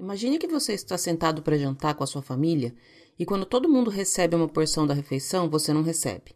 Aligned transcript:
Imagine 0.00 0.38
que 0.38 0.46
você 0.46 0.72
está 0.72 0.96
sentado 0.96 1.42
para 1.42 1.58
jantar 1.58 1.94
com 1.94 2.02
a 2.02 2.06
sua 2.06 2.22
família 2.22 2.74
e 3.18 3.26
quando 3.26 3.44
todo 3.44 3.68
mundo 3.68 3.90
recebe 3.90 4.34
uma 4.34 4.48
porção 4.48 4.86
da 4.86 4.94
refeição, 4.94 5.50
você 5.50 5.74
não 5.74 5.82
recebe. 5.82 6.34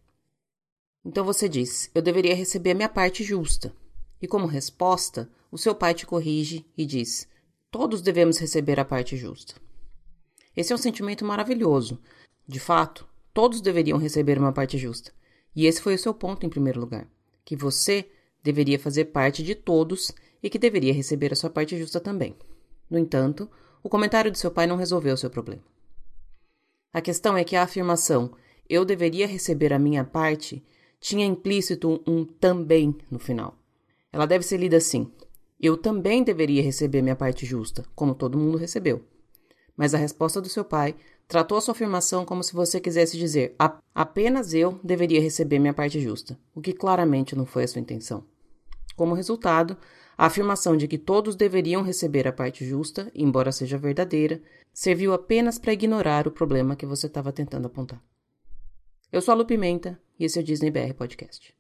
Então 1.03 1.25
você 1.25 1.49
diz: 1.49 1.91
Eu 1.95 2.03
deveria 2.03 2.35
receber 2.35 2.73
a 2.73 2.75
minha 2.75 2.91
parte 2.91 3.25
justa. 3.25 3.75
E 4.21 4.29
como 4.29 4.47
resposta, 4.47 5.31
o 5.51 5.57
seu 5.57 5.75
pai 5.75 5.95
te 5.95 6.05
corrige 6.05 6.67
e 6.77 6.85
diz: 6.85 7.27
Todos 7.71 8.03
devemos 8.03 8.37
receber 8.37 8.79
a 8.79 8.85
parte 8.85 9.17
justa. 9.17 9.55
Esse 10.55 10.71
é 10.71 10.77
um 10.77 10.79
sentimento 10.79 11.25
maravilhoso. 11.25 11.99
De 12.47 12.61
fato, 12.61 13.09
todos 13.33 13.63
deveriam 13.63 13.97
receber 13.97 14.39
uma 14.39 14.53
parte 14.53 14.77
justa. 14.77 15.11
E 15.57 15.65
esse 15.65 15.81
foi 15.81 15.95
o 15.95 15.99
seu 15.99 16.13
ponto 16.13 16.45
em 16.45 16.51
primeiro 16.51 16.81
lugar: 16.81 17.09
que 17.43 17.57
você 17.57 18.11
deveria 18.43 18.79
fazer 18.79 19.07
parte 19.07 19.43
de 19.43 19.55
todos 19.55 20.13
e 20.43 20.51
que 20.51 20.59
deveria 20.59 20.93
receber 20.93 21.33
a 21.33 21.37
sua 21.37 21.49
parte 21.49 21.79
justa 21.79 21.99
também. 21.99 22.37
No 22.91 22.99
entanto, 22.99 23.51
o 23.83 23.89
comentário 23.89 24.31
de 24.31 24.39
seu 24.39 24.51
pai 24.51 24.67
não 24.67 24.77
resolveu 24.77 25.17
seu 25.17 25.31
problema. 25.31 25.63
A 26.93 27.01
questão 27.01 27.37
é 27.37 27.45
que 27.45 27.57
a 27.57 27.63
afirmação 27.63 28.33
eu 28.69 28.85
deveria 28.85 29.27
receber 29.27 29.73
a 29.73 29.79
minha 29.79 30.05
parte 30.05 30.65
tinha 31.01 31.27
implícito 31.27 32.03
um 32.07 32.25
também 32.25 32.97
no 33.11 33.19
final. 33.19 33.59
Ela 34.11 34.27
deve 34.27 34.45
ser 34.45 34.57
lida 34.57 34.79
assim: 34.79 35.13
eu 35.61 35.77
também 35.77 36.23
deveria 36.23 36.63
receber 36.63 37.03
minha 37.03 37.17
parte 37.17 37.45
justa, 37.45 37.85
como 37.95 38.15
todo 38.15 38.39
mundo 38.39 38.57
recebeu. 38.57 39.05
Mas 39.77 39.93
a 39.93 39.99
resposta 39.99 40.41
do 40.41 40.49
seu 40.49 40.65
pai 40.65 40.95
tratou 41.27 41.59
a 41.59 41.61
sua 41.61 41.73
afirmação 41.73 42.25
como 42.25 42.43
se 42.43 42.55
você 42.55 42.81
quisesse 42.81 43.19
dizer 43.19 43.57
apenas 43.95 44.55
eu 44.55 44.79
deveria 44.85 45.21
receber 45.21 45.59
minha 45.59 45.75
parte 45.75 46.01
justa, 46.01 46.39
o 46.55 46.61
que 46.61 46.73
claramente 46.73 47.35
não 47.35 47.45
foi 47.45 47.65
a 47.65 47.69
sua 47.69 47.81
intenção. 47.81 48.25
Como 48.97 49.15
resultado, 49.15 49.77
a 50.17 50.27
afirmação 50.27 50.77
de 50.77 50.87
que 50.87 50.99
todos 50.99 51.35
deveriam 51.35 51.83
receber 51.83 52.27
a 52.27 52.33
parte 52.33 52.65
justa, 52.65 53.11
embora 53.15 53.53
seja 53.53 53.79
verdadeira, 53.79 54.41
serviu 54.73 55.13
apenas 55.13 55.59
para 55.59 55.73
ignorar 55.73 56.27
o 56.27 56.33
problema 56.33 56.77
que 56.77 56.87
você 56.87 57.07
estava 57.07 57.33
tentando 57.33 57.67
apontar. 57.67 58.03
Eu 59.13 59.21
sou 59.21 59.33
a 59.33 59.37
Lu 59.37 59.45
Pimenta 59.45 60.01
e 60.19 60.25
esse 60.25 60.39
é 60.39 60.43
o 60.43 60.45
Disney 60.45 60.71
BR 60.71 60.95
Podcast. 60.95 61.55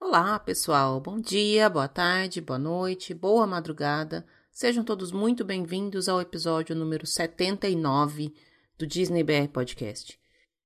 Olá, 0.00 0.38
pessoal. 0.38 1.00
Bom 1.00 1.18
dia, 1.20 1.68
boa 1.68 1.88
tarde, 1.88 2.40
boa 2.40 2.58
noite, 2.58 3.12
boa 3.12 3.46
madrugada. 3.48 4.24
Sejam 4.56 4.84
todos 4.84 5.10
muito 5.10 5.44
bem-vindos 5.44 6.08
ao 6.08 6.20
episódio 6.20 6.76
número 6.76 7.04
79 7.04 8.32
do 8.78 8.86
Disney 8.86 9.24
BR 9.24 9.48
Podcast. 9.52 10.16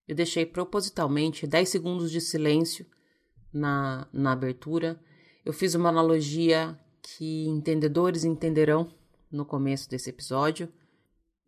Eu 0.06 0.14
deixei 0.14 0.44
propositalmente 0.44 1.46
10 1.46 1.66
segundos 1.70 2.10
de 2.10 2.20
silêncio 2.20 2.84
na, 3.50 4.06
na 4.12 4.32
abertura. 4.32 5.02
Eu 5.42 5.54
fiz 5.54 5.74
uma 5.74 5.88
analogia 5.88 6.78
que 7.00 7.46
entendedores 7.46 8.24
entenderão 8.24 8.94
no 9.32 9.46
começo 9.46 9.88
desse 9.88 10.10
episódio. 10.10 10.70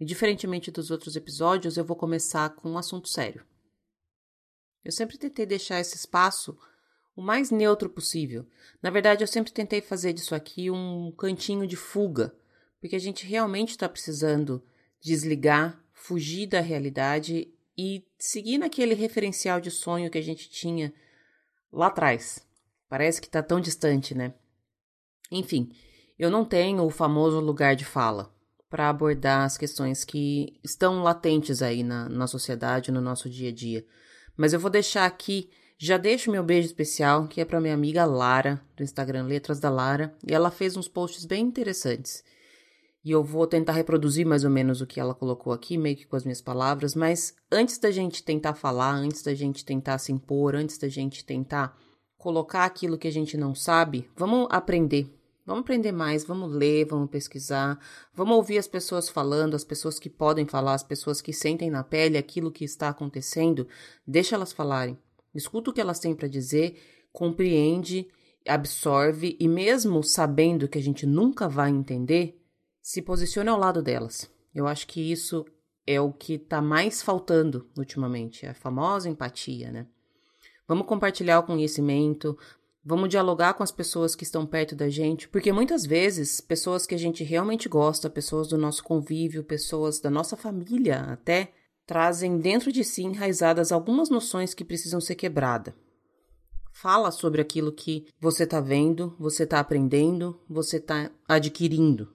E 0.01 0.05
diferentemente 0.07 0.71
dos 0.71 0.91
outros 0.91 1.17
episódios, 1.17 1.77
eu 1.77 1.85
vou 1.85 1.95
começar 1.95 2.49
com 2.57 2.71
um 2.71 2.79
assunto 2.79 3.07
sério. 3.07 3.45
Eu 4.83 4.93
sempre 4.93 5.19
tentei 5.19 5.45
deixar 5.45 5.79
esse 5.79 5.95
espaço 5.95 6.57
o 7.15 7.23
mais 7.23 7.51
neutro 7.51 7.89
possível. 7.89 8.47
Na 8.83 8.91
verdade, 8.91 9.23
eu 9.23 9.29
sempre 9.29 9.53
tentei 9.53 9.81
fazer 9.81 10.13
disso 10.13 10.35
aqui 10.35 10.71
um 10.71 11.13
cantinho 11.13 11.67
de 11.67 11.77
fuga, 11.77 12.35
porque 12.81 12.97
a 12.97 13.01
gente 13.01 13.27
realmente 13.27 13.71
está 13.71 13.89
precisando 13.89 14.63
desligar, 15.01 15.83
fugir 15.93 16.47
da 16.47 16.61
realidade 16.61 17.53
e 17.77 18.05
seguir 18.19 18.59
naquele 18.59 18.95
referencial 18.95 19.61
de 19.61 19.71
sonho 19.71 20.11
que 20.11 20.19
a 20.19 20.23
gente 20.23 20.49
tinha 20.49 20.93
lá 21.73 21.89
atrás. 21.89 22.47
Parece 22.89 23.21
que 23.21 23.27
está 23.27 23.43
tão 23.43 23.61
distante, 23.61 24.15
né? 24.15 24.35
Enfim, 25.31 25.73
eu 26.19 26.31
não 26.31 26.45
tenho 26.45 26.85
o 26.85 26.91
famoso 26.91 27.39
lugar 27.41 27.77
de 27.77 27.85
fala 27.85 28.35
para 28.69 28.89
abordar 28.89 29.45
as 29.45 29.59
questões 29.59 30.05
que 30.05 30.59
estão 30.63 31.03
latentes 31.03 31.63
aí 31.63 31.83
na, 31.83 32.09
na 32.09 32.27
sociedade, 32.27 32.93
no 32.93 33.01
nosso 33.01 33.29
dia 33.29 33.49
a 33.49 33.53
dia. 33.53 33.85
Mas 34.37 34.53
eu 34.53 34.61
vou 34.61 34.71
deixar 34.71 35.07
aqui 35.07 35.51
já 35.83 35.97
deixo 35.97 36.31
meu 36.31 36.43
beijo 36.43 36.67
especial, 36.67 37.27
que 37.27 37.41
é 37.41 37.45
para 37.45 37.59
minha 37.59 37.73
amiga 37.73 38.05
Lara, 38.05 38.61
do 38.77 38.83
Instagram 38.83 39.25
Letras 39.25 39.59
da 39.59 39.71
Lara, 39.71 40.15
e 40.29 40.35
ela 40.35 40.51
fez 40.51 40.77
uns 40.77 40.87
posts 40.87 41.25
bem 41.25 41.43
interessantes. 41.43 42.23
E 43.03 43.11
eu 43.11 43.25
vou 43.25 43.47
tentar 43.47 43.73
reproduzir 43.73 44.27
mais 44.27 44.45
ou 44.45 44.51
menos 44.51 44.83
o 44.83 44.87
que 44.87 45.01
ela 45.01 45.15
colocou 45.15 45.55
aqui, 45.55 45.79
meio 45.79 45.97
que 45.97 46.07
com 46.07 46.17
as 46.17 46.25
minhas 46.25 46.43
palavras, 46.43 46.95
mas 46.95 47.35
antes 47.51 47.79
da 47.79 47.91
gente 47.91 48.23
tentar 48.23 48.53
falar, 48.53 48.93
antes 48.93 49.23
da 49.23 49.33
gente 49.33 49.65
tentar 49.65 49.97
se 49.97 50.13
impor, 50.13 50.55
antes 50.55 50.77
da 50.77 50.87
gente 50.87 51.25
tentar 51.25 51.75
colocar 52.19 52.67
aquilo 52.67 52.99
que 52.99 53.09
a 53.09 53.13
gente 53.13 53.39
não 53.39 53.55
sabe, 53.55 54.07
vamos 54.15 54.49
aprender. 54.51 55.11
Vamos 55.47 55.63
aprender 55.63 55.93
mais, 55.93 56.25
vamos 56.25 56.53
ler, 56.53 56.85
vamos 56.85 57.09
pesquisar, 57.09 57.79
vamos 58.13 58.37
ouvir 58.37 58.59
as 58.59 58.69
pessoas 58.69 59.09
falando, 59.09 59.57
as 59.57 59.65
pessoas 59.65 59.99
que 59.99 60.11
podem 60.11 60.47
falar, 60.47 60.75
as 60.75 60.83
pessoas 60.83 61.23
que 61.23 61.33
sentem 61.33 61.71
na 61.71 61.83
pele 61.83 62.19
aquilo 62.19 62.53
que 62.53 62.67
está 62.67 62.91
acontecendo, 62.91 63.67
deixa 64.07 64.35
elas 64.37 64.53
falarem. 64.53 64.99
Escuta 65.35 65.71
o 65.71 65.73
que 65.73 65.81
elas 65.81 65.99
têm 65.99 66.15
para 66.15 66.29
dizer, 66.29 66.81
compreende, 67.13 68.09
absorve 68.47 69.37
e, 69.39 69.49
mesmo 69.49 70.03
sabendo 70.03 70.69
que 70.69 70.79
a 70.79 70.83
gente 70.83 71.07
nunca 71.07 71.49
vai 71.49 71.71
entender, 71.71 72.41
se 72.83 73.03
posiciona 73.03 73.53
ao 73.53 73.59
lado 73.59 73.83
delas. 73.83 74.31
Eu 74.55 74.67
acho 74.67 74.87
que 74.87 75.01
isso 75.01 75.45
é 75.87 76.01
o 76.01 76.13
que 76.13 76.35
está 76.35 76.61
mais 76.61 77.03
faltando 77.03 77.69
ultimamente, 77.77 78.47
a 78.47 78.55
famosa 78.55 79.09
empatia, 79.09 79.71
né? 79.71 79.87
Vamos 80.67 80.87
compartilhar 80.87 81.41
o 81.41 81.43
conhecimento, 81.45 82.39
vamos 82.85 83.09
dialogar 83.09 83.55
com 83.55 83.63
as 83.63 83.73
pessoas 83.73 84.15
que 84.15 84.25
estão 84.25 84.47
perto 84.47 84.75
da 84.75 84.89
gente, 84.89 85.29
porque 85.29 85.53
muitas 85.53 85.85
vezes 85.85 86.41
pessoas 86.41 86.87
que 86.87 86.95
a 86.95 86.99
gente 86.99 87.25
realmente 87.25 87.69
gosta, 87.69 88.09
pessoas 88.09 88.49
do 88.49 88.57
nosso 88.57 88.83
convívio, 88.85 89.45
pessoas 89.45 90.01
da 90.01 90.11
nossa 90.11 90.37
família 90.37 91.01
até, 91.01 91.53
trazem 91.87 92.39
dentro 92.39 92.73
de 92.73 92.85
si 92.85 93.03
enraizadas 93.03 93.73
algumas 93.73 94.09
noções 94.09 94.55
que 94.55 94.65
precisam 94.65 95.01
ser 95.01 95.15
quebradas. 95.15 95.75
Fala 96.73 97.11
sobre 97.11 97.41
aquilo 97.41 97.73
que 97.73 98.07
você 98.21 98.45
está 98.45 98.61
vendo, 98.61 99.15
você 99.19 99.45
está 99.45 99.61
aprendendo, 99.61 100.41
você 100.49 100.77
está 100.77 101.11
adquirindo. 101.29 102.13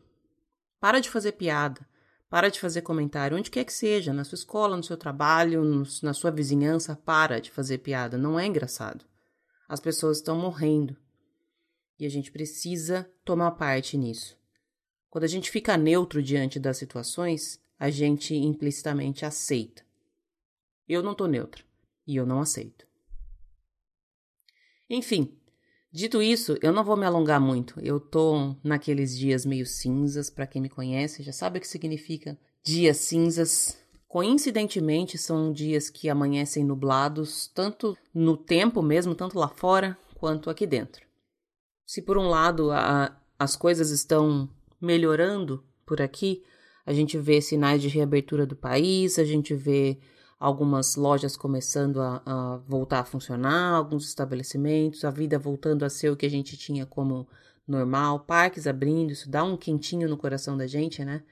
Para 0.79 0.99
de 0.99 1.09
fazer 1.09 1.33
piada, 1.33 1.87
para 2.29 2.49
de 2.49 2.59
fazer 2.59 2.81
comentário, 2.81 3.37
onde 3.37 3.51
quer 3.51 3.63
que 3.63 3.73
seja, 3.73 4.13
na 4.13 4.23
sua 4.23 4.35
escola, 4.35 4.75
no 4.75 4.83
seu 4.83 4.97
trabalho, 4.97 5.63
no, 5.63 5.83
na 6.01 6.13
sua 6.13 6.31
vizinhança, 6.31 6.95
para 6.95 7.39
de 7.39 7.51
fazer 7.51 7.79
piada, 7.79 8.17
não 8.17 8.39
é 8.39 8.45
engraçado. 8.45 9.05
As 9.67 9.79
pessoas 9.79 10.17
estão 10.17 10.37
morrendo 10.37 10.95
e 11.99 12.05
a 12.05 12.09
gente 12.09 12.31
precisa 12.31 13.09
tomar 13.23 13.51
parte 13.51 13.97
nisso. 13.97 14.37
Quando 15.09 15.23
a 15.23 15.27
gente 15.27 15.49
fica 15.49 15.77
neutro 15.77 16.21
diante 16.21 16.59
das 16.59 16.77
situações, 16.77 17.59
a 17.79 17.89
gente 17.89 18.35
implicitamente 18.35 19.25
aceita. 19.25 19.83
Eu 20.87 21.01
não 21.01 21.15
tô 21.15 21.27
neutra 21.27 21.63
e 22.07 22.15
eu 22.15 22.25
não 22.25 22.39
aceito. 22.39 22.85
Enfim, 24.89 25.35
dito 25.91 26.21
isso, 26.21 26.57
eu 26.61 26.71
não 26.71 26.83
vou 26.83 26.95
me 26.95 27.05
alongar 27.05 27.41
muito. 27.41 27.79
Eu 27.79 27.99
tô 27.99 28.55
naqueles 28.63 29.17
dias 29.17 29.45
meio 29.45 29.65
cinzas, 29.65 30.29
para 30.29 30.47
quem 30.47 30.61
me 30.61 30.69
conhece 30.69 31.23
já 31.23 31.31
sabe 31.31 31.57
o 31.57 31.61
que 31.61 31.67
significa 31.67 32.37
dias 32.63 32.97
cinzas. 32.97 33.77
Coincidentemente, 34.07 35.17
são 35.17 35.51
dias 35.51 35.89
que 35.89 36.09
amanhecem 36.09 36.63
nublados, 36.63 37.47
tanto 37.47 37.97
no 38.13 38.37
tempo 38.37 38.81
mesmo, 38.81 39.13
tanto 39.13 39.37
lá 39.37 39.49
fora 39.49 39.97
quanto 40.15 40.49
aqui 40.49 40.65
dentro. 40.65 41.05
Se 41.85 42.01
por 42.01 42.17
um 42.17 42.27
lado 42.27 42.71
a, 42.71 43.19
as 43.37 43.55
coisas 43.55 43.89
estão 43.89 44.49
melhorando 44.79 45.63
por 45.85 46.01
aqui, 46.01 46.43
a 46.85 46.93
gente 46.93 47.17
vê 47.17 47.41
sinais 47.41 47.81
de 47.81 47.87
reabertura 47.87 48.45
do 48.45 48.55
país, 48.55 49.17
a 49.17 49.23
gente 49.23 49.55
vê 49.55 49.97
algumas 50.39 50.95
lojas 50.95 51.35
começando 51.35 52.01
a, 52.01 52.21
a, 52.25 52.57
voltar 52.67 52.99
a 52.99 53.05
funcionar, 53.05 53.73
alguns 53.73 54.07
estabelecimentos, 54.07 55.03
a 55.03 55.09
vida 55.09 55.39
voltando 55.39 55.83
a 55.83 55.89
ser 55.89 56.11
o 56.11 56.15
que 56.15 56.25
a 56.25 56.29
gente 56.29 56.57
tinha 56.57 56.85
como 56.85 57.27
normal, 57.67 58.19
parques 58.19 58.67
abrindo, 58.67 59.11
isso 59.11 59.29
dá 59.29 59.43
um 59.43 59.57
quentinho 59.57 60.07
no 60.07 60.17
coração 60.17 60.55
da 60.55 60.67
gente, 60.67 61.03
né? 61.03 61.23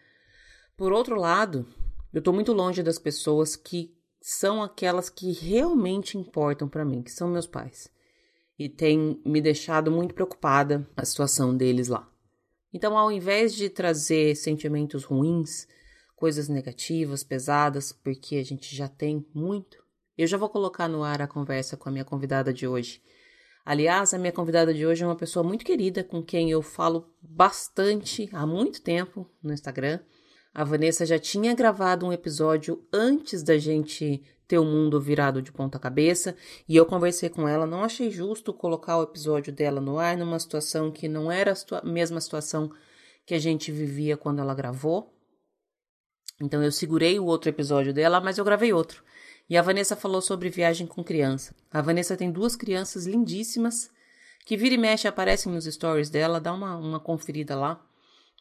Por 0.76 0.92
outro 0.92 1.16
lado, 1.16 1.68
eu 2.12 2.22
tô 2.22 2.34
muito 2.34 2.52
longe 2.54 2.82
das 2.82 2.98
pessoas 2.98 3.56
que 3.56 3.96
são 4.20 4.64
aquelas 4.64 5.10
que 5.10 5.32
realmente 5.32 6.18
importam 6.18 6.68
para 6.68 6.86
mim, 6.86 7.04
que 7.04 7.12
são 7.12 7.28
meus 7.28 7.46
pais. 7.46 7.92
E 8.58 8.70
tem 8.70 9.22
me 9.26 9.42
deixado 9.42 9.92
muito 9.92 10.16
preocupada 10.16 10.88
a 10.96 11.06
situação 11.06 11.56
deles 11.56 11.90
lá. 11.90 12.10
Então, 12.74 12.98
ao 12.98 13.12
invés 13.12 13.54
de 13.54 13.70
trazer 13.70 14.36
sentimentos 14.36 15.04
ruins, 15.04 15.68
coisas 16.16 16.50
negativas, 16.50 17.24
pesadas, 17.24 17.92
porque 17.92 18.38
a 18.38 18.44
gente 18.44 18.76
já 18.76 18.88
tem 18.88 19.26
muito, 19.34 19.78
eu 20.18 20.26
já 20.26 20.38
vou 20.38 20.50
colocar 20.50 20.88
no 20.88 21.04
ar 21.04 21.22
a 21.22 21.28
conversa 21.28 21.78
com 21.78 21.90
a 21.90 21.92
minha 21.92 22.06
convidada 22.06 22.52
de 22.52 22.68
hoje. 22.68 23.02
Aliás, 23.66 24.14
a 24.14 24.18
minha 24.18 24.32
convidada 24.32 24.74
de 24.74 24.86
hoje 24.86 25.04
é 25.04 25.08
uma 25.08 25.16
pessoa 25.16 25.44
muito 25.44 25.64
querida, 25.64 26.04
com 26.04 26.22
quem 26.22 26.52
eu 26.52 26.62
falo 26.62 27.14
bastante 27.22 28.28
há 28.34 28.46
muito 28.46 28.82
tempo 28.82 29.30
no 29.42 29.54
Instagram. 29.54 30.00
A 30.54 30.64
Vanessa 30.64 31.06
já 31.06 31.18
tinha 31.18 31.56
gravado 31.56 32.06
um 32.06 32.14
episódio 32.14 32.86
antes 32.94 33.42
da 33.42 33.58
gente 33.58 34.22
ter 34.48 34.60
o 34.60 34.66
mundo 34.66 35.02
virado 35.02 35.42
de 35.42 35.52
ponta 35.52 35.80
cabeça 35.80 36.36
e 36.70 36.76
eu 36.76 36.86
conversei 36.86 37.28
com 37.28 37.48
ela. 37.48 37.66
Não 37.66 37.84
achei 37.84 38.12
justo 38.12 38.54
colocar 38.54 38.98
o 38.98 39.04
episódio 39.04 39.52
dela 39.52 39.82
no 39.82 39.98
ar 39.98 40.16
numa 40.16 40.40
situação 40.40 40.92
que 40.92 41.08
não 41.08 41.32
era 41.32 41.54
a 41.72 41.86
mesma 41.86 42.22
situação 42.22 42.72
que 43.26 43.34
a 43.34 43.40
gente 43.40 43.72
vivia 43.72 44.16
quando 44.16 44.40
ela 44.40 44.54
gravou. 44.54 45.12
Então 46.40 46.64
eu 46.64 46.72
segurei 46.72 47.20
o 47.20 47.26
outro 47.26 47.50
episódio 47.50 47.94
dela, 47.94 48.22
mas 48.22 48.38
eu 48.38 48.46
gravei 48.46 48.74
outro. 48.74 49.04
E 49.50 49.58
a 49.58 49.62
Vanessa 49.62 49.96
falou 49.96 50.22
sobre 50.22 50.50
viagem 50.50 50.86
com 50.86 51.04
criança. 51.04 51.56
A 51.72 51.82
Vanessa 51.82 52.16
tem 52.16 52.32
duas 52.32 52.56
crianças 52.56 53.08
lindíssimas 53.08 53.90
que 54.46 54.58
vira 54.58 54.76
e 54.76 54.78
mexe 54.78 55.08
aparecem 55.08 55.52
nos 55.52 55.66
stories 55.66 56.10
dela. 56.10 56.40
Dá 56.40 56.54
uma, 56.54 56.78
uma 56.78 57.00
conferida 57.00 57.56
lá. 57.56 57.84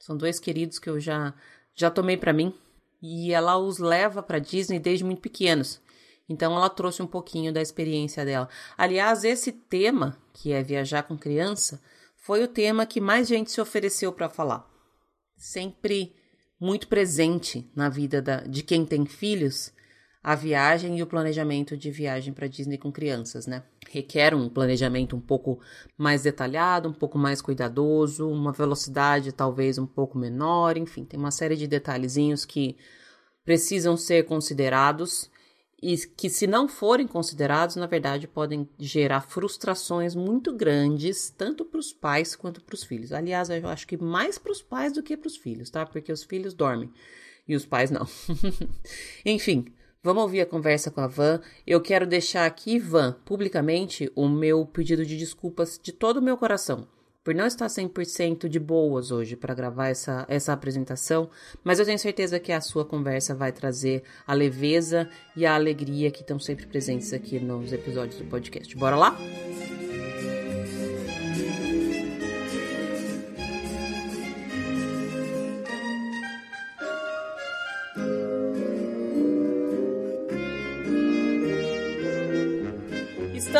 São 0.00 0.17
dois 0.17 0.41
queridos 0.41 0.79
que 0.79 0.91
eu 0.91 0.99
já 0.99 1.32
já 1.74 1.90
tomei 1.90 2.16
para 2.16 2.32
mim 2.32 2.54
e 3.02 3.32
ela 3.32 3.58
os 3.58 3.78
leva 3.78 4.22
para 4.22 4.38
Disney 4.38 4.78
desde 4.78 5.04
muito 5.04 5.20
pequenos. 5.20 5.80
Então 6.28 6.56
ela 6.56 6.70
trouxe 6.70 7.02
um 7.02 7.06
pouquinho 7.06 7.52
da 7.52 7.60
experiência 7.60 8.24
dela. 8.24 8.48
Aliás, 8.76 9.24
esse 9.24 9.52
tema, 9.52 10.16
que 10.32 10.52
é 10.52 10.62
viajar 10.62 11.02
com 11.02 11.19
criança, 11.19 11.82
foi 12.16 12.42
o 12.42 12.48
tema 12.48 12.86
que 12.86 13.00
mais 13.00 13.26
gente 13.26 13.50
se 13.50 13.60
ofereceu 13.60 14.12
para 14.12 14.28
falar. 14.28 14.64
Sempre 15.36 16.14
muito 16.60 16.86
presente 16.86 17.69
na 17.75 17.88
vida 17.88 18.22
da, 18.22 18.36
de 18.36 18.62
quem 18.62 18.86
tem 18.86 19.04
filhos, 19.04 19.72
a 20.22 20.36
viagem 20.36 20.98
e 20.98 21.02
o 21.02 21.06
planejamento 21.06 21.76
de 21.76 21.90
viagem 21.90 22.32
para 22.32 22.46
Disney 22.46 22.78
com 22.78 22.92
crianças, 22.92 23.46
né? 23.46 23.64
Requer 23.90 24.34
um 24.34 24.48
planejamento 24.48 25.16
um 25.16 25.20
pouco 25.20 25.58
mais 25.98 26.22
detalhado, 26.22 26.88
um 26.88 26.92
pouco 26.92 27.19
mais 27.19 27.42
cuidadoso, 27.42 28.28
uma 28.28 28.52
velocidade 28.52 29.32
talvez 29.32 29.78
um 29.78 29.86
pouco 29.86 30.16
menor, 30.16 30.76
enfim, 30.76 31.04
tem 31.04 31.19
uma 31.19 31.32
série 31.32 31.56
de 31.56 31.66
detalhezinhos 31.66 32.44
que 32.44 32.76
precisam 33.44 33.96
ser 33.96 34.24
considerados 34.24 35.28
e 35.82 35.96
que, 35.96 36.30
se 36.30 36.46
não 36.46 36.68
forem 36.68 37.08
considerados, 37.08 37.75
na 37.75 37.86
verdade, 37.86 38.28
podem 38.28 38.68
gerar 38.78 39.22
frustrações 39.22 40.14
muito 40.14 40.54
grandes, 40.54 41.28
tanto 41.30 41.64
para 41.64 41.80
os 41.80 41.92
pais 41.92 42.36
quanto 42.36 42.62
para 42.62 42.76
os 42.76 42.84
filhos. 42.84 43.12
Aliás, 43.12 43.50
eu 43.50 43.66
acho 43.66 43.88
que 43.88 43.96
mais 43.96 44.38
para 44.38 44.52
os 44.52 44.62
pais 44.62 44.92
do 44.92 45.02
que 45.02 45.16
para 45.16 45.26
os 45.26 45.36
filhos, 45.36 45.68
tá? 45.70 45.84
Porque 45.84 46.12
os 46.12 46.22
filhos 46.22 46.54
dormem 46.54 46.88
e 47.48 47.56
os 47.56 47.66
pais 47.66 47.90
não. 47.90 48.06
Enfim, 49.26 49.66
Vamos 50.04 50.25
ouvir 50.25 50.40
a 50.40 50.46
conversa 50.46 50.90
com 50.90 51.00
a 51.00 51.06
Van. 51.06 51.40
Eu 51.64 51.81
quero 51.81 52.04
deixar 52.04 52.44
aqui, 52.44 52.76
Van, 52.76 53.14
publicamente, 53.25 54.10
o 54.16 54.28
meu 54.28 54.66
pedido 54.66 55.06
de 55.06 55.16
desculpas 55.16 55.78
de 55.81 55.93
todo 55.93 56.16
o 56.16 56.22
meu 56.22 56.37
coração 56.37 56.88
por 57.25 57.32
não 57.34 57.46
estar 57.46 57.66
100% 57.66 58.49
de 58.49 58.58
boas 58.58 59.12
hoje 59.12 59.37
para 59.37 59.54
gravar 59.54 59.88
essa, 59.88 60.26
essa 60.28 60.52
apresentação, 60.52 61.31
mas 61.62 61.78
eu 61.78 61.84
tenho 61.84 61.99
certeza 61.99 62.40
que 62.40 62.50
a 62.50 62.60
sua 62.60 62.84
conversa 62.84 63.32
vai 63.32 63.52
trazer 63.52 64.02
a 64.26 64.34
leveza 64.34 65.08
e 65.37 65.46
a 65.46 65.54
alegria 65.54 66.10
que 66.10 66.22
estão 66.22 66.40
sempre 66.40 66.66
presentes 66.66 67.12
aqui 67.12 67.38
nos 67.38 67.72
episódios 67.72 68.19
do 68.19 68.25
podcast. 68.25 68.75
Bora 68.76 68.96
lá? 68.96 69.16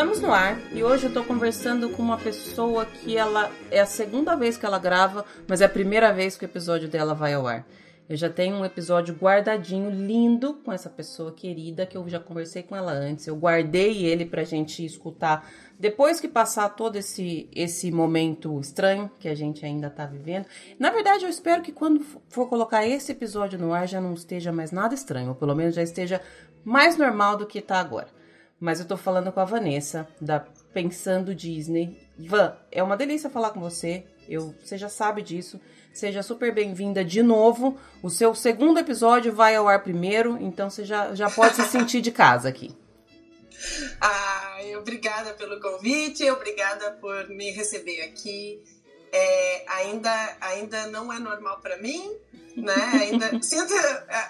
Estamos 0.03 0.19
no 0.19 0.33
ar 0.33 0.59
e 0.73 0.83
hoje 0.83 1.05
eu 1.05 1.07
estou 1.07 1.23
conversando 1.23 1.89
com 1.89 2.01
uma 2.01 2.17
pessoa 2.17 2.85
que 2.85 3.15
ela 3.15 3.49
é 3.71 3.79
a 3.79 3.85
segunda 3.85 4.35
vez 4.35 4.57
que 4.57 4.65
ela 4.65 4.77
grava, 4.77 5.23
mas 5.47 5.61
é 5.61 5.65
a 5.65 5.69
primeira 5.69 6.11
vez 6.11 6.35
que 6.35 6.43
o 6.43 6.45
episódio 6.45 6.89
dela 6.89 7.15
vai 7.15 7.33
ao 7.33 7.47
ar. 7.47 7.65
Eu 8.09 8.17
já 8.17 8.29
tenho 8.29 8.57
um 8.57 8.65
episódio 8.65 9.15
guardadinho, 9.15 9.89
lindo, 9.89 10.55
com 10.55 10.73
essa 10.73 10.89
pessoa 10.89 11.31
querida 11.31 11.85
que 11.85 11.95
eu 11.95 12.07
já 12.09 12.19
conversei 12.19 12.63
com 12.63 12.75
ela 12.75 12.91
antes. 12.91 13.27
Eu 13.27 13.37
guardei 13.37 14.05
ele 14.05 14.25
pra 14.25 14.43
gente 14.43 14.83
escutar 14.83 15.49
depois 15.79 16.19
que 16.19 16.27
passar 16.27 16.67
todo 16.75 16.97
esse, 16.97 17.49
esse 17.55 17.89
momento 17.89 18.59
estranho 18.59 19.09
que 19.17 19.29
a 19.29 19.35
gente 19.35 19.65
ainda 19.65 19.89
tá 19.89 20.05
vivendo. 20.05 20.47
Na 20.77 20.91
verdade, 20.91 21.23
eu 21.23 21.29
espero 21.29 21.63
que 21.63 21.71
quando 21.71 22.05
for 22.27 22.49
colocar 22.49 22.85
esse 22.85 23.13
episódio 23.13 23.57
no 23.57 23.71
ar 23.71 23.87
já 23.87 24.01
não 24.01 24.13
esteja 24.13 24.51
mais 24.51 24.69
nada 24.69 24.93
estranho, 24.93 25.29
ou 25.29 25.35
pelo 25.35 25.55
menos 25.55 25.73
já 25.73 25.81
esteja 25.81 26.19
mais 26.61 26.97
normal 26.97 27.37
do 27.37 27.47
que 27.47 27.61
tá 27.61 27.79
agora 27.79 28.09
mas 28.63 28.79
eu 28.79 28.87
tô 28.87 28.95
falando 28.95 29.29
com 29.29 29.41
a 29.41 29.45
Vanessa, 29.45 30.07
da 30.21 30.39
Pensando 30.73 31.35
Disney. 31.35 31.99
Van, 32.17 32.55
é 32.71 32.81
uma 32.81 32.95
delícia 32.95 33.29
falar 33.29 33.49
com 33.49 33.59
você. 33.59 34.05
Eu, 34.25 34.55
você 34.63 34.77
já 34.77 34.87
sabe 34.87 35.21
disso. 35.21 35.59
Seja 35.93 36.23
super 36.23 36.53
bem-vinda 36.53 37.03
de 37.03 37.21
novo. 37.21 37.77
O 38.01 38.09
seu 38.09 38.33
segundo 38.33 38.79
episódio 38.79 39.33
vai 39.33 39.53
ao 39.53 39.67
ar 39.67 39.83
primeiro, 39.83 40.37
então 40.39 40.69
você 40.69 40.85
já, 40.85 41.13
já 41.13 41.29
pode 41.29 41.57
se 41.57 41.63
sentir 41.63 41.99
de 41.99 42.09
casa 42.09 42.47
aqui. 42.47 42.73
Ai, 43.99 44.73
obrigada 44.77 45.33
pelo 45.33 45.59
convite, 45.59 46.31
obrigada 46.31 46.91
por 47.01 47.27
me 47.27 47.51
receber 47.51 48.01
aqui. 48.03 48.63
É, 49.11 49.65
ainda, 49.67 50.37
ainda 50.39 50.87
não 50.87 51.11
é 51.11 51.19
normal 51.19 51.59
para 51.59 51.77
mim, 51.79 52.15
né? 52.55 52.91
Ainda, 52.93 53.29
sinto, 53.43 53.73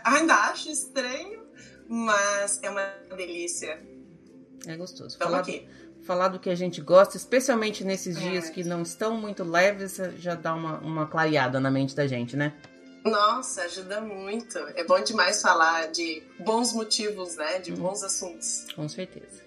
ainda 0.04 0.34
acho 0.50 0.72
estranho, 0.72 1.46
mas 1.88 2.60
é 2.64 2.70
uma 2.72 2.96
delícia 3.16 3.93
é 4.68 4.76
gostoso. 4.78 5.18
falar, 5.18 5.42
do, 5.42 5.62
falar 6.04 6.28
do 6.30 6.40
que 6.40 6.50
a 6.50 6.56
gente 6.56 6.82
gosta, 6.82 7.18
especialmente 7.18 7.84
nesses 7.84 8.18
é. 8.18 8.20
dias 8.20 8.50
que 8.50 8.64
não 8.64 8.82
estão 8.82 9.16
muito 9.18 9.44
leves, 9.44 10.00
já 10.18 10.36
dá 10.36 10.54
uma, 10.54 10.80
uma 10.80 11.08
clareada 11.08 11.60
na 11.60 11.72
mente 11.72 11.96
da 11.96 12.08
gente, 12.08 12.36
né? 12.36 12.54
Nossa, 13.04 13.64
ajuda 13.64 14.00
muito. 14.00 14.58
É 14.76 14.84
bom 14.84 15.02
demais 15.02 15.42
falar 15.42 15.88
de 15.88 16.24
bons 16.40 16.74
motivos, 16.74 17.36
né? 17.36 17.60
De 17.60 17.72
bons 17.72 18.02
hum. 18.02 18.06
assuntos. 18.06 18.66
Com 18.76 18.88
certeza. 18.88 19.44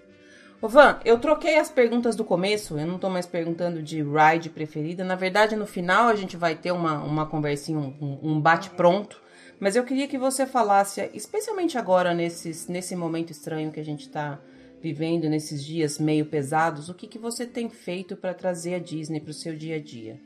Ô 0.59 0.67
Van, 0.67 0.99
eu 1.05 1.19
troquei 1.19 1.57
as 1.57 1.69
perguntas 1.69 2.15
do 2.15 2.25
começo, 2.25 2.79
eu 2.79 2.87
não 2.87 2.97
tô 2.97 3.09
mais 3.09 3.27
perguntando 3.27 3.81
de 3.81 4.01
ride 4.01 4.49
preferida. 4.49 5.03
Na 5.03 5.15
verdade, 5.15 5.55
no 5.55 5.67
final 5.67 6.07
a 6.07 6.15
gente 6.15 6.35
vai 6.35 6.55
ter 6.55 6.71
uma, 6.71 6.97
uma 7.03 7.27
conversinha, 7.27 7.77
um, 7.77 8.19
um 8.23 8.41
bate-pronto. 8.41 9.21
Mas 9.59 9.75
eu 9.75 9.83
queria 9.83 10.07
que 10.07 10.17
você 10.17 10.45
falasse, 10.45 11.09
especialmente 11.13 11.77
agora, 11.77 12.13
nesses, 12.13 12.67
nesse 12.67 12.95
momento 12.95 13.31
estranho 13.31 13.71
que 13.71 13.79
a 13.79 13.85
gente 13.85 14.09
tá 14.09 14.39
vivendo 14.81 15.29
nesses 15.29 15.63
dias 15.63 15.97
meio 15.97 16.25
pesados, 16.25 16.89
o 16.89 16.93
que, 16.93 17.07
que 17.07 17.17
você 17.17 17.45
tem 17.45 17.69
feito 17.69 18.15
para 18.15 18.33
trazer 18.33 18.75
a 18.75 18.79
Disney 18.79 19.19
para 19.19 19.31
o 19.31 19.33
seu 19.33 19.55
dia 19.55 19.77
a 19.77 19.79
dia? 19.79 20.19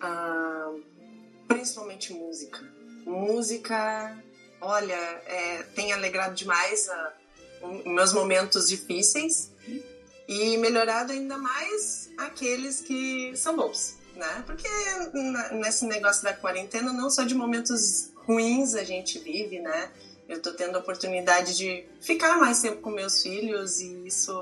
Ah, 0.00 0.72
principalmente 1.48 2.12
música. 2.12 2.60
Música, 3.04 4.22
olha, 4.60 4.94
é, 4.94 5.62
tem 5.74 5.92
alegrado 5.92 6.34
demais 6.34 6.88
a, 6.88 7.14
os 7.62 7.84
meus 7.84 8.12
momentos 8.12 8.68
difíceis 8.68 9.50
e 10.28 10.56
melhorado 10.56 11.12
ainda 11.12 11.38
mais 11.38 12.10
aqueles 12.18 12.80
que 12.80 13.32
são 13.36 13.56
bons, 13.56 13.96
né? 14.14 14.42
Porque 14.44 14.68
nesse 15.52 15.86
negócio 15.86 16.24
da 16.24 16.34
quarentena, 16.34 16.92
não 16.92 17.08
só 17.10 17.24
de 17.24 17.34
momentos 17.34 18.10
ruins 18.26 18.74
a 18.74 18.82
gente 18.82 19.18
vive, 19.20 19.60
né? 19.60 19.90
Eu 20.28 20.42
tô 20.42 20.52
tendo 20.52 20.76
a 20.76 20.80
oportunidade 20.80 21.56
de 21.56 21.86
ficar 22.00 22.36
mais 22.38 22.60
tempo 22.60 22.80
com 22.80 22.90
meus 22.90 23.22
filhos 23.22 23.80
e 23.80 24.06
isso, 24.06 24.32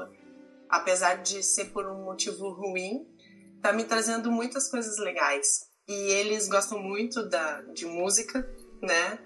apesar 0.69 1.17
de 1.17 1.43
ser 1.43 1.67
por 1.67 1.87
um 1.87 2.05
motivo 2.05 2.50
ruim, 2.50 3.07
tá 3.61 3.73
me 3.73 3.85
trazendo 3.85 4.31
muitas 4.31 4.69
coisas 4.69 4.99
legais. 4.99 5.69
E 5.87 5.93
eles 5.93 6.49
gostam 6.49 6.79
muito 6.79 7.23
da, 7.29 7.61
de 7.75 7.85
música, 7.85 8.49
né? 8.81 9.19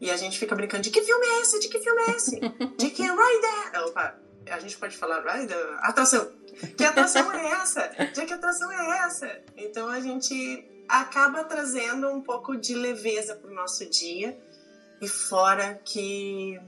E 0.00 0.10
a 0.10 0.16
gente 0.16 0.38
fica 0.38 0.54
brincando 0.54 0.82
de 0.82 0.90
que 0.90 1.02
filme 1.02 1.26
é 1.26 1.40
esse? 1.42 1.58
De 1.60 1.68
que 1.68 1.78
filme 1.80 2.02
é 2.02 2.10
esse? 2.10 2.40
De 2.76 2.90
que 2.90 3.02
rider? 3.02 3.86
Opa, 3.86 4.18
a 4.50 4.58
gente 4.58 4.76
pode 4.76 4.96
falar 4.96 5.20
rider? 5.20 5.56
Atração. 5.80 6.30
Que 6.76 6.84
atração 6.84 7.30
é 7.32 7.46
essa? 7.52 7.88
De 8.14 8.24
que 8.24 8.32
atração 8.32 8.70
é 8.72 8.98
essa? 9.06 9.42
Então 9.56 9.88
a 9.88 10.00
gente 10.00 10.66
acaba 10.88 11.44
trazendo 11.44 12.08
um 12.08 12.22
pouco 12.22 12.56
de 12.56 12.74
leveza 12.74 13.34
pro 13.34 13.52
nosso 13.52 13.84
dia 13.86 14.38
e 15.00 15.08
fora 15.08 15.80
que 15.84 16.58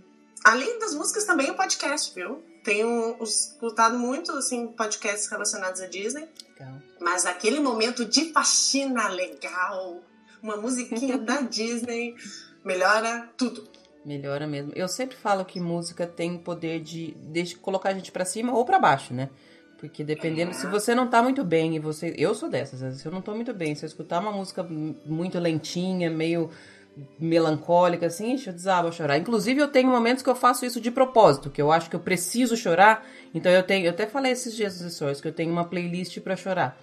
além 0.44 0.78
das 0.78 0.94
músicas 0.94 1.24
também 1.24 1.50
o 1.50 1.54
podcast, 1.54 2.14
viu? 2.14 2.42
Tenho 2.62 3.16
escutado 3.22 3.98
muito 3.98 4.32
assim 4.32 4.66
podcasts 4.68 5.28
relacionados 5.28 5.80
a 5.80 5.86
Disney. 5.86 6.28
Legal. 6.58 6.74
Mas 7.00 7.24
aquele 7.24 7.60
momento 7.60 8.04
de 8.04 8.32
faxina 8.32 9.08
legal, 9.08 10.02
uma 10.42 10.56
musiquinha 10.56 11.16
da 11.18 11.40
Disney 11.40 12.14
melhora 12.64 13.30
tudo. 13.36 13.68
Melhora 14.04 14.46
mesmo. 14.46 14.72
Eu 14.74 14.88
sempre 14.88 15.16
falo 15.16 15.44
que 15.44 15.60
música 15.60 16.06
tem 16.06 16.36
o 16.36 16.38
poder 16.38 16.80
de, 16.80 17.12
de 17.14 17.56
colocar 17.56 17.90
a 17.90 17.94
gente 17.94 18.12
para 18.12 18.24
cima 18.24 18.52
ou 18.52 18.64
para 18.64 18.78
baixo, 18.78 19.12
né? 19.12 19.28
Porque 19.78 20.02
dependendo, 20.02 20.50
é. 20.50 20.54
se 20.54 20.66
você 20.66 20.94
não 20.94 21.08
tá 21.08 21.22
muito 21.22 21.44
bem 21.44 21.76
e 21.76 21.78
você. 21.78 22.14
Eu 22.18 22.34
sou 22.34 22.48
dessas, 22.48 23.00
se 23.00 23.06
eu 23.06 23.12
não 23.12 23.22
tô 23.22 23.34
muito 23.34 23.54
bem, 23.54 23.74
se 23.74 23.84
eu 23.84 23.86
escutar 23.86 24.20
uma 24.20 24.32
música 24.32 24.62
muito 24.62 25.38
lentinha, 25.38 26.10
meio 26.10 26.50
melancólica, 27.18 28.06
assim, 28.06 28.40
eu 28.46 28.52
desabo 28.52 28.88
a 28.88 28.92
chorar. 28.92 29.18
Inclusive, 29.18 29.60
eu 29.60 29.68
tenho 29.68 29.88
momentos 29.88 30.22
que 30.22 30.30
eu 30.30 30.36
faço 30.36 30.64
isso 30.64 30.80
de 30.80 30.90
propósito, 30.90 31.50
que 31.50 31.60
eu 31.60 31.70
acho 31.70 31.90
que 31.90 31.96
eu 31.96 32.00
preciso 32.00 32.56
chorar. 32.56 33.06
Então, 33.34 33.50
eu 33.52 33.62
tenho, 33.62 33.86
eu 33.86 33.90
até 33.90 34.06
falei 34.06 34.32
esses 34.32 34.54
dias 34.54 34.80
nos 34.80 34.94
stories 34.94 35.20
que 35.20 35.28
eu 35.28 35.32
tenho 35.32 35.52
uma 35.52 35.64
playlist 35.64 36.20
para 36.20 36.36
chorar. 36.36 36.78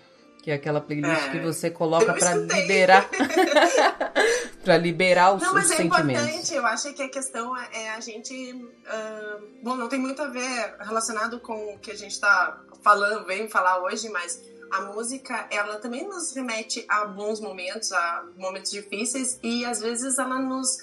Que 0.46 0.52
é 0.52 0.54
aquela 0.54 0.80
playlist 0.80 1.24
é, 1.24 1.32
que 1.32 1.40
você 1.40 1.72
coloca 1.72 2.14
para 2.14 2.36
liberar 2.36 3.10
para 4.64 4.78
liberar 4.78 5.34
os, 5.34 5.42
não, 5.42 5.56
mas 5.56 5.72
é 5.72 5.78
sentimentos. 5.78 6.24
importante. 6.24 6.54
Eu 6.54 6.66
acho 6.68 6.94
que 6.94 7.02
a 7.02 7.10
questão 7.10 7.58
é, 7.58 7.68
é 7.74 7.90
a 7.90 8.00
gente, 8.00 8.54
uh, 8.54 9.48
bom, 9.64 9.76
não 9.76 9.90
tem 9.90 9.98
muito 9.98 10.22
a 10.22 10.28
ver 10.28 10.76
relacionado 10.82 11.40
com 11.40 11.74
o 11.74 11.80
que 11.80 11.90
a 11.90 11.96
gente 11.96 12.12
está 12.12 12.62
falando, 12.84 13.26
vem 13.26 13.50
falar 13.50 13.82
hoje, 13.82 14.08
mas 14.10 14.40
a 14.70 14.82
música 14.82 15.48
ela 15.50 15.80
também 15.80 16.08
nos 16.08 16.32
remete 16.36 16.86
a 16.88 17.06
bons 17.06 17.40
momentos, 17.40 17.92
a 17.92 18.26
momentos 18.38 18.70
difíceis 18.70 19.40
e 19.42 19.66
às 19.66 19.80
vezes 19.82 20.20
ela 20.20 20.38
nos 20.38 20.78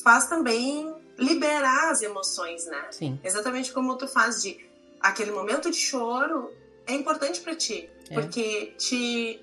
faz 0.00 0.28
também 0.28 0.94
liberar 1.18 1.90
as 1.90 2.02
emoções, 2.02 2.66
né? 2.66 2.86
Sim. 2.92 3.18
Exatamente 3.24 3.72
como 3.72 3.96
tu 3.96 4.06
faz 4.06 4.40
de 4.40 4.64
aquele 5.00 5.32
momento 5.32 5.72
de 5.72 5.76
choro 5.76 6.52
é 6.88 6.94
importante 6.94 7.40
para 7.40 7.54
ti, 7.54 7.88
é. 8.10 8.14
porque 8.14 8.74
te 8.76 9.40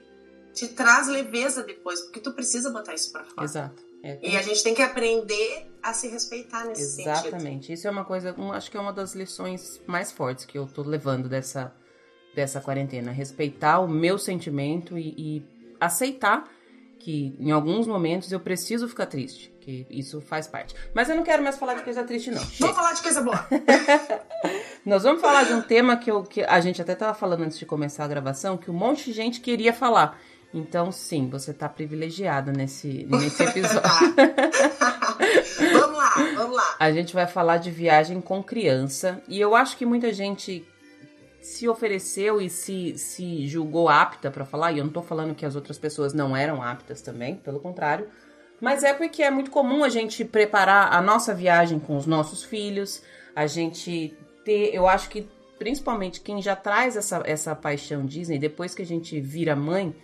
te 0.56 0.70
traz 0.70 1.08
leveza 1.08 1.64
depois, 1.64 2.00
porque 2.02 2.22
tu 2.22 2.32
precisa 2.32 2.72
botar 2.72 2.94
isso 2.94 3.12
para 3.12 3.26
fora. 3.26 3.44
Exato. 3.44 3.84
É, 4.02 4.20
e 4.22 4.38
a 4.38 4.42
gente 4.42 4.64
tem 4.64 4.74
que 4.74 4.82
aprender 4.82 5.70
a 5.84 5.94
se 5.94 6.08
respeitar 6.08 6.66
nesse 6.66 7.02
Exatamente. 7.02 7.16
sentido. 7.16 7.36
Exatamente. 7.36 7.74
Isso 7.74 7.88
é 7.88 7.92
uma 7.92 8.06
coisa, 8.06 8.34
um, 8.40 8.52
acho 8.54 8.72
que 8.72 8.78
é 8.78 8.80
uma 8.80 8.94
das 8.94 9.14
lições 9.14 9.82
mais 9.86 10.12
fortes 10.12 10.46
que 10.46 10.58
eu 10.58 10.66
tô 10.66 10.82
levando 10.84 11.28
dessa, 11.28 11.76
dessa 12.34 12.62
quarentena. 12.62 13.12
Respeitar 13.12 13.80
o 13.80 13.88
meu 13.88 14.18
sentimento 14.18 14.98
e, 14.98 15.14
e 15.18 15.46
aceitar 15.80 16.50
que 17.06 17.36
em 17.40 17.52
alguns 17.52 17.86
momentos 17.86 18.32
eu 18.32 18.40
preciso 18.40 18.90
ficar 18.90 19.06
triste, 19.06 19.54
que 19.62 19.86
isso 19.92 20.20
faz 20.22 20.48
parte. 20.48 20.74
Mas 20.92 21.08
eu 21.08 21.16
não 21.16 21.22
quero 21.22 21.44
mais 21.44 21.56
falar 21.56 21.76
de 21.76 21.84
coisa 21.84 22.04
triste, 22.04 22.32
não. 22.32 22.42
Chega. 22.42 22.56
Vamos 22.62 22.76
falar 22.76 22.94
de 22.94 23.02
coisa 23.04 23.22
boa. 23.22 23.48
Nós 24.84 25.04
vamos 25.04 25.22
falar 25.22 25.44
de 25.44 25.54
um 25.54 25.62
tema 25.62 25.98
que, 25.98 26.10
eu, 26.10 26.24
que 26.24 26.44
a 26.44 26.60
gente 26.60 26.82
até 26.82 26.94
estava 26.94 27.14
falando 27.14 27.44
antes 27.44 27.60
de 27.60 27.66
começar 27.68 28.06
a 28.06 28.08
gravação, 28.08 28.58
que 28.58 28.72
um 28.72 28.74
monte 28.74 29.06
de 29.06 29.14
gente 29.14 29.40
queria 29.40 29.72
falar. 29.72 30.20
Então, 30.52 30.92
sim, 30.92 31.30
você 31.30 31.52
está 31.52 31.70
privilegiada 31.70 32.52
nesse, 32.52 33.06
nesse 33.08 33.44
episódio. 33.46 34.16
vamos 35.74 35.98
lá, 35.98 36.10
vamos 36.36 36.56
lá. 36.58 36.76
A 36.80 36.92
gente 36.92 37.14
vai 37.14 37.28
falar 37.28 37.58
de 37.58 37.70
viagem 37.70 38.20
com 38.20 38.42
criança. 38.42 39.22
E 39.28 39.40
eu 39.40 39.54
acho 39.54 39.78
que 39.78 39.86
muita 39.86 40.12
gente 40.12 40.68
se 41.46 41.70
ofereceu 41.70 42.42
e 42.42 42.50
se, 42.50 42.98
se 42.98 43.48
julgou 43.48 43.88
apta 43.88 44.32
para 44.32 44.44
falar. 44.44 44.72
E 44.72 44.80
eu 44.80 44.84
não 44.84 44.90
estou 44.90 45.04
falando 45.04 45.36
que 45.36 45.46
as 45.46 45.56
outras 45.56 45.78
pessoas 45.78 46.12
não 46.12 46.36
eram 46.36 46.62
aptas 46.62 47.04
também, 47.04 47.36
pelo 47.36 47.60
contrário. 47.60 48.08
Mas 48.60 48.84
é 48.84 48.94
porque 48.96 49.22
é 49.22 49.30
muito 49.30 49.52
comum 49.52 49.84
a 49.84 49.90
gente 49.90 50.26
preparar 50.26 50.92
a 50.92 51.02
nossa 51.02 51.36
viagem 51.36 51.78
com 51.78 51.96
os 51.98 52.08
nossos 52.08 52.44
filhos, 52.44 53.04
a 53.36 53.46
gente 53.46 54.18
ter. 54.44 54.74
Eu 54.74 54.88
acho 54.88 55.08
que 55.08 55.28
principalmente 55.60 56.20
quem 56.20 56.42
já 56.42 56.56
traz 56.56 56.98
essa, 56.98 57.22
essa 57.26 57.56
paixão 57.56 58.06
Disney, 58.06 58.40
depois 58.40 58.74
que 58.74 58.82
a 58.82 58.86
gente 58.86 59.22
vira 59.22 59.56
mãe 59.56 59.96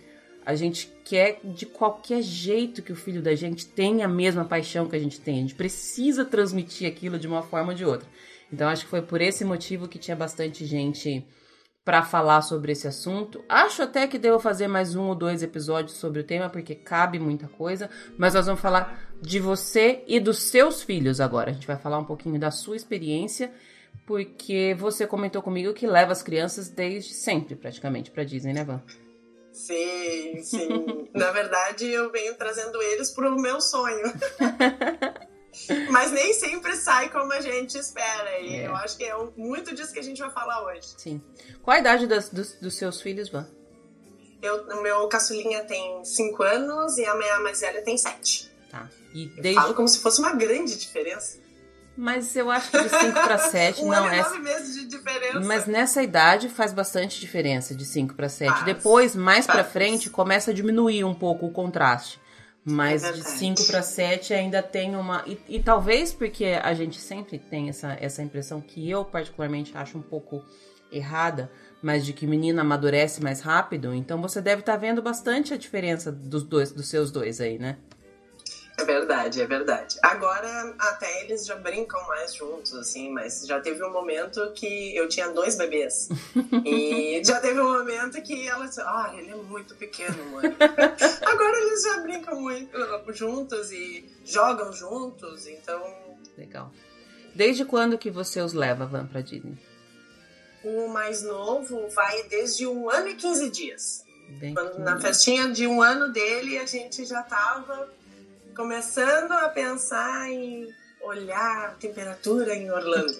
a 0.44 0.54
gente 0.56 0.92
quer 1.04 1.40
de 1.44 1.66
qualquer 1.66 2.20
jeito 2.20 2.82
que 2.82 2.92
o 2.92 2.96
filho 2.96 3.22
da 3.22 3.34
gente 3.34 3.64
tenha 3.64 4.06
a 4.06 4.08
mesma 4.08 4.44
paixão 4.44 4.88
que 4.88 4.96
a 4.96 4.98
gente 4.98 5.20
tem. 5.20 5.38
A 5.38 5.40
gente 5.42 5.54
precisa 5.54 6.24
transmitir 6.24 6.88
aquilo 6.88 7.18
de 7.18 7.28
uma 7.28 7.42
forma 7.42 7.70
ou 7.70 7.76
de 7.76 7.84
outra. 7.84 8.08
Então 8.52 8.68
acho 8.68 8.84
que 8.84 8.90
foi 8.90 9.02
por 9.02 9.20
esse 9.20 9.44
motivo 9.44 9.88
que 9.88 9.98
tinha 9.98 10.16
bastante 10.16 10.66
gente 10.66 11.26
para 11.84 12.02
falar 12.02 12.42
sobre 12.42 12.72
esse 12.72 12.86
assunto. 12.86 13.42
Acho 13.48 13.82
até 13.82 14.06
que 14.06 14.18
devo 14.18 14.38
fazer 14.38 14.68
mais 14.68 14.94
um 14.94 15.08
ou 15.08 15.14
dois 15.14 15.42
episódios 15.42 15.96
sobre 15.96 16.20
o 16.20 16.24
tema, 16.24 16.48
porque 16.48 16.74
cabe 16.74 17.18
muita 17.18 17.48
coisa. 17.48 17.90
Mas 18.16 18.34
nós 18.34 18.46
vamos 18.46 18.60
falar 18.60 19.10
de 19.20 19.40
você 19.40 20.04
e 20.06 20.20
dos 20.20 20.38
seus 20.38 20.82
filhos 20.82 21.20
agora. 21.20 21.50
A 21.50 21.54
gente 21.54 21.66
vai 21.66 21.76
falar 21.76 21.98
um 21.98 22.04
pouquinho 22.04 22.38
da 22.38 22.50
sua 22.50 22.76
experiência, 22.76 23.52
porque 24.06 24.76
você 24.78 25.06
comentou 25.06 25.42
comigo 25.42 25.74
que 25.74 25.86
leva 25.86 26.12
as 26.12 26.22
crianças 26.22 26.68
desde 26.68 27.14
sempre, 27.14 27.56
praticamente, 27.56 28.10
para 28.10 28.24
Disney, 28.24 28.52
né, 28.52 28.64
Van? 28.64 28.82
Sim, 29.50 30.40
sim. 30.42 31.08
Na 31.14 31.30
verdade, 31.30 31.86
eu 31.86 32.10
venho 32.12 32.34
trazendo 32.36 32.80
eles 32.80 33.10
pro 33.10 33.36
meu 33.36 33.60
sonho. 33.60 34.04
Mas 35.90 36.10
nem 36.10 36.32
sempre 36.32 36.74
sai 36.76 37.10
como 37.10 37.32
a 37.32 37.40
gente 37.40 37.76
espera. 37.76 38.40
E 38.40 38.56
é. 38.56 38.66
eu 38.66 38.76
acho 38.76 38.96
que 38.96 39.04
é 39.04 39.14
muito 39.36 39.74
disso 39.74 39.92
que 39.92 39.98
a 39.98 40.02
gente 40.02 40.20
vai 40.20 40.30
falar 40.30 40.64
hoje. 40.64 40.94
Sim. 40.96 41.22
Qual 41.62 41.76
a 41.76 41.80
idade 41.80 42.06
das, 42.06 42.28
dos, 42.28 42.54
dos 42.54 42.74
seus 42.74 43.00
filhos, 43.00 43.28
Van? 43.28 43.46
Eu, 44.40 44.64
o 44.64 44.82
meu 44.82 45.06
caçulinha 45.08 45.64
tem 45.64 46.04
5 46.04 46.42
anos 46.42 46.98
e 46.98 47.04
a 47.04 47.14
minha 47.14 47.40
mais 47.40 47.60
velha 47.60 47.82
tem 47.82 47.96
7. 47.96 48.50
Tá. 48.70 48.88
E 49.14 49.26
desde... 49.26 49.50
Eu 49.50 49.62
falo 49.62 49.74
como 49.74 49.88
se 49.88 50.00
fosse 50.00 50.20
uma 50.20 50.34
grande 50.34 50.76
diferença. 50.76 51.38
Mas 51.96 52.34
eu 52.34 52.50
acho 52.50 52.70
que 52.70 52.82
de 52.82 52.88
5 52.88 53.12
para 53.12 53.38
7 53.38 53.82
um 53.82 53.88
não 53.88 54.08
é. 54.08 54.22
Nove 54.22 54.38
meses 54.38 54.74
de 54.74 54.86
diferença. 54.86 55.40
Mas 55.40 55.66
nessa 55.66 56.02
idade 56.02 56.48
faz 56.48 56.72
bastante 56.72 57.20
diferença 57.20 57.74
de 57.74 57.84
5 57.84 58.14
para 58.14 58.30
7. 58.30 58.64
Depois, 58.64 59.14
mais 59.14 59.46
para 59.46 59.62
frente, 59.62 60.08
começa 60.08 60.50
a 60.50 60.54
diminuir 60.54 61.04
um 61.04 61.14
pouco 61.14 61.46
o 61.46 61.52
contraste. 61.52 62.18
Mas 62.64 63.02
é 63.02 63.12
de 63.12 63.24
5 63.24 63.64
para 63.64 63.82
7 63.82 64.32
ainda 64.32 64.62
tem 64.62 64.94
uma. 64.94 65.24
E, 65.26 65.38
e, 65.48 65.62
talvez 65.62 66.12
porque 66.12 66.44
a 66.44 66.72
gente 66.74 67.00
sempre 67.00 67.38
tem 67.38 67.68
essa, 67.68 67.96
essa 68.00 68.22
impressão 68.22 68.60
que 68.60 68.88
eu, 68.88 69.04
particularmente, 69.04 69.76
acho 69.76 69.98
um 69.98 70.02
pouco 70.02 70.44
errada, 70.92 71.50
mas 71.82 72.04
de 72.06 72.12
que 72.12 72.26
menina 72.26 72.62
amadurece 72.62 73.22
mais 73.22 73.40
rápido. 73.40 73.92
Então 73.92 74.22
você 74.22 74.40
deve 74.40 74.60
estar 74.60 74.74
tá 74.74 74.78
vendo 74.78 75.02
bastante 75.02 75.52
a 75.52 75.56
diferença 75.56 76.12
dos 76.12 76.44
dois, 76.44 76.70
dos 76.70 76.88
seus 76.88 77.10
dois 77.10 77.40
aí, 77.40 77.58
né? 77.58 77.78
É 78.82 78.84
verdade, 78.84 79.40
é 79.40 79.46
verdade. 79.46 79.96
Agora 80.02 80.74
até 80.76 81.22
eles 81.22 81.46
já 81.46 81.54
brincam 81.54 82.04
mais 82.08 82.34
juntos, 82.34 82.74
assim, 82.74 83.10
mas 83.10 83.46
já 83.46 83.60
teve 83.60 83.84
um 83.84 83.92
momento 83.92 84.52
que 84.52 84.94
eu 84.96 85.08
tinha 85.08 85.28
dois 85.28 85.54
bebês. 85.56 86.08
e 86.66 87.22
já 87.24 87.40
teve 87.40 87.60
um 87.60 87.78
momento 87.78 88.20
que 88.22 88.48
ela 88.48 88.66
disse, 88.66 88.80
ah, 88.80 89.14
ele 89.16 89.30
é 89.30 89.36
muito 89.36 89.76
pequeno, 89.76 90.24
mãe. 90.32 90.42
Agora 91.24 91.58
eles 91.58 91.82
já 91.82 91.98
brincam 92.00 92.40
muito 92.40 92.76
juntos 93.12 93.70
e 93.70 94.04
jogam 94.24 94.72
juntos, 94.72 95.46
então. 95.46 95.80
Legal. 96.36 96.72
Desde 97.36 97.64
quando 97.64 97.96
que 97.96 98.10
você 98.10 98.40
os 98.40 98.52
leva, 98.52 98.84
Van, 98.84 99.06
pra 99.06 99.20
Disney? 99.20 99.56
O 100.64 100.88
mais 100.88 101.22
novo 101.22 101.88
vai 101.90 102.24
desde 102.24 102.66
um 102.66 102.90
ano 102.90 103.08
e 103.08 103.14
15 103.14 103.50
dias. 103.50 104.04
Quando, 104.54 104.78
na 104.78 105.00
festinha 105.00 105.48
de 105.50 105.66
um 105.66 105.80
ano 105.80 106.12
dele, 106.12 106.58
a 106.58 106.66
gente 106.66 107.04
já 107.04 107.22
tava 107.22 107.88
começando 108.54 109.32
a 109.32 109.48
pensar 109.48 110.30
em 110.30 110.68
olhar 111.02 111.66
a 111.66 111.74
temperatura 111.74 112.54
em 112.54 112.70
Orlando. 112.70 113.14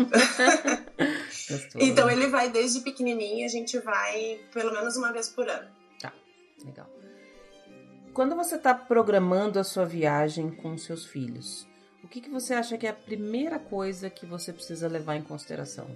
então 1.76 2.10
ele 2.10 2.28
vai 2.28 2.50
desde 2.50 2.80
pequenininho, 2.80 3.44
a 3.44 3.48
gente 3.48 3.78
vai 3.78 4.40
pelo 4.52 4.72
menos 4.72 4.96
uma 4.96 5.12
vez 5.12 5.28
por 5.28 5.48
ano. 5.48 5.68
Tá, 6.00 6.12
legal. 6.64 6.88
Quando 8.14 8.36
você 8.36 8.56
está 8.56 8.74
programando 8.74 9.58
a 9.58 9.64
sua 9.64 9.84
viagem 9.84 10.50
com 10.50 10.76
seus 10.76 11.06
filhos, 11.06 11.66
o 12.04 12.08
que, 12.08 12.20
que 12.20 12.30
você 12.30 12.54
acha 12.54 12.76
que 12.76 12.86
é 12.86 12.90
a 12.90 12.94
primeira 12.94 13.58
coisa 13.58 14.10
que 14.10 14.26
você 14.26 14.52
precisa 14.52 14.86
levar 14.86 15.16
em 15.16 15.22
consideração? 15.22 15.88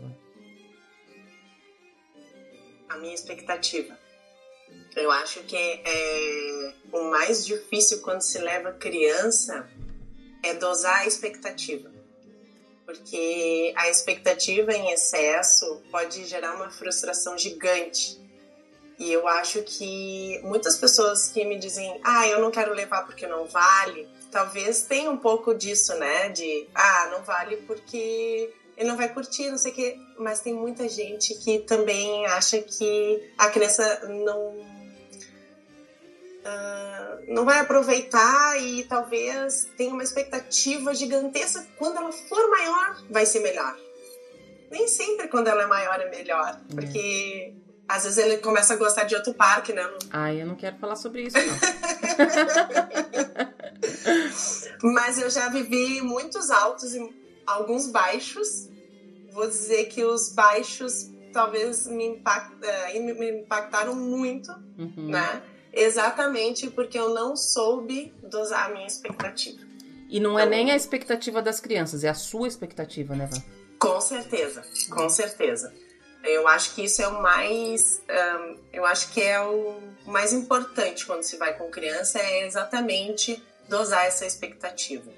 A 2.89 2.97
minha 2.97 3.15
expectativa. 3.15 3.99
Eu 4.95 5.11
acho 5.11 5.41
que 5.43 5.57
é, 5.57 6.73
o 6.91 7.11
mais 7.11 7.45
difícil 7.45 8.01
quando 8.01 8.23
se 8.23 8.39
leva 8.39 8.73
criança 8.73 9.69
é 10.43 10.55
dosar 10.55 11.01
a 11.01 11.07
expectativa. 11.07 11.91
Porque 12.85 13.75
a 13.77 13.91
expectativa 13.91 14.73
em 14.73 14.91
excesso 14.93 15.83
pode 15.91 16.25
gerar 16.25 16.55
uma 16.55 16.71
frustração 16.71 17.37
gigante. 17.37 18.19
E 18.99 19.13
eu 19.13 19.29
acho 19.29 19.63
que 19.63 20.41
muitas 20.43 20.79
pessoas 20.79 21.29
que 21.29 21.45
me 21.45 21.59
dizem, 21.59 22.01
ah, 22.03 22.27
eu 22.29 22.41
não 22.41 22.51
quero 22.51 22.73
levar 22.73 23.05
porque 23.05 23.27
não 23.27 23.47
vale, 23.47 24.09
talvez 24.31 24.83
tenha 24.83 25.11
um 25.11 25.19
pouco 25.19 25.55
disso, 25.55 25.95
né? 25.97 26.31
De, 26.31 26.67
ah, 26.75 27.09
não 27.13 27.23
vale 27.23 27.57
porque 27.59 28.51
ele 28.77 28.89
não 28.89 28.97
vai 28.97 29.09
curtir, 29.13 29.51
não 29.51 29.59
sei 29.59 29.73
o 29.73 29.75
quê. 29.75 29.99
Mas 30.19 30.41
tem 30.41 30.53
muita 30.53 30.89
gente 30.89 31.35
que 31.35 31.61
também 31.61 32.27
acha 32.27 32.61
que 32.61 33.33
a 33.39 33.49
criança 33.49 34.07
não 34.09 34.49
uh, 36.47 37.25
não 37.29 37.45
vai 37.45 37.59
aproveitar 37.61 38.61
e 38.61 38.85
talvez 38.85 39.69
tenha 39.77 39.93
uma 39.93 40.03
expectativa 40.03 40.95
gigantesca. 40.95 41.67
Quando 41.79 41.97
ela 41.97 42.13
for 42.13 42.51
maior, 42.51 43.03
vai 43.11 43.25
ser 43.25 43.41
melhor. 43.41 43.77
Nem 44.71 44.87
sempre 44.89 45.29
quando 45.29 45.49
ela 45.49 45.63
é 45.63 45.67
maior 45.67 46.01
é 46.01 46.11
melhor, 46.11 46.61
é. 46.71 46.75
porque 46.75 47.55
às 47.89 48.03
vezes 48.05 48.19
ele 48.19 48.39
começa 48.39 48.75
a 48.75 48.77
gostar 48.77 49.05
de 49.05 49.15
outro 49.15 49.33
parque, 49.33 49.73
né? 49.73 49.89
Ai, 50.11 50.43
eu 50.43 50.47
não 50.47 50.57
quero 50.57 50.77
falar 50.77 50.97
sobre 50.97 51.23
isso, 51.23 51.37
não. 51.39 51.57
Mas 54.93 55.19
eu 55.19 55.31
já 55.31 55.49
vivi 55.49 56.03
muitos 56.03 56.51
altos 56.51 56.95
e 56.95 57.26
alguns 57.47 57.89
baixos. 57.89 58.69
Vou 59.33 59.47
dizer 59.47 59.87
que 59.87 60.05
os 60.05 60.33
baixos 60.33 61.11
talvez 61.33 61.87
me, 61.87 62.07
impact, 62.07 62.55
uh, 62.55 63.03
me 63.03 63.43
impactaram 63.43 63.95
muito, 63.95 64.51
uhum. 64.79 65.11
né? 65.11 65.43
exatamente 65.77 66.71
porque 66.71 66.99
eu 66.99 67.11
não 67.11 67.37
soube 67.37 68.13
dosar 68.23 68.67
a 68.67 68.69
minha 68.71 68.87
expectativa. 68.87 69.59
E 70.09 70.19
não 70.19 70.39
é 70.39 70.43
então, 70.43 70.51
nem 70.51 70.71
a 70.71 70.77
expectativa 70.77 71.43
das 71.43 71.61
crianças, 71.61 72.03
é 72.03 72.09
a 72.09 72.15
sua 72.15 72.49
expectativa, 72.49 73.15
né, 73.15 73.29
Van? 73.31 73.43
Com 73.79 74.01
certeza, 74.01 74.65
com 74.89 75.09
certeza. 75.11 75.75
Eu 76.25 76.49
acho 76.49 76.75
que 76.75 76.85
isso 76.85 77.03
é 77.03 77.09
o 77.09 77.21
mais, 77.21 78.03
um, 78.09 78.57
eu 78.73 78.87
acho 78.87 79.13
que 79.13 79.21
é 79.21 79.41
o 79.41 79.79
mais 80.07 80.33
importante 80.33 81.05
quando 81.05 81.23
se 81.23 81.37
vai 81.37 81.57
com 81.57 81.71
criança 81.71 82.19
é 82.19 82.47
exatamente 82.47 83.41
dosar 83.69 84.07
essa 84.07 84.25
expectativa. 84.25 85.13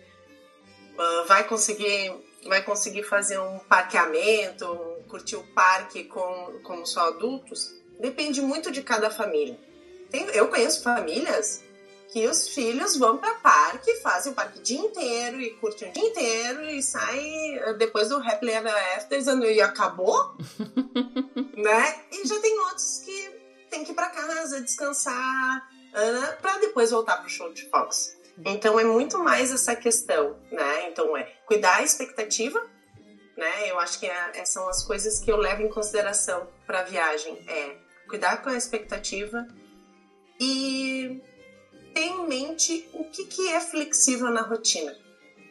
Uh, 0.99 1.26
vai 1.26 1.47
conseguir, 1.47 2.12
vai 2.45 2.62
conseguir 2.62 3.05
fazer 3.05 3.38
um 3.38 3.61
parqueamento, 3.61 4.67
curtir 5.09 5.37
o 5.37 5.45
parque 5.55 6.05
com 6.05 6.59
como 6.64 6.85
só 6.85 7.09
adultos? 7.09 7.73
Depende 8.00 8.43
muito 8.43 8.73
de 8.73 8.83
cada 8.83 9.09
família. 9.09 9.59
Tem, 10.11 10.25
eu 10.35 10.49
conheço 10.49 10.83
famílias 10.83 11.62
que 12.09 12.26
os 12.26 12.49
filhos 12.49 12.97
vão 12.97 13.19
para 13.19 13.35
parque, 13.35 13.95
fazem 13.97 14.33
o 14.33 14.35
parque 14.35 14.59
o 14.59 14.62
dia 14.62 14.78
inteiro 14.78 15.40
e 15.40 15.50
curtem 15.50 15.90
o 15.90 15.93
dia 15.93 16.05
inteiro 16.05 16.64
e 16.64 16.83
saem 16.83 17.61
depois 17.76 18.09
do 18.09 18.17
Happily 18.17 18.52
Ever 18.52 18.97
After 18.97 19.21
e 19.50 19.61
acabou, 19.61 20.37
né? 21.55 22.05
E 22.11 22.26
já 22.26 22.40
tem 22.40 22.59
outros 22.61 23.02
que 23.05 23.31
tem 23.71 23.85
que 23.85 23.93
ir 23.93 23.95
para 23.95 24.09
casa 24.09 24.61
descansar 24.62 25.69
uh, 25.93 26.40
para 26.40 26.59
depois 26.59 26.90
voltar 26.90 27.19
pro 27.19 27.28
show 27.28 27.52
de 27.52 27.69
Fox. 27.69 28.17
Então 28.45 28.78
é 28.78 28.85
muito 28.85 29.18
mais 29.18 29.52
essa 29.52 29.75
questão, 29.75 30.37
né? 30.50 30.88
Então 30.88 31.16
é 31.16 31.25
cuidar 31.47 31.76
a 31.76 31.83
expectativa, 31.83 32.64
né? 33.37 33.71
Eu 33.71 33.78
acho 33.78 33.99
que 33.99 34.07
é, 34.07 34.45
são 34.45 34.68
as 34.68 34.85
coisas 34.85 35.18
que 35.18 35.30
eu 35.30 35.37
levo 35.37 35.62
em 35.62 35.68
consideração 35.68 36.49
para 36.66 36.80
a 36.80 36.85
viagem, 36.85 37.42
é 37.49 37.76
cuidar 38.09 38.42
com 38.42 38.50
a 38.50 38.57
expectativa 38.57 39.47
e 40.40 41.21
ter 41.95 42.00
em 42.00 42.26
mente 42.26 42.88
o 42.92 43.04
que, 43.04 43.25
que 43.26 43.49
é 43.49 43.61
flexível 43.61 44.30
na 44.30 44.42
rotina. 44.42 44.97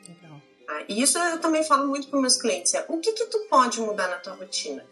Legal. 0.07 0.41
Ah, 0.67 0.83
e 0.87 1.01
isso 1.01 1.17
eu 1.17 1.39
também 1.39 1.63
falo 1.63 1.87
muito 1.87 2.07
para 2.07 2.19
meus 2.19 2.39
clientes, 2.39 2.73
é 2.73 2.85
o 2.87 2.99
que 2.99 3.11
que 3.11 3.25
tu 3.25 3.39
pode 3.49 3.81
mudar 3.81 4.07
na 4.07 4.17
tua 4.17 4.33
rotina? 4.33 4.85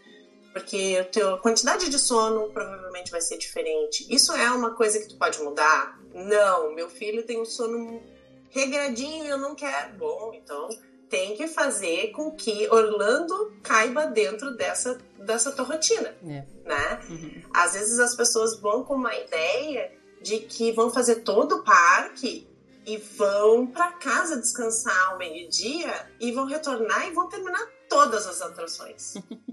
Porque 0.56 0.96
a 0.98 1.04
tua 1.04 1.38
quantidade 1.38 1.90
de 1.90 1.98
sono 1.98 2.48
provavelmente 2.48 3.10
vai 3.10 3.20
ser 3.20 3.36
diferente. 3.36 4.06
Isso 4.08 4.32
é 4.32 4.50
uma 4.50 4.70
coisa 4.70 4.98
que 4.98 5.06
tu 5.06 5.18
pode 5.18 5.38
mudar? 5.42 6.00
Não, 6.14 6.74
meu 6.74 6.88
filho 6.88 7.26
tem 7.26 7.38
um 7.38 7.44
sono 7.44 8.02
regradinho 8.48 9.26
e 9.26 9.28
eu 9.28 9.36
não 9.36 9.54
quero. 9.54 9.98
Bom, 9.98 10.32
então 10.32 10.70
tem 11.10 11.36
que 11.36 11.46
fazer 11.46 12.10
com 12.12 12.30
que 12.30 12.66
Orlando 12.70 13.52
caiba 13.62 14.06
dentro 14.06 14.56
dessa, 14.56 14.96
dessa 15.18 15.52
tua 15.52 15.66
rotina, 15.66 16.16
é. 16.26 16.46
né? 16.64 17.00
Uhum. 17.10 17.42
Às 17.52 17.74
vezes 17.74 17.98
as 17.98 18.14
pessoas 18.14 18.58
vão 18.58 18.82
com 18.82 18.94
uma 18.94 19.14
ideia 19.14 19.92
de 20.22 20.38
que 20.38 20.72
vão 20.72 20.88
fazer 20.88 21.16
todo 21.16 21.56
o 21.56 21.64
parque 21.64 22.48
e 22.86 22.96
vão 22.96 23.66
para 23.66 23.92
casa 23.92 24.40
descansar 24.40 25.10
ao 25.10 25.18
meio-dia 25.18 26.10
e 26.18 26.32
vão 26.32 26.46
retornar 26.46 27.06
e 27.06 27.10
vão 27.10 27.28
terminar 27.28 27.60
todas 27.90 28.26
as 28.26 28.40
atrações. 28.40 29.16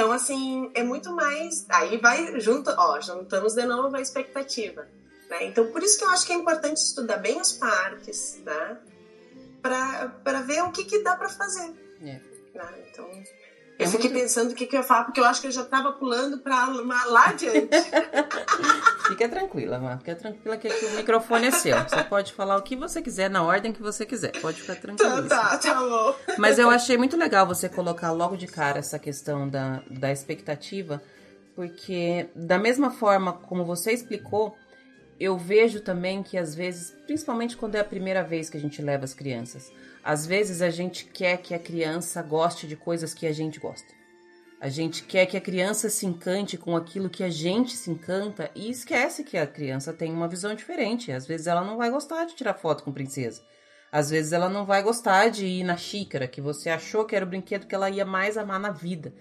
Então, 0.00 0.12
assim, 0.12 0.70
é 0.72 0.82
muito 0.82 1.14
mais. 1.14 1.66
Aí 1.68 1.98
vai 1.98 2.40
junto, 2.40 2.70
ó, 2.70 2.98
juntamos 3.02 3.52
de 3.52 3.66
novo 3.66 3.94
a 3.94 4.00
expectativa. 4.00 4.88
Né? 5.28 5.44
Então, 5.44 5.70
por 5.70 5.82
isso 5.82 5.98
que 5.98 6.04
eu 6.04 6.08
acho 6.08 6.24
que 6.24 6.32
é 6.32 6.36
importante 6.36 6.78
estudar 6.78 7.18
bem 7.18 7.38
os 7.38 7.52
parques, 7.52 8.40
né? 8.42 8.78
Para 9.60 10.40
ver 10.40 10.62
o 10.62 10.72
que, 10.72 10.86
que 10.86 11.02
dá 11.02 11.14
para 11.16 11.28
fazer. 11.28 11.74
É. 12.00 12.18
Né? 12.54 12.88
Então, 12.90 13.10
eu 13.80 13.88
é 13.88 13.90
fiquei 13.90 14.10
muito... 14.10 14.22
pensando 14.22 14.52
o 14.52 14.54
que, 14.54 14.66
que 14.66 14.76
eu 14.76 14.80
ia 14.80 14.86
falar, 14.86 15.04
porque 15.04 15.20
eu 15.20 15.24
acho 15.24 15.40
que 15.40 15.46
eu 15.46 15.50
já 15.50 15.62
estava 15.62 15.92
pulando 15.92 16.38
para 16.38 16.66
lá 17.06 17.28
adiante. 17.28 17.68
Fica 19.08 19.28
tranquila, 19.28 19.78
Mar. 19.78 19.98
Fica 19.98 20.14
tranquila 20.14 20.56
que 20.56 20.68
aqui 20.68 20.84
o 20.84 20.96
microfone 20.96 21.46
é 21.46 21.50
seu. 21.50 21.76
Você 21.82 22.04
pode 22.04 22.32
falar 22.32 22.56
o 22.56 22.62
que 22.62 22.76
você 22.76 23.00
quiser, 23.00 23.30
na 23.30 23.42
ordem 23.42 23.72
que 23.72 23.82
você 23.82 24.04
quiser. 24.04 24.32
Pode 24.40 24.60
ficar 24.60 24.76
tranquila. 24.76 25.22
Tá, 25.22 25.56
tá, 25.56 25.58
tá 25.58 25.74
bom. 25.74 26.14
Mas 26.38 26.58
eu 26.58 26.68
achei 26.70 26.96
muito 26.96 27.16
legal 27.16 27.46
você 27.46 27.68
colocar 27.68 28.12
logo 28.12 28.36
de 28.36 28.46
cara 28.46 28.78
essa 28.78 28.98
questão 28.98 29.48
da, 29.48 29.82
da 29.90 30.12
expectativa, 30.12 31.02
porque 31.56 32.28
da 32.36 32.58
mesma 32.58 32.90
forma 32.90 33.32
como 33.32 33.64
você 33.64 33.92
explicou, 33.92 34.54
eu 35.18 35.36
vejo 35.36 35.80
também 35.80 36.22
que 36.22 36.38
às 36.38 36.54
vezes, 36.54 36.94
principalmente 37.06 37.56
quando 37.56 37.74
é 37.74 37.80
a 37.80 37.84
primeira 37.84 38.22
vez 38.22 38.48
que 38.48 38.56
a 38.56 38.60
gente 38.60 38.80
leva 38.80 39.04
as 39.04 39.14
crianças, 39.14 39.72
às 40.02 40.26
vezes 40.26 40.62
a 40.62 40.70
gente 40.70 41.04
quer 41.04 41.38
que 41.38 41.54
a 41.54 41.58
criança 41.58 42.22
goste 42.22 42.66
de 42.66 42.76
coisas 42.76 43.12
que 43.14 43.26
a 43.26 43.32
gente 43.32 43.60
gosta. 43.60 44.00
A 44.60 44.68
gente 44.68 45.04
quer 45.04 45.24
que 45.24 45.36
a 45.36 45.40
criança 45.40 45.88
se 45.88 46.04
encante 46.04 46.58
com 46.58 46.76
aquilo 46.76 47.08
que 47.08 47.24
a 47.24 47.30
gente 47.30 47.74
se 47.74 47.90
encanta 47.90 48.50
e 48.54 48.70
esquece 48.70 49.24
que 49.24 49.38
a 49.38 49.46
criança 49.46 49.92
tem 49.92 50.12
uma 50.12 50.28
visão 50.28 50.54
diferente. 50.54 51.10
Às 51.10 51.26
vezes 51.26 51.46
ela 51.46 51.64
não 51.64 51.78
vai 51.78 51.90
gostar 51.90 52.26
de 52.26 52.34
tirar 52.34 52.52
foto 52.52 52.84
com 52.84 52.92
princesa. 52.92 53.42
Às 53.90 54.10
vezes 54.10 54.32
ela 54.32 54.50
não 54.50 54.66
vai 54.66 54.82
gostar 54.82 55.30
de 55.30 55.46
ir 55.46 55.64
na 55.64 55.76
xícara, 55.76 56.28
que 56.28 56.40
você 56.40 56.68
achou 56.68 57.06
que 57.06 57.16
era 57.16 57.24
o 57.24 57.28
brinquedo 57.28 57.66
que 57.66 57.74
ela 57.74 57.88
ia 57.88 58.04
mais 58.04 58.36
amar 58.36 58.60
na 58.60 58.70
vida. 58.70 59.14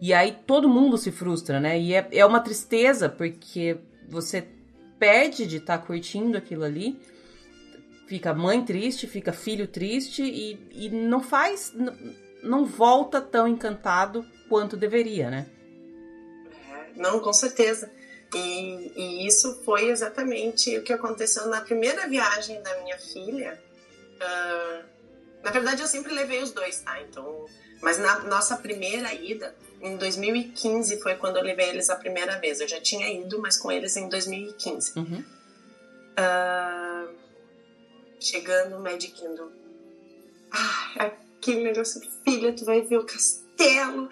E 0.00 0.14
aí 0.14 0.36
todo 0.46 0.68
mundo 0.68 0.96
se 0.96 1.12
frustra, 1.12 1.60
né? 1.60 1.78
E 1.78 1.94
é, 1.94 2.08
é 2.12 2.26
uma 2.26 2.40
tristeza, 2.40 3.08
porque 3.08 3.78
você 4.08 4.48
perde 4.98 5.46
de 5.46 5.58
estar 5.58 5.78
tá 5.78 5.86
curtindo 5.86 6.38
aquilo 6.38 6.64
ali 6.64 6.98
fica 8.06 8.32
mãe 8.32 8.64
triste, 8.64 9.06
fica 9.06 9.32
filho 9.32 9.66
triste 9.66 10.22
e, 10.22 10.58
e 10.70 10.88
não 10.88 11.22
faz, 11.22 11.72
não 12.42 12.64
volta 12.64 13.20
tão 13.20 13.46
encantado 13.46 14.24
quanto 14.48 14.76
deveria, 14.76 15.30
né? 15.30 15.46
É, 16.70 17.00
não, 17.00 17.20
com 17.20 17.32
certeza. 17.32 17.90
E, 18.34 18.92
e, 18.96 19.26
isso 19.26 19.62
foi 19.64 19.88
exatamente 19.88 20.76
o 20.78 20.82
que 20.82 20.92
aconteceu 20.92 21.46
na 21.46 21.60
primeira 21.60 22.08
viagem 22.08 22.62
da 22.62 22.82
minha 22.82 22.98
filha. 22.98 23.60
Uh, 24.16 24.84
na 25.42 25.50
verdade, 25.50 25.82
eu 25.82 25.88
sempre 25.88 26.12
levei 26.12 26.42
os 26.42 26.50
dois, 26.50 26.80
tá? 26.80 27.00
Então, 27.02 27.46
mas 27.80 27.98
na 27.98 28.20
nossa 28.20 28.56
primeira 28.56 29.14
ida, 29.14 29.54
em 29.80 29.96
2015, 29.96 31.00
foi 31.00 31.14
quando 31.16 31.36
eu 31.36 31.42
levei 31.42 31.68
eles 31.68 31.88
a 31.88 31.96
primeira 31.96 32.38
vez. 32.38 32.60
Eu 32.60 32.68
já 32.68 32.80
tinha 32.80 33.08
ido, 33.12 33.40
mas 33.40 33.56
com 33.56 33.70
eles 33.70 33.96
em 33.96 34.08
2015. 34.08 34.98
Uhum. 34.98 35.24
Uh, 36.18 36.95
chegando 38.20 38.76
no 38.76 38.82
Magic 38.82 39.12
Kingdom. 39.12 39.50
Ah, 40.50 41.12
aquele 41.36 41.64
negócio, 41.64 42.00
filha, 42.24 42.54
tu 42.54 42.64
vai 42.64 42.82
ver 42.82 42.98
o 42.98 43.04
castelo 43.04 44.08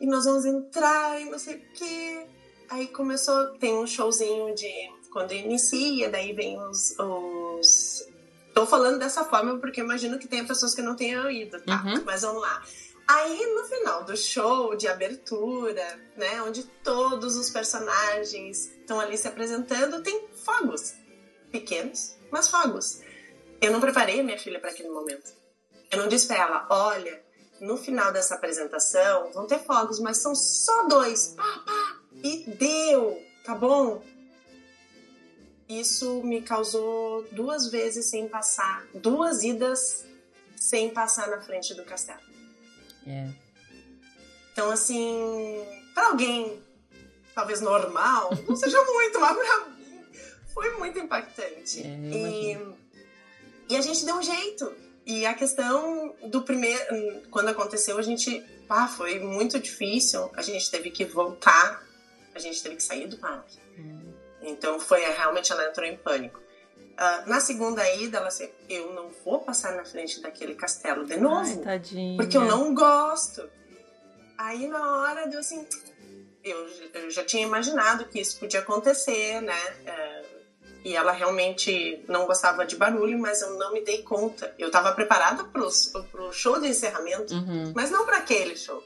e 0.00 0.06
nós 0.06 0.24
vamos 0.24 0.44
entrar 0.44 1.20
e 1.20 1.26
não 1.26 1.38
sei 1.38 1.56
o 1.56 1.62
quê. 1.74 2.26
Aí 2.68 2.88
começou, 2.88 3.58
tem 3.58 3.74
um 3.74 3.86
showzinho 3.86 4.54
de 4.54 4.70
quando 5.12 5.32
inicia, 5.32 6.10
daí 6.10 6.32
vem 6.32 6.58
os, 6.58 6.96
os... 6.98 8.08
Tô 8.54 8.66
falando 8.66 8.98
dessa 8.98 9.24
forma 9.24 9.58
porque 9.58 9.80
imagino 9.80 10.18
que 10.18 10.26
tenha 10.26 10.44
pessoas 10.44 10.74
que 10.74 10.82
não 10.82 10.96
tenham 10.96 11.30
ido, 11.30 11.60
tá? 11.60 11.82
Uhum. 11.84 12.02
Mas 12.04 12.22
vamos 12.22 12.40
lá. 12.40 12.62
Aí 13.06 13.54
no 13.54 13.64
final 13.64 14.04
do 14.04 14.16
show 14.16 14.74
de 14.74 14.88
abertura, 14.88 16.00
né, 16.16 16.42
onde 16.42 16.62
todos 16.82 17.36
os 17.36 17.50
personagens 17.50 18.68
estão 18.68 18.98
ali 18.98 19.18
se 19.18 19.28
apresentando, 19.28 20.02
tem 20.02 20.28
fogos 20.34 20.94
pequenos, 21.50 22.16
mas 22.30 22.48
fogos. 22.48 23.00
Eu 23.62 23.70
não 23.70 23.80
preparei 23.80 24.18
a 24.18 24.24
minha 24.24 24.38
filha 24.38 24.58
para 24.58 24.70
aquele 24.70 24.88
momento. 24.88 25.32
Eu 25.88 25.98
não 25.98 26.08
disse 26.08 26.26
para 26.26 26.36
ela, 26.36 26.66
olha, 26.68 27.22
no 27.60 27.76
final 27.76 28.12
dessa 28.12 28.34
apresentação 28.34 29.30
vão 29.32 29.46
ter 29.46 29.60
fogos, 29.60 30.00
mas 30.00 30.18
são 30.18 30.34
só 30.34 30.88
dois. 30.88 31.28
Pá, 31.28 31.62
pá, 31.64 32.00
e 32.24 32.38
deu, 32.58 33.22
tá 33.44 33.54
bom? 33.54 34.02
Isso 35.68 36.24
me 36.24 36.42
causou 36.42 37.22
duas 37.30 37.68
vezes 37.68 38.10
sem 38.10 38.28
passar, 38.28 38.84
duas 38.92 39.44
idas 39.44 40.04
sem 40.56 40.90
passar 40.90 41.28
na 41.28 41.40
frente 41.40 41.72
do 41.72 41.84
castelo. 41.84 42.20
É. 43.06 43.28
Então, 44.52 44.70
assim, 44.70 45.64
para 45.94 46.08
alguém 46.08 46.60
talvez 47.32 47.60
normal, 47.60 48.30
não 48.46 48.56
seja 48.56 48.82
muito, 48.84 49.20
mas 49.20 49.36
pra 49.36 49.58
mim 49.60 49.72
foi 50.52 50.70
muito 50.78 50.98
impactante. 50.98 51.80
É, 51.80 51.86
e 51.86 52.81
e 53.72 53.76
a 53.76 53.80
gente 53.80 54.04
deu 54.04 54.16
um 54.16 54.22
jeito. 54.22 54.74
E 55.06 55.24
a 55.24 55.32
questão 55.32 56.14
do 56.26 56.42
primeiro. 56.42 57.22
Quando 57.30 57.48
aconteceu, 57.48 57.98
a 57.98 58.02
gente. 58.02 58.44
Ah, 58.68 58.86
foi 58.86 59.18
muito 59.18 59.58
difícil. 59.58 60.30
A 60.36 60.42
gente 60.42 60.70
teve 60.70 60.90
que 60.90 61.04
voltar. 61.04 61.82
A 62.34 62.38
gente 62.38 62.62
teve 62.62 62.76
que 62.76 62.82
sair 62.82 63.06
do 63.06 63.16
parque. 63.16 63.58
Hum. 63.78 64.12
Então 64.42 64.78
foi 64.78 65.00
realmente 65.00 65.50
ela 65.52 65.68
entrou 65.68 65.86
em 65.86 65.96
pânico. 65.96 66.38
Uh, 66.38 67.28
na 67.28 67.40
segunda 67.40 67.82
ida, 67.94 68.18
ela 68.18 68.28
disse: 68.28 68.52
Eu 68.68 68.92
não 68.92 69.10
vou 69.24 69.40
passar 69.40 69.74
na 69.74 69.84
frente 69.84 70.20
daquele 70.20 70.54
castelo 70.54 71.06
de 71.06 71.16
novo. 71.16 71.62
Ai, 71.66 71.80
porque 72.16 72.36
eu 72.36 72.42
não 72.42 72.74
gosto. 72.74 73.48
Aí 74.36 74.66
na 74.66 74.98
hora 74.98 75.26
deu 75.26 75.40
assim. 75.40 75.66
Eu, 76.44 76.68
eu 76.94 77.10
já 77.10 77.24
tinha 77.24 77.46
imaginado 77.46 78.04
que 78.06 78.20
isso 78.20 78.38
podia 78.38 78.60
acontecer, 78.60 79.40
né? 79.40 79.58
Uh, 79.80 80.31
e 80.84 80.96
ela 80.96 81.12
realmente 81.12 82.02
não 82.08 82.26
gostava 82.26 82.66
de 82.66 82.76
barulho, 82.76 83.18
mas 83.18 83.40
eu 83.40 83.56
não 83.58 83.72
me 83.72 83.82
dei 83.82 84.02
conta. 84.02 84.54
Eu 84.58 84.66
estava 84.66 84.92
preparada 84.92 85.44
pro, 85.44 85.68
pro 86.10 86.32
show 86.32 86.60
de 86.60 86.68
encerramento, 86.68 87.34
uhum. 87.34 87.72
mas 87.74 87.90
não 87.90 88.04
para 88.04 88.18
aquele 88.18 88.56
show. 88.56 88.82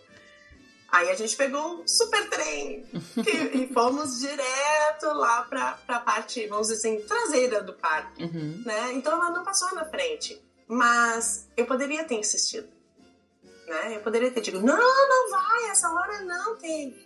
Aí 0.89 1.11
a 1.11 1.15
gente 1.15 1.37
pegou 1.37 1.81
um 1.81 1.89
super 1.89 2.29
trem 2.31 2.85
e, 3.17 3.63
e, 3.63 3.69
fomos 3.75 4.21
direto 4.21 5.07
lá 5.07 5.43
para 5.43 5.79
a 5.89 6.01
parte, 6.01 6.47
vamos 6.47 6.69
dizer 6.69 6.79
assim, 6.79 7.07
traseira 7.07 7.63
do 7.63 7.73
parque, 7.73 8.23
uhum. 8.23 8.63
né? 8.65 8.93
Então 8.93 9.13
ela 9.13 9.31
não 9.31 9.45
passou 9.45 9.75
na 9.75 9.85
frente, 9.85 10.41
mas 10.69 11.49
eu 11.57 11.67
poderia 11.67 12.05
ter 12.05 12.15
insistido, 12.15 12.69
né? 13.67 13.97
Eu 13.97 14.01
poderia 14.01 14.31
ter 14.31 14.41
dito, 14.41 14.61
não, 14.61 14.77
não 14.77 15.31
vai, 15.31 15.71
essa 15.71 15.91
hora 15.91 16.21
não 16.21 16.57
tem. 16.57 16.97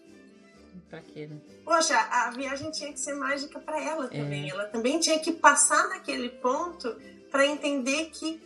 Pra 0.88 1.00
quê, 1.00 1.26
né? 1.26 1.40
Poxa, 1.64 1.96
a 1.96 2.30
viagem 2.30 2.70
tinha 2.70 2.92
que 2.92 3.00
ser 3.00 3.14
mágica 3.14 3.58
para 3.60 3.82
ela 3.82 4.08
também. 4.08 4.48
É. 4.48 4.52
Ela 4.52 4.64
também 4.64 4.98
tinha 4.98 5.18
que 5.18 5.32
passar 5.32 5.88
naquele 5.88 6.28
ponto 6.28 6.96
para 7.30 7.46
entender 7.46 8.06
que 8.06 8.42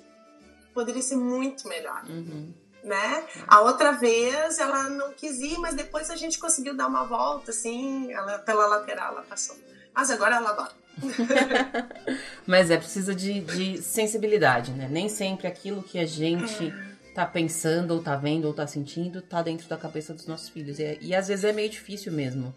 poderia 0.74 1.00
ser 1.00 1.16
muito 1.16 1.68
melhor. 1.68 2.04
Uhum. 2.08 2.52
Né? 2.82 3.24
A 3.46 3.62
outra 3.62 3.92
vez 3.92 4.58
ela 4.58 4.90
não 4.90 5.12
quis 5.14 5.38
ir, 5.38 5.56
mas 5.58 5.74
depois 5.74 6.10
a 6.10 6.16
gente 6.16 6.38
conseguiu 6.38 6.76
dar 6.76 6.86
uma 6.86 7.04
volta, 7.04 7.50
assim, 7.50 8.12
ela, 8.12 8.38
pela 8.40 8.66
lateral 8.66 9.12
ela 9.12 9.22
passou. 9.22 9.56
Mas 9.94 10.10
agora 10.10 10.36
ela 10.36 10.50
adora. 10.50 10.72
mas 12.46 12.70
é, 12.70 12.76
precisa 12.76 13.14
de, 13.14 13.40
de, 13.40 13.82
sensibilidade, 13.82 14.72
né? 14.72 14.86
Nem 14.90 15.08
sempre 15.08 15.46
aquilo 15.46 15.82
que 15.82 15.98
a 15.98 16.04
gente 16.04 16.68
é. 16.68 17.14
tá 17.14 17.24
pensando, 17.24 17.92
ou 17.92 18.02
tá 18.02 18.16
vendo, 18.16 18.44
ou 18.44 18.52
tá 18.52 18.66
sentindo, 18.66 19.22
tá 19.22 19.40
dentro 19.40 19.66
da 19.66 19.78
cabeça 19.78 20.12
dos 20.12 20.26
nossos 20.26 20.50
filhos. 20.50 20.78
E, 20.78 20.98
e 21.00 21.14
às 21.14 21.28
vezes 21.28 21.44
é 21.44 21.52
meio 21.52 21.70
difícil 21.70 22.12
mesmo 22.12 22.54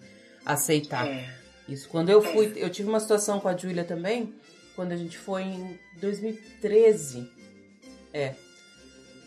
aceitar 0.48 1.08
é. 1.08 1.30
isso. 1.68 1.90
Quando 1.90 2.10
eu 2.10 2.22
fui, 2.22 2.54
é. 2.56 2.64
eu 2.64 2.70
tive 2.70 2.88
uma 2.88 3.00
situação 3.00 3.40
com 3.40 3.48
a 3.48 3.56
Júlia 3.56 3.84
também, 3.84 4.34
quando 4.76 4.94
a 4.94 4.96
gente 4.96 5.18
foi 5.18 5.44
em 5.44 5.80
2013. 6.00 7.30
É. 8.14 8.34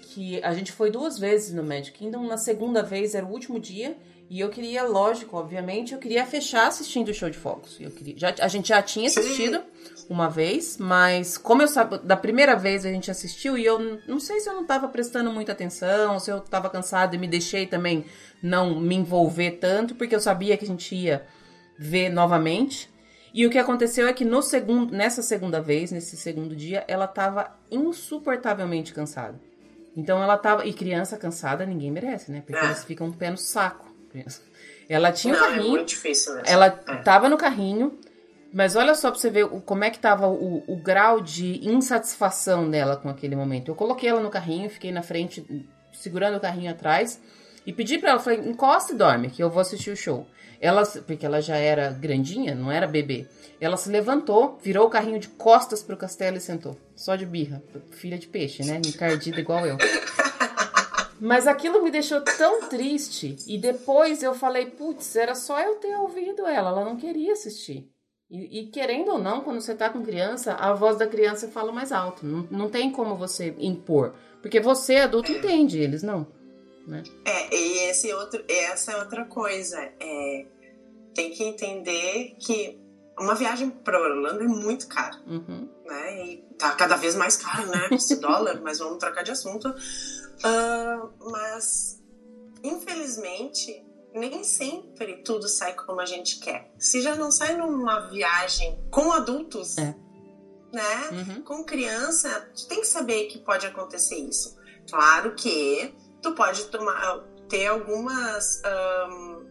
Que 0.02 0.42
a 0.42 0.52
gente 0.54 0.72
foi 0.72 0.90
duas 0.90 1.18
vezes 1.18 1.54
no 1.54 1.62
Magic 1.62 1.96
Kingdom. 1.96 2.26
Na 2.26 2.38
segunda 2.38 2.82
vez 2.82 3.14
era 3.14 3.24
o 3.24 3.30
último 3.30 3.60
dia. 3.60 3.96
E 4.30 4.38
eu 4.38 4.48
queria, 4.48 4.84
lógico, 4.84 5.36
obviamente, 5.36 5.92
eu 5.92 5.98
queria 5.98 6.24
fechar 6.24 6.68
assistindo 6.68 7.08
o 7.08 7.14
show 7.14 7.28
de 7.28 7.36
fogos. 7.36 7.76
Eu 7.80 7.90
queria, 7.90 8.14
já, 8.16 8.32
a 8.40 8.46
gente 8.46 8.68
já 8.68 8.80
tinha 8.80 9.08
assistido 9.08 9.60
uma 10.08 10.30
vez, 10.30 10.78
mas 10.78 11.36
como 11.36 11.62
eu 11.62 11.66
sabia, 11.66 11.98
da 11.98 12.16
primeira 12.16 12.54
vez 12.54 12.86
a 12.86 12.90
gente 12.90 13.10
assistiu 13.10 13.58
e 13.58 13.64
eu 13.64 13.98
não 14.06 14.20
sei 14.20 14.38
se 14.38 14.48
eu 14.48 14.54
não 14.54 14.62
estava 14.62 14.86
prestando 14.86 15.32
muita 15.32 15.50
atenção, 15.50 16.20
se 16.20 16.30
eu 16.30 16.38
estava 16.38 16.70
cansado 16.70 17.16
e 17.16 17.18
me 17.18 17.26
deixei 17.26 17.66
também 17.66 18.04
não 18.40 18.78
me 18.78 18.94
envolver 18.94 19.58
tanto, 19.60 19.96
porque 19.96 20.14
eu 20.14 20.20
sabia 20.20 20.56
que 20.56 20.64
a 20.64 20.68
gente 20.68 20.94
ia 20.94 21.26
ver 21.76 22.08
novamente. 22.08 22.88
E 23.34 23.44
o 23.44 23.50
que 23.50 23.58
aconteceu 23.58 24.06
é 24.06 24.12
que 24.12 24.24
no 24.24 24.42
segundo, 24.42 24.94
nessa 24.94 25.22
segunda 25.22 25.60
vez, 25.60 25.90
nesse 25.90 26.16
segundo 26.16 26.54
dia, 26.54 26.84
ela 26.86 27.06
estava 27.06 27.58
insuportavelmente 27.68 28.94
cansada. 28.94 29.40
Então 29.96 30.22
ela 30.22 30.38
tava. 30.38 30.64
E 30.66 30.72
criança 30.72 31.16
cansada 31.16 31.66
ninguém 31.66 31.90
merece, 31.90 32.30
né? 32.30 32.44
Porque 32.46 32.64
é. 32.64 32.66
eles 32.66 32.84
ficam 32.84 33.08
um 33.08 33.12
pé 33.12 33.28
no 33.28 33.36
saco. 33.36 33.89
Ela 34.88 35.12
tinha 35.12 35.34
Não, 35.34 35.40
um 35.40 35.44
carrinho. 35.44 35.66
É 35.66 35.68
muito 35.68 35.88
difícil 35.88 36.34
mesmo. 36.34 36.48
Ela 36.48 36.66
é. 36.66 36.96
tava 36.96 37.28
no 37.28 37.36
carrinho. 37.36 37.98
Mas 38.52 38.74
olha 38.74 38.94
só 38.96 39.10
pra 39.10 39.20
você 39.20 39.30
ver 39.30 39.44
o, 39.44 39.60
como 39.60 39.84
é 39.84 39.90
que 39.90 39.98
tava 39.98 40.26
o, 40.26 40.64
o 40.66 40.76
grau 40.76 41.20
de 41.20 41.64
insatisfação 41.68 42.68
dela 42.68 42.96
com 42.96 43.08
aquele 43.08 43.36
momento. 43.36 43.70
Eu 43.70 43.76
coloquei 43.76 44.08
ela 44.08 44.20
no 44.20 44.28
carrinho, 44.28 44.68
fiquei 44.68 44.90
na 44.90 45.02
frente, 45.02 45.44
segurando 45.92 46.36
o 46.36 46.40
carrinho 46.40 46.70
atrás. 46.70 47.20
E 47.64 47.72
pedi 47.72 47.98
pra 47.98 48.10
ela, 48.10 48.18
falei, 48.18 48.40
encosta 48.40 48.92
e 48.92 48.96
dorme, 48.96 49.30
que 49.30 49.42
eu 49.42 49.50
vou 49.50 49.60
assistir 49.60 49.90
o 49.90 49.96
show. 49.96 50.26
Ela, 50.60 50.84
porque 51.06 51.24
ela 51.24 51.40
já 51.40 51.56
era 51.56 51.90
grandinha, 51.90 52.54
não 52.54 52.72
era 52.72 52.86
bebê. 52.86 53.26
Ela 53.60 53.76
se 53.76 53.88
levantou, 53.88 54.58
virou 54.62 54.86
o 54.86 54.90
carrinho 54.90 55.20
de 55.20 55.28
costas 55.28 55.82
pro 55.82 55.96
castelo 55.96 56.36
e 56.36 56.40
sentou. 56.40 56.76
Só 56.96 57.14
de 57.14 57.24
birra. 57.24 57.62
Filha 57.92 58.18
de 58.18 58.26
peixe, 58.26 58.64
né? 58.64 58.80
Encardida 58.84 59.38
igual 59.38 59.64
eu. 59.66 59.78
Mas 61.20 61.46
aquilo 61.46 61.82
me 61.82 61.90
deixou 61.90 62.20
tão 62.22 62.62
triste. 62.68 63.36
E 63.46 63.58
depois 63.58 64.22
eu 64.22 64.34
falei, 64.34 64.66
putz, 64.66 65.14
era 65.16 65.34
só 65.34 65.60
eu 65.60 65.76
ter 65.76 65.96
ouvido 65.96 66.46
ela. 66.46 66.70
Ela 66.70 66.84
não 66.84 66.96
queria 66.96 67.32
assistir. 67.32 67.88
E, 68.30 68.60
e, 68.60 68.66
querendo 68.68 69.10
ou 69.10 69.18
não, 69.18 69.40
quando 69.40 69.60
você 69.60 69.74
tá 69.74 69.90
com 69.90 70.04
criança, 70.04 70.54
a 70.54 70.72
voz 70.72 70.96
da 70.96 71.06
criança 71.06 71.48
fala 71.48 71.72
mais 71.72 71.90
alto. 71.92 72.24
Não, 72.24 72.46
não 72.50 72.70
tem 72.70 72.90
como 72.90 73.16
você 73.16 73.54
impor. 73.58 74.14
Porque 74.40 74.60
você, 74.60 74.96
adulto, 74.96 75.32
entende, 75.32 75.78
eles 75.78 76.02
não 76.02 76.26
né? 76.86 77.02
É, 77.24 77.54
e 77.54 77.90
esse 77.90 78.12
outro, 78.12 78.44
essa 78.48 78.92
é 78.92 78.96
outra 78.96 79.24
coisa. 79.24 79.78
É, 80.00 80.46
tem 81.14 81.30
que 81.30 81.44
entender 81.44 82.36
que 82.38 82.78
uma 83.18 83.34
viagem 83.34 83.70
para 83.70 84.00
Orlando 84.00 84.42
é 84.42 84.48
muito 84.48 84.88
cara. 84.88 85.16
Uhum. 85.26 85.68
Né? 85.86 86.26
E 86.26 86.36
tá 86.58 86.72
cada 86.72 86.96
vez 86.96 87.14
mais 87.14 87.36
caro, 87.36 87.66
né? 87.66 87.88
Esse 87.92 88.16
dólar, 88.16 88.60
mas 88.62 88.78
vamos 88.78 88.98
trocar 88.98 89.22
de 89.22 89.30
assunto. 89.30 89.72
Uh, 90.44 91.30
mas, 91.30 92.02
infelizmente, 92.62 93.84
nem 94.14 94.42
sempre 94.42 95.22
tudo 95.22 95.48
sai 95.48 95.74
como 95.74 96.00
a 96.00 96.06
gente 96.06 96.40
quer. 96.40 96.72
Se 96.78 97.02
já 97.02 97.14
não 97.14 97.30
sai 97.30 97.56
numa 97.56 98.08
viagem 98.08 98.82
com 98.90 99.12
adultos, 99.12 99.78
é. 99.78 99.94
né? 100.72 101.08
Uhum. 101.12 101.42
Com 101.42 101.64
criança, 101.64 102.50
tu 102.56 102.66
tem 102.66 102.80
que 102.80 102.86
saber 102.86 103.26
que 103.26 103.38
pode 103.38 103.66
acontecer 103.66 104.16
isso. 104.16 104.58
Claro 104.88 105.34
que 105.34 105.94
tu 106.22 106.34
pode 106.34 106.64
tomar, 106.66 107.20
ter 107.48 107.66
algumas. 107.66 108.62
Um, 108.64 109.50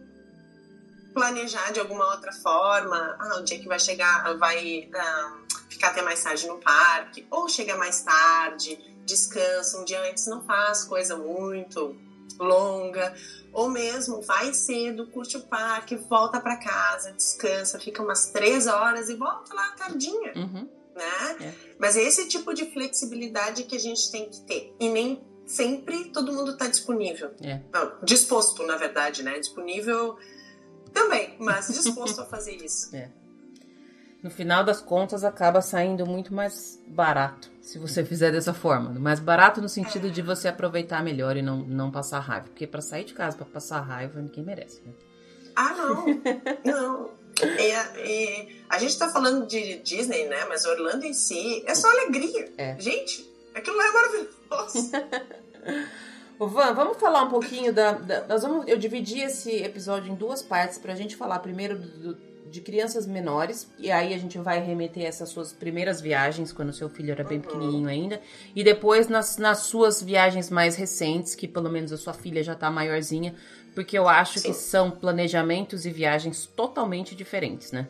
planejar 1.12 1.72
de 1.72 1.80
alguma 1.80 2.14
outra 2.14 2.32
forma. 2.32 3.16
Ah, 3.18 3.38
o 3.38 3.44
dia 3.44 3.58
que 3.58 3.68
vai 3.68 3.78
chegar, 3.78 4.36
vai 4.38 4.88
um, 4.88 5.46
ficar 5.68 5.88
até 5.88 6.02
mais 6.02 6.22
tarde 6.22 6.46
no 6.46 6.58
parque, 6.58 7.26
ou 7.30 7.48
chega 7.48 7.76
mais 7.76 8.02
tarde, 8.02 8.78
descansa 9.10 9.78
um 9.78 9.84
dia 9.84 10.00
antes, 10.08 10.26
não 10.26 10.42
faz 10.42 10.84
coisa 10.84 11.16
muito 11.16 11.96
longa, 12.38 13.14
ou 13.52 13.68
mesmo 13.68 14.22
vai 14.22 14.54
cedo, 14.54 15.06
curte 15.08 15.36
o 15.36 15.42
parque, 15.42 15.96
volta 15.96 16.40
para 16.40 16.56
casa, 16.56 17.12
descansa, 17.12 17.78
fica 17.78 18.02
umas 18.02 18.30
três 18.30 18.66
horas 18.66 19.10
e 19.10 19.14
volta 19.14 19.54
lá 19.54 19.72
tardinha. 19.72 20.32
Uhum. 20.36 20.68
Né? 20.94 21.36
É. 21.40 21.54
Mas 21.78 21.96
é 21.96 22.02
esse 22.02 22.28
tipo 22.28 22.54
de 22.54 22.70
flexibilidade 22.72 23.64
que 23.64 23.76
a 23.76 23.80
gente 23.80 24.10
tem 24.10 24.28
que 24.28 24.40
ter. 24.42 24.74
E 24.78 24.88
nem 24.88 25.22
sempre 25.46 26.06
todo 26.06 26.32
mundo 26.32 26.52
está 26.52 26.66
disponível. 26.66 27.32
É. 27.42 27.60
Não, 27.72 27.92
disposto, 28.02 28.62
na 28.64 28.76
verdade, 28.76 29.22
né? 29.22 29.38
Disponível 29.38 30.16
também, 30.92 31.36
mas 31.38 31.68
disposto 31.68 32.20
a 32.20 32.26
fazer 32.26 32.56
isso. 32.56 32.90
É. 32.96 33.19
No 34.22 34.30
final 34.30 34.62
das 34.62 34.82
contas, 34.82 35.24
acaba 35.24 35.62
saindo 35.62 36.04
muito 36.06 36.34
mais 36.34 36.78
barato 36.86 37.50
se 37.62 37.78
você 37.78 38.04
fizer 38.04 38.30
dessa 38.30 38.52
forma. 38.52 38.90
Mais 38.98 39.18
barato 39.18 39.62
no 39.62 39.68
sentido 39.68 40.10
de 40.10 40.20
você 40.20 40.48
aproveitar 40.48 41.02
melhor 41.02 41.36
e 41.36 41.42
não, 41.42 41.58
não 41.58 41.90
passar 41.90 42.20
raiva. 42.20 42.48
Porque 42.48 42.66
para 42.66 42.82
sair 42.82 43.04
de 43.04 43.14
casa 43.14 43.36
para 43.36 43.46
passar 43.46 43.80
raiva, 43.80 44.20
ninguém 44.20 44.44
merece. 44.44 44.82
Né? 44.82 44.92
Ah, 45.56 45.72
não. 45.74 46.04
não. 46.64 47.10
É, 47.40 47.70
é, 47.70 48.48
a 48.68 48.78
gente 48.78 48.98
tá 48.98 49.08
falando 49.08 49.46
de 49.46 49.78
Disney, 49.78 50.26
né? 50.26 50.44
Mas 50.46 50.66
Orlando 50.66 51.06
em 51.06 51.14
si 51.14 51.64
é 51.66 51.74
só 51.74 51.88
alegria. 51.88 52.52
É. 52.58 52.78
Gente, 52.78 53.30
aquilo 53.54 53.76
lá 53.76 53.86
é 53.86 53.92
maravilhoso. 53.92 54.92
Ô, 56.38 56.46
Van, 56.46 56.72
vamos 56.72 56.98
falar 56.98 57.24
um 57.24 57.28
pouquinho 57.28 57.72
da, 57.72 57.92
da, 57.92 58.26
nós 58.26 58.42
vamos, 58.42 58.66
eu 58.66 58.78
dividi 58.78 59.20
esse 59.20 59.62
episódio 59.62 60.10
em 60.10 60.14
duas 60.14 60.42
partes 60.42 60.78
para 60.78 60.94
a 60.94 60.96
gente 60.96 61.14
falar 61.14 61.38
primeiro 61.40 61.78
do, 61.78 62.14
de 62.50 62.60
crianças 62.60 63.06
menores 63.06 63.70
e 63.78 63.90
aí 63.90 64.12
a 64.12 64.18
gente 64.18 64.38
vai 64.38 64.60
remeter 64.60 65.04
essas 65.04 65.28
suas 65.28 65.52
primeiras 65.52 66.00
viagens 66.00 66.52
quando 66.52 66.72
seu 66.72 66.88
filho 66.88 67.12
era 67.12 67.22
bem 67.24 67.38
uhum. 67.38 67.44
pequenininho 67.44 67.88
ainda 67.88 68.20
e 68.54 68.64
depois 68.64 69.08
nas, 69.08 69.38
nas 69.38 69.60
suas 69.60 70.02
viagens 70.02 70.50
mais 70.50 70.76
recentes 70.76 71.34
que 71.34 71.46
pelo 71.46 71.70
menos 71.70 71.92
a 71.92 71.96
sua 71.96 72.12
filha 72.12 72.42
já 72.42 72.54
tá 72.54 72.70
maiorzinha 72.70 73.34
porque 73.74 73.96
eu 73.96 74.08
acho 74.08 74.38
Sim. 74.38 74.48
que 74.48 74.54
são 74.54 74.90
planejamentos 74.90 75.86
e 75.86 75.90
viagens 75.90 76.44
totalmente 76.44 77.14
diferentes, 77.14 77.70
né? 77.70 77.88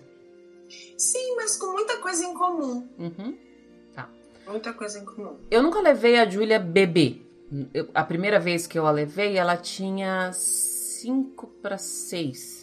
Sim, 0.96 1.36
mas 1.36 1.56
com 1.56 1.72
muita 1.72 1.96
coisa 1.96 2.22
em 2.22 2.34
comum. 2.34 2.86
Uhum. 2.98 3.38
Tá. 3.94 4.08
Muita 4.46 4.74
coisa 4.74 4.98
em 4.98 5.04
comum. 5.04 5.38
Eu 5.50 5.62
nunca 5.62 5.80
levei 5.80 6.18
a 6.18 6.28
Júlia 6.28 6.58
bebê 6.58 7.22
eu, 7.74 7.88
a 7.94 8.04
primeira 8.04 8.38
vez 8.38 8.66
que 8.66 8.78
eu 8.78 8.86
a 8.86 8.90
levei, 8.90 9.36
ela 9.36 9.56
tinha 9.56 10.32
5 10.32 11.46
para 11.60 11.76
6. 11.76 12.59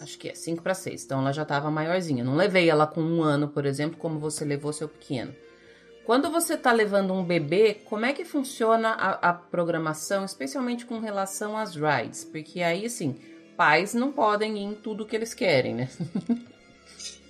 Acho 0.00 0.18
que 0.18 0.28
é 0.28 0.34
5 0.34 0.62
para 0.62 0.74
6. 0.74 1.04
Então 1.04 1.20
ela 1.20 1.32
já 1.32 1.42
estava 1.42 1.70
maiorzinha. 1.70 2.24
Não 2.24 2.36
levei 2.36 2.68
ela 2.68 2.86
com 2.86 3.00
um 3.00 3.22
ano, 3.22 3.48
por 3.48 3.66
exemplo, 3.66 3.98
como 3.98 4.18
você 4.18 4.44
levou 4.44 4.72
seu 4.72 4.88
pequeno. 4.88 5.34
Quando 6.04 6.30
você 6.30 6.54
está 6.54 6.72
levando 6.72 7.12
um 7.12 7.22
bebê, 7.22 7.74
como 7.84 8.06
é 8.06 8.14
que 8.14 8.24
funciona 8.24 8.90
a, 8.92 9.28
a, 9.28 9.32
programação, 9.34 10.24
especialmente 10.24 10.86
com 10.86 11.00
relação 11.00 11.54
às 11.54 11.74
rides? 11.74 12.24
Porque 12.24 12.62
aí, 12.62 12.86
assim, 12.86 13.20
pais 13.58 13.92
não 13.92 14.10
podem 14.10 14.56
ir 14.56 14.62
em 14.62 14.74
tudo 14.74 15.04
que 15.04 15.14
eles 15.14 15.34
querem, 15.34 15.74
né? 15.74 15.88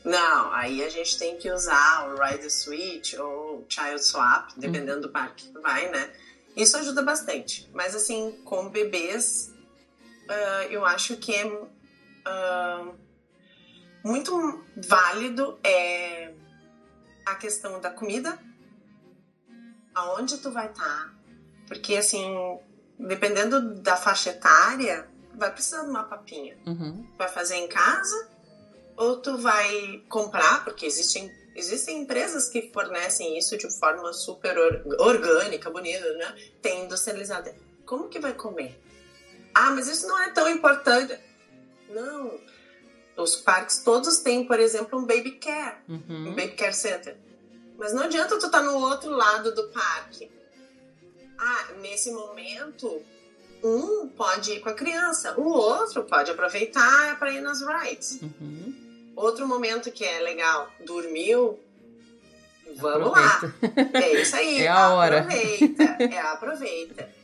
Não, 0.04 0.52
aí 0.54 0.82
a 0.82 0.88
gente 0.88 1.18
tem 1.18 1.36
que 1.36 1.50
usar 1.50 2.08
o 2.08 2.22
Ride 2.22 2.50
Switch 2.50 3.14
ou 3.14 3.66
Child 3.68 4.02
Swap, 4.02 4.52
dependendo 4.56 4.94
uhum. 4.94 5.00
do 5.02 5.08
parque 5.10 5.48
que 5.48 5.58
vai, 5.60 5.90
né? 5.90 6.10
Isso 6.56 6.76
ajuda 6.78 7.02
bastante. 7.02 7.68
Mas, 7.74 7.94
assim, 7.94 8.40
com 8.44 8.70
bebês, 8.70 9.52
uh, 10.30 10.70
eu 10.70 10.86
acho 10.86 11.16
que 11.16 11.34
é 11.34 11.44
uh, 12.28 12.94
muito 14.04 14.64
válido 14.76 15.58
é 15.64 16.32
a 17.26 17.34
questão 17.34 17.80
da 17.80 17.90
comida, 17.90 18.38
aonde 19.94 20.38
tu 20.38 20.50
vai 20.50 20.66
estar. 20.66 20.84
Tá, 20.84 21.14
porque, 21.66 21.96
assim, 21.96 22.24
dependendo 22.98 23.74
da 23.80 23.96
faixa 23.96 24.30
etária, 24.30 25.08
vai 25.34 25.52
precisar 25.52 25.82
de 25.82 25.90
uma 25.90 26.04
papinha. 26.04 26.56
Uhum. 26.66 27.06
Vai 27.16 27.28
fazer 27.28 27.56
em 27.56 27.68
casa 27.68 28.30
ou 28.96 29.20
tu 29.20 29.38
vai 29.38 30.02
comprar, 30.08 30.64
porque 30.64 30.86
existem 30.86 31.30
Existem 31.58 32.02
empresas 32.02 32.48
que 32.48 32.70
fornecem 32.72 33.36
isso 33.36 33.58
de 33.58 33.68
forma 33.80 34.12
super 34.12 34.56
orgânica, 35.00 35.68
bonita, 35.68 36.14
né? 36.14 36.32
Tem 36.62 36.84
industrializada. 36.84 37.52
Como 37.84 38.08
que 38.08 38.20
vai 38.20 38.32
comer? 38.32 38.80
Ah, 39.52 39.72
mas 39.72 39.88
isso 39.88 40.06
não 40.06 40.22
é 40.22 40.30
tão 40.30 40.48
importante. 40.48 41.18
Não. 41.90 42.38
Os 43.16 43.36
parques 43.36 43.78
todos 43.78 44.18
têm, 44.18 44.44
por 44.46 44.60
exemplo, 44.60 44.98
um 44.98 45.04
baby 45.04 45.32
care, 45.32 45.76
Uhum. 45.88 46.28
um 46.28 46.34
baby 46.34 46.52
care 46.52 46.72
center. 46.74 47.16
Mas 47.76 47.92
não 47.92 48.02
adianta 48.04 48.38
tu 48.38 48.46
estar 48.46 48.62
no 48.62 48.74
outro 48.78 49.10
lado 49.10 49.54
do 49.54 49.68
parque. 49.68 50.30
Ah, 51.38 51.68
nesse 51.80 52.10
momento, 52.12 53.00
um 53.62 54.08
pode 54.08 54.52
ir 54.52 54.60
com 54.60 54.68
a 54.68 54.74
criança, 54.74 55.34
o 55.38 55.48
outro 55.48 56.04
pode 56.04 56.30
aproveitar 56.30 57.18
para 57.18 57.32
ir 57.32 57.40
nas 57.40 57.60
rides. 57.62 58.20
Uhum. 58.22 59.12
Outro 59.16 59.46
momento 59.48 59.90
que 59.90 60.04
é 60.04 60.20
legal, 60.20 60.70
dormiu, 60.84 61.58
vamos 62.76 63.10
lá. 63.10 63.40
É 63.94 64.20
isso 64.20 64.36
aí. 64.36 64.62
É 64.62 64.68
a 64.68 64.90
hora. 64.94 65.20
Aproveita. 65.20 65.82
É, 66.00 66.18
aproveita. 66.20 67.17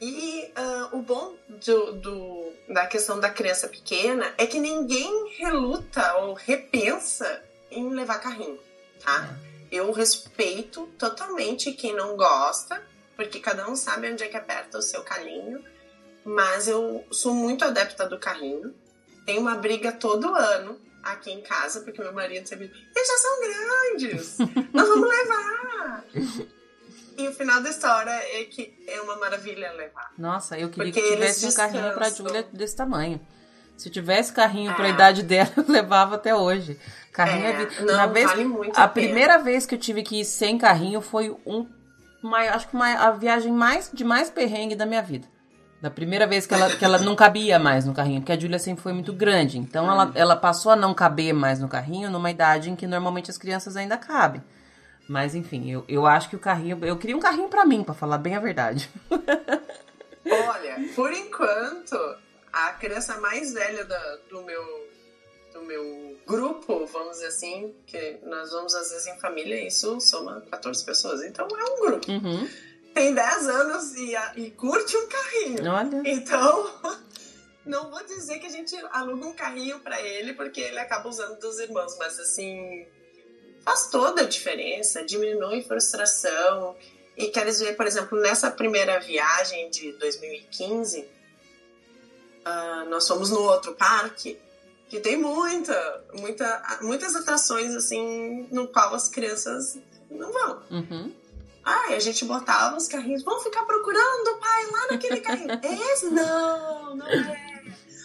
E 0.00 0.50
ah, 0.54 0.88
o 0.92 1.02
bom 1.02 1.34
do, 1.48 1.92
do- 1.92 2.52
da 2.68 2.86
questão 2.86 3.20
da 3.20 3.28
criança 3.30 3.68
pequena 3.68 4.32
é 4.38 4.46
que 4.46 4.58
ninguém 4.58 5.34
reluta 5.36 6.14
ou 6.18 6.32
repensa 6.34 7.42
em 7.70 7.90
levar 7.90 8.18
carrinho, 8.18 8.58
tá? 9.04 9.36
Eu 9.70 9.90
respeito 9.92 10.86
totalmente 10.98 11.72
quem 11.72 11.94
não 11.94 12.16
gosta, 12.16 12.82
porque 13.14 13.38
cada 13.40 13.68
um 13.68 13.76
sabe 13.76 14.10
onde 14.10 14.24
é 14.24 14.28
que 14.28 14.36
aperta 14.36 14.78
o 14.78 14.82
seu 14.82 15.02
calinho, 15.02 15.62
mas 16.24 16.66
eu 16.66 17.04
sou 17.12 17.34
muito 17.34 17.64
adepta 17.64 18.06
do 18.06 18.18
carrinho. 18.18 18.74
Tem 19.26 19.38
uma 19.38 19.54
briga 19.54 19.92
todo 19.92 20.34
ano 20.34 20.80
aqui 21.02 21.30
em 21.30 21.40
casa, 21.42 21.80
porque 21.82 22.00
meu 22.02 22.12
marido 22.12 22.46
sempre 22.48 22.68
diz, 22.68 22.76
eles 22.96 23.08
já 23.08 23.18
são 23.18 23.40
grandes, 23.40 24.38
nós 24.72 24.88
vamos 24.88 25.08
levar. 25.08 26.04
E 27.20 27.28
o 27.28 27.32
final 27.32 27.62
da 27.62 27.70
história 27.70 28.10
é 28.10 28.44
que 28.44 28.72
é 28.88 29.00
uma 29.02 29.16
maravilha 29.16 29.72
levar. 29.72 30.10
Nossa, 30.18 30.58
eu 30.58 30.68
queria 30.70 30.92
Porque 30.92 31.06
que 31.06 31.14
tivesse 31.14 31.46
um 31.46 31.52
carrinho 31.52 31.92
pra. 31.94 32.08
Júlia 32.10 32.46
desse 32.52 32.76
tamanho. 32.76 33.20
Se 33.76 33.88
eu 33.88 33.92
tivesse 33.92 34.32
carrinho 34.32 34.74
pra 34.74 34.84
Ah. 34.86 34.88
idade 34.90 35.22
dela, 35.22 35.50
eu 35.56 35.64
levava 35.68 36.16
até 36.16 36.34
hoje. 36.34 36.78
Carrinho 37.12 37.46
é, 37.46 37.62
É, 37.62 37.80
não, 37.82 37.96
Na 37.96 38.06
vez, 38.06 38.26
vale 38.30 38.44
muito 38.44 38.78
a 38.78 38.84
a 38.84 38.88
primeira 38.88 39.38
vez 39.38 39.66
que 39.66 39.74
eu 39.74 39.78
tive 39.78 40.02
que 40.02 40.20
ir 40.20 40.24
sem 40.24 40.58
carrinho 40.58 41.00
foi 41.00 41.30
um, 41.46 41.66
uma- 42.22 42.38
acho 42.38 42.68
que 42.68 42.74
uma, 42.74 42.86
a 42.92 43.10
viagem 43.10 43.52
mais 43.52 43.90
de 43.92 44.04
mais 44.04 44.30
perrengue 44.30 44.74
da 44.76 44.86
minha 44.86 45.02
vida. 45.02 45.26
Da 45.80 45.90
primeira 45.90 46.26
vez 46.26 46.46
que 46.46 46.52
ela, 46.52 46.68
que 46.76 46.84
ela 46.84 46.98
não 46.98 47.16
cabia 47.16 47.58
mais 47.58 47.86
no 47.86 47.94
carrinho, 47.94 48.20
porque 48.20 48.32
a 48.32 48.38
Júlia 48.38 48.58
sempre 48.58 48.82
foi 48.82 48.92
muito 48.92 49.14
grande. 49.14 49.56
Então 49.56 49.90
ela, 49.90 50.12
ela 50.14 50.36
passou 50.36 50.70
a 50.72 50.76
não 50.76 50.92
caber 50.92 51.32
mais 51.32 51.58
no 51.58 51.68
carrinho 51.68 52.10
numa 52.10 52.30
idade 52.30 52.68
em 52.68 52.76
que 52.76 52.86
normalmente 52.86 53.30
as 53.30 53.38
crianças 53.38 53.76
ainda 53.78 53.96
cabem. 53.96 54.42
Mas 55.10 55.34
enfim, 55.34 55.68
eu, 55.68 55.84
eu 55.88 56.06
acho 56.06 56.30
que 56.30 56.36
o 56.36 56.38
carrinho. 56.38 56.78
Eu 56.84 56.96
queria 56.96 57.16
um 57.16 57.20
carrinho 57.20 57.48
pra 57.48 57.66
mim, 57.66 57.82
pra 57.82 57.92
falar 57.92 58.16
bem 58.16 58.36
a 58.36 58.38
verdade. 58.38 58.88
Olha, 60.24 60.76
por 60.94 61.12
enquanto, 61.12 61.96
a 62.52 62.72
criança 62.74 63.18
mais 63.18 63.52
velha 63.52 63.84
da- 63.84 64.16
do 64.28 64.40
meu 64.44 64.88
do 65.52 65.62
meu 65.64 66.16
grupo, 66.24 66.86
vamos 66.86 67.14
dizer 67.16 67.26
assim, 67.26 67.74
que 67.88 68.18
nós 68.22 68.52
vamos 68.52 68.72
às 68.72 68.92
vezes 68.92 69.08
em 69.08 69.18
família, 69.18 69.56
e 69.60 69.66
isso 69.66 70.00
soma 70.00 70.42
14 70.48 70.84
pessoas. 70.84 71.24
Então 71.24 71.48
é 71.58 71.64
um 71.64 71.80
grupo. 71.80 72.08
Uhum. 72.08 72.48
Tem 72.94 73.12
10 73.12 73.48
anos 73.48 73.92
e, 73.96 74.14
e 74.36 74.50
curte 74.52 74.96
um 74.96 75.08
carrinho. 75.08 75.72
Olha. 75.72 76.02
Então, 76.04 76.70
não 77.66 77.90
vou 77.90 78.04
dizer 78.06 78.38
que 78.38 78.46
a 78.46 78.50
gente 78.50 78.76
aluga 78.92 79.26
um 79.26 79.34
carrinho 79.34 79.80
pra 79.80 80.00
ele, 80.00 80.34
porque 80.34 80.60
ele 80.60 80.78
acaba 80.78 81.08
usando 81.08 81.36
dos 81.40 81.58
irmãos, 81.58 81.96
mas 81.98 82.16
assim, 82.20 82.86
faz 83.64 83.88
toda 83.88 84.22
a 84.22 84.26
diferença, 84.26 85.04
diminui 85.04 85.62
frustração. 85.62 86.76
E 87.16 87.28
quero 87.28 87.46
dizer, 87.46 87.76
por 87.76 87.86
exemplo, 87.86 88.18
nessa 88.18 88.50
primeira 88.50 88.98
viagem 88.98 89.70
de 89.70 89.92
2015, 89.92 91.06
ah, 92.44 92.86
nós 92.88 93.06
fomos 93.06 93.30
no 93.30 93.40
outro 93.40 93.74
parque 93.74 94.38
que 94.88 94.98
tem 94.98 95.16
muita, 95.16 96.04
muita, 96.14 96.78
muitas 96.82 97.14
atrações 97.14 97.74
assim 97.76 98.48
no 98.50 98.66
qual 98.66 98.92
as 98.94 99.08
crianças 99.08 99.78
não 100.10 100.32
vão. 100.32 100.62
Uhum. 100.70 101.14
Ai, 101.62 101.94
a 101.94 102.00
gente 102.00 102.24
botava 102.24 102.76
os 102.76 102.88
carrinhos. 102.88 103.22
Vamos 103.22 103.44
ficar 103.44 103.62
procurando 103.64 104.28
o 104.28 104.38
pai 104.38 104.66
lá 104.66 104.86
naquele 104.90 105.20
carrinho. 105.20 105.52
É 105.62 105.74
esse? 105.92 106.06
Não, 106.06 106.96
não 106.96 107.06
é. 107.06 107.62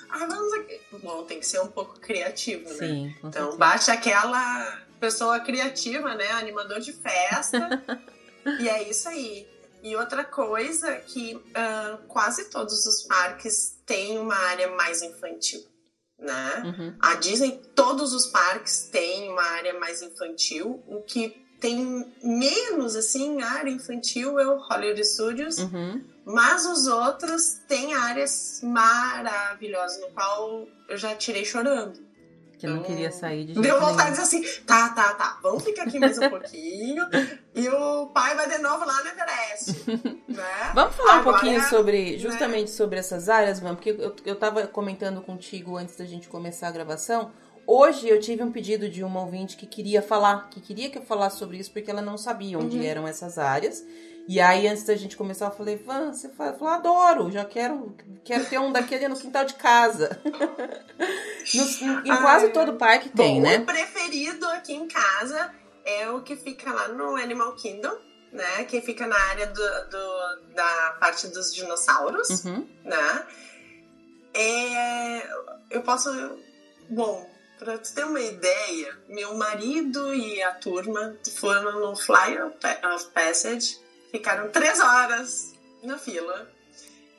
Ah, 0.09 0.25
vamos 0.27 0.53
aqui. 0.53 0.79
Bom, 1.01 1.23
tem 1.23 1.39
que 1.39 1.47
ser 1.47 1.59
um 1.59 1.67
pouco 1.67 1.99
criativo, 1.99 2.69
né? 2.69 2.75
Sim, 2.75 3.15
Então, 3.23 3.57
bate 3.57 3.89
aquela 3.89 4.84
pessoa 4.99 5.39
criativa, 5.39 6.15
né? 6.15 6.31
Animador 6.31 6.79
de 6.79 6.93
festa. 6.93 7.83
e 8.59 8.69
é 8.69 8.89
isso 8.89 9.07
aí. 9.09 9.47
E 9.83 9.95
outra 9.95 10.23
coisa 10.23 10.95
que 10.95 11.39
ah, 11.53 11.99
quase 12.07 12.49
todos 12.49 12.85
os 12.85 13.03
parques 13.03 13.77
têm 13.85 14.17
uma 14.17 14.35
área 14.35 14.75
mais 14.75 15.01
infantil, 15.01 15.61
né? 16.17 16.63
Uhum. 16.65 16.95
A 16.99 17.15
Disney, 17.15 17.61
todos 17.75 18.13
os 18.13 18.25
parques 18.27 18.89
têm 18.91 19.29
uma 19.29 19.43
área 19.43 19.79
mais 19.79 20.01
infantil. 20.01 20.83
O 20.87 21.01
que 21.01 21.45
tem 21.59 22.05
menos, 22.23 22.95
assim, 22.95 23.41
área 23.41 23.69
infantil 23.69 24.39
é 24.39 24.47
o 24.47 24.57
Hollywood 24.57 25.03
Studios. 25.05 25.57
Uhum. 25.59 26.03
Mas 26.25 26.65
os 26.65 26.87
outros 26.87 27.59
têm 27.67 27.93
áreas 27.93 28.61
maravilhosas, 28.63 30.01
no 30.01 30.07
qual 30.07 30.67
eu 30.89 30.97
já 30.97 31.15
tirei 31.15 31.45
chorando. 31.45 32.04
Que 32.57 32.67
não 32.67 32.77
Então, 32.77 32.85
queria 32.87 33.11
sair 33.11 33.41
de 33.45 33.53
jeito 33.53 33.61
Deu 33.61 33.79
vontade 33.79 34.11
de 34.15 34.21
dizer 34.21 34.21
assim, 34.23 34.61
tá, 34.65 34.89
tá, 34.89 35.13
tá, 35.13 35.39
vamos 35.41 35.63
ficar 35.63 35.83
aqui 35.83 35.99
mais 35.99 36.17
um 36.17 36.27
pouquinho. 36.29 37.05
e 37.53 37.67
o 37.69 38.07
pai 38.07 38.35
vai 38.35 38.49
de 38.49 38.57
novo 38.59 38.85
lá 38.85 39.03
no 39.03 39.09
Everest. 39.09 39.83
né? 40.29 40.71
Vamos 40.73 40.95
falar 40.95 41.17
um 41.17 41.19
Agora, 41.19 41.37
pouquinho 41.39 41.61
sobre, 41.69 42.11
né? 42.13 42.17
justamente 42.17 42.71
sobre 42.71 42.99
essas 42.99 43.27
áreas, 43.29 43.59
mano, 43.59 43.75
porque 43.75 43.91
eu, 43.91 44.15
eu 44.25 44.35
tava 44.35 44.67
comentando 44.67 45.21
contigo 45.21 45.75
antes 45.77 45.95
da 45.97 46.05
gente 46.05 46.27
começar 46.29 46.69
a 46.69 46.71
gravação. 46.71 47.31
Hoje 47.67 48.07
eu 48.07 48.19
tive 48.19 48.43
um 48.43 48.51
pedido 48.51 48.87
de 48.87 49.03
uma 49.03 49.21
ouvinte 49.21 49.57
que 49.57 49.65
queria 49.65 50.01
falar, 50.01 50.49
que 50.49 50.61
queria 50.61 50.89
que 50.89 50.99
eu 50.99 51.03
falasse 51.03 51.37
sobre 51.39 51.57
isso, 51.57 51.71
porque 51.71 51.89
ela 51.89 52.01
não 52.01 52.17
sabia 52.17 52.59
onde 52.59 52.77
Uhum. 52.77 52.83
eram 52.83 53.07
essas 53.07 53.37
áreas. 53.37 53.83
E 54.27 54.41
aí, 54.41 54.67
antes 54.67 54.83
da 54.83 54.95
gente 54.95 55.15
começar, 55.15 55.45
eu 55.45 55.51
falei, 55.51 55.75
Van, 55.77 56.11
você 56.11 56.29
falei, 56.29 56.53
adoro, 56.73 57.31
já 57.31 57.45
quero, 57.45 57.95
quero 58.23 58.45
ter 58.45 58.59
um 58.59 58.71
daquele 58.71 59.07
no 59.07 59.15
quintal 59.15 59.45
de 59.45 59.53
casa. 59.53 60.19
Nos- 61.53 61.81
em 61.81 62.09
Ai, 62.09 62.21
quase 62.21 62.49
todo 62.49 62.73
parque 62.73 63.09
tem, 63.09 63.35
Bom, 63.35 63.41
né? 63.47 63.57
O 63.59 63.65
preferido 63.65 64.47
aqui 64.47 64.73
em 64.73 64.87
casa 64.87 65.53
é 65.85 66.09
o 66.09 66.21
que 66.23 66.35
fica 66.35 66.71
lá 66.73 66.87
no 66.87 67.15
Animal 67.17 67.53
Kingdom, 67.55 67.95
né? 68.31 68.63
Que 68.63 68.81
fica 68.81 69.05
na 69.05 69.15
área 69.29 69.45
do, 69.45 69.61
do- 69.89 70.53
da 70.55 70.97
parte 70.99 71.27
dos 71.27 71.53
dinossauros, 71.53 72.43
Uhum. 72.45 72.67
né? 72.83 73.25
É, 74.33 75.27
eu 75.69 75.81
posso. 75.83 76.09
Bom, 76.89 77.29
pra 77.59 77.77
tu 77.77 77.93
ter 77.93 78.03
uma 78.05 78.19
ideia, 78.19 78.97
meu 79.07 79.35
marido 79.35 80.13
e 80.13 80.41
a 80.41 80.51
turma 80.53 81.15
foram 81.37 81.79
no 81.79 81.95
Fly 81.95 82.41
of 82.41 82.57
Pa- 82.59 82.95
of 82.95 83.05
Passage, 83.13 83.77
ficaram 84.17 84.49
três 84.49 84.79
horas 84.79 85.53
na 85.83 85.97
fila. 85.97 86.49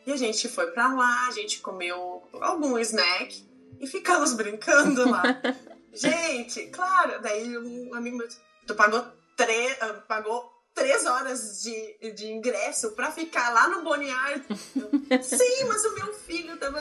E 0.07 0.13
a 0.13 0.17
gente 0.17 0.49
foi 0.49 0.71
pra 0.71 0.95
lá, 0.95 1.27
a 1.29 1.33
gente 1.33 1.61
comeu 1.61 2.23
algum 2.41 2.79
snack 2.79 3.45
e 3.81 3.87
ficamos 3.87 4.33
brincando 4.33 5.11
lá. 5.11 5.23
gente, 5.93 6.67
claro, 6.69 7.21
daí 7.21 7.59
um 7.59 7.95
amigo 7.95 8.17
meu, 8.17 8.29
tu 8.67 8.75
pagou, 8.75 9.05
tre 9.37 9.77
ah, 9.81 9.95
pagou 10.09 10.53
três 10.75 11.05
horas 11.07 11.63
de, 11.63 12.13
de 12.13 12.27
ingresso 12.27 12.93
pra 12.93 13.11
ficar 13.11 13.51
lá 13.51 13.69
no 13.69 13.83
Boneyard. 13.83 14.45
Eu, 14.77 15.23
Sim, 15.23 15.65
mas 15.69 15.85
o 15.85 15.95
meu 15.95 16.15
filho 16.15 16.57
tava 16.57 16.81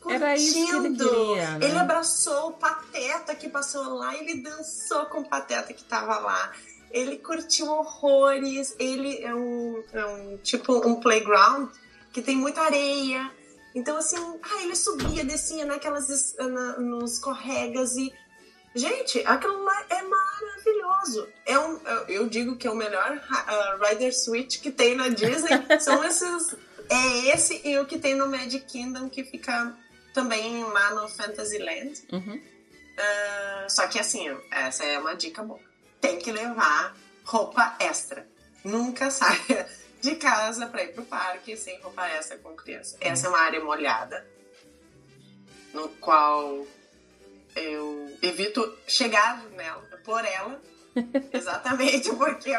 curtindo. 0.00 0.24
Era 0.24 0.34
isso 0.36 0.54
que 0.54 0.86
ele 0.86 0.96
queria, 0.96 1.50
né? 1.58 1.66
Ele 1.66 1.78
abraçou 1.78 2.48
o 2.48 2.52
Pateta 2.52 3.34
que 3.34 3.48
passou 3.48 3.94
lá, 3.94 4.16
ele 4.16 4.42
dançou 4.42 5.06
com 5.06 5.20
o 5.20 5.28
Pateta 5.28 5.72
que 5.72 5.84
tava 5.84 6.18
lá. 6.18 6.52
Ele 6.90 7.18
curtiu 7.18 7.66
horrores. 7.70 8.74
Ele 8.78 9.22
é 9.22 9.34
um, 9.34 9.82
é 9.92 10.06
um 10.06 10.36
tipo 10.38 10.72
um 10.86 11.00
playground 11.00 11.68
que 12.12 12.22
tem 12.22 12.36
muita 12.36 12.62
areia. 12.62 13.30
Então, 13.74 13.96
assim, 13.98 14.16
ah, 14.42 14.62
ele 14.62 14.74
subia, 14.74 15.22
descia 15.24 15.64
naquelas 15.66 16.34
na, 16.38 16.78
nos 16.78 17.14
escorregas 17.14 17.96
e. 17.96 18.12
Gente, 18.74 19.22
aquilo 19.26 19.64
lá 19.64 19.86
é 19.88 20.02
maravilhoso. 20.02 21.26
É 21.46 21.58
um, 21.58 21.78
eu- 21.86 22.06
eu 22.08 22.28
digo 22.28 22.56
que 22.56 22.66
é 22.66 22.70
o 22.70 22.74
melhor 22.74 23.16
uh, 23.16 23.84
Rider 23.84 24.14
Switch 24.14 24.60
que 24.60 24.70
tem 24.70 24.94
na 24.94 25.08
Disney. 25.08 25.50
São 25.80 26.04
esses. 26.04 26.54
É 26.88 27.34
esse 27.34 27.60
e 27.66 27.78
o 27.78 27.86
que 27.86 27.98
tem 27.98 28.14
no 28.14 28.28
Magic 28.28 28.64
Kingdom 28.66 29.08
que 29.08 29.24
fica 29.24 29.74
também 30.14 30.62
lá 30.64 30.94
no 30.94 31.08
Fantasyland. 31.08 32.02
Uhum. 32.12 32.40
Ah, 32.98 33.66
só 33.68 33.86
que 33.88 33.98
assim, 33.98 34.24
essa 34.52 34.84
é 34.84 34.98
uma 34.98 35.14
dica 35.14 35.42
boa. 35.42 35.60
Tem 36.06 36.18
que 36.20 36.30
levar 36.30 36.96
roupa 37.24 37.74
extra. 37.80 38.26
Nunca 38.64 39.10
saia 39.10 39.68
de 40.00 40.14
casa 40.14 40.66
pra 40.68 40.84
ir 40.84 40.92
pro 40.92 41.04
parque 41.04 41.56
sem 41.56 41.80
roupa 41.80 42.06
extra 42.08 42.38
com 42.38 42.54
criança. 42.54 42.96
Essa 43.00 43.26
é 43.26 43.30
uma 43.30 43.40
área 43.40 43.62
molhada, 43.62 44.24
no 45.74 45.88
qual 45.88 46.64
eu 47.56 48.18
evito 48.22 48.78
chegar 48.86 49.42
nela, 49.56 49.82
por 50.04 50.24
ela, 50.24 50.60
exatamente 51.32 52.14
porque 52.14 52.52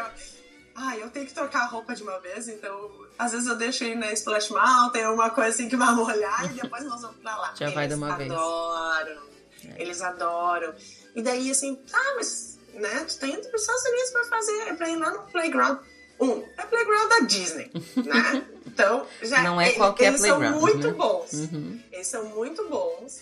ah, 0.75 0.97
eu 0.97 1.09
tenho 1.09 1.25
que 1.25 1.33
trocar 1.33 1.61
a 1.61 1.67
roupa 1.67 1.95
de 1.95 2.03
uma 2.03 2.19
vez, 2.19 2.49
então 2.49 3.07
às 3.17 3.31
vezes 3.31 3.47
eu 3.47 3.55
deixo 3.55 3.83
ir 3.85 3.95
na 3.95 4.11
Splash 4.11 4.49
Mountain, 4.49 5.03
alguma 5.03 5.29
coisa 5.29 5.49
assim 5.51 5.69
que 5.69 5.77
vai 5.77 5.93
molhar 5.95 6.45
e 6.45 6.61
depois 6.61 6.83
nós 6.83 7.01
vamos 7.01 7.17
pra 7.17 7.35
lá. 7.37 7.53
Já 7.57 7.67
eles 7.67 7.75
vai 7.75 7.87
de 7.87 7.93
uma 7.93 8.17
vez. 8.17 8.31
adoram, 8.31 9.23
é. 9.63 9.81
eles 9.81 10.01
adoram. 10.01 10.75
E 11.15 11.21
daí 11.21 11.49
assim, 11.49 11.75
tá, 11.75 12.13
mas 12.15 12.56
né, 12.77 13.05
tu 13.07 13.19
tá 13.19 13.27
indo 13.27 13.47
pros 13.49 13.61
Estados 13.61 13.83
Unidos 13.83 14.09
pra 14.11 14.23
fazer, 14.25 14.77
pra 14.77 14.89
ir 14.89 14.95
lá 14.97 15.11
no 15.11 15.23
playground. 15.31 15.79
Um, 16.19 16.43
é 16.57 16.65
playground 16.65 17.09
da 17.09 17.19
Disney, 17.19 17.71
né? 17.95 18.47
Então, 18.65 19.05
já 19.21 19.43
não 19.43 19.59
é 19.59 19.71
qualquer 19.71 20.07
eles 20.07 20.21
playground, 20.21 20.51
são 20.51 20.61
muito 20.61 20.87
né? 20.87 20.93
bons. 20.93 21.33
Uhum. 21.33 21.81
Eles 21.91 22.07
são 22.07 22.25
muito 22.25 22.67
bons. 22.69 23.21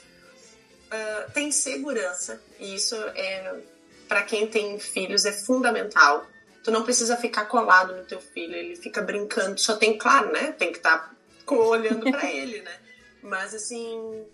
Uh, 0.85 1.31
tem 1.33 1.51
segurança, 1.51 2.41
e 2.59 2.75
isso 2.75 2.95
é 2.95 3.59
para 4.07 4.21
quem 4.21 4.47
tem 4.47 4.79
filhos 4.79 5.25
é 5.25 5.31
fundamental. 5.31 6.25
Tu 6.63 6.71
não 6.71 6.83
precisa 6.83 7.15
ficar 7.17 7.45
colado 7.45 7.95
no 7.95 8.05
teu 8.05 8.19
filho, 8.19 8.55
ele 8.55 8.75
fica 8.75 9.01
brincando, 9.01 9.59
só 9.59 9.75
tem, 9.75 9.97
claro, 9.97 10.31
né? 10.31 10.51
Tem 10.51 10.71
que 10.71 10.77
estar 10.77 11.15
tá 11.45 11.55
olhando 11.55 12.09
para 12.11 12.25
ele, 12.31 12.61
né? 12.61 12.79
Mas 13.21 13.53
assim, 13.53 14.25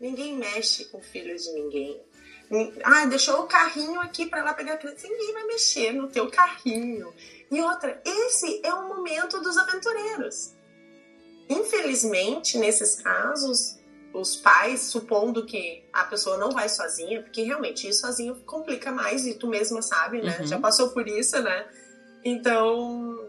ninguém 0.00 0.36
mexe 0.36 0.84
com 0.86 1.00
filhos 1.00 1.42
de 1.42 1.52
ninguém. 1.52 2.00
Ah, 2.82 3.06
deixou 3.06 3.40
o 3.40 3.46
carrinho 3.46 4.00
aqui 4.00 4.26
para 4.26 4.42
lá 4.42 4.54
pegar 4.54 4.74
a 4.74 4.76
criança. 4.76 5.08
Ninguém 5.08 5.32
vai 5.32 5.44
mexer 5.44 5.92
no 5.92 6.08
teu 6.08 6.30
carrinho. 6.30 7.12
E 7.50 7.60
outra, 7.60 8.00
esse 8.04 8.60
é 8.64 8.72
o 8.72 8.88
momento 8.88 9.40
dos 9.40 9.56
aventureiros. 9.56 10.52
Infelizmente, 11.48 12.58
nesses 12.58 12.96
casos, 12.96 13.78
os 14.12 14.36
pais, 14.36 14.80
supondo 14.82 15.44
que 15.44 15.84
a 15.92 16.04
pessoa 16.04 16.38
não 16.38 16.50
vai 16.50 16.68
sozinha, 16.68 17.22
porque 17.22 17.42
realmente 17.42 17.88
ir 17.88 17.92
sozinho 17.92 18.36
complica 18.46 18.90
mais, 18.90 19.26
e 19.26 19.34
tu 19.34 19.48
mesma 19.48 19.82
sabe, 19.82 20.22
né? 20.22 20.38
Uhum. 20.40 20.46
Já 20.46 20.58
passou 20.58 20.90
por 20.90 21.06
isso, 21.06 21.40
né? 21.42 21.66
Então 22.24 23.28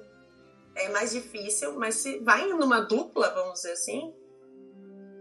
é 0.75 0.89
mais 0.89 1.11
difícil, 1.11 1.73
mas 1.77 1.95
se 1.95 2.19
vai 2.19 2.47
numa 2.47 2.81
dupla, 2.81 3.31
vamos 3.31 3.55
dizer 3.55 3.71
assim, 3.71 4.13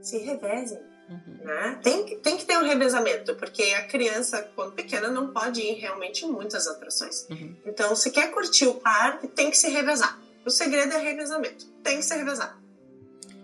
se 0.02 0.18
revezem. 0.18 0.93
Uhum. 1.08 1.44
Né? 1.44 1.80
Tem, 1.82 2.04
que, 2.04 2.16
tem 2.16 2.36
que 2.36 2.44
ter 2.44 2.58
um 2.58 2.64
revezamento, 2.64 3.34
porque 3.36 3.62
a 3.62 3.86
criança, 3.86 4.42
quando 4.54 4.72
pequena, 4.72 5.08
não 5.08 5.32
pode 5.32 5.60
ir 5.60 5.74
realmente 5.74 6.24
em 6.24 6.30
muitas 6.30 6.66
atrações. 6.66 7.26
Uhum. 7.30 7.56
Então, 7.66 7.94
se 7.94 8.10
quer 8.10 8.30
curtir 8.30 8.66
o 8.66 8.74
parque, 8.74 9.28
tem 9.28 9.50
que 9.50 9.56
se 9.56 9.68
revezar. 9.68 10.18
O 10.44 10.50
segredo 10.50 10.92
é 10.92 10.98
revezamento. 10.98 11.66
Tem 11.82 11.98
que 11.98 12.02
se 12.02 12.14
revezar. 12.14 12.58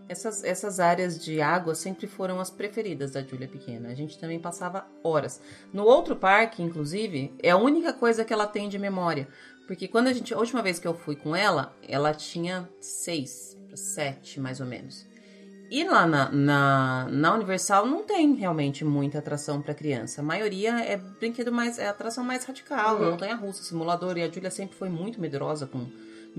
Essas, 0.09 0.43
essas 0.43 0.81
áreas 0.81 1.23
de 1.23 1.41
água 1.41 1.75
sempre 1.75 2.09
foram 2.09 2.41
as 2.41 2.51
preferidas 2.51 3.13
da 3.13 3.23
Júlia 3.23 3.47
pequena. 3.47 3.91
A 3.91 3.95
gente 3.95 4.19
também 4.19 4.41
passava 4.41 4.85
horas. 5.05 5.41
No 5.73 5.85
outro 5.85 6.17
parque, 6.17 6.63
inclusive, 6.63 7.33
é 7.41 7.51
a 7.51 7.57
única 7.57 7.93
coisa 7.93 8.25
que 8.25 8.33
ela 8.33 8.47
tem 8.47 8.69
de 8.69 8.77
memória. 8.77 9.29
Porque 9.69 9.87
quando 9.87 10.09
a 10.09 10.13
gente. 10.13 10.35
A 10.35 10.39
última 10.39 10.63
vez 10.63 10.81
que 10.81 10.89
eu 10.89 10.95
fui 10.95 11.15
com 11.15 11.37
ela, 11.37 11.77
ela 11.87 12.13
tinha 12.13 12.69
seis, 12.81 13.57
sete 13.73 14.41
mais 14.41 14.61
ou 14.61 14.67
menos. 14.67 15.07
E 15.71 15.85
lá 15.85 16.05
na, 16.05 16.31
na, 16.33 17.09
na 17.09 17.35
Universal 17.35 17.87
não 17.87 18.03
tem 18.03 18.35
realmente 18.35 18.85
muita 18.85 19.19
atração 19.19 19.63
para 19.63 19.73
criança. 19.73 20.21
A 20.21 20.25
maioria 20.25 20.81
é 20.81 20.97
brinquedo 20.97 21.53
mais. 21.53 21.79
é 21.79 21.87
atração 21.87 22.25
mais 22.25 22.45
radical, 22.45 22.97
uhum. 22.97 23.13
montanha 23.13 23.37
russa, 23.37 23.63
simulador. 23.63 24.19
E 24.19 24.23
a 24.23 24.31
Júlia 24.31 24.51
sempre 24.51 24.77
foi 24.77 24.89
muito 24.89 25.21
medrosa 25.21 25.67
com 25.67 25.87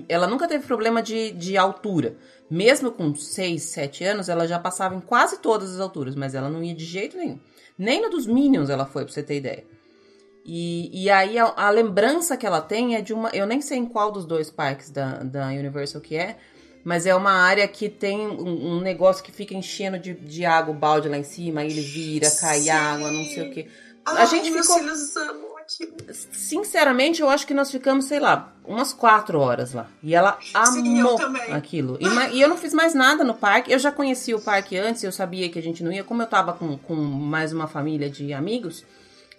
ela 0.07 0.27
nunca 0.27 0.47
teve 0.47 0.65
problema 0.65 1.01
de, 1.01 1.31
de 1.31 1.57
altura. 1.57 2.15
Mesmo 2.49 2.91
com 2.91 3.13
6, 3.13 3.61
7 3.61 4.03
anos, 4.05 4.29
ela 4.29 4.47
já 4.47 4.59
passava 4.59 4.95
em 4.95 5.01
quase 5.01 5.39
todas 5.39 5.73
as 5.73 5.79
alturas, 5.79 6.15
mas 6.15 6.33
ela 6.33 6.49
não 6.49 6.63
ia 6.63 6.73
de 6.73 6.85
jeito 6.85 7.17
nenhum. 7.17 7.39
Nem 7.77 8.01
no 8.01 8.09
dos 8.09 8.25
Minions 8.25 8.69
ela 8.69 8.85
foi, 8.85 9.03
pra 9.03 9.13
você 9.13 9.23
ter 9.23 9.37
ideia. 9.37 9.65
E, 10.45 11.03
e 11.03 11.09
aí 11.09 11.37
a, 11.37 11.53
a, 11.55 11.69
lembrança 11.69 12.35
que 12.35 12.45
ela 12.45 12.61
tem 12.61 12.95
é 12.95 13.01
de 13.01 13.13
uma. 13.13 13.29
Eu 13.29 13.45
nem 13.45 13.61
sei 13.61 13.77
em 13.77 13.85
qual 13.85 14.11
dos 14.11 14.25
dois 14.25 14.49
parques 14.49 14.89
da, 14.89 15.23
da 15.23 15.47
Universal 15.47 16.01
que 16.01 16.15
é, 16.15 16.37
mas 16.83 17.05
é 17.05 17.15
uma 17.15 17.31
área 17.31 17.67
que 17.67 17.89
tem 17.89 18.27
um, 18.27 18.77
um 18.77 18.81
negócio 18.81 19.23
que 19.23 19.31
fica 19.31 19.53
enchendo 19.53 19.99
de, 19.99 20.13
de 20.13 20.45
água 20.45 20.73
o 20.73 20.77
balde 20.77 21.09
lá 21.09 21.17
em 21.17 21.23
cima, 21.23 21.61
aí 21.61 21.67
ele 21.67 21.81
vira, 21.81 22.29
cai 22.31 22.61
Sim. 22.61 22.69
água, 22.69 23.11
não 23.11 23.25
sei 23.25 23.49
o 23.49 23.51
que. 23.51 23.67
A 24.05 24.25
gente 24.25 24.51
ficou. 24.51 24.79
Filhos 24.79 25.15
amam 25.15 25.51
Sinceramente, 26.07 27.21
eu 27.21 27.29
acho 27.29 27.47
que 27.47 27.53
nós 27.53 27.71
ficamos, 27.71 28.05
sei 28.05 28.19
lá, 28.19 28.53
umas 28.65 28.91
quatro 28.91 29.39
horas 29.39 29.73
lá. 29.73 29.87
E 30.03 30.13
ela 30.13 30.37
Sim, 30.65 30.99
amou 30.99 31.17
aquilo. 31.51 31.97
E, 32.01 32.35
e, 32.35 32.41
eu 32.41 32.49
não 32.49 32.57
fiz 32.57 32.73
mais 32.73 32.93
nada 32.93 33.23
no 33.23 33.33
parque. 33.33 33.71
Eu 33.71 33.79
já 33.79 33.91
conhecia 33.91 34.35
o 34.35 34.41
parque 34.41 34.77
antes, 34.77 35.03
eu 35.03 35.11
sabia 35.11 35.47
que 35.49 35.57
a 35.57 35.61
gente 35.61 35.81
não 35.83 35.91
ia. 35.91 36.03
Como 36.03 36.21
eu 36.21 36.27
tava 36.27 36.51
com, 36.53 36.77
com 36.77 36.95
mais 36.95 37.53
uma 37.53 37.67
família 37.67 38.09
de 38.09 38.33
amigos, 38.33 38.83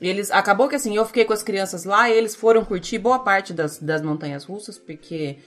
eles. 0.00 0.30
Acabou 0.30 0.68
que 0.68 0.76
assim, 0.76 0.96
eu 0.96 1.04
fiquei 1.04 1.26
com 1.26 1.34
as 1.34 1.42
crianças 1.42 1.84
lá, 1.84 2.08
eles 2.08 2.34
foram 2.34 2.64
curtir 2.64 2.98
boa 2.98 3.18
parte 3.18 3.52
das, 3.52 3.78
das 3.78 4.00
montanhas 4.00 4.44
russas, 4.44 4.78
porque 4.78 5.38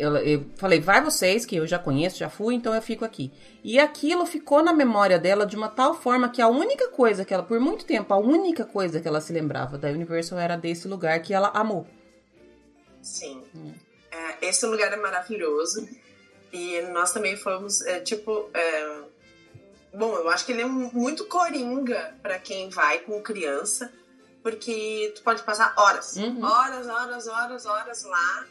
eu, 0.00 0.16
eu, 0.16 0.46
falei, 0.56 0.80
vai 0.80 1.02
vocês, 1.02 1.44
que 1.44 1.56
eu 1.56 1.66
já 1.66 1.78
conheço, 1.78 2.18
já 2.18 2.30
fui, 2.30 2.54
então 2.54 2.74
eu 2.74 2.80
fico 2.80 3.04
aqui. 3.04 3.30
E 3.62 3.78
aquilo 3.78 4.24
ficou 4.24 4.62
na 4.62 4.72
memória 4.72 5.18
dela 5.18 5.46
de 5.46 5.56
uma 5.56 5.68
tal 5.68 5.94
forma 5.94 6.28
que 6.28 6.40
a 6.40 6.48
única 6.48 6.88
coisa 6.88 7.24
que 7.24 7.34
ela, 7.34 7.42
por 7.42 7.60
muito 7.60 7.84
tempo, 7.84 8.12
a 8.14 8.16
única 8.16 8.64
coisa 8.64 9.00
que 9.00 9.06
ela 9.06 9.20
se 9.20 9.32
lembrava 9.32 9.76
da 9.76 9.88
Universal 9.88 10.38
era 10.38 10.56
desse 10.56 10.88
lugar 10.88 11.20
que 11.20 11.34
ela 11.34 11.48
amou. 11.48 11.86
Sim. 13.02 13.42
Hum. 13.54 13.72
É, 14.10 14.48
esse 14.48 14.64
lugar 14.66 14.92
é 14.92 14.96
maravilhoso. 14.96 15.88
E 16.52 16.80
nós 16.92 17.12
também 17.12 17.36
fomos, 17.36 17.80
é, 17.82 18.00
tipo. 18.00 18.50
É... 18.54 19.02
Bom, 19.92 20.14
eu 20.16 20.30
acho 20.30 20.46
que 20.46 20.52
ele 20.52 20.62
é 20.62 20.66
muito 20.66 21.26
coringa 21.26 22.14
para 22.22 22.38
quem 22.38 22.70
vai 22.70 23.00
com 23.00 23.20
criança, 23.20 23.92
porque 24.42 25.12
tu 25.16 25.22
pode 25.22 25.42
passar 25.42 25.74
horas, 25.76 26.16
uhum. 26.16 26.44
horas, 26.44 26.86
horas, 26.86 27.26
horas, 27.26 27.66
horas 27.66 28.04
lá 28.04 28.46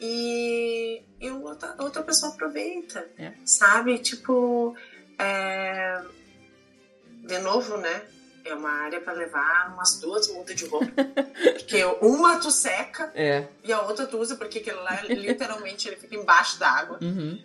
e, 0.00 1.02
e 1.20 1.30
outra, 1.30 1.74
outra 1.78 2.02
pessoa 2.02 2.32
aproveita, 2.32 3.06
é. 3.18 3.32
sabe? 3.44 3.98
Tipo, 3.98 4.76
é... 5.18 6.02
de 7.24 7.38
novo, 7.38 7.76
né? 7.76 8.02
É 8.44 8.54
uma 8.54 8.70
área 8.70 9.00
para 9.00 9.12
levar 9.12 9.74
umas 9.74 10.00
duas 10.00 10.28
mudas 10.28 10.56
de 10.56 10.64
roupa. 10.66 10.86
porque 11.52 11.84
uma 12.00 12.38
tu 12.38 12.50
seca 12.50 13.12
é. 13.14 13.46
e 13.62 13.72
a 13.72 13.82
outra 13.82 14.06
tu 14.06 14.18
usa, 14.18 14.36
porque 14.36 14.60
aquele 14.60 14.78
lá 14.78 15.02
literalmente 15.02 15.88
ele 15.88 15.96
fica 15.96 16.14
embaixo 16.14 16.58
d'água. 16.58 16.98
Uhum. 17.02 17.42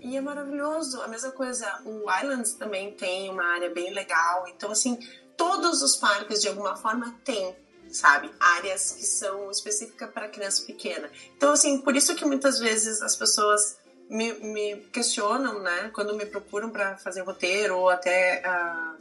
E 0.00 0.16
é 0.16 0.20
maravilhoso. 0.20 1.00
A 1.02 1.08
mesma 1.08 1.30
coisa, 1.30 1.80
o 1.84 2.10
Islands 2.20 2.54
também 2.54 2.92
tem 2.92 3.30
uma 3.30 3.44
área 3.44 3.70
bem 3.70 3.92
legal. 3.92 4.48
Então, 4.48 4.72
assim, 4.72 4.98
todos 5.36 5.82
os 5.82 5.96
parques 5.96 6.40
de 6.40 6.48
alguma 6.48 6.76
forma 6.76 7.14
têm 7.24 7.54
sabe? 7.92 8.30
Áreas 8.40 8.92
que 8.92 9.04
são 9.04 9.50
específicas 9.50 10.10
para 10.10 10.28
criança 10.28 10.64
pequena. 10.64 11.10
Então, 11.36 11.52
assim, 11.52 11.78
por 11.78 11.94
isso 11.94 12.14
que 12.14 12.24
muitas 12.24 12.58
vezes 12.58 13.02
as 13.02 13.14
pessoas 13.14 13.78
me, 14.08 14.32
me 14.34 14.76
questionam, 14.92 15.60
né? 15.60 15.90
Quando 15.94 16.14
me 16.14 16.26
procuram 16.26 16.70
para 16.70 16.96
fazer 16.98 17.22
roteiro 17.22 17.76
ou 17.76 17.88
até 17.88 18.44
a, 18.44 18.96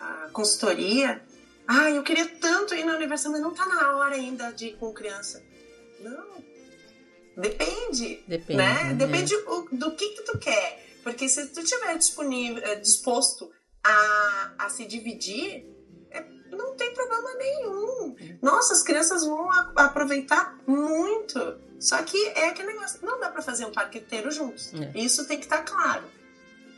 a 0.00 0.28
consultoria. 0.32 1.22
Ah, 1.66 1.90
eu 1.90 2.02
queria 2.02 2.26
tanto 2.26 2.74
ir 2.74 2.84
na 2.84 2.94
universidade, 2.94 3.32
mas 3.32 3.42
não 3.42 3.54
tá 3.54 3.66
na 3.66 3.96
hora 3.96 4.14
ainda 4.14 4.52
de 4.52 4.66
ir 4.66 4.76
com 4.76 4.92
criança. 4.92 5.42
Não. 6.00 6.44
Depende. 7.36 8.22
Depende. 8.28 8.56
Né? 8.56 8.84
né? 8.84 8.94
Depende 8.94 9.34
do 9.72 9.90
que, 9.92 10.08
que 10.10 10.22
tu 10.22 10.38
quer. 10.38 10.84
Porque 11.02 11.28
se 11.28 11.46
tu 11.48 11.62
tiver 11.62 11.96
disponível, 11.98 12.62
eh, 12.64 12.76
disposto 12.76 13.50
a, 13.82 14.54
a 14.58 14.68
se 14.70 14.86
dividir, 14.86 15.66
não 16.56 16.74
tem 16.74 16.92
problema 16.92 17.34
nenhum. 17.34 18.16
Nossa, 18.42 18.72
as 18.72 18.82
crianças 18.82 19.24
vão 19.24 19.48
aproveitar 19.76 20.58
muito. 20.66 21.58
Só 21.78 22.02
que 22.02 22.16
é 22.28 22.48
aquele 22.48 22.72
negócio, 22.72 23.00
não 23.02 23.20
dá 23.20 23.28
para 23.28 23.42
fazer 23.42 23.66
um 23.66 23.72
parque 23.72 23.98
inteiro 23.98 24.30
juntos. 24.30 24.72
É. 24.74 24.98
Isso 24.98 25.26
tem 25.26 25.38
que 25.38 25.44
estar 25.44 25.58
tá 25.58 25.64
claro. 25.64 26.04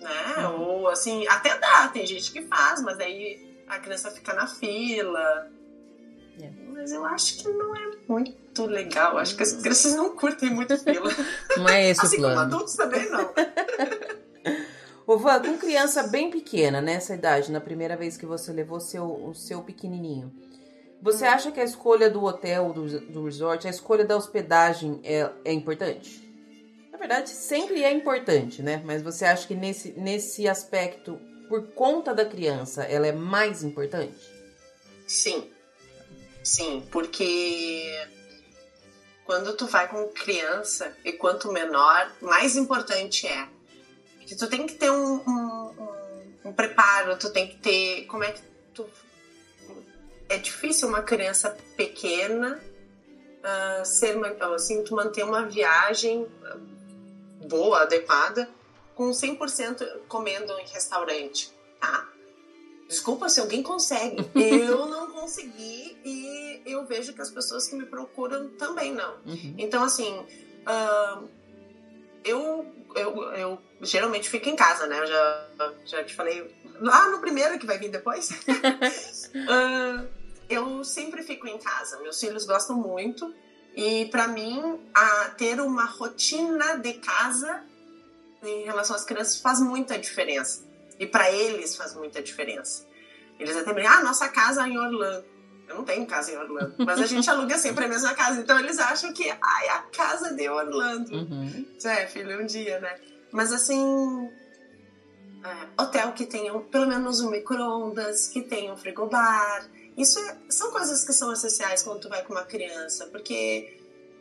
Né? 0.00 0.48
Uhum. 0.48 0.60
Ou 0.60 0.88
assim, 0.88 1.26
até 1.28 1.58
dá, 1.58 1.88
tem 1.88 2.06
gente 2.06 2.32
que 2.32 2.42
faz, 2.42 2.82
mas 2.82 2.98
aí 2.98 3.54
a 3.68 3.78
criança 3.78 4.10
fica 4.10 4.34
na 4.34 4.46
fila. 4.46 5.48
É. 6.40 6.50
Mas 6.68 6.92
eu 6.92 7.04
acho 7.04 7.38
que 7.38 7.48
não 7.48 7.74
é 7.74 7.90
muito 8.08 8.66
legal. 8.66 9.16
Acho 9.18 9.36
que 9.36 9.42
as 9.42 9.52
crianças 9.52 9.94
não 9.94 10.14
curtem 10.16 10.50
muito 10.50 10.76
fila. 10.78 11.10
Não 11.56 11.68
é 11.68 11.90
esse 11.90 12.04
assim 12.04 12.16
o 12.16 12.20
plano. 12.20 12.34
Como 12.34 12.46
adultos 12.46 12.74
também 12.74 13.08
não. 13.10 13.32
Ô, 15.06 15.16
Van, 15.16 15.40
com 15.40 15.56
criança 15.56 16.02
bem 16.02 16.30
pequena, 16.30 16.80
nessa 16.80 17.14
idade, 17.14 17.52
na 17.52 17.60
primeira 17.60 17.96
vez 17.96 18.16
que 18.16 18.26
você 18.26 18.52
levou 18.52 18.80
seu, 18.80 19.04
o 19.04 19.32
seu 19.36 19.62
pequenininho, 19.62 20.34
você 21.00 21.24
hum. 21.24 21.28
acha 21.28 21.52
que 21.52 21.60
a 21.60 21.64
escolha 21.64 22.10
do 22.10 22.24
hotel, 22.24 22.72
do, 22.72 23.00
do 23.00 23.24
resort, 23.24 23.68
a 23.68 23.70
escolha 23.70 24.04
da 24.04 24.16
hospedagem 24.16 25.00
é, 25.04 25.30
é 25.44 25.52
importante? 25.52 26.26
Na 26.90 26.98
verdade, 26.98 27.30
sempre 27.30 27.84
é 27.84 27.92
importante, 27.92 28.62
né? 28.62 28.82
Mas 28.84 29.00
você 29.00 29.24
acha 29.24 29.46
que 29.46 29.54
nesse, 29.54 29.92
nesse 29.92 30.48
aspecto, 30.48 31.20
por 31.48 31.68
conta 31.68 32.12
da 32.12 32.24
criança, 32.24 32.82
ela 32.82 33.06
é 33.06 33.12
mais 33.12 33.62
importante? 33.62 34.18
Sim. 35.06 35.48
Sim, 36.42 36.84
porque 36.90 38.08
quando 39.24 39.56
tu 39.56 39.66
vai 39.66 39.86
com 39.88 40.08
criança 40.08 40.96
e 41.04 41.12
quanto 41.12 41.52
menor, 41.52 42.12
mais 42.20 42.56
importante 42.56 43.26
é 43.26 43.55
que 44.26 44.34
tu 44.34 44.48
tem 44.48 44.66
que 44.66 44.74
ter 44.74 44.90
um, 44.90 45.20
um, 45.26 45.70
um, 45.78 46.48
um 46.48 46.52
preparo, 46.52 47.16
tu 47.16 47.30
tem 47.30 47.48
que 47.48 47.56
ter. 47.56 48.06
Como 48.06 48.24
é 48.24 48.32
que 48.32 48.40
tu. 48.74 48.86
É 50.28 50.36
difícil 50.36 50.88
uma 50.88 51.02
criança 51.02 51.56
pequena 51.76 52.60
uh, 52.60 53.84
ser, 53.84 54.16
assim, 54.54 54.82
tu 54.82 54.94
manter 54.96 55.22
uma 55.22 55.46
viagem 55.46 56.26
boa, 57.46 57.82
adequada, 57.82 58.50
com 58.96 59.10
100% 59.10 59.86
comendo 60.08 60.52
em 60.58 60.66
restaurante, 60.66 61.52
tá? 61.80 62.08
Desculpa 62.88 63.28
se 63.28 63.40
alguém 63.40 63.62
consegue. 63.62 64.28
Eu 64.34 64.86
não 64.86 65.10
consegui 65.10 65.96
e 66.04 66.62
eu 66.66 66.84
vejo 66.84 67.12
que 67.12 67.20
as 67.20 67.30
pessoas 67.30 67.66
que 67.66 67.74
me 67.74 67.86
procuram 67.86 68.48
também 68.50 68.92
não. 68.92 69.14
Uhum. 69.24 69.54
Então, 69.58 69.82
assim, 69.82 70.18
uh, 70.18 71.28
eu, 72.24 72.66
eu, 72.96 73.22
eu 73.34 73.62
geralmente 73.82 74.28
fico 74.28 74.48
em 74.48 74.56
casa, 74.56 74.86
né? 74.86 74.98
Eu 75.00 75.06
já, 75.06 75.48
já 75.84 76.04
te 76.04 76.14
falei 76.14 76.50
lá 76.80 77.08
no 77.10 77.20
primeiro 77.20 77.58
que 77.58 77.66
vai 77.66 77.78
vir 77.78 77.90
depois. 77.90 78.30
uh, 79.34 80.08
eu 80.48 80.84
sempre 80.84 81.22
fico 81.22 81.46
em 81.46 81.58
casa. 81.58 82.00
Meus 82.00 82.18
filhos 82.18 82.46
gostam 82.46 82.76
muito. 82.76 83.34
E 83.74 84.06
para 84.06 84.26
mim, 84.26 84.80
a, 84.94 85.30
ter 85.36 85.60
uma 85.60 85.84
rotina 85.84 86.78
de 86.78 86.94
casa 86.94 87.62
em 88.42 88.64
relação 88.64 88.96
às 88.96 89.04
crianças 89.04 89.40
faz 89.40 89.60
muita 89.60 89.98
diferença. 89.98 90.64
E 90.98 91.06
para 91.06 91.30
eles 91.30 91.76
faz 91.76 91.94
muita 91.94 92.22
diferença. 92.22 92.86
Eles 93.38 93.54
até 93.54 93.72
brincam, 93.72 93.92
ah, 93.92 94.02
nossa 94.02 94.28
casa 94.28 94.66
é 94.66 94.68
em 94.68 94.78
Orlando. 94.78 95.35
Eu 95.68 95.76
não 95.76 95.84
tenho 95.84 96.06
casa 96.06 96.32
em 96.32 96.36
Orlando, 96.36 96.74
mas 96.78 97.00
a 97.00 97.06
gente 97.06 97.28
aluga 97.30 97.58
sempre 97.58 97.84
a 97.84 97.88
mesma 97.88 98.14
casa. 98.14 98.40
Então 98.40 98.58
eles 98.58 98.78
acham 98.78 99.12
que, 99.12 99.28
ai, 99.28 99.68
a 99.68 99.78
casa 99.94 100.34
de 100.34 100.48
Orlando. 100.48 101.12
Uhum. 101.12 101.66
É, 101.84 102.06
filho, 102.06 102.40
um 102.40 102.46
dia, 102.46 102.78
né? 102.80 102.98
Mas 103.32 103.52
assim, 103.52 104.30
é, 105.44 105.82
hotel 105.82 106.12
que 106.12 106.26
tenha 106.26 106.52
pelo 106.58 106.86
menos 106.86 107.20
um 107.20 107.30
micro-ondas, 107.30 108.28
que 108.28 108.42
tenha 108.42 108.72
um 108.72 108.76
frigobar. 108.76 109.68
Isso 109.96 110.18
é, 110.18 110.36
são 110.48 110.70
coisas 110.70 111.04
que 111.04 111.12
são 111.12 111.32
essenciais 111.32 111.82
quando 111.82 112.00
tu 112.00 112.08
vai 112.08 112.22
com 112.22 112.32
uma 112.32 112.44
criança, 112.44 113.06
porque 113.06 113.80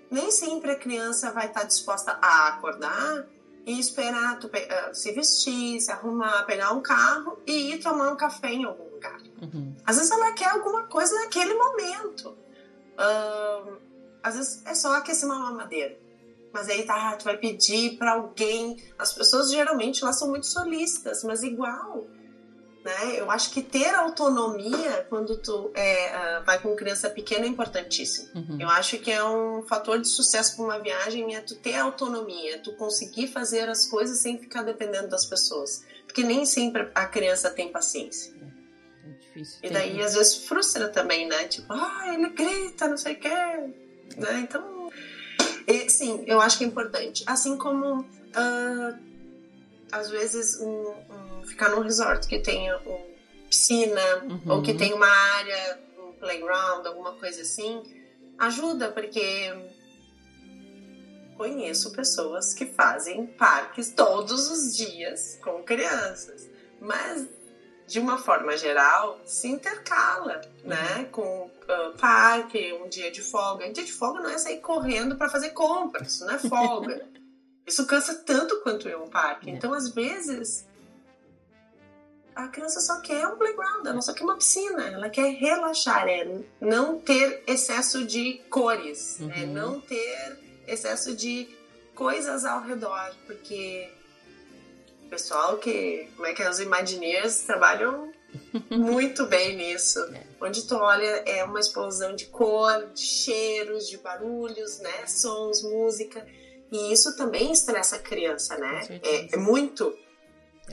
nem 0.09 0.31
sempre 0.31 0.71
a 0.71 0.75
criança 0.75 1.31
vai 1.31 1.47
estar 1.47 1.63
disposta 1.63 2.17
a 2.21 2.49
acordar 2.49 3.25
e 3.65 3.79
esperar 3.79 4.39
tu 4.39 4.47
uh, 4.47 4.93
se 4.93 5.11
vestir, 5.11 5.81
se 5.81 5.91
arrumar, 5.91 6.43
pegar 6.43 6.71
um 6.71 6.81
carro 6.81 7.39
e 7.45 7.73
ir 7.73 7.79
tomar 7.79 8.11
um 8.11 8.15
café 8.15 8.53
em 8.53 8.63
algum 8.63 8.84
lugar. 9.05 9.21
Uhum. 9.41 9.75
Às 9.85 9.97
vezes 9.97 10.11
ela 10.11 10.31
quer 10.33 10.49
alguma 10.49 10.83
coisa 10.83 11.13
naquele 11.15 11.53
momento. 11.53 12.29
Uh, 12.97 13.77
às 14.23 14.35
vezes 14.35 14.65
é 14.65 14.73
só 14.73 14.95
aquecer 14.95 15.27
uma 15.27 15.39
mamadeira. 15.39 15.97
Mas 16.53 16.69
aí 16.69 16.83
tá, 16.83 17.15
tu 17.17 17.25
vai 17.25 17.37
pedir 17.37 17.97
para 17.97 18.13
alguém. 18.13 18.81
As 18.97 19.13
pessoas 19.13 19.51
geralmente 19.51 20.03
elas 20.03 20.17
são 20.17 20.29
muito 20.29 20.47
solícitas, 20.47 21.23
mas 21.23 21.43
igual 21.43 22.07
né? 22.85 23.19
Eu 23.19 23.31
acho 23.31 23.49
que 23.49 23.63
ter 23.63 23.95
autonomia 23.95 25.07
quando 25.09 25.35
tu 25.37 25.71
é, 25.73 26.39
uh, 26.39 26.45
vai 26.45 26.61
com 26.61 26.75
criança 26.75 27.09
pequena 27.09 27.45
é 27.45 27.47
importantíssimo. 27.47 28.29
Uhum. 28.35 28.57
Eu 28.61 28.69
acho 28.69 28.99
que 28.99 29.09
é 29.09 29.23
um 29.23 29.63
fator 29.63 29.99
de 29.99 30.07
sucesso 30.07 30.55
para 30.55 30.65
uma 30.65 30.79
viagem 30.79 31.35
é 31.35 31.41
tu 31.41 31.55
ter 31.55 31.77
autonomia, 31.77 32.55
é 32.55 32.57
tu 32.59 32.73
conseguir 32.73 33.27
fazer 33.27 33.67
as 33.67 33.87
coisas 33.87 34.19
sem 34.19 34.37
ficar 34.37 34.61
dependendo 34.61 35.07
das 35.07 35.25
pessoas. 35.25 35.83
Porque 36.05 36.21
nem 36.21 36.45
sempre 36.45 36.87
a 36.93 37.07
criança 37.07 37.49
tem 37.49 37.71
paciência. 37.71 38.35
Difícil. 39.36 39.59
E 39.63 39.69
daí, 39.69 40.01
às 40.01 40.13
vezes, 40.13 40.36
frustra 40.45 40.88
também, 40.88 41.27
né? 41.27 41.43
Tipo, 41.45 41.73
ah, 41.73 42.13
ele 42.13 42.29
grita, 42.29 42.88
não 42.88 42.97
sei 42.97 43.13
o 43.13 43.19
quê. 43.19 43.29
Né? 43.29 44.39
Então, 44.39 44.89
e, 45.67 45.89
sim, 45.89 46.23
eu 46.25 46.39
acho 46.39 46.57
que 46.57 46.63
é 46.63 46.67
importante. 46.67 47.23
Assim 47.25 47.57
como, 47.57 48.01
uh, 48.01 48.99
às 49.91 50.09
vezes, 50.09 50.59
um, 50.59 50.93
um 51.09 51.43
ficar 51.45 51.69
num 51.69 51.81
resort 51.81 52.27
que 52.27 52.39
tenha 52.39 52.77
uma 52.77 52.99
piscina 53.49 54.23
uhum. 54.23 54.41
ou 54.53 54.61
que 54.61 54.73
tenha 54.73 54.95
uma 54.95 55.07
área, 55.07 55.79
um 55.99 56.13
playground, 56.13 56.86
alguma 56.86 57.13
coisa 57.13 57.41
assim, 57.41 57.81
ajuda, 58.38 58.91
porque 58.91 59.53
conheço 61.38 61.91
pessoas 61.91 62.53
que 62.53 62.65
fazem 62.65 63.25
parques 63.25 63.91
todos 63.91 64.49
os 64.49 64.75
dias 64.75 65.38
com 65.43 65.61
crianças, 65.63 66.49
mas 66.79 67.27
de 67.88 67.99
uma 67.99 68.17
forma 68.17 68.57
geral 68.57 69.19
se 69.25 69.47
intercala, 69.47 70.41
uhum. 70.63 70.69
né, 70.69 71.07
com 71.11 71.45
uh, 71.45 71.97
parque, 71.99 72.73
um 72.73 72.89
dia 72.89 73.11
de 73.11 73.21
folga. 73.21 73.65
Um 73.67 73.71
dia 73.71 73.83
de 73.83 73.93
folga 73.93 74.21
não 74.21 74.29
é 74.29 74.38
sair 74.38 74.59
correndo 74.59 75.15
para 75.15 75.29
fazer 75.29 75.49
compras, 75.51 76.13
isso 76.13 76.25
não 76.25 76.33
é 76.33 76.39
folga. 76.39 77.07
isso 77.65 77.86
cansa 77.86 78.15
tanto 78.15 78.61
quanto 78.61 78.88
ir 78.88 78.97
um 78.97 79.07
parque. 79.07 79.49
É. 79.49 79.53
Então, 79.53 79.73
às 79.73 79.89
vezes, 79.89 80.65
a 82.36 82.47
criança 82.47 82.79
só 82.79 82.99
quer 83.01 83.27
um 83.27 83.38
playground, 83.38 83.86
ela 83.86 84.01
só 84.01 84.13
quer 84.13 84.23
uma 84.23 84.36
piscina, 84.36 84.88
ela 84.88 85.09
quer 85.09 85.29
relaxar, 85.33 86.07
é 86.07 86.27
não 86.59 86.99
ter 86.99 87.43
excesso 87.47 88.03
de 88.05 88.41
cores, 88.49 89.19
é 89.21 89.23
uhum. 89.23 89.31
é 89.31 89.45
não 89.45 89.79
ter 89.79 90.39
excesso 90.67 91.15
de 91.15 91.47
coisas 91.93 92.43
ao 92.45 92.61
redor, 92.61 93.15
porque 93.25 93.89
pessoal 95.16 95.57
que, 95.57 96.09
como 96.16 96.28
é 96.28 96.34
que 96.34 96.43
é, 96.43 96.49
os 96.49 96.59
Imagineers 96.59 97.39
trabalham 97.43 98.11
muito 98.70 99.26
bem 99.28 99.55
nisso. 99.55 99.99
É. 100.13 100.24
Onde 100.41 100.68
tu 100.68 100.76
olha 100.76 101.24
é 101.26 101.43
uma 101.43 101.59
explosão 101.59 102.13
de 102.13 102.26
cor, 102.26 102.88
de 102.93 103.01
cheiros, 103.01 103.88
de 103.88 103.97
barulhos, 103.97 104.80
né, 104.80 105.07
sons, 105.07 105.63
música, 105.63 106.26
e 106.70 106.91
isso 106.91 107.16
também 107.16 107.51
estressa 107.51 107.95
a 107.95 107.99
criança, 107.99 108.57
né? 108.57 108.99
É, 109.01 109.36
é 109.36 109.38
muito 109.38 109.97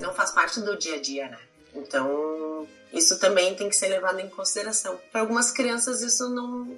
não 0.01 0.12
faz 0.12 0.30
parte 0.30 0.61
do 0.61 0.76
dia 0.76 0.97
a 0.97 1.01
dia, 1.01 1.28
né? 1.28 1.38
Então, 1.74 2.66
isso 2.93 3.18
também 3.18 3.55
tem 3.55 3.68
que 3.68 3.76
ser 3.76 3.88
levado 3.88 4.18
em 4.18 4.28
consideração. 4.28 4.99
Para 5.12 5.20
algumas 5.20 5.53
crianças 5.53 6.01
isso 6.01 6.30
não, 6.30 6.76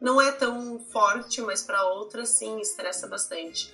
não 0.00 0.20
é 0.20 0.32
tão 0.32 0.78
forte, 0.92 1.40
mas 1.40 1.62
para 1.62 1.84
outras 1.84 2.28
sim, 2.28 2.60
estressa 2.60 3.06
bastante. 3.06 3.72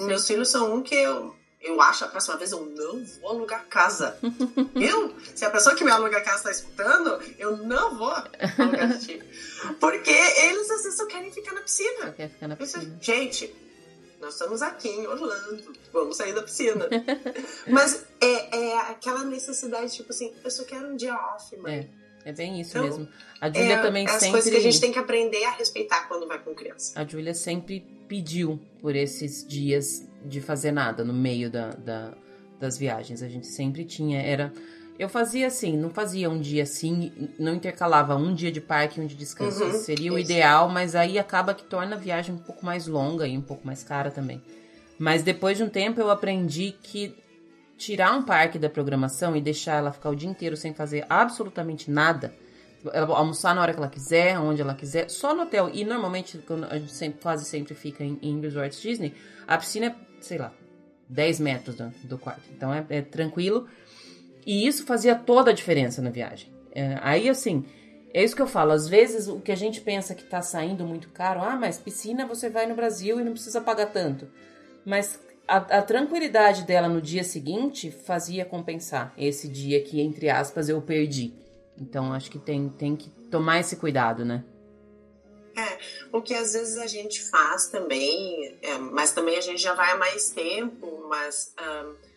Meus 0.00 0.26
filhos 0.26 0.48
são 0.48 0.74
um 0.74 0.82
que 0.82 0.94
eu, 0.94 1.34
eu 1.60 1.80
acho 1.80 2.04
a 2.04 2.08
próxima 2.08 2.36
vez 2.38 2.52
eu 2.52 2.64
não 2.64 3.04
vou 3.04 3.30
alugar 3.30 3.66
casa. 3.68 4.18
eu? 4.74 5.14
Se 5.34 5.44
a 5.44 5.50
pessoa 5.50 5.74
que 5.74 5.84
me 5.84 5.90
aluga 5.90 6.20
casa 6.22 6.38
está 6.38 6.50
escutando, 6.50 7.22
eu 7.38 7.56
não 7.58 7.96
vou 7.96 8.10
alugar 8.10 8.98
Porque 9.78 10.10
eles 10.10 10.70
às 10.70 10.82
vezes 10.82 10.96
só 10.96 11.06
querem 11.06 11.30
ficar 11.30 11.52
na 11.52 11.60
piscina. 11.60 12.06
Só 12.06 12.12
quer 12.12 12.30
ficar 12.30 12.48
na 12.48 12.56
piscina. 12.56 12.98
Gente, 13.00 13.54
nós 14.20 14.34
estamos 14.34 14.62
aqui 14.62 14.88
em 14.88 15.06
Orlando, 15.06 15.74
vamos 15.92 16.16
sair 16.16 16.34
da 16.34 16.42
piscina. 16.42 16.88
Mas 17.68 18.06
é, 18.20 18.58
é 18.58 18.78
aquela 18.80 19.24
necessidade, 19.24 19.94
tipo 19.94 20.10
assim, 20.10 20.32
eu 20.42 20.50
só 20.50 20.64
quero 20.64 20.88
um 20.88 20.96
dia 20.96 21.14
off, 21.14 21.56
mãe. 21.58 21.90
É, 22.24 22.30
é 22.30 22.32
bem 22.32 22.60
isso 22.60 22.76
então, 22.76 22.84
mesmo. 22.84 23.08
A 23.40 23.48
Júlia 23.48 23.74
é, 23.74 23.82
também 23.82 24.04
é 24.04 24.08
sempre... 24.08 24.26
as 24.26 24.30
coisas 24.30 24.50
que 24.50 24.56
a 24.56 24.60
gente 24.60 24.80
tem 24.80 24.92
que 24.92 24.98
aprender 24.98 25.44
a 25.44 25.50
respeitar 25.52 26.06
quando 26.08 26.26
vai 26.26 26.38
com 26.38 26.54
criança. 26.54 26.98
A 27.00 27.06
Júlia 27.06 27.34
sempre 27.34 27.80
pediu 28.06 28.60
por 28.80 28.94
esses 28.94 29.46
dias 29.46 30.06
de 30.24 30.40
fazer 30.40 30.72
nada 30.72 31.04
no 31.04 31.12
meio 31.12 31.50
da, 31.50 31.70
da, 31.70 32.12
das 32.58 32.78
viagens. 32.78 33.22
A 33.22 33.28
gente 33.28 33.46
sempre 33.46 33.84
tinha, 33.84 34.20
era 34.20 34.52
eu 35.00 35.08
fazia 35.08 35.46
assim, 35.46 35.78
não 35.78 35.88
fazia 35.88 36.28
um 36.28 36.38
dia 36.38 36.62
assim, 36.62 37.30
não 37.38 37.54
intercalava 37.54 38.14
um 38.16 38.34
dia 38.34 38.52
de 38.52 38.60
parque 38.60 39.00
e 39.00 39.02
um 39.02 39.06
de 39.06 39.14
descanso. 39.14 39.64
Uhum, 39.64 39.72
Seria 39.72 40.12
o 40.12 40.18
ideal, 40.18 40.68
mas 40.68 40.94
aí 40.94 41.18
acaba 41.18 41.54
que 41.54 41.64
torna 41.64 41.96
a 41.96 41.98
viagem 41.98 42.34
um 42.34 42.38
pouco 42.38 42.66
mais 42.66 42.86
longa 42.86 43.26
e 43.26 43.36
um 43.38 43.40
pouco 43.40 43.66
mais 43.66 43.82
cara 43.82 44.10
também. 44.10 44.42
Mas 44.98 45.22
depois 45.22 45.56
de 45.56 45.64
um 45.64 45.70
tempo 45.70 45.98
eu 45.98 46.10
aprendi 46.10 46.76
que 46.82 47.16
tirar 47.78 48.14
um 48.14 48.22
parque 48.22 48.58
da 48.58 48.68
programação 48.68 49.34
e 49.34 49.40
deixar 49.40 49.78
ela 49.78 49.90
ficar 49.90 50.10
o 50.10 50.14
dia 50.14 50.28
inteiro 50.28 50.54
sem 50.54 50.74
fazer 50.74 51.06
absolutamente 51.08 51.90
nada, 51.90 52.34
ela 52.92 53.16
almoçar 53.16 53.54
na 53.54 53.62
hora 53.62 53.72
que 53.72 53.78
ela 53.78 53.88
quiser, 53.88 54.38
onde 54.38 54.60
ela 54.60 54.74
quiser, 54.74 55.08
só 55.08 55.34
no 55.34 55.44
hotel. 55.44 55.70
E 55.72 55.82
normalmente, 55.82 56.36
quando 56.46 56.64
a 56.64 56.78
gente 56.78 56.92
sempre, 56.92 57.22
quase 57.22 57.46
sempre 57.46 57.74
fica 57.74 58.04
em, 58.04 58.18
em 58.20 58.38
resorts 58.38 58.82
Disney, 58.82 59.14
a 59.48 59.56
piscina 59.56 59.86
é, 59.86 59.94
sei 60.20 60.38
lá, 60.38 60.52
10 61.08 61.40
metros 61.40 61.76
do, 61.76 61.92
do 62.04 62.18
quarto. 62.18 62.42
Então 62.56 62.72
é, 62.72 62.84
é 62.88 63.02
tranquilo. 63.02 63.66
E 64.46 64.66
isso 64.66 64.84
fazia 64.84 65.14
toda 65.14 65.50
a 65.50 65.54
diferença 65.54 66.00
na 66.00 66.10
viagem. 66.10 66.50
É, 66.72 66.98
aí, 67.02 67.28
assim, 67.28 67.64
é 68.12 68.22
isso 68.22 68.34
que 68.34 68.42
eu 68.42 68.46
falo. 68.46 68.72
Às 68.72 68.88
vezes, 68.88 69.28
o 69.28 69.40
que 69.40 69.52
a 69.52 69.56
gente 69.56 69.80
pensa 69.80 70.14
que 70.14 70.22
está 70.22 70.40
saindo 70.42 70.84
muito 70.84 71.08
caro, 71.10 71.40
ah, 71.42 71.56
mas 71.56 71.78
piscina 71.78 72.26
você 72.26 72.48
vai 72.48 72.66
no 72.66 72.74
Brasil 72.74 73.20
e 73.20 73.24
não 73.24 73.32
precisa 73.32 73.60
pagar 73.60 73.86
tanto. 73.86 74.28
Mas 74.84 75.20
a, 75.46 75.56
a, 75.56 75.82
tranquilidade 75.82 76.64
dela 76.64 76.88
no 76.88 77.02
dia 77.02 77.24
seguinte 77.24 77.90
fazia 77.90 78.44
compensar 78.44 79.12
esse 79.18 79.48
dia 79.48 79.82
que, 79.82 80.00
entre 80.00 80.30
aspas, 80.30 80.68
eu 80.68 80.80
perdi. 80.80 81.34
Então, 81.78 82.12
acho 82.12 82.30
que 82.30 82.38
tem, 82.38 82.68
tem 82.68 82.96
que 82.96 83.10
tomar 83.30 83.60
esse 83.60 83.76
cuidado, 83.76 84.24
né? 84.24 84.44
É, 85.60 85.78
o 86.12 86.22
que 86.22 86.34
às 86.34 86.52
vezes 86.52 86.78
a 86.78 86.86
gente 86.86 87.22
faz 87.30 87.68
também, 87.68 88.58
é, 88.62 88.78
mas 88.78 89.12
também 89.12 89.36
a 89.36 89.40
gente 89.40 89.60
já 89.60 89.74
vai 89.74 89.92
há 89.92 89.96
mais 89.96 90.30
tempo, 90.30 91.06
mas. 91.08 91.54
Um 91.60 92.10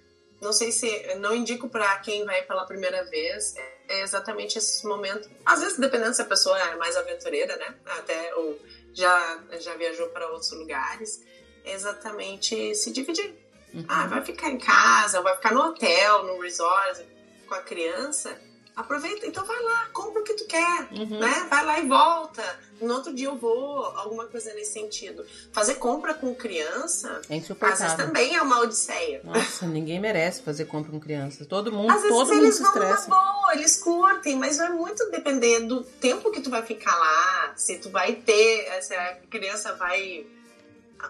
não 0.44 0.52
sei 0.52 0.74
se 0.74 1.16
não 1.16 1.34
indico 1.34 1.70
para 1.70 1.98
quem 2.00 2.26
vai 2.26 2.42
pela 2.44 2.66
primeira 2.66 3.06
vez 3.06 3.56
é 3.88 4.02
exatamente 4.02 4.58
esse 4.58 4.86
momento. 4.86 5.30
Às 5.46 5.62
vezes, 5.62 5.80
dependendo 5.80 6.14
se 6.14 6.22
a 6.22 6.26
pessoa 6.26 6.60
é 6.60 6.76
mais 6.76 6.98
aventureira, 6.98 7.56
né? 7.56 7.74
Até 7.86 8.36
ou 8.36 8.60
já 8.94 9.42
já 9.60 9.74
viajou 9.76 10.10
para 10.10 10.28
outros 10.28 10.52
lugares, 10.52 11.24
é 11.64 11.72
exatamente 11.72 12.76
se 12.76 12.92
dividir. 12.92 13.34
Uhum. 13.74 13.86
Ah, 13.88 14.06
vai 14.08 14.24
ficar 14.24 14.50
em 14.50 14.58
casa, 14.58 15.22
vai 15.22 15.34
ficar 15.36 15.54
no 15.54 15.62
hotel, 15.62 16.26
no 16.26 16.42
resort 16.42 17.08
com 17.48 17.56
a 17.56 17.62
criança. 17.62 18.38
Aproveita, 18.76 19.26
então 19.28 19.46
vai 19.46 19.62
lá, 19.62 19.88
compra 19.94 20.22
o 20.22 20.24
que 20.24 20.34
tu 20.34 20.46
quer, 20.46 20.88
Uhum. 20.92 21.20
né? 21.20 21.48
Vai 21.50 21.64
lá 21.66 21.80
e 21.80 21.88
volta. 21.88 22.44
No 22.82 22.96
outro 22.96 23.14
dia 23.14 23.28
eu 23.28 23.38
vou, 23.38 23.86
alguma 23.98 24.26
coisa 24.26 24.52
nesse 24.56 24.74
sentido. 24.74 25.24
Fazer 25.52 25.76
compra 25.76 26.14
com 26.16 26.34
criança, 26.34 27.22
É 27.30 27.38
às 27.38 27.80
vezes 27.80 27.94
também 27.94 28.36
é 28.36 28.42
uma 28.42 28.60
odisseia. 28.62 29.22
Nossa, 29.24 29.68
ninguém 29.68 30.00
merece 30.00 30.42
fazer 30.42 30.66
compra 30.66 30.92
com 30.92 31.00
criança. 31.00 31.46
Todo 31.46 31.72
mundo, 31.72 31.92
Às 31.92 32.02
vezes 32.02 32.18
todo 32.18 32.28
mundo 32.34 32.44
eles 32.44 32.56
se 32.56 32.64
vão 32.64 32.74
numa 32.74 32.84
estressa. 32.96 33.10
boa, 33.10 33.54
eles 33.54 33.78
curtem, 33.78 34.36
mas 34.38 34.58
vai 34.58 34.70
muito 34.70 35.10
depender 35.12 35.62
do 35.62 35.84
tempo 35.84 36.32
que 36.32 36.42
tu 36.42 36.50
vai 36.50 36.64
ficar 36.64 36.96
lá, 36.98 37.54
se 37.56 37.78
tu 37.78 37.90
vai 37.90 38.16
ter, 38.16 38.82
se 38.82 38.94
a 38.96 39.18
criança 39.30 39.74
vai. 39.76 40.26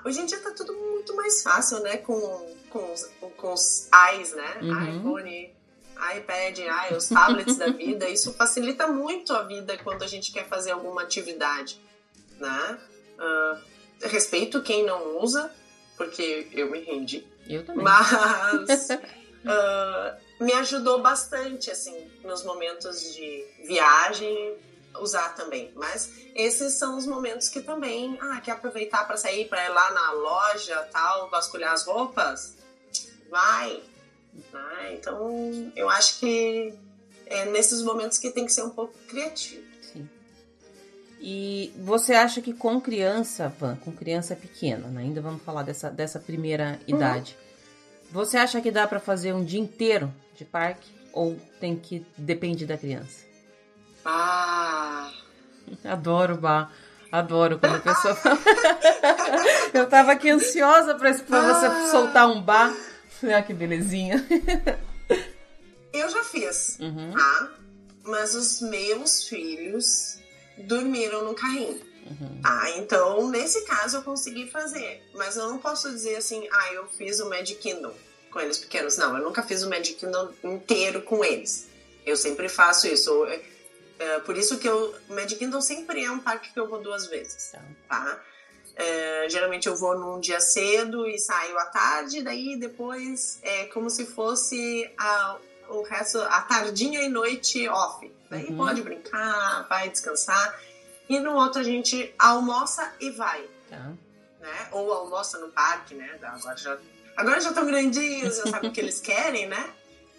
Hoje 0.06 0.20
em 0.22 0.26
dia 0.26 0.40
tá 0.40 0.52
tudo 0.52 0.74
muito 0.74 1.16
mais 1.16 1.42
fácil, 1.42 1.80
né? 1.80 1.98
Com, 1.98 2.56
com, 2.70 2.92
os, 2.94 3.10
com 3.38 3.54
os 3.54 3.88
eyes, 4.10 4.34
né? 4.34 4.58
Uhum. 4.62 5.00
iPhone, 5.00 5.56
iPad, 6.16 6.60
ai, 6.70 6.96
os 6.96 7.08
tablets 7.08 7.58
da 7.58 7.68
vida. 7.68 8.10
Isso 8.10 8.34
facilita 8.34 8.88
muito 8.88 9.34
a 9.34 9.44
vida 9.44 9.78
quando 9.78 10.04
a 10.04 10.08
gente 10.08 10.32
quer 10.32 10.48
fazer 10.48 10.72
alguma 10.72 11.02
atividade, 11.04 11.82
né? 12.40 12.80
Ah, 13.20 13.58
respeito 14.02 14.62
quem 14.62 14.86
não 14.86 15.18
usa, 15.18 15.52
porque 15.98 16.48
eu 16.52 16.70
me 16.70 16.80
rendi. 16.80 17.26
Eu 17.48 17.66
também. 17.66 17.84
Mas 17.84 18.90
ah, 19.46 20.18
me 20.40 20.54
ajudou 20.54 21.02
bastante, 21.02 21.72
assim, 21.72 22.12
nos 22.24 22.44
momentos 22.44 23.14
de 23.14 23.46
viagem, 23.66 24.58
usar 25.00 25.30
também. 25.36 25.72
Mas 25.76 26.12
esses 26.36 26.74
são 26.74 26.98
os 26.98 27.06
momentos 27.06 27.50
que 27.50 27.62
também, 27.62 28.18
ah, 28.22 28.42
quer 28.42 28.52
aproveitar 28.52 29.06
para 29.06 29.18
sair, 29.18 29.48
para 29.48 29.66
ir 29.66 29.70
lá 29.70 29.92
na 29.92 30.12
loja, 30.12 30.88
tal, 30.92 31.30
vasculhar 31.30 31.74
as 31.74 31.86
roupas? 31.86 32.56
Vai. 33.30 33.82
Vai. 34.52 34.96
Então, 34.96 35.72
eu 35.76 35.90
acho 35.90 36.20
que 36.20 36.74
é 37.28 37.46
nesses 37.46 37.82
momentos 37.82 38.18
que 38.18 38.32
tem 38.32 38.46
que 38.46 38.52
ser 38.54 38.64
um 38.64 38.70
pouco 38.70 38.94
criativo. 39.08 39.64
Sim. 39.82 40.10
E 41.22 41.72
você 41.78 42.14
acha 42.14 42.42
que 42.42 42.54
com 42.54 42.80
criança, 42.82 43.54
Van, 43.60 43.76
com 43.78 43.92
criança 43.92 44.36
pequena, 44.36 44.88
né? 44.88 45.02
ainda 45.02 45.22
vamos 45.22 45.42
falar 45.44 45.64
dessa, 45.64 45.90
dessa 45.90 46.20
primeira 46.20 46.80
idade, 46.88 47.38
você 48.12 48.38
acha 48.38 48.60
que 48.62 48.70
dá 48.72 48.86
pra 48.88 49.00
fazer 49.00 49.34
um 49.34 49.44
dia 49.44 49.60
inteiro 49.60 50.14
de 50.36 50.44
parque? 50.46 50.92
Ou 51.14 51.38
tem 51.60 51.76
que. 51.76 52.06
depende 52.18 52.66
da 52.66 52.78
criança? 52.78 53.24
Ah! 54.04 55.12
Adoro 55.86 56.38
bar. 56.38 56.72
Adoro 57.12 57.60
quando 57.60 57.76
a 57.76 57.80
pessoa 57.80 58.16
fala. 58.16 58.40
Eu 59.74 59.88
tava 59.88 60.12
aqui 60.14 60.30
ansiosa 60.32 60.96
pra, 60.96 61.14
pra 61.14 61.54
você 61.54 61.66
Ah. 61.68 61.88
soltar 61.92 62.28
um 62.28 62.42
bar. 62.42 62.74
Olha 63.24 63.42
que 63.44 63.54
belezinha. 63.54 64.26
Eu 65.94 66.10
já 66.10 66.24
fiz. 66.24 66.78
Uhum. 66.80 67.12
tá? 67.14 67.52
Mas 68.04 68.36
os 68.36 68.62
meus 68.62 69.28
filhos 69.28 70.20
dormiram 70.58 71.24
no 71.24 71.34
carrinho. 71.34 71.80
Uhum. 72.06 72.42
Tá, 72.42 72.70
então 72.78 73.30
nesse 73.30 73.62
caso 73.62 73.98
eu 73.98 74.02
consegui 74.02 74.50
fazer. 74.50 75.02
Mas 75.14 75.38
eu 75.38 75.48
não 75.48 75.58
posso 75.58 75.90
dizer 75.90 76.18
assim, 76.18 76.46
ah, 76.52 76.74
eu 76.74 76.88
fiz 76.88 77.20
o 77.20 77.30
Magic 77.30 77.60
Kingdom 77.62 77.94
com 78.30 78.42
eles 78.42 78.58
pequenos. 78.58 78.98
Não, 78.98 79.16
eu 79.18 79.24
nunca 79.24 79.42
fiz 79.44 79.64
o 79.64 79.70
Magic 79.70 79.94
Kingdom 79.94 80.34
inteiro 80.44 81.02
com 81.04 81.24
eles. 81.24 81.70
Eu 82.06 82.18
sempre 82.18 82.50
faço 82.50 82.88
isso. 82.88 83.26
É, 84.00 84.20
por 84.20 84.36
isso 84.36 84.58
que 84.58 84.68
eu, 84.68 84.94
o 85.08 85.14
Magic 85.14 85.36
Kingdom 85.36 85.62
sempre 85.62 86.04
é 86.04 86.12
um 86.12 86.20
parque 86.20 86.52
que 86.52 86.60
eu 86.60 86.68
vou 86.68 86.82
duas 86.82 87.06
vezes, 87.08 87.54
Tá. 87.88 88.22
É, 88.76 89.28
geralmente 89.30 89.68
eu 89.68 89.76
vou 89.76 89.98
num 89.98 90.20
dia 90.20 90.40
cedo 90.40 91.06
e 91.08 91.20
saio 91.20 91.58
à 91.60 91.66
tarde, 91.66 92.24
daí 92.24 92.58
depois 92.58 93.40
é 93.44 93.66
como 93.66 93.90
se 93.90 94.06
fosse 94.06 94.90
a, 94.98 95.38
o 95.70 95.84
resto, 95.84 96.20
a 96.20 96.42
tardinha 96.42 97.02
e 97.04 97.10
noite 97.10 97.68
off. 97.70 98.12
Daí 98.30 98.46
Uhum. 98.48 98.58
pode 98.58 98.82
brincar, 98.82 99.68
vai 99.70 99.90
descansar. 99.90 100.60
E 101.08 101.20
no 101.20 101.36
outro 101.36 101.60
a 101.62 101.64
gente 101.64 102.14
almoça 102.18 102.92
e 103.00 103.12
vai, 103.12 103.48
Tá. 103.70 103.92
né? 104.40 104.68
Ou 104.72 104.92
almoça 104.92 105.38
no 105.38 105.50
parque, 105.50 105.94
né? 105.94 106.18
Agora 106.24 106.58
já 106.58 106.78
agora 107.16 107.40
já 107.40 107.50
estão 107.50 107.66
grandinhos, 107.68 108.38
já 108.38 108.48
sabem 108.48 108.70
o 108.72 108.74
que 108.74 108.80
eles 108.82 109.00
querem, 109.02 109.48
né? 109.48 109.70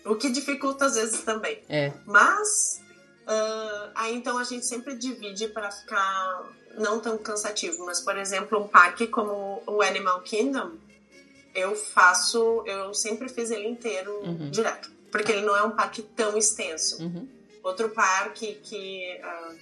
O 0.05 0.14
que 0.14 0.30
dificulta 0.30 0.84
às 0.86 0.94
vezes 0.94 1.22
também. 1.22 1.61
É. 1.68 1.92
Mas 2.07 2.80
ah, 3.26 3.90
aí 3.96 4.14
então 4.14 4.38
a 4.38 4.44
gente 4.44 4.64
sempre 4.66 4.94
divide 4.94 5.48
para 5.48 5.70
ficar 5.72 6.44
não 6.77 7.01
tão 7.01 7.16
cansativo. 7.18 7.85
Mas, 7.85 8.01
por 8.01 8.16
exemplo, 8.16 8.59
um 8.59 8.66
parque 8.66 9.07
como 9.07 9.62
o 9.66 9.83
Animal 9.83 10.20
Kingdom, 10.22 10.72
eu 11.55 11.75
faço, 11.75 12.62
eu 12.66 12.93
sempre 12.95 13.29
fiz 13.29 13.51
ele 13.51 13.66
inteiro 13.68 14.12
Uhum. 14.25 14.51
direto. 14.51 14.91
Porque 15.11 15.31
ele 15.33 15.43
não 15.43 15.57
é 15.57 15.62
um 15.62 15.70
parque 15.70 16.03
tão 16.03 16.37
extenso. 16.37 17.01
Uhum. 17.03 17.29
Outro 17.62 17.89
parque 17.91 18.55
que. 18.62 19.18
ah, 19.22 19.53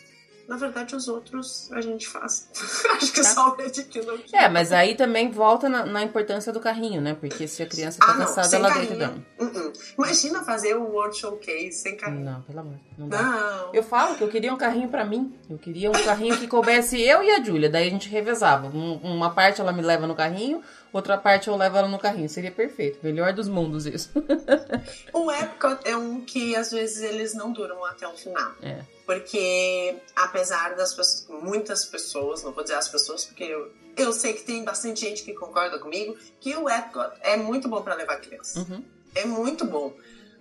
na 0.49 0.57
verdade, 0.57 0.95
os 0.97 1.09
outros 1.09 1.70
a 1.72 1.80
gente 1.80 2.07
faz. 2.09 2.49
Acho 2.97 3.12
que 3.12 3.22
Tá. 3.22 3.28
só 3.28 3.49
o 3.49 3.57
que- 3.57 4.36
É, 4.36 4.49
mas 4.49 4.72
aí 4.72 4.95
também 4.95 5.30
volta 5.30 5.68
na, 5.68 5.84
na 5.86 6.03
importância 6.03 6.53
do 6.53 6.61
carrinho, 6.61 7.01
né? 7.01 7.14
Porque 7.18 7.47
se 7.49 7.62
a 7.62 7.66
criança 7.66 7.99
tá 7.99 8.07
Ah, 8.07 8.14
não, 8.14 8.26
cansada, 8.26 8.49
sem 8.49 8.59
ela 8.59 8.70
deita 8.70 8.95
e 8.95 8.99
carrinho. 8.99 9.24
dorme. 9.38 9.59
Uh-uh. 9.59 9.72
Imagina 9.99 10.43
fazer 10.45 10.76
o 10.76 10.84
World 10.84 11.16
Showcase 11.16 11.72
sem 11.72 11.97
carrinho. 11.97 12.24
Não, 12.24 12.43
pelo 12.43 12.61
amor, 12.61 12.74
não 12.99 13.09
dá. 13.09 13.22
Não. 13.22 13.74
Eu 13.74 13.82
falo 13.82 14.16
que 14.16 14.22
eu 14.24 14.28
queria 14.28 14.53
um 14.53 14.57
carrinho 14.59 14.88
pra 14.88 15.05
mim. 15.05 15.34
Eu 15.49 15.59
queria 15.59 15.90
um 15.90 16.05
carrinho 16.05 16.36
que 16.36 16.47
coubesse 16.47 17.01
eu 17.01 17.22
e 17.22 17.30
a 17.30 17.43
Júlia. 17.43 17.70
Daí 17.70 17.86
a 17.86 17.90
gente 17.90 18.09
revezava. 18.09 18.66
Um- 18.68 18.97
uma 19.03 19.30
parte 19.30 19.61
ela 19.61 19.72
me 19.72 19.82
leva 19.82 20.07
no 20.07 20.14
carrinho, 20.14 20.62
outra 20.93 21.16
parte 21.16 21.49
eu 21.49 21.57
levo 21.57 21.76
ela 21.76 21.88
no 21.88 21.99
carrinho. 21.99 22.28
Seria 22.28 22.51
perfeito. 22.51 22.99
Melhor 23.03 23.32
dos 23.32 23.49
mundos 23.49 23.86
isso. 23.86 24.11
O 25.12 25.30
Epcot 25.30 25.80
é 25.84 25.97
um 25.97 26.20
que 26.20 26.57
às 26.57 26.70
vezes 26.70 27.03
eles 27.03 27.34
não 27.34 27.53
duram 27.53 27.84
até 27.84 28.07
o 28.07 28.16
final. 28.16 28.53
É. 28.62 28.82
Porque 29.07 29.97
apesar 30.16 30.74
das 30.74 30.95
pessoas, 30.95 31.43
muitas 31.43 31.84
pessoas, 31.84 32.43
não 32.43 32.53
vou 32.53 32.62
dizer 32.62 32.76
as 32.76 32.88
pessoas, 32.88 33.24
porque 33.24 33.45
eu, 33.45 33.70
eu 33.97 34.12
sei 34.12 34.32
que 34.32 34.43
tem 34.43 34.64
bastante 34.64 35.01
gente 35.01 35.22
que 35.22 35.32
concorda 35.34 35.78
comigo, 35.78 36.16
que 36.40 36.57
o 36.57 36.68
Epcot 36.68 37.12
é 37.20 37.36
muito 37.36 37.68
bom 37.68 37.82
para 37.82 37.95
levar 37.95 38.16
criança. 38.20 38.61
Uhum. 38.61 38.84
É 39.14 39.24
muito 39.24 39.64
bom. 39.64 39.95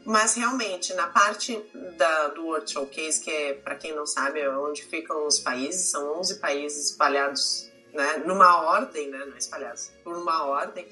Mas 0.05 0.35
realmente, 0.35 0.93
na 0.93 1.07
parte 1.07 1.61
da, 1.97 2.29
do 2.29 2.45
World 2.45 2.71
Showcase, 2.71 3.21
que 3.21 3.29
é, 3.29 3.53
para 3.53 3.75
quem 3.75 3.93
não 3.95 4.05
sabe, 4.05 4.39
é 4.39 4.49
onde 4.49 4.83
ficam 4.83 5.27
os 5.27 5.39
países, 5.39 5.91
são 5.91 6.19
11 6.19 6.39
países 6.39 6.91
espalhados, 6.91 7.69
né, 7.93 8.17
numa 8.25 8.61
ordem, 8.63 9.09
né, 9.09 9.25
não 9.25 9.37
espalhados, 9.37 9.91
por 10.03 10.15
uma 10.17 10.45
ordem, 10.45 10.87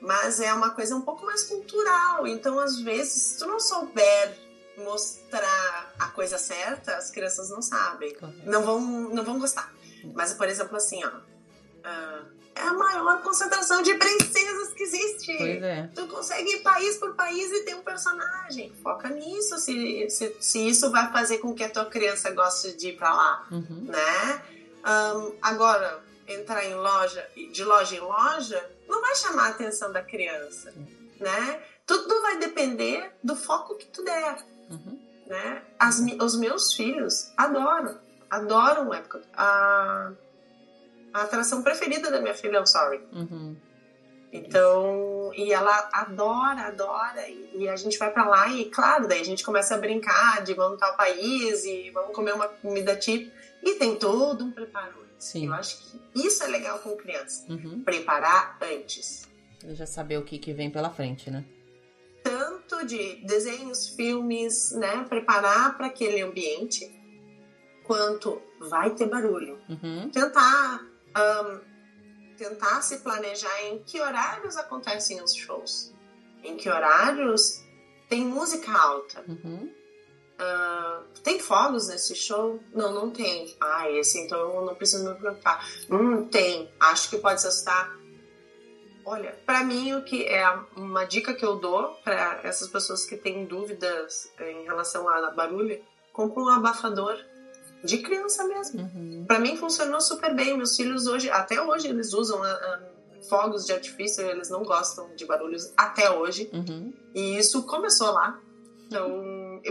mas 0.00 0.40
é 0.40 0.52
uma 0.52 0.70
coisa 0.70 0.94
um 0.96 1.00
pouco 1.02 1.24
mais 1.24 1.44
cultural. 1.44 2.26
Então, 2.26 2.58
às 2.58 2.78
vezes, 2.80 3.12
se 3.22 3.38
tu 3.38 3.46
não 3.46 3.60
souber 3.60 4.36
mostrar 4.76 5.92
a 5.98 6.08
coisa 6.08 6.38
certa, 6.38 6.96
as 6.96 7.10
crianças 7.10 7.50
não 7.50 7.62
sabem, 7.62 8.14
Correto. 8.14 8.42
não 8.50 8.62
vão, 8.64 8.80
não 8.80 9.24
vão 9.24 9.38
gostar. 9.38 9.72
Mas, 10.14 10.32
por 10.34 10.48
exemplo, 10.48 10.76
assim, 10.76 11.04
ó, 11.04 11.10
ah, 11.84 12.22
é 12.54 12.60
a 12.62 12.72
maior 12.74 13.22
concentração 13.22 13.82
de 13.82 13.94
princesas 13.94 14.72
que 14.74 14.82
existe. 14.82 15.36
Pois 15.38 15.62
é. 15.62 15.88
Tu 15.94 16.06
consegue 16.08 16.50
ir 16.56 16.62
país 16.62 16.96
por 16.98 17.14
país 17.14 17.50
e 17.52 17.64
ter 17.64 17.74
um 17.76 17.82
personagem. 17.82 18.72
Foca 18.82 19.08
nisso, 19.08 19.56
se, 19.58 20.08
se, 20.10 20.36
se 20.40 20.68
isso 20.68 20.90
vai 20.90 21.10
fazer 21.12 21.38
com 21.38 21.54
que 21.54 21.64
a 21.64 21.70
tua 21.70 21.86
criança 21.86 22.30
goste 22.32 22.76
de 22.76 22.88
ir 22.88 22.96
pra 22.96 23.14
lá, 23.14 23.46
Uhum. 23.50 23.86
né? 23.88 24.42
Ahn, 24.84 25.32
agora, 25.40 26.02
entrar 26.26 26.64
em 26.64 26.74
loja, 26.74 27.26
de 27.52 27.64
loja 27.64 27.96
em 27.96 28.00
loja, 28.00 28.70
não 28.88 29.00
vai 29.00 29.14
chamar 29.16 29.46
a 29.46 29.48
atenção 29.50 29.92
da 29.92 30.02
criança, 30.02 30.72
né? 31.20 31.62
Tudo 31.86 32.22
vai 32.22 32.38
depender 32.38 33.12
do 33.22 33.34
foco 33.36 33.74
que 33.76 33.86
tu 33.86 34.02
der, 34.04 34.36
Uhum. 34.70 34.98
né? 35.26 35.62
As 35.78 35.98
os 36.20 36.36
meus 36.38 36.72
filhos 36.74 37.32
adoram, 37.36 37.98
adoram 38.30 38.88
o 38.88 38.94
Epcot. 38.94 39.22
A, 39.36 40.12
a 41.12 41.22
atração 41.22 41.62
preferida 41.62 42.10
da 42.10 42.20
minha 42.20 42.34
filha 42.34 42.56
é 42.58 42.60
o 42.60 42.66
Sorry. 42.66 43.00
Uhum. 43.12 43.56
Então, 44.32 45.30
e 45.34 45.52
ela 45.52 45.90
adora, 45.92 46.62
adora, 46.68 47.28
e, 47.28 47.50
e 47.58 47.68
a 47.68 47.76
gente 47.76 47.98
vai 47.98 48.10
pra 48.10 48.24
lá 48.26 48.48
e, 48.48 48.64
claro, 48.70 49.06
daí 49.06 49.20
a 49.20 49.24
gente 49.24 49.44
começa 49.44 49.74
a 49.74 49.78
brincar 49.78 50.42
de 50.42 50.54
vamos 50.54 50.78
tal 50.80 50.96
país 50.96 51.64
e 51.66 51.90
vamos 51.90 52.14
comer 52.14 52.32
uma 52.34 52.48
comida 52.48 52.96
típica, 52.96 53.30
e 53.62 53.74
tem 53.74 53.94
todo 53.96 54.44
um 54.44 54.50
preparo. 54.50 55.01
Sim. 55.22 55.46
Eu 55.46 55.54
acho 55.54 55.78
que 55.78 56.26
isso 56.26 56.42
é 56.42 56.48
legal 56.48 56.80
com 56.80 56.96
criança, 56.96 57.44
Uhum. 57.48 57.80
preparar 57.84 58.58
antes. 58.60 59.22
Ele 59.62 59.74
já 59.76 59.86
saber 59.86 60.18
o 60.18 60.24
que, 60.24 60.36
que 60.36 60.52
vem 60.52 60.68
pela 60.68 60.90
frente, 60.90 61.30
né? 61.30 61.44
Tanto 62.24 62.84
de 62.84 63.24
desenhos, 63.24 63.88
filmes, 63.90 64.72
né, 64.72 65.04
preparar 65.08 65.76
para 65.76 65.86
aquele 65.86 66.20
ambiente, 66.20 66.90
quanto 67.84 68.42
vai 68.58 68.90
ter 68.90 69.06
barulho. 69.06 69.60
Uhum. 69.68 70.08
tentar 70.10 70.84
ahn, 71.14 71.60
tentar 72.36 72.82
se 72.82 72.98
planejar 72.98 73.62
em 73.66 73.78
que 73.84 74.00
horários 74.00 74.56
acontecem 74.56 75.22
os 75.22 75.32
shows, 75.34 75.92
em 76.42 76.56
que 76.56 76.68
horários 76.68 77.62
tem 78.08 78.24
música 78.24 78.72
alta, 78.72 79.24
Uhum. 79.28 79.72
Ah, 80.38 81.02
tem 81.22 81.38
fogos 81.38 81.88
nesse 81.88 82.14
show? 82.14 82.60
Não, 82.72 82.92
não 82.92 83.10
tem. 83.10 83.54
Ah, 83.60 83.90
esse 83.90 84.18
então 84.18 84.38
eu 84.38 84.64
não 84.64 84.74
preciso 84.74 85.08
me 85.08 85.14
preocupar. 85.14 85.64
Hum, 85.90 86.24
tem. 86.26 86.70
Acho 86.80 87.10
que 87.10 87.18
pode 87.18 87.40
se 87.40 87.46
assustar. 87.46 87.96
Olha, 89.04 89.36
para 89.44 89.64
mim 89.64 89.94
o 89.94 90.04
que 90.04 90.24
é 90.24 90.44
uma 90.76 91.04
dica 91.04 91.34
que 91.34 91.44
eu 91.44 91.56
dou 91.56 91.94
para 92.04 92.40
essas 92.44 92.68
pessoas 92.68 93.04
que 93.04 93.16
têm 93.16 93.44
dúvidas 93.44 94.30
em 94.40 94.64
relação 94.64 95.08
a 95.08 95.30
barulho, 95.32 95.82
compra 96.12 96.42
um 96.42 96.48
abafador 96.48 97.18
de 97.82 97.98
criança 97.98 98.44
mesmo. 98.44 98.82
Uhum. 98.82 99.24
Para 99.26 99.40
mim 99.40 99.56
funcionou 99.56 100.00
super 100.00 100.34
bem. 100.34 100.56
Meus 100.56 100.76
filhos 100.76 101.06
hoje, 101.06 101.28
até 101.30 101.60
hoje, 101.60 101.88
eles 101.88 102.12
usam 102.12 102.40
uh, 102.40 103.28
fogos 103.28 103.66
de 103.66 103.72
artifício, 103.72 104.24
eles 104.24 104.48
não 104.48 104.62
gostam 104.62 105.14
de 105.16 105.26
barulhos 105.26 105.72
até 105.76 106.10
hoje. 106.10 106.48
Uhum. 106.52 106.92
E 107.14 107.36
isso 107.36 107.64
começou 107.64 108.12
lá. 108.12 108.40
Então, 108.86 109.10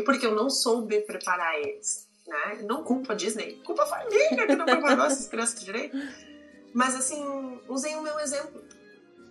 porque 0.06 0.26
eu 0.26 0.34
não 0.34 0.50
soube 0.50 1.02
preparar 1.02 1.60
eles. 1.60 2.10
Né? 2.26 2.64
Não 2.64 2.84
culpa 2.84 3.14
a 3.14 3.16
Disney, 3.16 3.62
culpa 3.66 3.84
a 3.84 3.86
família 3.86 4.48
que 4.48 4.56
não 4.56 4.66
preparou 4.66 5.06
essas 5.06 5.28
crianças 5.28 5.64
direito. 5.64 5.98
Mas 6.74 6.96
assim, 6.96 7.60
usem 7.68 7.98
o 7.98 8.02
meu 8.02 8.18
exemplo. 8.20 8.64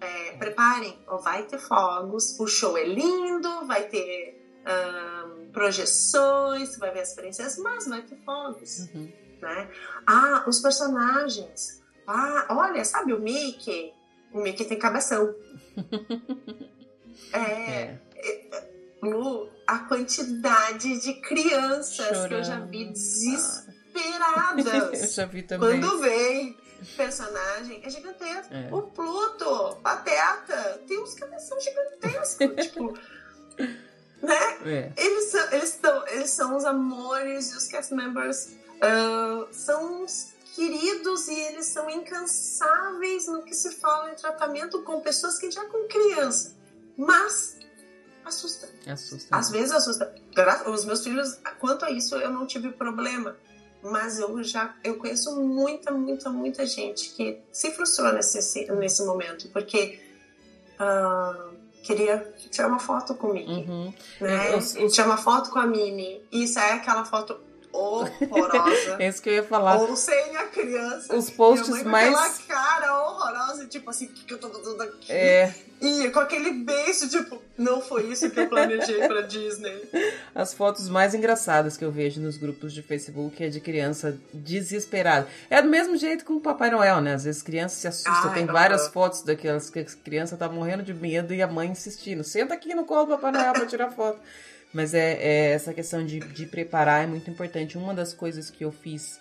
É, 0.00 0.32
preparem, 0.38 0.98
vai 1.22 1.42
ter 1.42 1.58
fogos, 1.58 2.38
o 2.40 2.46
show 2.46 2.76
é 2.76 2.84
lindo, 2.84 3.66
vai 3.66 3.84
ter 3.84 4.34
um, 4.66 5.50
projeções, 5.52 6.78
vai 6.78 6.90
ver 6.90 7.00
as 7.00 7.14
princesas, 7.14 7.58
mas 7.58 7.86
vai 7.86 8.02
ter 8.02 8.16
fogos. 8.24 8.88
Uhum. 8.94 9.12
Né? 9.42 9.70
Ah, 10.06 10.44
os 10.46 10.60
personagens. 10.60 11.82
Ah, 12.06 12.46
olha, 12.50 12.84
sabe 12.84 13.12
o 13.12 13.20
Mickey? 13.20 13.92
O 14.32 14.40
Mickey 14.40 14.64
tem 14.64 14.78
cabeção. 14.78 15.34
é. 17.32 17.38
é. 17.40 18.70
Lu, 19.02 19.48
a 19.70 19.78
quantidade 19.80 21.00
de 21.00 21.14
crianças 21.20 22.08
Chorando. 22.08 22.28
que 22.28 22.34
eu 22.34 22.44
já 22.44 22.58
vi 22.58 22.86
desesperadas. 22.86 24.66
eu 25.00 25.08
já 25.08 25.26
vi 25.26 25.42
também. 25.44 25.80
Quando 25.80 25.98
vem 26.00 26.58
personagem 26.96 27.80
é 27.84 27.88
gigantesco. 27.90 28.52
É. 28.52 28.68
O 28.72 28.82
Pluto, 28.82 29.76
Pateta, 29.82 30.82
tem 30.88 31.00
uns 31.00 31.14
cabeção 31.14 31.58
gigantescos. 31.60 32.56
tipo, 32.66 32.98
né? 34.20 34.58
É. 34.64 34.92
Eles, 34.96 35.24
são, 35.26 35.52
eles, 35.52 35.78
são, 35.80 36.08
eles 36.08 36.30
são 36.30 36.56
os 36.56 36.64
amores 36.64 37.52
e 37.52 37.56
os 37.56 37.68
cast 37.68 37.94
members 37.94 38.56
uh, 38.76 39.46
são 39.52 40.02
os 40.02 40.30
queridos 40.56 41.28
e 41.28 41.38
eles 41.38 41.66
são 41.66 41.88
incansáveis 41.88 43.28
no 43.28 43.44
que 43.44 43.54
se 43.54 43.70
fala 43.76 44.10
em 44.10 44.16
tratamento 44.16 44.82
com 44.82 45.00
pessoas 45.00 45.38
que 45.38 45.48
já 45.48 45.64
com 45.66 45.86
criança. 45.86 46.56
Mas 46.96 47.59
assusta. 48.24 48.68
Assusta. 48.86 49.36
Às 49.36 49.50
vezes 49.50 49.72
assusta. 49.72 50.14
Os 50.66 50.84
meus 50.84 51.02
filhos, 51.02 51.38
quanto 51.58 51.84
a 51.84 51.90
isso, 51.90 52.16
eu 52.16 52.30
não 52.30 52.46
tive 52.46 52.70
problema 52.70 53.36
mas 53.82 54.18
eu 54.18 54.42
já 54.42 54.74
eu 54.84 54.96
conheço 54.96 55.40
muita, 55.40 55.90
muita, 55.90 56.30
muita 56.30 56.66
gente 56.66 57.10
que 57.10 57.40
se 57.50 57.70
frustrou 57.72 58.12
nesse, 58.12 58.70
nesse 58.72 59.04
momento, 59.04 59.48
porque 59.48 60.00
uh, 60.78 61.54
queria 61.82 62.34
tirar 62.50 62.68
uma 62.68 62.78
foto 62.78 63.14
comigo, 63.14 63.50
uhum. 63.50 63.94
né? 64.20 64.56
Os, 64.56 64.76
os... 64.76 64.92
Tirar 64.92 65.06
uma 65.06 65.16
foto 65.16 65.50
com 65.50 65.58
a 65.58 65.66
Mini, 65.66 66.22
e 66.30 66.46
sai 66.46 66.72
aquela 66.72 67.04
foto 67.04 67.40
horrorosa. 67.72 68.96
é 69.00 69.08
isso 69.08 69.22
que 69.22 69.28
eu 69.28 69.34
ia 69.34 69.42
falar. 69.42 69.76
Ou 69.76 69.96
sem 69.96 70.36
a 70.36 70.46
criança. 70.46 71.14
Os 71.14 71.30
posts 71.30 71.82
mais. 71.82 72.14
aquela 72.14 72.30
cara 72.48 73.02
horrorosa, 73.02 73.66
tipo 73.66 73.90
assim, 73.90 74.06
o 74.06 74.08
que, 74.08 74.24
que 74.24 74.34
eu 74.34 74.38
tô 74.38 74.48
fazendo 74.50 74.82
aqui? 74.82 75.12
É. 75.12 75.54
E 75.80 76.10
com 76.10 76.20
aquele 76.20 76.52
beijo, 76.52 77.08
tipo, 77.08 77.40
não 77.56 77.80
foi 77.80 78.08
isso 78.08 78.30
que 78.30 78.38
eu 78.38 78.48
planejei 78.48 79.08
pra 79.08 79.22
Disney. 79.26 79.88
As 80.34 80.52
fotos 80.52 80.90
mais 80.90 81.14
engraçadas 81.14 81.76
que 81.76 81.84
eu 81.84 81.90
vejo 81.90 82.20
nos 82.20 82.36
grupos 82.36 82.74
de 82.74 82.82
Facebook 82.82 83.42
é 83.42 83.48
de 83.48 83.60
criança 83.60 84.18
desesperada. 84.32 85.26
É 85.48 85.62
do 85.62 85.68
mesmo 85.68 85.96
jeito 85.96 86.24
com 86.26 86.34
o 86.34 86.40
Papai 86.40 86.70
Noel, 86.70 87.00
né? 87.00 87.14
Às 87.14 87.24
vezes 87.24 87.40
criança 87.42 87.76
se 87.76 87.88
assusta. 87.88 88.28
Ai, 88.28 88.34
Tem 88.34 88.46
várias 88.46 88.88
fotos 88.88 89.22
daquelas 89.22 89.70
que 89.70 89.78
a 89.78 89.84
criança 89.84 90.36
tá 90.36 90.48
morrendo 90.50 90.82
de 90.82 90.92
medo 90.92 91.32
e 91.32 91.40
a 91.40 91.46
mãe 91.46 91.70
insistindo. 91.70 92.22
Senta 92.24 92.52
aqui 92.52 92.74
no 92.74 92.84
colo 92.84 93.06
do 93.06 93.12
Papai 93.12 93.32
Noel 93.32 93.52
pra 93.54 93.66
tirar 93.66 93.90
foto. 93.90 94.20
Mas 94.72 94.94
é, 94.94 95.18
é, 95.20 95.52
essa 95.52 95.74
questão 95.74 96.04
de, 96.04 96.20
de 96.20 96.46
preparar 96.46 97.04
é 97.04 97.06
muito 97.06 97.28
importante. 97.30 97.76
Uma 97.76 97.92
das 97.92 98.14
coisas 98.14 98.50
que 98.50 98.64
eu 98.64 98.70
fiz, 98.70 99.20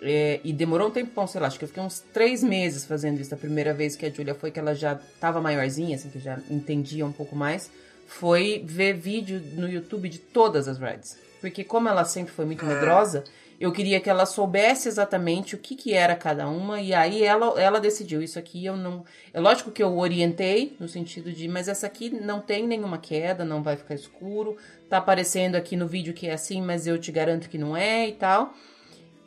é, 0.00 0.40
e 0.42 0.52
demorou 0.52 0.88
um 0.88 0.90
tempo, 0.90 1.26
sei 1.28 1.40
lá, 1.40 1.46
acho 1.46 1.58
que 1.58 1.64
eu 1.64 1.68
fiquei 1.68 1.82
uns 1.82 2.00
três 2.12 2.42
meses 2.42 2.84
fazendo 2.84 3.20
isso. 3.20 3.32
A 3.32 3.38
primeira 3.38 3.72
vez 3.72 3.94
que 3.94 4.04
a 4.04 4.10
Julia 4.10 4.34
foi, 4.34 4.50
que 4.50 4.58
ela 4.58 4.74
já 4.74 4.94
estava 4.94 5.40
maiorzinha, 5.40 5.94
assim, 5.94 6.10
que 6.10 6.18
já 6.18 6.40
entendia 6.50 7.06
um 7.06 7.12
pouco 7.12 7.36
mais, 7.36 7.70
foi 8.06 8.62
ver 8.66 8.94
vídeo 8.94 9.40
no 9.54 9.68
YouTube 9.68 10.08
de 10.08 10.18
todas 10.18 10.66
as 10.66 10.78
rides. 10.78 11.16
Porque 11.40 11.64
como 11.64 11.88
ela 11.88 12.04
sempre 12.04 12.32
foi 12.32 12.44
muito 12.44 12.64
medrosa, 12.64 13.24
eu 13.62 13.70
queria 13.70 14.00
que 14.00 14.10
ela 14.10 14.26
soubesse 14.26 14.88
exatamente 14.88 15.54
o 15.54 15.58
que, 15.58 15.76
que 15.76 15.94
era 15.94 16.16
cada 16.16 16.48
uma, 16.48 16.80
e 16.80 16.92
aí 16.92 17.22
ela, 17.22 17.60
ela 17.60 17.78
decidiu. 17.78 18.20
Isso 18.20 18.36
aqui 18.36 18.66
eu 18.66 18.76
não. 18.76 19.04
É 19.32 19.38
lógico 19.38 19.70
que 19.70 19.80
eu 19.80 19.96
orientei, 19.96 20.76
no 20.80 20.88
sentido 20.88 21.30
de, 21.30 21.46
mas 21.46 21.68
essa 21.68 21.86
aqui 21.86 22.10
não 22.10 22.40
tem 22.40 22.66
nenhuma 22.66 22.98
queda, 22.98 23.44
não 23.44 23.62
vai 23.62 23.76
ficar 23.76 23.94
escuro. 23.94 24.56
Tá 24.88 24.96
aparecendo 24.96 25.54
aqui 25.54 25.76
no 25.76 25.86
vídeo 25.86 26.12
que 26.12 26.26
é 26.26 26.32
assim, 26.32 26.60
mas 26.60 26.88
eu 26.88 26.98
te 26.98 27.12
garanto 27.12 27.48
que 27.48 27.56
não 27.56 27.76
é 27.76 28.08
e 28.08 28.12
tal. 28.14 28.52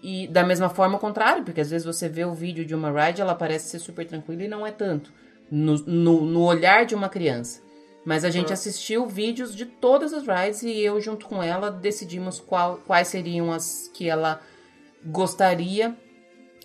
E 0.04 0.28
da 0.28 0.44
mesma 0.44 0.68
forma, 0.68 0.98
o 0.98 1.00
contrário, 1.00 1.46
porque 1.46 1.62
às 1.62 1.70
vezes 1.70 1.86
você 1.86 2.10
vê 2.10 2.26
o 2.26 2.34
vídeo 2.34 2.66
de 2.66 2.76
uma 2.76 2.92
ride, 2.92 3.22
ela 3.22 3.36
parece 3.36 3.70
ser 3.70 3.80
super 3.80 4.06
tranquila 4.06 4.44
e 4.44 4.50
não 4.50 4.68
é 4.68 4.72
tanto. 4.72 5.14
No, 5.50 5.78
no, 5.78 6.26
no 6.26 6.44
olhar 6.44 6.86
de 6.86 6.94
uma 6.94 7.08
criança. 7.08 7.62
Mas 8.06 8.24
a 8.24 8.30
gente 8.30 8.54
assistiu 8.54 9.08
vídeos 9.08 9.56
de 9.56 9.66
todas 9.66 10.14
as 10.14 10.28
rides 10.28 10.62
e 10.62 10.80
eu, 10.80 11.02
junto 11.02 11.26
com 11.26 11.42
ela, 11.42 11.72
decidimos 11.72 12.40
qual, 12.40 12.78
quais 12.86 13.08
seriam 13.08 13.52
as 13.52 13.90
que 13.92 14.08
ela 14.08 14.40
gostaria 15.04 15.98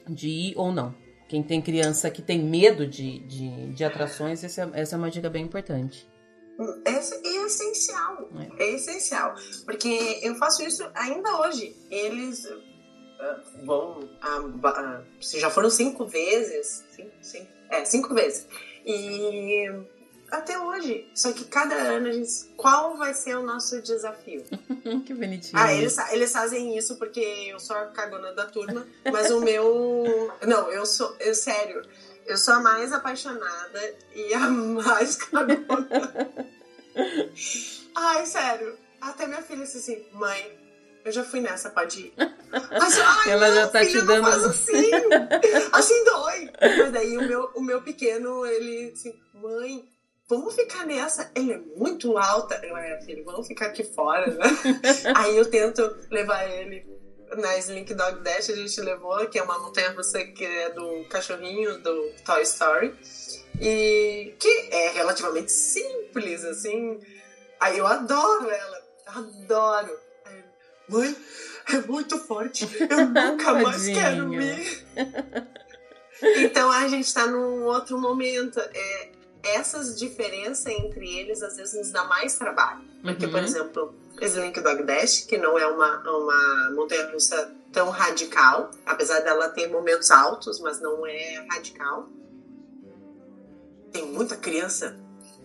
de 0.06 0.28
ir 0.28 0.54
ou 0.56 0.70
não. 0.70 0.94
Quem 1.28 1.42
tem 1.42 1.62
criança 1.62 2.10
que 2.10 2.20
tem 2.20 2.42
medo 2.42 2.86
de, 2.86 3.20
de, 3.20 3.72
de 3.72 3.84
atrações, 3.84 4.44
essa, 4.44 4.70
é, 4.74 4.80
essa 4.82 4.96
é 4.96 4.98
uma 4.98 5.10
dica 5.10 5.30
bem 5.30 5.44
importante. 5.44 6.06
É, 6.84 6.90
é 6.90 7.46
essencial. 7.46 8.28
É. 8.58 8.62
é. 8.62 8.74
essencial. 8.74 9.34
Porque 9.64 10.18
eu 10.22 10.34
faço 10.34 10.62
isso 10.62 10.86
ainda 10.94 11.40
hoje. 11.40 11.74
Eles 11.90 12.44
uh, 12.44 13.64
vão. 13.64 14.00
Uh, 14.00 14.56
uh, 14.56 15.04
já 15.38 15.48
foram 15.48 15.70
cinco 15.70 16.04
vezes. 16.06 16.84
Cinco, 16.90 17.12
cinco, 17.22 17.48
é, 17.70 17.84
cinco 17.86 18.14
vezes. 18.14 18.46
E 18.84 19.70
até 20.30 20.58
hoje. 20.58 21.10
Só 21.14 21.32
que 21.32 21.44
cada 21.44 21.74
ano 21.74 22.08
a 22.08 22.12
gente. 22.12 22.30
Qual 22.56 22.96
vai 22.96 23.14
ser 23.14 23.36
o 23.36 23.42
nosso 23.42 23.80
desafio? 23.82 24.44
que 25.04 25.14
bonitinho. 25.14 25.60
Ah, 25.60 25.72
eles, 25.72 25.96
eles 26.12 26.32
fazem 26.32 26.76
isso 26.76 26.96
porque 26.96 27.20
eu 27.20 27.58
sou 27.58 27.76
a 27.76 27.86
cagona 27.86 28.32
da 28.32 28.46
turma, 28.46 28.86
mas 29.10 29.30
o 29.30 29.40
meu. 29.40 30.32
Não, 30.46 30.70
eu 30.70 30.86
sou. 30.86 31.14
Eu, 31.20 31.34
sério, 31.34 31.82
eu 32.26 32.36
sou 32.36 32.54
a 32.54 32.60
mais 32.60 32.92
apaixonada 32.92 33.94
e 34.14 34.32
a 34.34 34.40
mais 34.48 35.16
cagona. 35.24 35.88
Ai, 37.94 38.26
sério. 38.26 38.78
Até 39.00 39.26
minha 39.26 39.42
filha 39.42 39.64
disse 39.64 39.78
assim, 39.78 40.04
mãe, 40.12 40.58
eu 41.04 41.10
já 41.10 41.24
fui 41.24 41.40
nessa, 41.40 41.70
pode 41.70 42.00
ir. 42.00 42.14
Mas, 42.70 42.98
ai, 42.98 43.30
Ela 43.30 43.54
já 43.54 43.68
tá 43.68 43.84
te 43.84 44.00
dando. 44.02 44.28
assim. 44.28 44.90
assim 45.72 46.04
dói. 46.04 46.50
Mas 46.60 46.92
daí 46.92 47.16
o 47.16 47.22
meu, 47.22 47.50
o 47.54 47.62
meu 47.62 47.80
pequeno, 47.82 48.44
ele 48.44 48.92
assim, 48.92 49.18
mãe, 49.32 49.88
vamos 50.30 50.54
ficar 50.54 50.86
nessa. 50.86 51.30
Ele 51.34 51.52
é 51.52 51.58
muito 51.76 52.16
alta. 52.16 52.54
Eu, 52.64 52.76
é, 52.76 53.00
filho, 53.02 53.24
vamos 53.24 53.48
ficar 53.48 53.66
aqui 53.66 53.82
fora, 53.82 54.28
né? 54.28 54.46
Aí 55.16 55.36
eu 55.36 55.44
tento 55.50 55.82
levar 56.08 56.48
ele 56.48 56.86
na 57.36 57.58
Slink 57.58 57.92
Dog 57.94 58.20
Dash, 58.20 58.50
a 58.50 58.56
gente 58.56 58.80
levou, 58.80 59.26
que 59.28 59.38
é 59.38 59.42
uma 59.42 59.58
montanha 59.58 59.90
russa 59.92 60.24
que 60.24 60.44
é 60.44 60.70
do 60.70 61.04
cachorrinho 61.08 61.78
do 61.78 62.12
Toy 62.24 62.42
Story. 62.42 62.94
E 63.60 64.34
que 64.38 64.68
é 64.70 64.90
relativamente 64.90 65.50
simples, 65.50 66.44
assim. 66.44 66.98
Aí 67.58 67.76
eu 67.76 67.86
adoro 67.86 68.48
ela, 68.48 68.82
adoro. 69.06 69.98
Aí, 70.24 70.44
Mãe, 70.88 71.16
é 71.74 71.78
muito 71.80 72.18
forte, 72.18 72.66
eu 72.88 73.06
nunca 73.10 73.54
mais 73.54 73.86
quero 73.88 74.28
me. 74.28 74.46
Então 76.22 76.70
a 76.70 76.86
gente 76.86 77.14
tá 77.14 77.26
num 77.26 77.64
outro 77.64 77.98
momento. 77.98 78.60
É, 78.60 79.08
essas 79.42 79.98
diferenças 79.98 80.66
entre 80.66 81.08
eles 81.18 81.42
às 81.42 81.56
vezes 81.56 81.74
nos 81.74 81.90
dá 81.90 82.04
mais 82.04 82.36
trabalho. 82.36 82.84
Porque, 83.02 83.26
uhum. 83.26 83.32
por 83.32 83.42
exemplo, 83.42 83.94
Slink 84.20 84.60
Dog 84.60 84.82
Dash, 84.82 85.20
que 85.20 85.38
não 85.38 85.58
é 85.58 85.66
uma, 85.66 86.00
uma 86.10 86.70
montanha 86.74 87.10
russa 87.10 87.54
tão 87.72 87.88
radical, 87.90 88.70
apesar 88.84 89.20
dela 89.20 89.48
ter 89.48 89.68
momentos 89.68 90.10
altos, 90.10 90.60
mas 90.60 90.80
não 90.80 91.06
é 91.06 91.46
radical. 91.50 92.08
Tem 93.92 94.06
muita 94.06 94.36
criança 94.36 94.98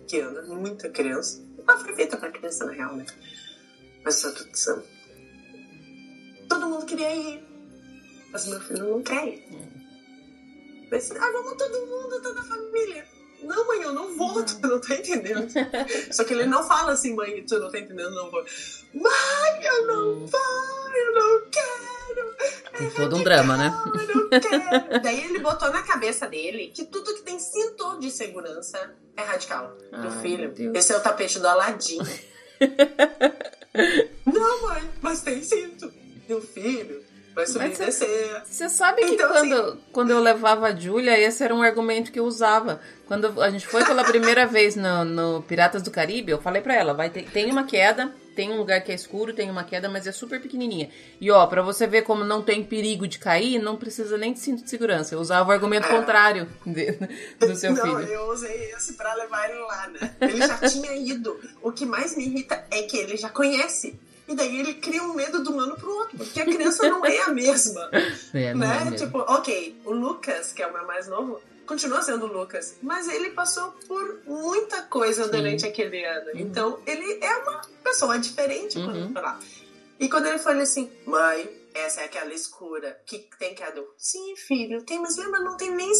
que 0.06 0.20
anda, 0.20 0.42
muita 0.42 0.88
criança. 0.90 1.44
Ela 1.66 1.78
foi 1.78 1.94
feita 1.94 2.16
pra 2.16 2.30
criança, 2.30 2.64
na 2.64 2.72
real, 2.72 2.94
né? 2.94 3.06
Mas 4.04 4.16
só 4.16 4.30
tudo 4.30 4.50
são. 4.54 4.82
Todo 6.48 6.68
mundo 6.68 6.86
queria 6.86 7.12
ir. 7.14 7.44
Mas 8.30 8.46
meu 8.46 8.60
filho 8.60 8.88
não 8.88 9.02
quer 9.02 9.26
ir. 9.26 9.44
Pensei, 10.88 11.16
ah, 11.18 11.30
vamos 11.32 11.56
todo 11.56 11.86
mundo, 11.86 12.22
toda 12.22 12.40
a 12.40 12.44
família. 12.44 13.15
Não, 13.42 13.66
mãe, 13.66 13.82
eu 13.82 13.92
não 13.92 14.16
vou, 14.16 14.42
tu 14.44 14.58
não 14.66 14.80
tá 14.80 14.94
entendendo. 14.94 15.46
Só 16.10 16.24
que 16.24 16.32
ele 16.32 16.46
não 16.46 16.66
fala 16.66 16.92
assim, 16.92 17.14
mãe, 17.14 17.44
tu 17.46 17.58
não 17.58 17.70
tá 17.70 17.78
entendendo, 17.78 18.14
não 18.14 18.30
vou. 18.30 18.44
Mãe, 18.94 19.62
eu 19.62 19.86
não 19.86 20.26
vou, 20.26 20.94
eu 20.94 21.14
não 21.14 21.42
quero, 21.50 22.36
Tem 22.78 22.90
todo 22.90 23.16
um 23.16 23.22
drama, 23.22 23.56
né? 23.56 23.72
Daí 25.02 25.24
ele 25.24 25.38
botou 25.38 25.70
na 25.70 25.82
cabeça 25.82 26.26
dele 26.26 26.72
que 26.74 26.84
tudo 26.84 27.14
que 27.14 27.22
tem 27.22 27.38
cinto 27.38 27.98
de 28.00 28.10
segurança 28.10 28.94
é 29.16 29.22
radical. 29.22 29.76
Do 29.90 30.08
Ai, 30.08 30.22
filho. 30.22 30.52
Esse 30.74 30.92
é 30.92 30.96
o 30.96 31.00
tapete 31.00 31.38
do 31.38 31.46
Aladim. 31.46 31.98
Não, 34.26 34.62
mãe, 34.62 34.90
mas 35.00 35.20
tem 35.20 35.42
cinto. 35.42 35.92
Do 36.26 36.40
filho. 36.40 37.04
Vai 37.36 37.46
subir 37.46 37.74
e 37.74 37.76
descer. 37.76 38.42
Você 38.46 38.66
sabe 38.66 39.02
que 39.02 39.12
então, 39.12 39.28
quando, 39.28 39.54
assim... 39.54 39.80
quando 39.92 40.10
eu 40.10 40.20
levava 40.20 40.68
a 40.68 40.74
Júlia, 40.74 41.20
esse 41.20 41.44
era 41.44 41.54
um 41.54 41.60
argumento 41.60 42.10
que 42.10 42.18
eu 42.18 42.24
usava. 42.24 42.80
Quando 43.06 43.42
a 43.42 43.50
gente 43.50 43.66
foi 43.66 43.84
pela 43.84 44.02
primeira 44.04 44.46
vez 44.48 44.74
no, 44.74 45.04
no 45.04 45.42
Piratas 45.42 45.82
do 45.82 45.90
Caribe, 45.90 46.32
eu 46.32 46.40
falei 46.40 46.62
para 46.62 46.74
ela, 46.74 46.94
vai 46.94 47.10
ter, 47.10 47.24
tem 47.24 47.50
uma 47.50 47.64
queda, 47.64 48.10
tem 48.34 48.50
um 48.50 48.56
lugar 48.56 48.80
que 48.82 48.90
é 48.90 48.94
escuro, 48.94 49.34
tem 49.34 49.50
uma 49.50 49.64
queda, 49.64 49.86
mas 49.86 50.06
é 50.06 50.12
super 50.12 50.40
pequenininha. 50.40 50.88
E 51.20 51.30
ó, 51.30 51.46
para 51.46 51.60
você 51.60 51.86
ver 51.86 52.02
como 52.02 52.24
não 52.24 52.40
tem 52.40 52.64
perigo 52.64 53.06
de 53.06 53.18
cair, 53.18 53.58
não 53.58 53.76
precisa 53.76 54.16
nem 54.16 54.32
de 54.32 54.38
cinto 54.38 54.64
de 54.64 54.70
segurança. 54.70 55.14
Eu 55.14 55.20
usava 55.20 55.50
o 55.50 55.52
argumento 55.52 55.88
é. 55.88 55.90
contrário 55.90 56.48
de, 56.64 56.92
do 57.38 57.54
seu 57.54 57.74
não, 57.74 57.82
filho. 57.82 57.98
Não, 57.98 58.00
eu 58.00 58.30
usei 58.30 58.72
esse 58.72 58.94
para 58.94 59.12
levar 59.12 59.50
ele 59.50 59.58
lá, 59.58 59.88
né? 59.88 60.16
Ele 60.22 60.38
já 60.38 60.56
tinha 60.66 60.94
ido. 60.94 61.38
O 61.60 61.70
que 61.70 61.84
mais 61.84 62.16
me 62.16 62.24
irrita 62.24 62.64
é 62.70 62.80
que 62.84 62.96
ele 62.96 63.18
já 63.18 63.28
conhece. 63.28 64.00
E 64.28 64.34
daí 64.34 64.58
ele 64.58 64.74
cria 64.74 65.02
um 65.02 65.14
medo 65.14 65.42
do 65.42 65.52
humano 65.52 65.76
pro 65.76 65.90
outro, 65.90 66.18
porque 66.18 66.40
a 66.40 66.44
criança 66.44 66.88
não 66.88 67.04
é 67.04 67.18
a 67.22 67.32
mesma. 67.32 67.88
É, 68.34 68.54
né? 68.54 68.88
É 68.88 68.96
tipo, 68.96 69.18
ok, 69.18 69.80
o 69.84 69.92
Lucas, 69.92 70.52
que 70.52 70.62
é 70.62 70.66
o 70.66 70.72
meu 70.72 70.86
mais 70.86 71.08
novo, 71.08 71.40
continua 71.66 72.02
sendo 72.02 72.26
o 72.26 72.32
Lucas, 72.32 72.76
mas 72.82 73.08
ele 73.08 73.30
passou 73.30 73.72
por 73.88 74.20
muita 74.26 74.82
coisa 74.82 75.24
Sim. 75.24 75.30
durante 75.30 75.66
aquele 75.66 76.04
ano. 76.04 76.32
Uhum. 76.32 76.40
Então, 76.40 76.78
ele 76.86 77.18
é 77.22 77.36
uma 77.38 77.62
pessoa 77.82 78.18
diferente 78.18 78.78
uhum. 78.78 79.12
quando 79.12 79.14
lá. 79.14 79.38
E 79.98 80.08
quando 80.08 80.26
ele 80.26 80.38
falou 80.38 80.62
assim, 80.62 80.90
mãe, 81.06 81.48
essa 81.78 82.00
é 82.00 82.04
aquela 82.04 82.32
escura 82.32 83.00
que 83.06 83.28
tem 83.38 83.54
queda. 83.54 83.82
Sim, 83.96 84.34
filho, 84.36 84.82
tem, 84.82 84.98
mas 85.00 85.16
lembra, 85.16 85.40
não 85.40 85.56
tem 85.56 85.70
nem, 85.70 85.92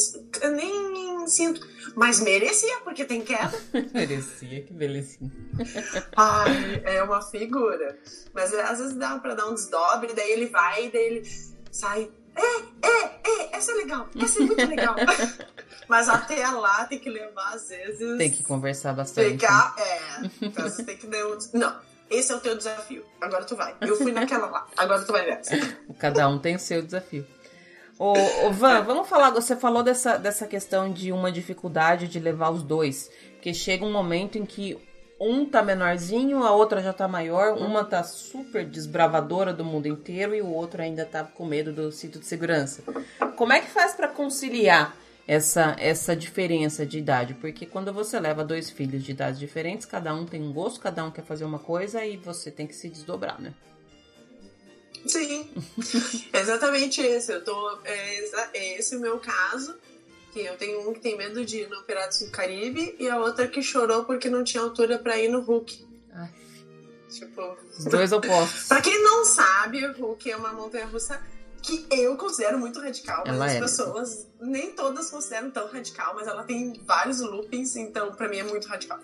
nem 0.92 1.26
cinto. 1.26 1.60
Mas 1.94 2.20
merecia, 2.20 2.78
porque 2.80 3.04
tem 3.04 3.22
queda. 3.22 3.52
merecia, 3.92 4.62
que 4.62 4.72
belezinha. 4.72 5.30
Ai, 6.16 6.82
é 6.84 7.02
uma 7.02 7.22
figura. 7.22 7.98
Mas 8.32 8.52
às 8.54 8.78
vezes 8.78 8.96
dá 8.96 9.18
pra 9.18 9.34
dar 9.34 9.46
um 9.46 9.54
desdobre, 9.54 10.14
daí 10.14 10.30
ele 10.32 10.46
vai, 10.46 10.90
daí 10.90 11.04
ele 11.04 11.22
sai. 11.70 12.10
É, 12.34 12.86
é, 12.86 13.20
é, 13.24 13.56
essa 13.56 13.72
é 13.72 13.74
legal, 13.74 14.08
essa 14.20 14.38
é 14.38 14.42
muito 14.42 14.66
legal. 14.66 14.94
Mas 15.88 16.08
até 16.08 16.46
lá 16.48 16.84
tem 16.86 16.98
que 16.98 17.08
levar, 17.08 17.54
às 17.54 17.68
vezes. 17.68 18.18
Tem 18.18 18.30
que 18.30 18.42
conversar 18.42 18.92
bastante. 18.92 19.30
Pegar, 19.30 19.74
é. 19.78 20.46
Então 20.46 20.64
você 20.68 20.82
tem 20.82 20.96
que 20.96 21.06
dar 21.06 21.26
um. 21.26 21.38
Não, 21.54 21.80
esse 22.10 22.32
é 22.32 22.36
o 22.36 22.40
teu 22.40 22.56
desafio. 22.56 23.04
Agora 23.20 23.44
tu 23.44 23.56
vai. 23.56 23.74
Eu 23.80 23.96
fui 23.96 24.12
naquela 24.12 24.46
lá. 24.46 24.66
Agora 24.76 25.02
tu 25.04 25.12
vai 25.12 25.26
nessa. 25.26 25.56
Cada 25.98 26.28
um 26.28 26.38
tem 26.38 26.56
o 26.56 26.58
seu 26.60 26.82
desafio. 26.82 27.26
Ô, 27.98 28.12
ô, 28.46 28.52
Van, 28.52 28.82
vamos 28.84 29.08
falar. 29.08 29.30
Você 29.30 29.56
falou 29.56 29.82
dessa, 29.82 30.16
dessa 30.16 30.46
questão 30.46 30.92
de 30.92 31.12
uma 31.12 31.32
dificuldade 31.32 32.08
de 32.08 32.20
levar 32.20 32.50
os 32.50 32.62
dois. 32.62 33.10
Porque 33.32 33.52
chega 33.52 33.84
um 33.84 33.92
momento 33.92 34.38
em 34.38 34.46
que 34.46 34.78
um 35.18 35.46
tá 35.46 35.62
menorzinho, 35.62 36.44
a 36.44 36.52
outra 36.52 36.82
já 36.82 36.92
tá 36.92 37.08
maior, 37.08 37.56
uma 37.56 37.82
tá 37.84 38.04
super 38.04 38.66
desbravadora 38.66 39.52
do 39.52 39.64
mundo 39.64 39.86
inteiro 39.86 40.34
e 40.34 40.42
o 40.42 40.52
outro 40.52 40.82
ainda 40.82 41.06
tá 41.06 41.24
com 41.24 41.46
medo 41.46 41.72
do 41.72 41.90
cinto 41.90 42.18
de 42.18 42.26
segurança. 42.26 42.82
Como 43.34 43.52
é 43.52 43.60
que 43.60 43.70
faz 43.70 43.94
para 43.94 44.08
conciliar 44.08 44.94
essa, 45.26 45.74
essa 45.78 46.14
diferença 46.14 46.86
de 46.86 46.98
idade, 46.98 47.34
porque 47.34 47.66
quando 47.66 47.92
você 47.92 48.18
leva 48.20 48.44
dois 48.44 48.70
filhos 48.70 49.02
de 49.02 49.10
idades 49.10 49.40
diferentes, 49.40 49.84
cada 49.84 50.14
um 50.14 50.24
tem 50.24 50.42
um 50.42 50.52
gosto, 50.52 50.80
cada 50.80 51.04
um 51.04 51.10
quer 51.10 51.24
fazer 51.24 51.44
uma 51.44 51.58
coisa 51.58 52.04
e 52.04 52.16
você 52.16 52.50
tem 52.50 52.66
que 52.66 52.74
se 52.74 52.88
desdobrar, 52.88 53.40
né? 53.40 53.52
Sim, 55.06 55.48
exatamente 56.32 57.00
esse. 57.00 57.32
Eu 57.32 57.44
tô, 57.44 57.78
é, 57.84 58.18
é 58.54 58.78
esse 58.78 58.96
o 58.96 59.00
meu 59.00 59.18
caso. 59.18 59.76
Que 60.32 60.40
eu 60.40 60.56
tenho 60.56 60.88
um 60.88 60.92
que 60.92 61.00
tem 61.00 61.16
medo 61.16 61.44
de 61.46 61.60
ir 61.60 61.70
no 61.70 61.82
Piratas 61.84 62.18
do 62.18 62.30
Caribe 62.30 62.94
e 62.98 63.08
a 63.08 63.18
outra 63.18 63.48
que 63.48 63.62
chorou 63.62 64.04
porque 64.04 64.28
não 64.28 64.44
tinha 64.44 64.62
altura 64.62 64.98
para 64.98 65.16
ir 65.16 65.28
no 65.28 65.40
Hulk. 65.40 65.86
Ai. 66.12 66.30
Tipo. 67.08 67.56
Dois 67.88 68.12
opostos. 68.12 68.66
pra 68.68 68.82
quem 68.82 69.02
não 69.02 69.24
sabe, 69.24 69.86
o 69.86 69.92
Hulk 69.92 70.30
é 70.30 70.36
uma 70.36 70.52
montanha 70.52 70.86
russa 70.86 71.18
que 71.66 71.86
eu 71.90 72.16
considero 72.16 72.58
muito 72.58 72.80
radical, 72.80 73.24
mas 73.26 73.34
ela 73.34 73.46
as 73.46 73.52
é. 73.52 73.60
pessoas 73.60 74.28
nem 74.40 74.72
todas 74.72 75.10
consideram 75.10 75.50
tão 75.50 75.66
radical, 75.68 76.14
mas 76.14 76.26
ela 76.28 76.44
tem 76.44 76.80
vários 76.84 77.20
loopings, 77.20 77.76
então 77.76 78.14
para 78.14 78.28
mim 78.28 78.38
é 78.38 78.44
muito 78.44 78.68
radical. 78.68 78.98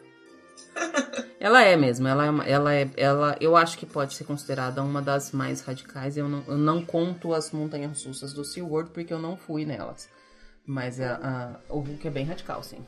ela 1.40 1.62
é 1.62 1.76
mesmo, 1.76 2.06
ela 2.06 2.26
é, 2.26 2.50
ela 2.50 2.74
é, 2.74 2.90
ela, 2.96 3.36
eu 3.40 3.56
acho 3.56 3.76
que 3.76 3.84
pode 3.84 4.14
ser 4.14 4.24
considerada 4.24 4.82
uma 4.82 5.02
das 5.02 5.32
mais 5.32 5.60
radicais. 5.60 6.16
Eu 6.16 6.28
não, 6.28 6.44
eu 6.46 6.56
não 6.56 6.84
conto 6.84 7.34
as 7.34 7.50
montanhas 7.50 8.04
russas 8.04 8.32
do 8.32 8.44
SeaWorld 8.44 8.90
porque 8.90 9.12
eu 9.12 9.18
não 9.18 9.36
fui 9.36 9.64
nelas. 9.64 10.08
Mas 10.64 11.00
a, 11.00 11.60
a, 11.68 11.74
o 11.74 11.80
Hulk 11.80 12.06
é 12.06 12.10
bem 12.10 12.24
radical, 12.24 12.62
sim. 12.62 12.86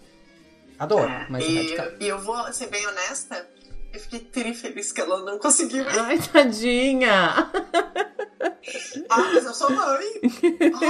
Adoro, 0.78 1.10
é, 1.10 1.26
mas 1.28 1.44
é 1.44 1.48
e, 1.48 1.56
é 1.56 1.60
radical. 1.60 2.00
E 2.00 2.08
eu 2.08 2.18
vou 2.20 2.52
ser 2.52 2.68
bem 2.68 2.86
honesta, 2.86 3.46
eu 3.94 4.00
fiquei 4.00 4.20
tri 4.20 4.52
feliz 4.52 4.90
que 4.90 5.00
ela 5.00 5.22
não 5.22 5.38
conseguiu. 5.38 5.84
Ai, 5.88 6.18
tadinha! 6.18 7.50
Ah, 9.08 9.18
mas 9.32 9.44
eu 9.44 9.54
sou 9.54 9.70
mãe. 9.70 10.06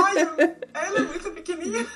Ai, 0.04 0.22
eu... 0.22 0.56
ela 0.72 0.98
é 0.98 1.02
muito 1.02 1.30
pequenininha. 1.32 1.86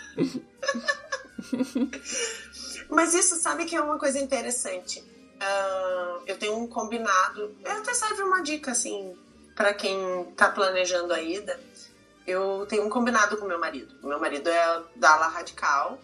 mas 2.91 3.15
isso, 3.15 3.37
sabe 3.37 3.65
que 3.65 3.75
é 3.75 3.81
uma 3.81 3.99
coisa 3.99 4.19
interessante. 4.19 5.01
Uh, 5.01 6.23
eu 6.27 6.37
tenho 6.39 6.59
um 6.59 6.67
combinado. 6.67 7.57
Até 7.65 7.95
serve 7.95 8.23
uma 8.23 8.43
dica, 8.43 8.73
assim, 8.73 9.17
para 9.57 9.73
quem 9.73 10.27
tá 10.37 10.51
planejando 10.51 11.15
a 11.15 11.23
ida. 11.23 11.59
Eu 12.27 12.67
tenho 12.69 12.85
um 12.85 12.91
combinado 12.91 13.39
com 13.39 13.47
meu 13.47 13.59
marido. 13.59 13.95
Meu 14.03 14.21
marido 14.21 14.51
é 14.51 14.83
da 14.97 15.15
ala 15.15 15.29
radical 15.29 15.99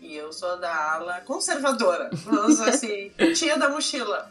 e 0.00 0.16
eu 0.16 0.32
sou 0.32 0.58
da 0.58 0.92
ala 0.94 1.20
conservadora. 1.22 2.10
Vamos 2.12 2.60
assim, 2.60 3.10
tia 3.34 3.56
da 3.56 3.70
mochila. 3.70 4.30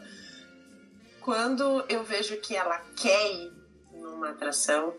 Quando 1.30 1.84
eu 1.88 2.02
vejo 2.02 2.36
que 2.38 2.56
ela 2.56 2.76
quer 2.96 3.32
ir 3.32 3.52
uma 3.92 4.30
atração 4.30 4.92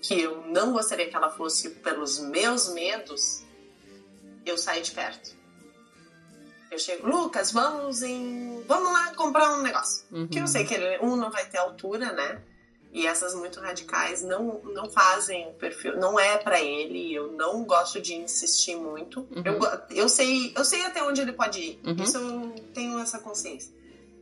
que 0.00 0.18
eu 0.18 0.46
não 0.46 0.72
gostaria 0.72 1.06
que 1.06 1.14
ela 1.14 1.28
fosse 1.28 1.68
pelos 1.68 2.18
meus 2.18 2.70
medos, 2.70 3.44
eu 4.46 4.56
saio 4.56 4.82
de 4.82 4.90
perto. 4.90 5.36
Eu 6.70 6.78
chego, 6.78 7.06
Lucas, 7.06 7.52
vamos 7.52 8.00
em. 8.00 8.64
Vamos 8.66 8.90
lá 8.90 9.14
comprar 9.14 9.58
um 9.58 9.60
negócio. 9.60 10.06
Uhum. 10.10 10.28
Que 10.28 10.38
eu 10.38 10.46
sei 10.46 10.64
que 10.64 10.72
ele, 10.72 10.98
um 11.04 11.14
não 11.14 11.30
vai 11.30 11.44
ter 11.44 11.58
altura, 11.58 12.10
né? 12.10 12.40
E 12.90 13.06
essas 13.06 13.34
muito 13.34 13.60
radicais 13.60 14.22
não, 14.22 14.62
não 14.62 14.88
fazem 14.88 15.46
o 15.50 15.52
perfil, 15.52 15.98
não 15.98 16.18
é 16.18 16.38
para 16.38 16.58
ele. 16.58 17.12
Eu 17.12 17.32
não 17.32 17.64
gosto 17.64 18.00
de 18.00 18.14
insistir 18.14 18.76
muito. 18.76 19.28
Uhum. 19.30 19.42
Eu, 19.44 19.58
eu, 19.90 20.08
sei, 20.08 20.54
eu 20.56 20.64
sei 20.64 20.86
até 20.86 21.02
onde 21.02 21.20
ele 21.20 21.34
pode 21.34 21.60
ir. 21.60 21.80
Uhum. 21.84 22.02
Isso 22.02 22.16
eu 22.16 22.54
tenho 22.72 22.98
essa 22.98 23.18
consciência. 23.18 23.78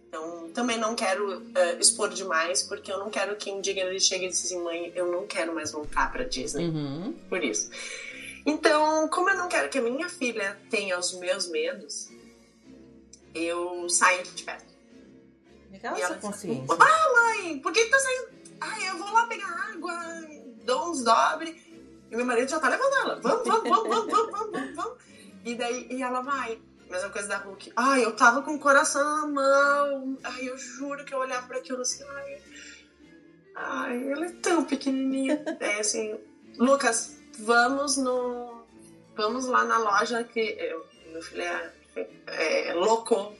Então, 0.09 0.51
também 0.55 0.79
não 0.79 0.95
quero 0.95 1.39
uh, 1.39 1.79
expor 1.79 2.09
demais, 2.09 2.63
porque 2.63 2.91
eu 2.91 2.99
não 2.99 3.11
quero 3.11 3.37
que 3.37 3.51
um 3.51 3.61
dia 3.61 3.79
ele 3.79 4.01
chegue 4.01 4.25
e 4.25 4.29
diga 4.29 4.41
assim, 4.41 4.63
mãe, 4.63 4.91
eu 4.95 5.13
não 5.13 5.27
quero 5.27 5.55
mais 5.55 5.71
voltar 5.71 6.11
pra 6.11 6.25
Disney. 6.25 6.69
Uhum. 6.69 7.15
Por 7.29 7.45
isso. 7.45 7.71
Então, 8.47 9.07
como 9.09 9.29
eu 9.29 9.37
não 9.37 9.49
quero 9.49 9.69
que 9.69 9.79
a 9.79 9.83
minha 9.83 10.09
filha 10.09 10.59
tenha 10.71 10.99
os 10.99 11.13
meus 11.13 11.51
medos, 11.51 12.09
eu 13.35 13.87
saio 13.91 14.23
de 14.23 14.43
perto. 14.43 14.75
Legal 15.71 15.95
e 15.95 16.01
essa 16.01 16.13
ela 16.15 16.21
consciência. 16.23 16.63
Diz, 16.63 16.81
ah, 16.81 17.13
mãe, 17.13 17.59
por 17.59 17.71
que 17.71 17.85
tá 17.85 17.99
saindo? 17.99 18.29
Ah, 18.63 18.81
eu 18.87 18.97
vou 18.97 19.13
lá 19.13 19.27
pegar 19.27 19.71
água, 19.75 19.95
dou 20.65 20.91
uns 20.91 21.05
dobre. 21.05 21.69
E 22.11 22.17
meu 22.17 22.25
marido 22.25 22.49
já 22.49 22.59
tá 22.59 22.71
levando 22.71 22.95
ela. 22.95 23.21
Vamos, 23.21 23.47
vamos, 23.47 23.69
vamos, 23.69 23.89
vamos, 23.89 24.13
vamos, 24.13 24.33
vamos, 24.33 24.75
vamos. 24.75 24.99
E 25.45 25.55
daí, 25.55 25.87
e 25.91 26.03
ela 26.03 26.23
vai. 26.23 26.59
Mesma 26.91 27.11
coisa 27.11 27.28
da 27.28 27.39
Hulk. 27.39 27.72
Ai, 27.76 28.05
eu 28.05 28.16
tava 28.16 28.43
com 28.43 28.55
o 28.55 28.59
coração 28.59 29.03
na 29.03 29.26
mão. 29.26 30.18
Ai, 30.24 30.49
eu 30.49 30.57
juro 30.57 31.05
que 31.05 31.12
eu 31.14 31.18
olhava 31.18 31.47
pra 31.47 31.59
aquilo 31.59 31.82
assim. 31.82 32.03
Ai, 32.05 32.43
ai 33.55 34.12
ela 34.12 34.26
é 34.26 34.32
tão 34.32 34.64
pequenininha. 34.64 35.43
é 35.61 35.80
assim, 35.80 36.18
Lucas, 36.57 37.16
vamos 37.39 37.97
no. 37.97 38.64
Vamos 39.14 39.47
lá 39.47 39.64
na 39.64 39.78
loja 39.78 40.24
que. 40.24 40.41
Eu, 40.41 40.86
meu 41.12 41.22
filho 41.22 41.43
é, 41.43 41.72
é, 42.26 42.68
é 42.68 42.74
louco 42.74 43.34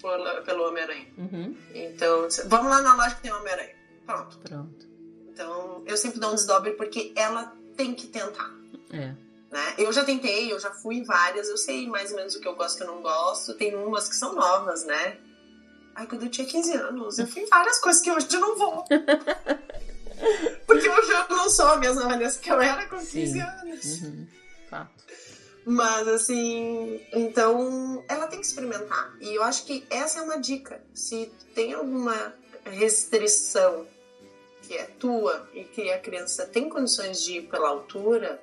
por, 0.00 0.42
pelo 0.44 0.68
Homem-Aranha. 0.68 1.06
Uhum. 1.16 1.56
Então, 1.74 2.28
vamos 2.46 2.70
lá 2.70 2.82
na 2.82 2.94
loja 2.94 3.14
que 3.16 3.22
tem 3.22 3.32
Homem-Aranha. 3.32 3.74
Pronto. 4.06 4.38
Pronto. 4.38 4.86
Então, 5.28 5.82
eu 5.86 5.96
sempre 5.96 6.20
dou 6.20 6.30
um 6.30 6.34
desdobre 6.34 6.72
porque 6.72 7.12
ela 7.16 7.56
tem 7.76 7.94
que 7.94 8.06
tentar. 8.06 8.54
É. 8.92 9.14
Né? 9.54 9.74
Eu 9.78 9.92
já 9.92 10.02
tentei, 10.02 10.52
eu 10.52 10.58
já 10.58 10.72
fui 10.72 10.96
em 10.96 11.04
várias, 11.04 11.48
eu 11.48 11.56
sei 11.56 11.86
mais 11.86 12.10
ou 12.10 12.16
menos 12.16 12.34
o 12.34 12.40
que 12.40 12.48
eu 12.48 12.56
gosto 12.56 12.74
e 12.74 12.82
o 12.82 12.84
que 12.84 12.90
eu 12.90 12.94
não 12.96 13.00
gosto. 13.00 13.54
Tem 13.54 13.72
umas 13.76 14.08
que 14.08 14.16
são 14.16 14.34
novas, 14.34 14.84
né? 14.84 15.16
Ai, 15.94 16.08
quando 16.08 16.24
eu 16.24 16.28
tinha 16.28 16.44
15 16.44 16.72
anos, 16.72 17.20
eu 17.20 17.26
fui 17.28 17.42
em 17.42 17.46
várias 17.46 17.78
coisas 17.78 18.02
que 18.02 18.10
hoje 18.10 18.26
eu 18.32 18.40
não 18.40 18.58
vou. 18.58 18.84
Porque 20.66 20.88
hoje 20.88 21.12
eu 21.12 21.36
não 21.36 21.48
sou 21.48 21.68
a 21.68 21.76
mesma 21.76 22.02
Vanessa 22.02 22.40
que 22.40 22.50
eu 22.50 22.60
era 22.60 22.84
com 22.88 22.96
15 22.96 23.32
Sim. 23.32 23.40
anos. 23.40 24.02
Uhum. 24.02 24.26
Fato. 24.68 25.04
Mas 25.64 26.08
assim, 26.08 27.00
então 27.12 28.04
ela 28.08 28.26
tem 28.26 28.40
que 28.40 28.46
experimentar. 28.46 29.16
E 29.20 29.36
eu 29.36 29.42
acho 29.44 29.66
que 29.66 29.86
essa 29.88 30.18
é 30.18 30.22
uma 30.22 30.40
dica. 30.40 30.82
Se 30.92 31.32
tem 31.54 31.74
alguma 31.74 32.34
restrição 32.64 33.86
que 34.62 34.74
é 34.74 34.86
tua 34.98 35.48
e 35.54 35.62
que 35.62 35.92
a 35.92 36.00
criança 36.00 36.44
tem 36.44 36.68
condições 36.68 37.22
de 37.22 37.34
ir 37.34 37.42
pela 37.42 37.68
altura, 37.68 38.42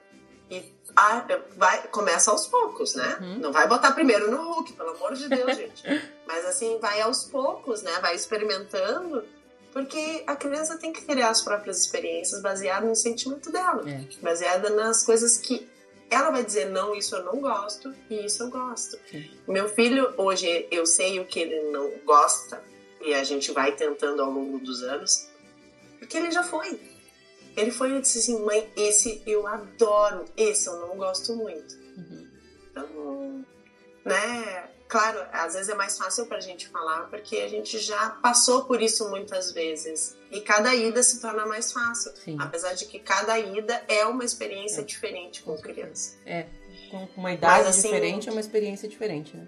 e 0.51 0.61
ah, 0.95 1.25
vai, 1.55 1.87
começa 1.87 2.31
aos 2.31 2.47
poucos, 2.47 2.95
né? 2.95 3.17
Uhum. 3.21 3.39
Não 3.39 3.51
vai 3.51 3.67
botar 3.67 3.91
primeiro 3.91 4.29
no 4.29 4.37
Hulk, 4.37 4.73
pelo 4.73 4.91
amor 4.91 5.13
de 5.13 5.27
Deus, 5.27 5.55
gente. 5.55 5.83
Mas 6.27 6.45
assim, 6.45 6.77
vai 6.79 7.01
aos 7.01 7.23
poucos, 7.25 7.81
né? 7.81 7.91
Vai 8.01 8.15
experimentando, 8.15 9.23
porque 9.71 10.23
a 10.27 10.35
criança 10.35 10.77
tem 10.77 10.91
que 10.91 11.03
criar 11.05 11.29
as 11.29 11.41
próprias 11.41 11.79
experiências 11.79 12.41
baseadas 12.41 12.87
no 12.87 12.95
sentimento 12.95 13.51
dela, 13.51 13.83
é. 13.89 14.05
baseada 14.21 14.69
nas 14.69 15.03
coisas 15.03 15.37
que 15.37 15.69
ela 16.09 16.29
vai 16.29 16.43
dizer 16.43 16.65
não, 16.65 16.93
isso 16.93 17.15
eu 17.15 17.23
não 17.23 17.39
gosto 17.39 17.95
e 18.09 18.25
isso 18.25 18.43
eu 18.43 18.49
gosto. 18.49 18.99
Sim. 19.09 19.31
Meu 19.47 19.69
filho, 19.69 20.13
hoje 20.17 20.67
eu 20.69 20.85
sei 20.85 21.19
o 21.21 21.25
que 21.25 21.39
ele 21.39 21.71
não 21.71 21.89
gosta 22.05 22.61
e 22.99 23.13
a 23.13 23.23
gente 23.23 23.51
vai 23.51 23.71
tentando 23.71 24.21
ao 24.21 24.29
longo 24.29 24.59
dos 24.59 24.83
anos, 24.83 25.29
porque 25.97 26.17
ele 26.17 26.29
já 26.29 26.43
foi. 26.43 26.79
Ele 27.55 27.71
foi 27.71 27.97
e 27.97 28.01
disse 28.01 28.19
assim: 28.19 28.43
mãe, 28.43 28.71
esse 28.75 29.21
eu 29.25 29.45
adoro, 29.47 30.25
esse 30.37 30.67
eu 30.67 30.79
não 30.79 30.97
gosto 30.97 31.35
muito. 31.35 31.75
Uhum. 31.97 32.27
Então, 32.69 33.45
né? 34.05 34.69
Claro, 34.87 35.25
às 35.31 35.53
vezes 35.53 35.69
é 35.69 35.73
mais 35.73 35.97
fácil 35.97 36.25
pra 36.25 36.41
gente 36.41 36.67
falar 36.67 37.09
porque 37.09 37.37
a 37.37 37.47
gente 37.47 37.79
já 37.79 38.09
passou 38.21 38.65
por 38.65 38.81
isso 38.81 39.09
muitas 39.09 39.53
vezes. 39.53 40.17
E 40.29 40.41
cada 40.41 40.75
ida 40.75 41.01
se 41.01 41.21
torna 41.21 41.45
mais 41.45 41.71
fácil. 41.71 42.11
Sim. 42.17 42.35
Apesar 42.37 42.73
de 42.73 42.85
que 42.85 42.99
cada 42.99 43.39
ida 43.39 43.81
é 43.87 44.05
uma 44.05 44.25
experiência 44.25 44.81
é. 44.81 44.83
diferente 44.83 45.43
com 45.43 45.55
criança. 45.57 46.17
É, 46.25 46.45
com 46.89 47.07
uma 47.15 47.31
idade 47.31 47.63
Mas, 47.63 47.77
assim, 47.77 47.87
diferente 47.87 48.27
é 48.27 48.31
uma 48.33 48.41
experiência 48.41 48.87
diferente, 48.89 49.35
né? 49.37 49.47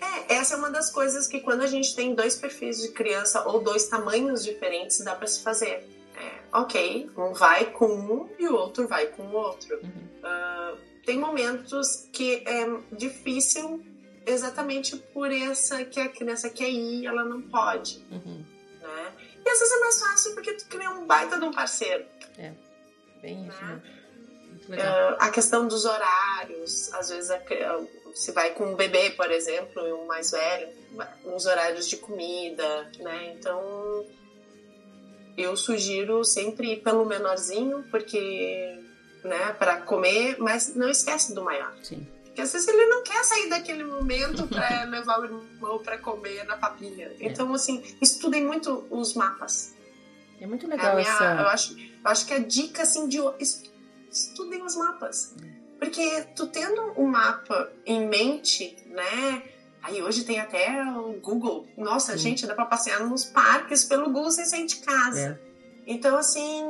É, 0.00 0.36
essa 0.36 0.54
é 0.54 0.56
uma 0.56 0.70
das 0.70 0.90
coisas 0.90 1.26
que 1.28 1.40
quando 1.40 1.60
a 1.60 1.66
gente 1.66 1.94
tem 1.94 2.14
dois 2.14 2.34
perfis 2.34 2.80
de 2.80 2.88
criança 2.88 3.46
ou 3.46 3.60
dois 3.60 3.86
tamanhos 3.88 4.42
diferentes, 4.42 4.98
dá 5.00 5.14
para 5.14 5.26
se 5.26 5.42
fazer 5.42 5.86
ok, 6.52 7.10
um 7.16 7.32
vai 7.32 7.66
com 7.66 7.86
um 7.86 8.28
e 8.38 8.46
o 8.46 8.54
outro 8.54 8.86
vai 8.86 9.06
com 9.06 9.22
o 9.22 9.32
outro. 9.32 9.78
Uhum. 9.82 10.08
Uh, 10.18 10.78
tem 11.04 11.18
momentos 11.18 12.08
que 12.12 12.42
é 12.46 12.66
difícil 12.94 13.84
exatamente 14.26 14.96
por 14.96 15.32
essa 15.32 15.84
que 15.84 15.98
a 15.98 16.08
criança 16.08 16.48
quer 16.48 16.70
ir, 16.70 17.06
ela 17.06 17.24
não 17.24 17.42
pode. 17.42 18.04
Uhum. 18.10 18.44
Né? 18.80 19.12
E 19.44 19.48
às 19.48 19.58
vezes 19.58 19.74
é 19.74 19.80
mais 19.80 20.00
fácil 20.00 20.34
porque 20.34 20.52
tu 20.54 20.66
cria 20.66 20.90
um 20.90 21.06
baita 21.06 21.38
de 21.38 21.44
um 21.44 21.52
parceiro. 21.52 22.04
É, 22.38 22.52
bem 23.20 23.48
isso, 23.48 23.64
né? 23.64 23.82
Uh, 24.68 25.16
a 25.18 25.30
questão 25.30 25.66
dos 25.66 25.84
horários, 25.84 26.92
às 26.94 27.08
vezes 27.08 27.30
a, 27.30 27.40
se 28.14 28.30
vai 28.32 28.50
com 28.50 28.64
um 28.64 28.76
bebê, 28.76 29.10
por 29.10 29.30
exemplo, 29.30 29.86
e 29.86 29.92
um 29.92 30.06
mais 30.06 30.30
velho, 30.30 30.68
os 31.24 31.46
horários 31.46 31.88
de 31.88 31.96
comida, 31.96 32.90
né? 33.00 33.34
Então 33.34 34.06
eu 35.36 35.56
sugiro 35.56 36.24
sempre 36.24 36.72
ir 36.72 36.82
pelo 36.82 37.04
menorzinho, 37.04 37.84
porque, 37.90 38.78
né, 39.24 39.52
para 39.58 39.80
comer, 39.80 40.36
mas 40.38 40.74
não 40.74 40.88
esquece 40.88 41.34
do 41.34 41.42
maior. 41.42 41.72
Sim. 41.82 42.06
Porque 42.24 42.40
às 42.40 42.52
vezes 42.52 42.66
ele 42.66 42.86
não 42.86 43.02
quer 43.02 43.22
sair 43.24 43.48
daquele 43.50 43.84
momento 43.84 44.46
para 44.48 44.84
levar 44.88 45.20
o 45.20 45.24
irmão 45.24 45.78
para 45.82 45.98
comer 45.98 46.44
na 46.44 46.56
papinha. 46.56 47.08
É. 47.20 47.26
Então, 47.26 47.52
assim, 47.52 47.82
estudem 48.00 48.44
muito 48.44 48.86
os 48.90 49.14
mapas. 49.14 49.74
É 50.40 50.46
muito 50.46 50.66
legal 50.66 50.92
é 50.92 51.02
minha, 51.02 51.08
essa... 51.08 51.24
Eu 51.24 51.48
acho, 51.48 51.78
eu 51.78 52.10
acho 52.10 52.26
que 52.26 52.34
a 52.34 52.38
dica, 52.38 52.82
assim, 52.82 53.06
de 53.06 53.18
estudem 54.10 54.62
os 54.62 54.76
mapas. 54.76 55.34
Porque 55.78 56.22
tu 56.36 56.46
tendo 56.46 56.92
um 56.96 57.06
mapa 57.06 57.70
em 57.84 58.06
mente, 58.06 58.76
né, 58.86 59.42
Aí 59.82 60.00
hoje 60.00 60.24
tem 60.24 60.38
até 60.38 60.82
o 60.84 61.20
Google. 61.20 61.66
Nossa, 61.76 62.12
Sim. 62.12 62.18
gente, 62.18 62.46
dá 62.46 62.54
para 62.54 62.66
passear 62.66 63.00
nos 63.00 63.24
parques 63.24 63.84
pelo 63.84 64.06
Google 64.06 64.30
sem 64.30 64.44
sair 64.44 64.66
de 64.66 64.76
casa. 64.76 65.40
É. 65.46 65.52
Então, 65.84 66.16
assim, 66.16 66.62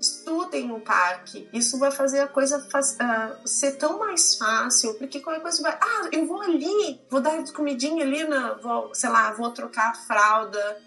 estudem 0.00 0.66
no 0.66 0.80
parque. 0.80 1.48
Isso 1.52 1.78
vai 1.78 1.92
fazer 1.92 2.20
a 2.20 2.28
coisa 2.28 2.58
uh, 2.58 3.48
ser 3.48 3.76
tão 3.76 3.98
mais 4.00 4.36
fácil, 4.36 4.94
porque 4.94 5.20
qualquer 5.20 5.40
coisa 5.40 5.62
vai. 5.62 5.78
Ah, 5.80 6.08
eu 6.10 6.26
vou 6.26 6.42
ali, 6.42 7.00
vou 7.08 7.20
dar 7.20 7.40
comidinha 7.52 8.04
ali, 8.04 8.24
na, 8.24 8.54
vou, 8.54 8.92
sei 8.92 9.10
lá, 9.10 9.30
vou 9.32 9.50
trocar 9.52 9.90
a 9.90 9.94
fralda, 9.94 10.82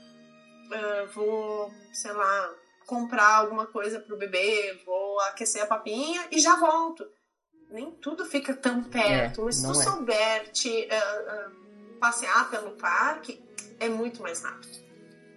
uh, 0.65 1.13
vou, 1.13 1.71
sei 1.93 2.11
lá, 2.11 2.49
comprar 2.85 3.37
alguma 3.37 3.65
coisa 3.65 3.99
pro 3.99 4.17
bebê, 4.17 4.77
vou 4.85 5.19
aquecer 5.21 5.63
a 5.63 5.67
papinha 5.67 6.27
e 6.31 6.39
já 6.39 6.57
volto 6.57 7.05
nem 7.69 7.91
tudo 7.91 8.25
fica 8.25 8.53
tão 8.53 8.83
perto. 8.83 9.41
É, 9.41 9.45
mas 9.45 9.55
se 9.55 9.63
tu 9.63 9.71
é. 9.71 9.83
souber 9.83 10.51
te 10.51 10.87
uh, 10.87 11.49
uh, 11.49 11.99
passear 11.99 12.49
pelo 12.49 12.71
parque, 12.71 13.41
é 13.79 13.87
muito 13.87 14.21
mais 14.21 14.41
rápido. 14.41 14.89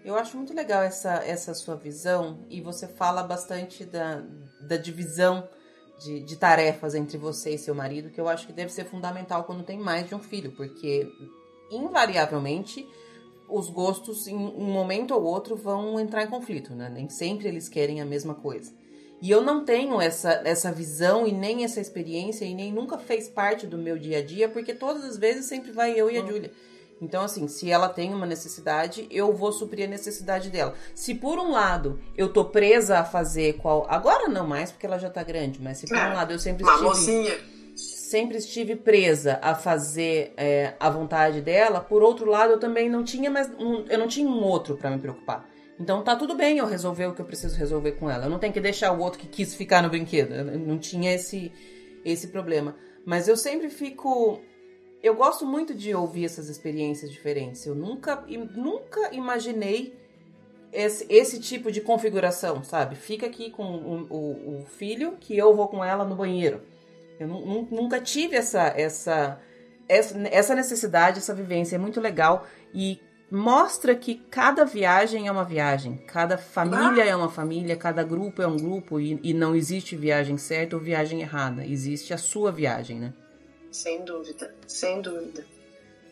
Eu 0.04 0.16
acho 0.16 0.36
muito 0.36 0.52
legal 0.52 0.82
essa, 0.82 1.14
essa 1.24 1.54
sua 1.54 1.76
visão 1.76 2.44
e 2.50 2.60
você 2.60 2.88
fala 2.88 3.22
bastante 3.22 3.84
da, 3.84 4.22
da 4.60 4.76
divisão 4.76 5.48
de, 6.00 6.20
de 6.20 6.36
tarefas 6.36 6.94
entre 6.94 7.16
você 7.16 7.54
e 7.54 7.58
seu 7.58 7.74
marido, 7.74 8.10
que 8.10 8.20
eu 8.20 8.28
acho 8.28 8.46
que 8.46 8.52
deve 8.52 8.72
ser 8.72 8.84
fundamental 8.84 9.44
quando 9.44 9.62
tem 9.62 9.78
mais 9.78 10.08
de 10.08 10.14
um 10.14 10.18
filho, 10.18 10.50
porque 10.52 11.08
invariavelmente 11.70 12.84
os 13.48 13.68
gostos 13.70 14.26
em 14.26 14.34
um 14.34 14.64
momento 14.72 15.14
ou 15.14 15.22
outro 15.22 15.54
vão 15.54 16.00
entrar 16.00 16.24
em 16.24 16.28
conflito, 16.28 16.74
né? 16.74 16.88
Nem 16.88 17.08
sempre 17.08 17.46
eles 17.46 17.68
querem 17.68 18.00
a 18.00 18.04
mesma 18.04 18.34
coisa. 18.34 18.72
E 19.22 19.30
eu 19.30 19.40
não 19.40 19.64
tenho 19.64 20.00
essa, 20.00 20.42
essa 20.44 20.72
visão 20.72 21.28
e 21.28 21.30
nem 21.30 21.62
essa 21.62 21.80
experiência 21.80 22.44
e 22.44 22.52
nem 22.56 22.72
nunca 22.72 22.98
fez 22.98 23.28
parte 23.28 23.68
do 23.68 23.78
meu 23.78 23.96
dia 23.96 24.18
a 24.18 24.22
dia, 24.22 24.48
porque 24.48 24.74
todas 24.74 25.04
as 25.04 25.16
vezes 25.16 25.46
sempre 25.46 25.70
vai 25.70 25.92
eu 25.92 26.10
e 26.10 26.18
a 26.18 26.22
hum. 26.22 26.26
Júlia. 26.26 26.50
Então, 27.00 27.22
assim, 27.22 27.46
se 27.46 27.70
ela 27.70 27.88
tem 27.88 28.12
uma 28.12 28.26
necessidade, 28.26 29.06
eu 29.12 29.32
vou 29.32 29.52
suprir 29.52 29.86
a 29.86 29.88
necessidade 29.88 30.50
dela. 30.50 30.74
Se 30.92 31.14
por 31.14 31.38
um 31.38 31.52
lado 31.52 32.00
eu 32.16 32.32
tô 32.32 32.46
presa 32.46 32.98
a 32.98 33.04
fazer 33.04 33.54
qual. 33.54 33.86
Agora 33.88 34.28
não 34.28 34.44
mais, 34.44 34.72
porque 34.72 34.86
ela 34.86 34.98
já 34.98 35.08
tá 35.08 35.22
grande, 35.22 35.62
mas 35.62 35.78
se 35.78 35.86
por 35.86 35.96
é, 35.96 36.10
um 36.10 36.14
lado 36.14 36.32
eu 36.32 36.38
sempre 36.40 36.64
uma 36.64 36.72
estive. 36.72 36.88
Mocinha. 36.88 37.38
Sempre 37.76 38.38
estive 38.38 38.76
presa 38.76 39.38
a 39.40 39.54
fazer 39.54 40.34
é, 40.36 40.74
a 40.78 40.90
vontade 40.90 41.40
dela, 41.40 41.80
por 41.80 42.02
outro 42.02 42.28
lado, 42.28 42.54
eu 42.54 42.58
também 42.58 42.88
não 42.88 43.04
tinha 43.04 43.30
mais. 43.30 43.48
Um, 43.58 43.84
eu 43.88 43.98
não 43.98 44.08
tinha 44.08 44.28
um 44.28 44.42
outro 44.42 44.76
para 44.76 44.90
me 44.90 44.98
preocupar. 44.98 45.48
Então 45.82 46.00
tá 46.04 46.14
tudo 46.14 46.36
bem 46.36 46.58
eu 46.58 46.66
resolver 46.66 47.06
o 47.06 47.12
que 47.12 47.20
eu 47.20 47.26
preciso 47.26 47.58
resolver 47.58 47.92
com 47.92 48.08
ela. 48.08 48.26
Eu 48.26 48.30
não 48.30 48.38
tenho 48.38 48.52
que 48.52 48.60
deixar 48.60 48.92
o 48.92 49.00
outro 49.00 49.18
que 49.18 49.26
quis 49.26 49.52
ficar 49.52 49.82
no 49.82 49.90
brinquedo. 49.90 50.32
Eu 50.32 50.44
não 50.44 50.78
tinha 50.78 51.12
esse, 51.12 51.50
esse 52.04 52.28
problema. 52.28 52.76
Mas 53.04 53.26
eu 53.26 53.36
sempre 53.36 53.68
fico. 53.68 54.40
Eu 55.02 55.16
gosto 55.16 55.44
muito 55.44 55.74
de 55.74 55.92
ouvir 55.92 56.24
essas 56.24 56.48
experiências 56.48 57.10
diferentes. 57.10 57.66
Eu 57.66 57.74
nunca, 57.74 58.24
nunca 58.54 59.12
imaginei 59.12 59.92
esse, 60.72 61.04
esse 61.08 61.40
tipo 61.40 61.72
de 61.72 61.80
configuração, 61.80 62.62
sabe? 62.62 62.94
Fica 62.94 63.26
aqui 63.26 63.50
com 63.50 63.64
o, 63.64 64.06
o, 64.08 64.60
o 64.60 64.66
filho 64.66 65.16
que 65.18 65.36
eu 65.36 65.52
vou 65.52 65.66
com 65.66 65.84
ela 65.84 66.04
no 66.04 66.14
banheiro. 66.14 66.62
Eu 67.18 67.26
nunca 67.26 68.00
tive 68.00 68.36
essa, 68.36 68.68
essa, 68.76 69.40
essa 69.88 70.54
necessidade, 70.54 71.18
essa 71.18 71.34
vivência. 71.34 71.74
É 71.74 71.78
muito 71.78 72.00
legal. 72.00 72.46
E 72.72 73.00
mostra 73.32 73.94
que 73.94 74.16
cada 74.30 74.62
viagem 74.62 75.26
é 75.26 75.32
uma 75.32 75.42
viagem, 75.42 75.96
cada 76.06 76.36
família 76.36 77.02
é 77.02 77.16
uma 77.16 77.30
família, 77.30 77.74
cada 77.74 78.04
grupo 78.04 78.42
é 78.42 78.46
um 78.46 78.58
grupo 78.58 79.00
e, 79.00 79.18
e, 79.22 79.32
não 79.32 79.56
existe 79.56 79.96
viagem 79.96 80.36
certa 80.36 80.76
ou 80.76 80.82
viagem 80.82 81.22
errada, 81.22 81.64
existe 81.64 82.12
a 82.12 82.18
sua 82.18 82.52
viagem, 82.52 83.00
né? 83.00 83.14
Sem 83.70 84.04
dúvida, 84.04 84.54
sem 84.66 85.00
dúvida. 85.00 85.46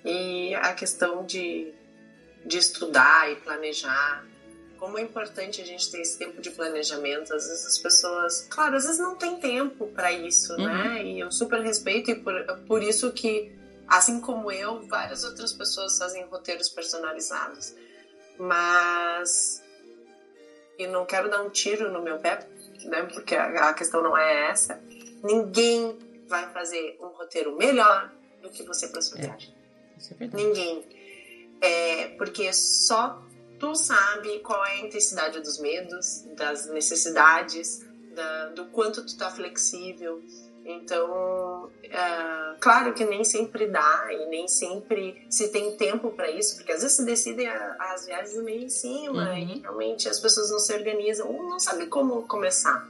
E 0.02 0.54
a 0.54 0.72
questão 0.72 1.26
de, 1.26 1.74
de 2.46 2.56
estudar 2.56 3.30
e 3.30 3.36
planejar, 3.36 4.24
como 4.78 4.96
é 4.96 5.02
importante 5.02 5.60
a 5.60 5.64
gente 5.66 5.90
ter 5.90 6.00
esse 6.00 6.18
tempo 6.18 6.40
de 6.40 6.50
planejamento. 6.52 7.34
Às 7.34 7.46
vezes 7.46 7.66
as 7.66 7.76
pessoas, 7.76 8.46
claro, 8.48 8.76
às 8.76 8.84
vezes 8.84 8.98
não 8.98 9.14
tem 9.14 9.36
tempo 9.36 9.88
para 9.88 10.10
isso, 10.10 10.56
né? 10.56 10.64
uhum. 10.64 10.94
né? 10.94 11.04
E 11.04 11.20
eu 11.20 11.30
super 11.30 11.60
respeito 11.60 12.10
e 12.10 12.14
por, 12.14 12.32
por 12.66 12.82
isso 12.82 13.12
que 13.12 13.59
Assim 13.91 14.20
como 14.20 14.53
eu, 14.53 14.86
várias 14.86 15.24
outras 15.24 15.53
pessoas 15.53 15.99
fazem 15.99 16.24
roteiros 16.26 16.68
personalizados. 16.68 17.74
Mas. 18.38 19.61
E 20.78 20.86
não 20.86 21.05
quero 21.05 21.28
dar 21.28 21.43
um 21.43 21.51
tiro 21.51 21.91
no 21.93 22.01
meu 22.01 22.18
pé, 22.20 22.49
né? 22.84 23.03
Porque 23.03 23.34
a 23.34 23.74
questão 23.74 24.01
não 24.01 24.16
é 24.16 24.51
essa. 24.51 24.80
Ninguém 25.24 25.99
vai 26.28 26.51
fazer 26.53 26.97
um 27.01 27.09
roteiro 27.09 27.57
melhor 27.57 28.11
do 28.41 28.49
que 28.49 28.62
você 28.62 28.88
para 28.88 29.03
sua 29.03 29.18
é, 29.18 29.22
viagem. 29.22 29.55
Isso 29.99 30.16
é 30.18 30.26
Ninguém. 30.28 30.84
É, 31.61 32.09
porque 32.16 32.53
só 32.53 33.20
tu 33.59 33.74
sabe 33.74 34.38
qual 34.38 34.64
é 34.64 34.74
a 34.74 34.80
intensidade 34.86 35.41
dos 35.41 35.59
medos, 35.59 36.22
das 36.36 36.66
necessidades, 36.68 37.84
da, 38.14 38.47
do 38.51 38.66
quanto 38.66 39.05
tu 39.05 39.18
tá 39.18 39.30
flexível, 39.30 40.22
então, 40.64 41.70
é, 41.82 42.56
claro 42.61 42.92
que 42.92 43.04
nem 43.04 43.24
sempre 43.24 43.66
dá 43.66 44.08
e 44.11 44.26
nem 44.26 44.46
sempre 44.46 45.26
se 45.28 45.48
tem 45.48 45.76
tempo 45.76 46.11
para 46.11 46.30
isso, 46.30 46.56
porque 46.56 46.72
às 46.72 46.82
vezes 46.82 46.96
se 46.96 47.04
decidem 47.04 47.48
as 47.48 48.06
viagens 48.06 48.36
meio 48.42 48.62
em 48.64 48.68
cima 48.68 49.30
uhum. 49.30 49.38
e 49.38 49.61
realmente 49.61 50.08
as 50.08 50.20
pessoas 50.20 50.50
não 50.50 50.58
se 50.58 50.72
organizam 50.72 51.28
ou 51.28 51.48
não 51.48 51.58
sabem 51.58 51.88
como 51.88 52.26
começar. 52.26 52.88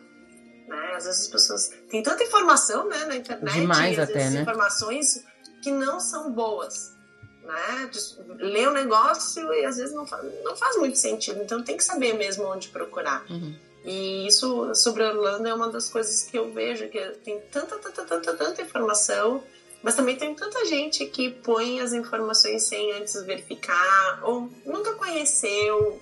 Né? 0.67 0.93
Às 0.97 1.05
vezes 1.05 1.23
as 1.23 1.29
pessoas 1.29 1.73
têm 1.89 2.03
tanta 2.03 2.23
informação 2.23 2.89
né, 2.89 3.05
na 3.05 3.17
internet, 3.17 3.55
Demais 3.55 3.99
até, 3.99 4.31
né? 4.31 4.43
informações 4.43 5.25
que 5.63 5.71
não 5.71 6.01
são 6.01 6.33
boas. 6.33 6.97
né? 7.45 7.91
Lê 8.39 8.67
o 8.67 8.73
negócio 8.73 9.53
e 9.53 9.65
às 9.65 9.77
vezes 9.77 9.95
não 9.95 10.07
faz, 10.07 10.25
não 10.43 10.57
faz 10.57 10.77
muito 10.77 10.99
sentido. 10.99 11.41
Então 11.43 11.63
tem 11.63 11.77
que 11.77 11.85
saber 11.85 12.15
mesmo 12.15 12.45
onde 12.45 12.69
procurar. 12.69 13.25
Uhum. 13.31 13.55
E 13.85 14.27
isso 14.27 14.75
sobre 14.75 15.03
a 15.05 15.09
Orlando 15.11 15.49
é 15.49 15.55
uma 15.55 15.69
das 15.69 15.89
coisas 15.89 16.25
que 16.25 16.37
eu 16.39 16.53
vejo, 16.53 16.89
que 16.89 17.01
tem 17.25 17.41
tanta, 17.51 17.79
tanta, 17.79 18.05
tanta, 18.05 18.37
tanta 18.37 18.63
informação, 18.63 19.43
mas 19.83 19.95
também 19.95 20.17
tem 20.17 20.35
tanta 20.35 20.65
gente 20.67 21.07
que 21.07 21.31
põe 21.31 21.81
as 21.81 21.93
informações 21.93 22.65
sem 22.65 22.93
antes 22.93 23.23
verificar, 23.25 24.21
ou 24.23 24.51
nunca 24.67 24.93
conheceu. 24.95 26.01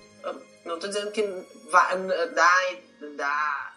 Não 0.65 0.75
estou 0.75 0.89
dizendo 0.89 1.11
que 1.11 1.21
dá, 2.35 2.59
dá 3.15 3.73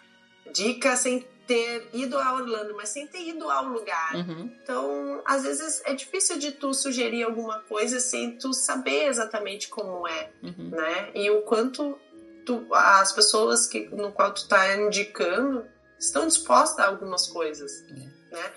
dica 0.52 0.96
sem 0.96 1.24
ter 1.46 1.88
ido 1.92 2.18
a 2.18 2.34
Orlando, 2.34 2.74
mas 2.74 2.88
sem 2.88 3.06
ter 3.06 3.20
ido 3.28 3.50
ao 3.50 3.66
lugar. 3.66 4.14
Uhum. 4.14 4.50
Então, 4.62 5.22
às 5.24 5.42
vezes 5.42 5.82
é 5.84 5.94
difícil 5.94 6.38
de 6.38 6.52
tu 6.52 6.72
sugerir 6.74 7.22
alguma 7.24 7.60
coisa 7.60 8.00
sem 8.00 8.36
tu 8.36 8.52
saber 8.52 9.06
exatamente 9.06 9.68
como 9.68 10.06
é, 10.06 10.30
Uhum. 10.42 10.70
né? 10.70 11.10
E 11.14 11.30
o 11.30 11.42
quanto 11.42 11.98
tu, 12.44 12.66
as 12.74 13.12
pessoas 13.12 13.66
que, 13.66 13.88
no 13.88 14.12
qual 14.12 14.32
tu 14.34 14.46
tá 14.48 14.76
indicando 14.76 15.64
estão 15.98 16.26
dispostas 16.26 16.78
a 16.84 16.88
algumas 16.88 17.26
coisas, 17.28 17.70
É. 17.90 18.34
né? 18.34 18.52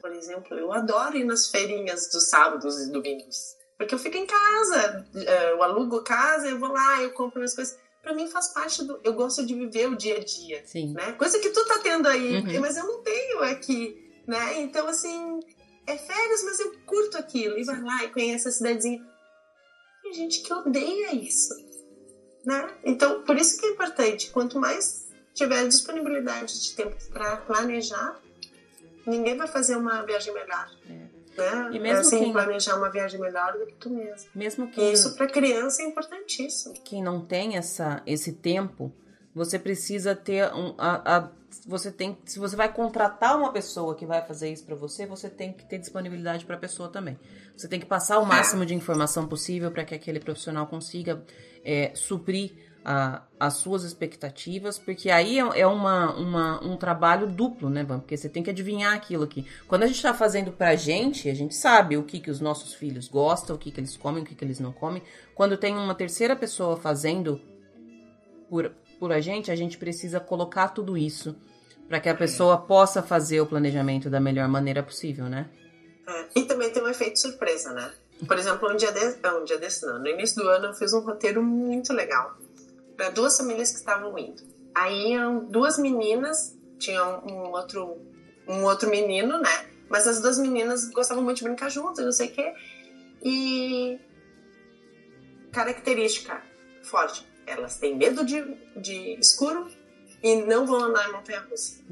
Por 0.00 0.12
exemplo, 0.12 0.56
eu 0.58 0.72
adoro 0.72 1.16
ir 1.16 1.24
nas 1.24 1.48
feirinhas 1.50 2.08
dos 2.10 2.28
sábados 2.28 2.80
e 2.80 2.90
domingos. 2.90 3.56
Porque 3.76 3.94
eu 3.94 3.98
fico 3.98 4.16
em 4.16 4.26
casa, 4.26 5.06
eh, 5.14 5.52
eu 5.52 5.62
alugo 5.62 6.02
casa, 6.02 6.48
eu 6.48 6.58
vou 6.58 6.70
lá, 6.72 7.02
eu 7.02 7.12
compro 7.12 7.38
minhas 7.38 7.54
coisas. 7.54 7.78
Pra 8.02 8.14
mim 8.14 8.26
faz 8.28 8.48
parte 8.48 8.82
do. 8.84 8.98
Eu 9.04 9.12
gosto 9.12 9.44
de 9.44 9.54
viver 9.54 9.88
o 9.88 9.96
dia 9.96 10.16
a 10.16 10.24
dia 10.24 10.62
Sim. 10.66 10.94
né? 10.94 11.12
Coisa 11.12 11.38
que 11.38 11.50
tu 11.50 11.64
tá 11.66 11.78
tendo 11.80 12.08
aí, 12.08 12.36
Uhum. 12.36 12.60
mas 12.60 12.76
eu 12.78 12.84
não 12.84 13.02
tenho 13.02 13.42
aqui, 13.42 13.94
né? 14.26 14.60
Então, 14.60 14.86
assim, 14.86 15.40
é 15.86 15.96
férias, 15.98 16.42
mas 16.44 16.60
eu 16.60 16.72
curto 16.86 17.18
aquilo. 17.18 17.58
E 17.58 17.64
vai 17.64 17.80
lá 17.82 18.04
e 18.04 18.08
conhece 18.10 18.48
a 18.48 18.52
cidadezinha. 18.52 19.02
Tem 20.02 20.12
gente 20.14 20.40
que 20.40 20.52
odeia 20.52 21.14
isso, 21.14 21.52
né? 22.44 22.68
Então, 22.84 23.22
por 23.22 23.36
isso 23.36 23.58
que 23.60 23.66
é 23.66 23.70
importante, 23.70 24.30
quanto 24.30 24.58
mais 24.58 25.08
tiver 25.34 25.66
disponibilidade 25.68 26.60
de 26.62 26.72
tempo 26.74 26.96
para 27.12 27.36
planejar, 27.38 28.18
ninguém 29.06 29.36
vai 29.36 29.46
fazer 29.46 29.76
uma 29.76 30.02
viagem 30.02 30.32
melhor. 30.34 30.70
É. 30.88 31.10
Né? 31.36 31.70
E 31.72 31.78
mesmo 31.78 32.00
assim, 32.00 32.18
quem- 32.18 32.32
planejar 32.32 32.76
uma 32.76 32.90
viagem 32.90 33.18
melhor 33.20 33.52
do 33.56 33.64
que 33.66 33.74
tu 33.74 33.90
mesmo. 33.90 34.28
Mesmo 34.34 34.64
E 34.66 34.68
que 34.68 34.82
isso 34.92 35.14
para 35.14 35.26
criança 35.28 35.80
é 35.82 35.86
importantíssimo. 35.86 36.74
quem 36.84 37.02
não 37.02 37.24
tem 37.24 37.56
essa, 37.56 38.02
esse 38.06 38.32
tempo, 38.32 38.92
você 39.34 39.58
precisa 39.58 40.14
ter 40.14 40.52
um, 40.54 40.74
a, 40.78 41.16
a- 41.18 41.28
você 41.66 41.90
tem, 41.90 42.16
se 42.24 42.38
você 42.38 42.54
vai 42.54 42.72
contratar 42.72 43.36
uma 43.36 43.52
pessoa 43.52 43.94
que 43.96 44.06
vai 44.06 44.24
fazer 44.24 44.52
isso 44.52 44.64
pra 44.64 44.76
você, 44.76 45.04
você 45.04 45.28
tem 45.28 45.52
que 45.52 45.64
ter 45.64 45.78
disponibilidade 45.78 46.44
pra 46.44 46.56
pessoa 46.56 46.88
também. 46.88 47.18
Você 47.56 47.66
tem 47.68 47.80
que 47.80 47.86
passar 47.86 48.18
o 48.20 48.24
máximo 48.26 48.64
de 48.64 48.72
informação 48.74 49.26
possível 49.26 49.70
para 49.72 49.84
que 49.84 49.94
aquele 49.94 50.20
profissional 50.20 50.66
consiga 50.68 51.22
é, 51.64 51.90
suprir 51.94 52.52
a- 52.84 53.22
as 53.38 53.54
suas 53.54 53.82
expectativas, 53.84 54.78
porque 54.78 55.10
aí 55.10 55.38
é, 55.38 55.60
é 55.60 55.66
uma, 55.66 56.14
uma- 56.14 56.64
um 56.64 56.76
trabalho 56.76 57.26
duplo, 57.26 57.68
né, 57.68 57.82
Van? 57.84 57.98
Porque 57.98 58.16
você 58.16 58.28
tem 58.28 58.42
que 58.42 58.48
adivinhar 58.50 58.94
aquilo 58.94 59.24
aqui. 59.24 59.44
Quando 59.68 59.82
a 59.82 59.86
gente 59.86 60.00
tá 60.00 60.14
fazendo 60.14 60.52
pra 60.52 60.74
gente, 60.76 61.28
a 61.28 61.34
gente 61.34 61.54
sabe 61.54 61.96
o 61.96 62.04
que, 62.04 62.20
que 62.20 62.30
os 62.30 62.40
nossos 62.40 62.72
filhos 62.72 63.08
gostam, 63.08 63.56
o 63.56 63.58
que, 63.58 63.70
que 63.72 63.80
eles 63.80 63.96
comem, 63.96 64.22
o 64.22 64.26
que, 64.26 64.34
que 64.34 64.44
eles 64.44 64.60
não 64.60 64.72
comem. 64.72 65.02
Quando 65.34 65.56
tem 65.58 65.76
uma 65.76 65.94
terceira 65.94 66.34
pessoa 66.36 66.76
fazendo 66.76 67.40
por, 68.48 68.72
por 69.00 69.10
a 69.10 69.20
gente, 69.20 69.50
a 69.50 69.56
gente 69.56 69.78
precisa 69.78 70.20
colocar 70.20 70.68
tudo 70.68 70.96
isso 70.96 71.34
para 71.88 71.98
que 71.98 72.08
a 72.08 72.14
pessoa 72.14 72.58
possa 72.58 73.02
fazer 73.02 73.40
o 73.40 73.46
planejamento 73.46 74.10
da 74.10 74.20
melhor 74.20 74.46
maneira 74.46 74.82
possível, 74.82 75.24
né? 75.24 75.48
É, 76.06 76.26
E 76.36 76.44
também 76.44 76.70
tem 76.70 76.82
um 76.82 76.88
efeito 76.88 77.18
surpresa, 77.18 77.72
né? 77.72 77.90
Por 78.28 78.38
exemplo, 78.38 78.70
um 78.70 78.76
dia, 78.76 78.92
de... 78.92 79.16
não, 79.22 79.40
um 79.40 79.44
dia 79.44 79.58
desse 79.58 79.84
não, 79.86 79.98
no 79.98 80.06
início 80.06 80.42
do 80.42 80.48
ano 80.48 80.66
eu 80.66 80.74
fiz 80.74 80.92
um 80.92 81.00
roteiro 81.00 81.42
muito 81.42 81.92
legal 81.94 82.36
para 82.96 83.08
duas 83.08 83.36
famílias 83.36 83.70
que 83.70 83.78
estavam 83.78 84.16
indo. 84.18 84.42
Aí 84.74 85.14
duas 85.48 85.78
meninas, 85.78 86.54
tinha 86.78 87.02
um 87.02 87.50
outro, 87.50 87.96
um 88.46 88.62
outro 88.64 88.90
menino, 88.90 89.40
né? 89.40 89.66
Mas 89.88 90.06
as 90.06 90.20
duas 90.20 90.38
meninas 90.38 90.90
gostavam 90.90 91.24
muito 91.24 91.38
de 91.38 91.44
brincar 91.44 91.70
juntas, 91.70 92.04
não 92.04 92.12
sei 92.12 92.28
o 92.28 92.32
quê. 92.32 92.52
E 93.24 93.98
característica 95.50 96.42
forte, 96.82 97.26
elas 97.50 97.78
têm 97.78 97.96
medo 97.96 98.24
de, 98.24 98.42
de 98.76 99.18
escuro 99.18 99.66
e 100.22 100.36
não 100.36 100.66
vão 100.66 100.84
andar 100.84 101.08
em 101.08 101.12
montanha-russa. 101.12 101.82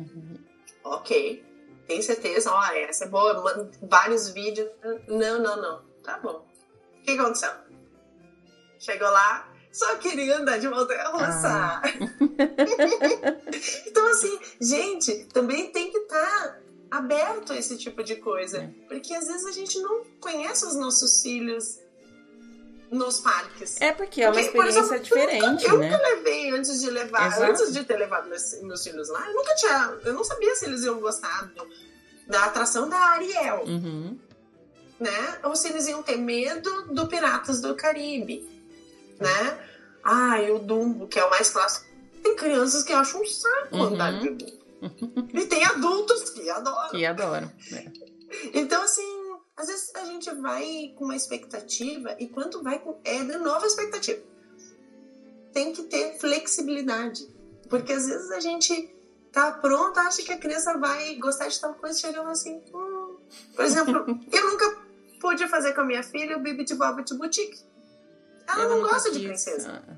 Ok, 0.84 1.44
tem 1.86 2.02
certeza? 2.02 2.52
Ó, 2.52 2.62
essa 2.72 3.04
é 3.04 3.08
boa. 3.08 3.34
manda 3.34 3.70
Vários 3.82 4.30
vídeos. 4.30 4.68
Não, 5.08 5.40
não, 5.40 5.60
não. 5.60 5.82
Tá 6.02 6.18
bom. 6.18 6.46
O 6.98 7.02
que 7.02 7.12
aconteceu? 7.12 7.50
Chegou 8.78 9.10
lá, 9.10 9.52
só 9.72 9.96
queria 9.96 10.38
andar 10.38 10.58
de 10.58 10.68
montanha 10.68 11.08
russa. 11.08 11.48
Ah. 11.48 11.82
então, 13.86 14.06
assim, 14.08 14.38
gente, 14.60 15.24
também 15.26 15.72
tem 15.72 15.90
que 15.90 15.98
estar 15.98 16.60
aberto 16.90 17.52
a 17.52 17.56
esse 17.56 17.76
tipo 17.76 18.02
de 18.02 18.16
coisa. 18.16 18.58
É. 18.58 18.70
Porque 18.86 19.14
às 19.14 19.26
vezes 19.26 19.46
a 19.46 19.52
gente 19.52 19.78
não 19.80 20.04
conhece 20.20 20.66
os 20.66 20.76
nossos 20.76 21.22
filhos 21.22 21.80
nos 22.90 23.20
parques. 23.20 23.80
É 23.80 23.92
porque 23.92 24.22
é 24.22 24.28
uma 24.30 24.34
Porque, 24.34 24.50
por 24.50 24.64
experiência 24.66 24.80
exemplo, 24.96 25.02
diferente, 25.04 25.64
eu 25.66 25.78
né? 25.78 25.90
nunca 25.90 26.02
levei 26.02 26.50
antes 26.50 26.80
de 26.80 26.90
levar, 26.90 27.26
Exato. 27.26 27.42
antes 27.52 27.72
de 27.72 27.84
ter 27.84 27.96
levado 27.96 28.28
meus, 28.28 28.62
meus 28.62 28.82
filhos 28.82 29.08
lá, 29.08 29.26
eu 29.28 29.34
nunca 29.34 29.54
tinha, 29.56 29.98
eu 30.04 30.14
não 30.14 30.24
sabia 30.24 30.54
se 30.54 30.64
eles 30.66 30.82
iam 30.82 30.98
gostar 31.00 31.46
do- 31.54 31.68
da 32.26 32.44
atração 32.44 32.88
da 32.88 32.96
Ariel, 32.98 33.64
Uhum. 33.66 34.18
né? 35.00 35.38
Ou 35.44 35.54
se 35.56 35.68
eles 35.68 35.86
iam 35.86 36.02
ter 36.02 36.16
medo 36.16 36.84
do 36.94 37.06
Piratas 37.06 37.60
do 37.60 37.74
Caribe, 37.74 38.48
né? 39.20 39.58
Ah, 40.02 40.40
e 40.42 40.50
o 40.50 40.58
Dumbo, 40.58 41.06
que 41.08 41.18
é 41.18 41.24
o 41.24 41.30
mais 41.30 41.50
clássico. 41.50 41.86
Tem 42.22 42.34
crianças 42.36 42.82
que 42.82 42.92
acham 42.92 43.20
um 43.20 43.26
saco 43.26 43.76
Uhum. 43.76 43.82
andar 43.84 44.18
de 44.18 44.30
Dumbo. 44.30 44.58
E 45.34 45.44
tem 45.46 45.64
adultos 45.64 46.30
que 46.30 46.48
adoram. 46.48 46.90
Que 46.90 47.04
adoro. 47.04 47.50
É. 47.72 47.90
Então, 48.54 48.82
assim, 48.82 49.17
às 49.58 49.66
vezes 49.66 49.92
a 49.96 50.04
gente 50.04 50.32
vai 50.36 50.92
com 50.94 51.04
uma 51.04 51.16
expectativa 51.16 52.14
e 52.20 52.28
quando 52.28 52.62
vai 52.62 52.78
com. 52.78 52.96
É 53.04 53.18
de 53.24 53.36
novo 53.38 53.64
a 53.64 53.66
expectativa. 53.66 54.22
Tem 55.52 55.72
que 55.72 55.82
ter 55.82 56.16
flexibilidade. 56.18 57.28
Porque 57.68 57.92
às 57.92 58.06
vezes 58.06 58.30
a 58.30 58.38
gente 58.38 58.94
tá 59.32 59.50
pronta, 59.50 60.02
acha 60.02 60.22
que 60.22 60.32
a 60.32 60.38
criança 60.38 60.78
vai 60.78 61.16
gostar 61.16 61.48
de 61.48 61.60
tal 61.60 61.74
coisa, 61.74 61.98
chegando 61.98 62.28
assim. 62.28 62.62
Hum. 62.72 63.16
Por 63.56 63.64
exemplo, 63.64 64.06
eu 64.30 64.50
nunca 64.50 64.78
pude 65.20 65.48
fazer 65.48 65.74
com 65.74 65.80
a 65.80 65.84
minha 65.84 66.04
filha 66.04 66.38
o 66.38 66.40
Bibi 66.40 66.64
de 66.64 66.76
Bobbit 66.76 67.12
Boutique. 67.14 67.60
Ela 68.46 68.62
Eu 68.62 68.70
não 68.70 68.82
gosta 68.82 69.10
de 69.10 69.18
princesa. 69.18 69.82
Ah. 69.88 69.96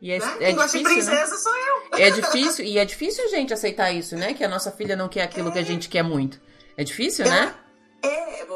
E 0.00 0.12
é, 0.12 0.18
né? 0.18 0.36
é 0.40 0.46
Quem 0.46 0.56
gosta 0.56 0.78
de 0.78 0.84
né? 0.84 0.90
princesa 0.90 1.36
sou 1.36 1.54
eu. 1.54 1.98
É 1.98 2.10
difícil, 2.10 2.64
e 2.64 2.78
é 2.78 2.86
difícil 2.86 3.22
a 3.22 3.28
gente 3.28 3.52
aceitar 3.52 3.92
isso, 3.92 4.16
né? 4.16 4.32
Que 4.32 4.42
a 4.42 4.48
nossa 4.48 4.72
filha 4.72 4.96
não 4.96 5.10
quer 5.10 5.24
aquilo 5.24 5.52
que 5.52 5.58
a 5.58 5.62
gente 5.62 5.90
quer 5.90 6.02
muito. 6.02 6.40
É 6.74 6.82
difícil, 6.82 7.26
né? 7.26 7.54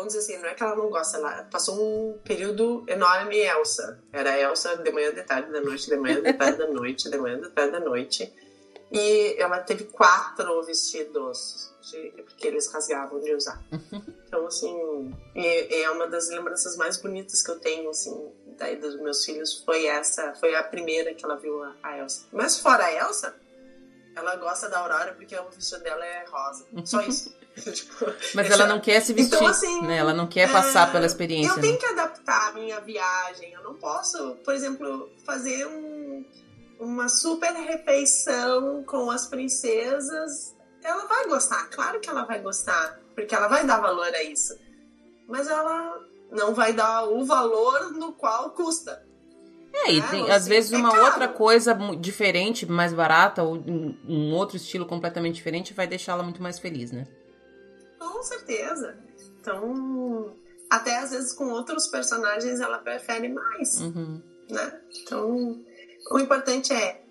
Vamos 0.04 0.12
dizer 0.14 0.34
assim, 0.34 0.42
não 0.42 0.50
é 0.50 0.54
que 0.54 0.62
ela 0.62 0.76
não 0.76 0.90
gosta, 0.90 1.16
ela 1.16 1.44
passou 1.50 1.80
um 1.80 2.18
período 2.18 2.84
enorme 2.86 3.38
Elsa. 3.38 3.98
Era 4.12 4.38
Elsa 4.38 4.76
de 4.76 4.92
manhã, 4.92 5.10
de 5.14 5.22
tarde, 5.22 5.50
da 5.50 5.62
noite, 5.62 5.88
de 5.88 5.96
manhã, 5.96 6.20
de 6.20 6.30
tarde, 6.34 6.58
da 6.58 6.66
noite, 6.66 7.08
de 7.10 7.16
manhã, 7.16 7.40
de 7.40 7.48
tarde, 7.48 7.72
da 7.72 7.80
noite. 7.80 8.30
E 8.92 9.34
ela 9.40 9.60
teve 9.60 9.84
quatro 9.84 10.62
vestidos, 10.62 11.72
de- 11.90 12.10
porque 12.22 12.46
eles 12.48 12.66
rasgavam 12.66 13.18
de 13.18 13.34
usar. 13.34 13.58
Então, 14.28 14.46
assim, 14.46 15.14
é 15.34 15.88
uma 15.90 16.06
das 16.06 16.28
lembranças 16.28 16.76
mais 16.76 16.98
bonitas 16.98 17.40
que 17.42 17.50
eu 17.50 17.58
tenho, 17.58 17.88
assim, 17.88 18.30
daí 18.58 18.76
dos 18.76 18.96
meus 19.00 19.24
filhos, 19.24 19.62
foi 19.64 19.86
essa, 19.86 20.34
foi 20.34 20.54
a 20.54 20.62
primeira 20.62 21.14
que 21.14 21.24
ela 21.24 21.36
viu 21.36 21.62
a, 21.62 21.74
a 21.82 21.96
Elsa. 21.98 22.26
Mas 22.30 22.58
fora 22.58 22.84
a 22.84 22.92
Elsa, 22.92 23.34
ela 24.16 24.36
gosta 24.36 24.68
da 24.68 24.78
Aurora 24.78 25.12
porque 25.14 25.36
o 25.36 25.50
vestido 25.50 25.82
dela 25.82 26.04
é 26.04 26.24
rosa. 26.28 26.66
Só 26.84 27.00
isso. 27.06 27.34
Tipo, 27.54 28.06
Mas 28.34 28.50
ela 28.50 28.66
não 28.66 28.80
quer 28.80 29.00
se 29.00 29.12
vestir, 29.12 29.36
Então, 29.36 29.46
assim, 29.46 29.80
né? 29.82 29.98
Ela 29.98 30.12
não 30.12 30.26
quer 30.26 30.50
passar 30.50 30.88
é, 30.88 30.90
pela 30.90 31.06
experiência. 31.06 31.50
Eu 31.52 31.56
né? 31.56 31.62
tenho 31.62 31.78
que 31.78 31.86
adaptar 31.86 32.48
a 32.48 32.52
minha 32.52 32.80
viagem. 32.80 33.52
Eu 33.52 33.62
não 33.62 33.74
posso, 33.74 34.34
por 34.44 34.52
exemplo, 34.52 35.08
fazer 35.24 35.64
um- 35.68 36.24
uma 36.80 37.08
super 37.08 37.52
refeição 37.52 38.82
com 38.82 39.08
as 39.08 39.28
princesas. 39.28 40.52
Ela 40.82 41.06
vai 41.06 41.28
gostar, 41.28 41.68
claro 41.70 42.00
que 42.00 42.10
ela 42.10 42.24
vai 42.24 42.40
gostar, 42.40 42.98
porque 43.14 43.32
ela 43.32 43.46
vai 43.46 43.64
dar 43.64 43.80
valor 43.80 44.12
a 44.12 44.22
isso. 44.24 44.58
Mas 45.28 45.46
ela 45.48 45.96
não 46.32 46.52
vai 46.54 46.72
dar 46.72 47.04
o 47.04 47.24
valor 47.24 47.92
no 47.92 48.12
qual 48.14 48.50
custa. 48.50 49.06
É, 49.76 49.92
e 49.92 50.00
né? 50.00 50.06
tem, 50.08 50.22
Ou 50.22 50.30
às 50.32 50.46
vezes 50.46 50.72
é 50.72 50.76
uma 50.76 50.90
caro. 50.92 51.04
outra 51.04 51.28
coisa 51.28 51.74
diferente, 51.98 52.64
mais 52.64 52.92
barata, 52.92 53.42
ou 53.42 53.56
um, 53.56 54.32
outro 54.32 54.56
estilo 54.56 54.86
completamente 54.86 55.34
diferente, 55.34 55.74
vai 55.74 55.86
deixá-la 55.86 56.22
muito 56.22 56.40
mais 56.40 56.58
feliz, 56.58 56.92
né? 56.92 57.06
Com 57.98 58.22
certeza. 58.22 58.96
Então, 59.40 60.36
até 60.70 60.98
às 60.98 61.10
vezes 61.10 61.32
com 61.32 61.46
outros 61.50 61.88
personagens 61.88 62.60
ela 62.60 62.78
prefere 62.78 63.28
mais. 63.28 63.80
Uhum. 63.80 64.22
né? 64.48 64.80
Então, 65.02 65.60
o 66.10 66.18
importante 66.18 66.72
é 66.72 67.02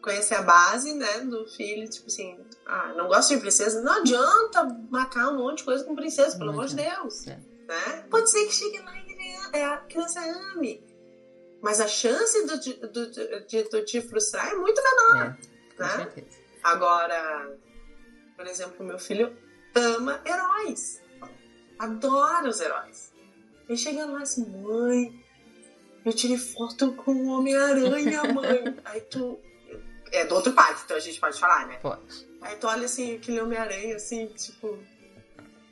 conhecer 0.00 0.34
a 0.34 0.42
base, 0.42 0.94
né, 0.94 1.20
do 1.20 1.46
filho, 1.46 1.88
tipo 1.88 2.06
assim, 2.08 2.38
ah, 2.66 2.92
não 2.94 3.08
gosto 3.08 3.34
de 3.34 3.40
princesa, 3.40 3.80
não 3.80 3.94
adianta 4.00 4.62
marcar 4.90 5.30
um 5.30 5.38
monte 5.38 5.58
de 5.58 5.64
coisa 5.64 5.82
com 5.82 5.94
princesa, 5.96 6.36
pelo 6.38 6.50
amor 6.50 6.66
de. 6.66 6.76
Deus, 6.76 7.26
É. 7.26 7.38
né? 7.66 8.04
Pode 8.10 8.30
ser 8.30 8.44
que 8.46 8.52
chegue 8.52 8.78
lá 8.80 8.92
e 9.54 9.62
a 9.62 9.76
criança 9.78 10.20
ame. 10.54 10.82
Mas 11.64 11.80
a 11.80 11.88
chance 11.88 12.46
do, 12.46 12.58
do, 12.88 13.10
de, 13.10 13.46
de 13.46 13.84
te 13.86 14.00
frustrar 14.02 14.50
é 14.50 14.54
muito 14.54 14.82
menor. 14.82 15.34
É, 15.78 15.82
né? 15.82 15.88
certeza. 15.88 16.38
Agora, 16.62 17.56
por 18.36 18.46
exemplo, 18.46 18.84
meu 18.84 18.98
filho 18.98 19.34
ama 19.74 20.20
heróis. 20.26 21.02
Adora 21.78 22.50
os 22.50 22.60
heróis. 22.60 23.14
Ele 23.66 23.78
chega 23.78 24.04
lá 24.04 24.20
assim, 24.20 24.44
mãe, 24.44 25.18
eu 26.04 26.12
tirei 26.12 26.36
foto 26.36 26.92
com 26.92 27.14
o 27.14 27.28
Homem-Aranha, 27.28 28.24
mãe. 28.30 28.76
Aí 28.84 29.00
tu. 29.00 29.40
É 30.12 30.26
do 30.26 30.34
outro 30.34 30.52
pai, 30.52 30.76
então 30.84 30.98
a 30.98 31.00
gente 31.00 31.18
pode 31.18 31.40
falar, 31.40 31.66
né? 31.66 31.78
Pode. 31.78 32.28
Aí 32.42 32.56
tu 32.56 32.66
olha 32.66 32.84
assim, 32.84 33.16
aquele 33.16 33.40
Homem-Aranha, 33.40 33.96
assim, 33.96 34.26
tipo. 34.26 34.78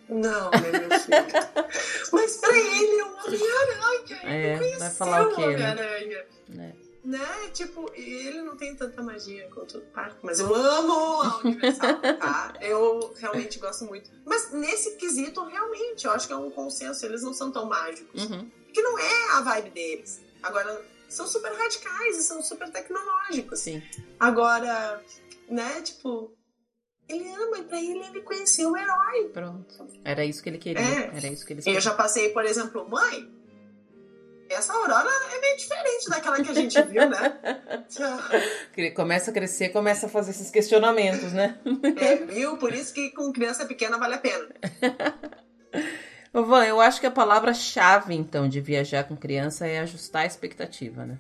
Não, 0.09 0.51
né, 0.51 0.71
meu 0.89 0.99
filho? 1.01 1.73
Mas 2.13 2.37
pra 2.37 2.57
ele 2.57 2.99
é 3.01 3.05
um 3.05 3.17
Homem-Aranha. 3.19 4.21
É, 4.25 4.79
vai 4.79 4.91
falar 4.91 5.27
o 5.29 5.35
quê? 5.35 5.43
Homem-Aranha. 5.43 6.27
né? 6.49 6.75
Né? 7.05 7.49
Tipo, 7.53 7.91
ele 7.95 8.43
não 8.43 8.57
tem 8.57 8.77
tanta 8.77 9.03
magia 9.03 9.49
quanto 9.53 9.79
o 9.79 9.81
parque, 9.81 10.19
mas 10.23 10.39
eu 10.39 10.55
amo 10.55 11.23
a 11.23 11.39
Universal, 11.39 12.01
tá? 12.01 12.55
Eu 12.63 13.13
realmente 13.19 13.59
gosto 13.59 13.85
muito. 13.87 14.09
Mas 14.25 14.53
nesse 14.53 14.93
quesito, 14.97 15.43
realmente, 15.45 16.07
eu 16.07 16.13
acho 16.13 16.29
que 16.29 16.33
é 16.33 16.37
um 16.37 16.49
consenso, 16.51 17.05
eles 17.05 17.23
não 17.23 17.35
são 17.35 17.51
tão 17.51 17.67
mágicos. 17.67 18.23
Uhum. 18.23 18.49
Que 18.73 18.81
não 18.83 18.97
é 18.99 19.31
a 19.33 19.41
vibe 19.41 19.71
deles. 19.71 20.21
Agora, 20.43 20.81
são 21.09 21.27
super 21.27 21.53
radicais 21.53 22.17
e 22.19 22.23
são 22.23 22.41
super 22.41 22.71
tecnológicos. 22.71 23.59
Sim. 23.59 23.83
Agora, 24.21 25.03
né, 25.49 25.83
tipo, 25.83 26.33
ele 27.15 27.29
ama 27.31 27.59
e 27.59 27.63
pra 27.65 27.79
ele 27.79 28.05
ele 28.05 28.21
conheceu 28.23 28.71
o 28.71 28.77
herói. 28.77 29.29
Pronto. 29.33 29.87
Era 30.05 30.25
isso 30.25 30.43
que 30.43 30.49
ele 30.49 30.59
queria. 30.59 30.83
É. 30.83 31.17
Era 31.17 31.27
isso 31.29 31.47
que 31.47 31.53
ele 31.53 31.63
Eu 31.67 31.81
já 31.81 31.95
passei, 31.95 32.31
por 32.31 32.45
exemplo, 32.45 32.89
mãe, 32.89 33.31
essa 34.49 34.73
aurora 34.73 35.09
é 35.35 35.41
meio 35.41 35.57
diferente 35.57 36.09
daquela 36.09 36.43
que 36.43 36.51
a 36.51 36.55
gente 36.55 36.83
viu, 36.83 37.09
né? 37.09 37.41
Começa 38.95 39.31
a 39.31 39.35
crescer, 39.35 39.71
começa 39.71 40.07
a 40.07 40.09
fazer 40.09 40.31
esses 40.31 40.51
questionamentos, 40.51 41.33
né? 41.33 41.59
É, 41.97 42.17
viu? 42.17 42.57
Por 42.59 42.75
isso 42.75 42.93
que 42.93 43.11
com 43.11 43.33
criança 43.33 43.65
pequena 43.65 43.99
vale 43.99 44.15
a 44.15 44.19
pena. 44.19 44.49
Van, 46.33 46.65
eu 46.65 46.81
acho 46.81 46.99
que 47.01 47.07
a 47.07 47.11
palavra-chave, 47.11 48.15
então, 48.15 48.49
de 48.49 48.61
viajar 48.61 49.05
com 49.05 49.15
criança 49.17 49.67
é 49.67 49.81
ajustar 49.81 50.23
a 50.23 50.27
expectativa, 50.27 51.05
né? 51.05 51.19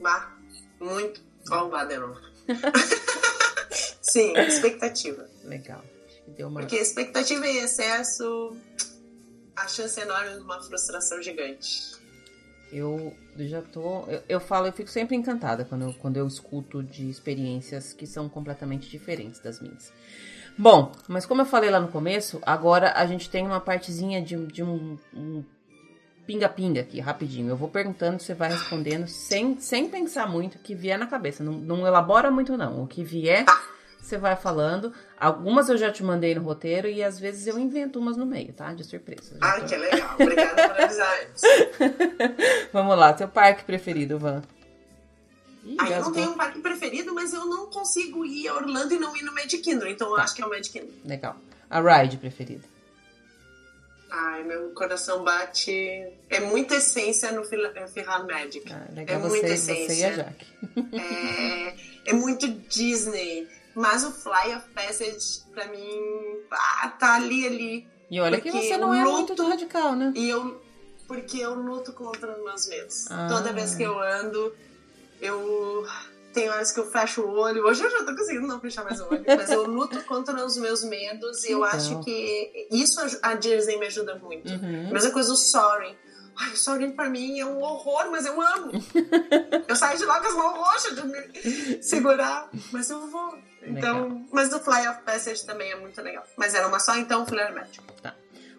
Bah, 0.00 0.36
muito. 0.80 1.20
Ó 1.50 1.68
Baderon. 1.68 2.14
Sim, 4.14 4.32
expectativa. 4.36 5.28
Legal. 5.42 5.82
Uma. 6.38 6.60
Porque 6.60 6.76
expectativa 6.76 7.44
em 7.48 7.58
excesso, 7.58 8.56
a 9.56 9.66
chance 9.66 9.98
é 9.98 10.04
enorme 10.04 10.34
de 10.34 10.38
uma 10.38 10.62
frustração 10.62 11.20
gigante. 11.20 11.96
Eu 12.72 13.12
já 13.36 13.60
tô. 13.60 14.04
Eu, 14.06 14.22
eu 14.28 14.40
falo, 14.40 14.68
eu 14.68 14.72
fico 14.72 14.88
sempre 14.88 15.16
encantada 15.16 15.64
quando 15.64 15.82
eu, 15.82 15.94
quando 15.94 16.16
eu 16.16 16.28
escuto 16.28 16.80
de 16.80 17.10
experiências 17.10 17.92
que 17.92 18.06
são 18.06 18.28
completamente 18.28 18.88
diferentes 18.88 19.40
das 19.40 19.60
minhas. 19.60 19.92
Bom, 20.56 20.92
mas 21.08 21.26
como 21.26 21.40
eu 21.42 21.46
falei 21.46 21.68
lá 21.68 21.80
no 21.80 21.88
começo, 21.88 22.40
agora 22.42 22.92
a 22.92 23.04
gente 23.06 23.28
tem 23.28 23.44
uma 23.44 23.60
partezinha 23.60 24.22
de, 24.22 24.36
de 24.46 24.62
um 24.62 24.96
um 25.12 25.42
pinga-pinga 26.24 26.82
aqui, 26.82 27.00
rapidinho. 27.00 27.48
Eu 27.48 27.56
vou 27.56 27.68
perguntando, 27.68 28.22
você 28.22 28.32
vai 28.32 28.50
respondendo 28.50 29.08
sem, 29.08 29.58
sem 29.58 29.88
pensar 29.88 30.28
muito, 30.28 30.54
o 30.54 30.58
que 30.60 30.72
vier 30.72 30.96
na 30.96 31.08
cabeça. 31.08 31.42
Não, 31.42 31.52
não 31.52 31.84
elabora 31.84 32.30
muito, 32.30 32.56
não. 32.56 32.84
O 32.84 32.86
que 32.86 33.02
vier, 33.02 33.44
você 34.04 34.18
vai 34.18 34.36
falando. 34.36 34.92
Algumas 35.18 35.68
eu 35.68 35.76
já 35.76 35.90
te 35.90 36.02
mandei 36.02 36.34
no 36.34 36.42
roteiro 36.42 36.86
e 36.88 37.02
às 37.02 37.18
vezes 37.18 37.46
eu 37.46 37.58
invento 37.58 37.98
umas 37.98 38.16
no 38.16 38.26
meio, 38.26 38.52
tá? 38.52 38.72
De 38.72 38.84
surpresa. 38.84 39.36
Ai, 39.40 39.60
tô- 39.60 39.66
que 39.66 39.76
legal. 39.76 40.14
Obrigada 40.20 40.68
por 40.68 40.80
avisar 40.80 41.20
antes. 41.22 41.42
Vamos 42.72 42.96
lá, 42.98 43.16
seu 43.16 43.28
parque 43.28 43.64
preferido, 43.64 44.18
Van. 44.18 44.42
Ih, 45.64 45.76
Ah, 45.78 45.88
eu 45.90 46.00
não 46.02 46.12
tenho 46.12 46.30
um 46.30 46.34
parque 46.36 46.60
preferido, 46.60 47.14
mas 47.14 47.32
eu 47.32 47.46
não 47.46 47.66
consigo 47.70 48.24
ir 48.26 48.48
a 48.48 48.54
Orlando 48.54 48.92
e 48.94 48.98
não 48.98 49.16
ir 49.16 49.22
no 49.22 49.32
Magic 49.32 49.58
Kingdom. 49.58 49.86
Então 49.86 50.10
eu 50.10 50.16
Tá. 50.16 50.22
acho 50.24 50.34
que 50.34 50.42
é 50.42 50.46
o 50.46 50.50
Magic 50.50 50.70
Kingdom. 50.78 50.92
Legal. 51.04 51.36
A 51.70 51.80
ride 51.80 52.18
preferida. 52.18 52.64
Ai, 54.10 54.44
meu 54.44 54.68
coração 54.74 55.24
bate. 55.24 55.72
É 56.30 56.38
muita 56.40 56.76
essência 56.76 57.32
no 57.32 57.40
eh, 57.42 57.86
Philhar 57.88 58.24
Magic. 58.26 58.62
Ah, 58.72 58.86
legal 58.94 59.16
É 59.16 59.18
você, 59.20 59.28
muita 59.40 59.56
você 59.56 59.72
e 59.72 59.74
a 59.74 59.84
essência. 59.86 60.12
Jaque. 60.14 60.46
É, 60.92 61.74
é 62.10 62.12
muito 62.12 62.46
Disney. 62.46 63.48
Mas 63.74 64.04
o 64.04 64.10
Fly 64.12 64.54
of 64.56 64.68
Passage, 64.74 65.42
pra 65.52 65.66
mim, 65.66 65.88
ah, 66.50 66.88
tá 66.90 67.14
ali, 67.16 67.46
ali. 67.46 67.88
E 68.10 68.20
olha 68.20 68.40
que 68.40 68.50
você 68.50 68.76
não 68.76 68.94
é 68.94 69.02
luto- 69.04 69.16
muito 69.16 69.48
radical, 69.48 69.94
né? 69.96 70.12
E 70.14 70.28
eu. 70.28 70.62
Porque 71.08 71.38
eu 71.38 71.54
luto 71.54 71.92
contra 71.92 72.30
os 72.32 72.42
meus 72.44 72.66
medos. 72.68 73.10
Ah. 73.10 73.26
Toda 73.28 73.52
vez 73.52 73.74
que 73.74 73.82
eu 73.82 73.98
ando, 73.98 74.54
eu. 75.20 75.86
Tem 76.32 76.48
horas 76.50 76.72
que 76.72 76.80
eu 76.80 76.90
fecho 76.90 77.22
o 77.22 77.30
olho. 77.38 77.64
Hoje 77.64 77.82
eu 77.84 77.90
já 77.90 77.98
tô 78.04 78.14
conseguindo 78.16 78.46
não 78.48 78.60
fechar 78.60 78.82
mais 78.84 79.00
o 79.00 79.06
olho. 79.08 79.22
mas 79.26 79.50
eu 79.50 79.66
luto 79.66 80.02
contra 80.04 80.44
os 80.44 80.56
meus 80.56 80.82
medos 80.82 81.44
e 81.44 81.52
eu 81.52 81.58
Então. 81.64 81.70
acho 81.78 82.00
que 82.00 82.66
isso 82.72 83.00
a 83.22 83.34
Disney 83.34 83.78
me 83.78 83.86
ajuda 83.86 84.16
muito. 84.16 84.50
Uhum. 84.50 84.90
Mesma 84.92 85.10
coisa 85.12 85.32
o 85.32 85.36
Soaring. 85.36 85.94
Ai, 86.36 86.50
o 86.52 86.56
Soaring 86.56 86.90
pra 86.90 87.08
mim 87.08 87.38
é 87.38 87.46
um 87.46 87.62
horror, 87.62 88.10
mas 88.10 88.26
eu 88.26 88.40
amo. 88.40 88.72
eu 89.68 89.76
saio 89.76 89.96
de 89.96 90.04
lá 90.04 90.18
com 90.20 90.26
as 90.26 90.34
mãos 90.34 90.56
roxas 90.56 90.96
de 90.96 91.06
me 91.06 91.82
segurar, 91.82 92.50
mas 92.72 92.90
eu 92.90 93.06
vou. 93.08 93.38
Então, 93.66 94.26
mas 94.32 94.52
o 94.52 94.60
Fly 94.60 94.88
of 94.88 95.02
Passage 95.02 95.44
também 95.44 95.70
é 95.70 95.76
muito 95.76 96.00
legal. 96.00 96.24
Mas 96.36 96.54
era 96.54 96.66
uma 96.66 96.78
só, 96.78 96.96
então, 96.96 97.26
Flare 97.26 97.54
Magic. 97.54 97.80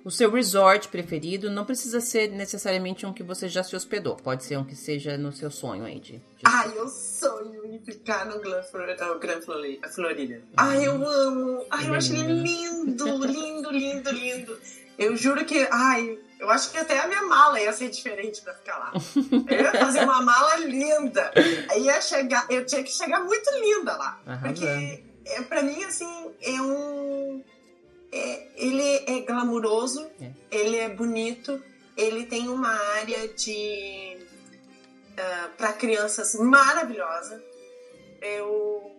O 0.05 0.11
seu 0.11 0.29
resort 0.31 0.87
preferido 0.89 1.49
não 1.49 1.65
precisa 1.65 1.99
ser 1.99 2.29
necessariamente 2.29 3.05
um 3.07 3.11
que 3.11 3.23
você 3.23 3.49
já 3.49 3.63
se 3.63 3.75
hospedou. 3.75 4.15
Pode 4.15 4.43
ser 4.43 4.55
um 4.57 4.63
que 4.63 4.75
seja 4.75 5.17
no 5.17 5.31
seu 5.33 5.49
sonho 5.49 5.83
aí 5.83 5.99
de. 5.99 6.13
de- 6.17 6.21
Ai, 6.45 6.71
eu 6.77 6.87
sonho 6.87 7.65
em 7.65 7.79
ficar 7.79 8.23
no 8.27 8.39
Gran, 8.39 8.61
Flor- 8.61 8.95
Gran 9.19 9.41
Flori- 9.41 9.81
Florida. 9.93 10.41
Ai, 10.55 10.85
eu 10.87 10.93
amo. 11.09 11.65
Ai, 11.71 11.87
eu 11.89 11.93
acho 11.95 12.13
lindo, 12.13 13.25
lindo, 13.25 13.71
lindo, 13.71 14.11
lindo. 14.11 14.59
Eu 14.97 15.17
juro 15.17 15.43
que, 15.43 15.67
ai, 15.71 16.17
eu 16.39 16.49
acho 16.51 16.69
que 16.71 16.77
até 16.77 16.99
a 16.99 17.07
minha 17.07 17.23
mala 17.23 17.59
ia 17.59 17.73
ser 17.73 17.89
diferente 17.89 18.41
pra 18.41 18.53
ficar 18.53 18.77
lá. 18.77 18.93
Eu 19.49 19.61
ia 19.61 19.71
fazer 19.73 20.03
uma 20.03 20.21
mala 20.21 20.55
linda. 20.57 21.31
Aí 21.69 21.83
ia 21.83 21.99
chegar, 21.99 22.45
eu 22.49 22.65
tinha 22.65 22.81
que 22.83 22.91
chegar 22.91 23.21
muito 23.23 23.49
linda 23.59 23.97
lá. 23.97 24.21
Arrasando. 24.25 24.53
Porque, 24.53 25.03
é, 25.25 25.41
pra 25.41 25.63
mim, 25.63 25.83
assim, 25.83 26.31
é 26.41 26.61
um. 26.61 27.43
Ele 29.45 29.55
glamuroso, 29.55 30.07
É. 30.19 30.31
ele 30.51 30.77
é 30.77 30.89
bonito, 30.89 31.61
ele 31.95 32.25
tem 32.25 32.49
uma 32.49 32.71
área 32.97 33.27
de. 33.29 34.17
para 35.57 35.73
crianças 35.73 36.35
maravilhosa. 36.35 37.41
Eu 38.21 38.91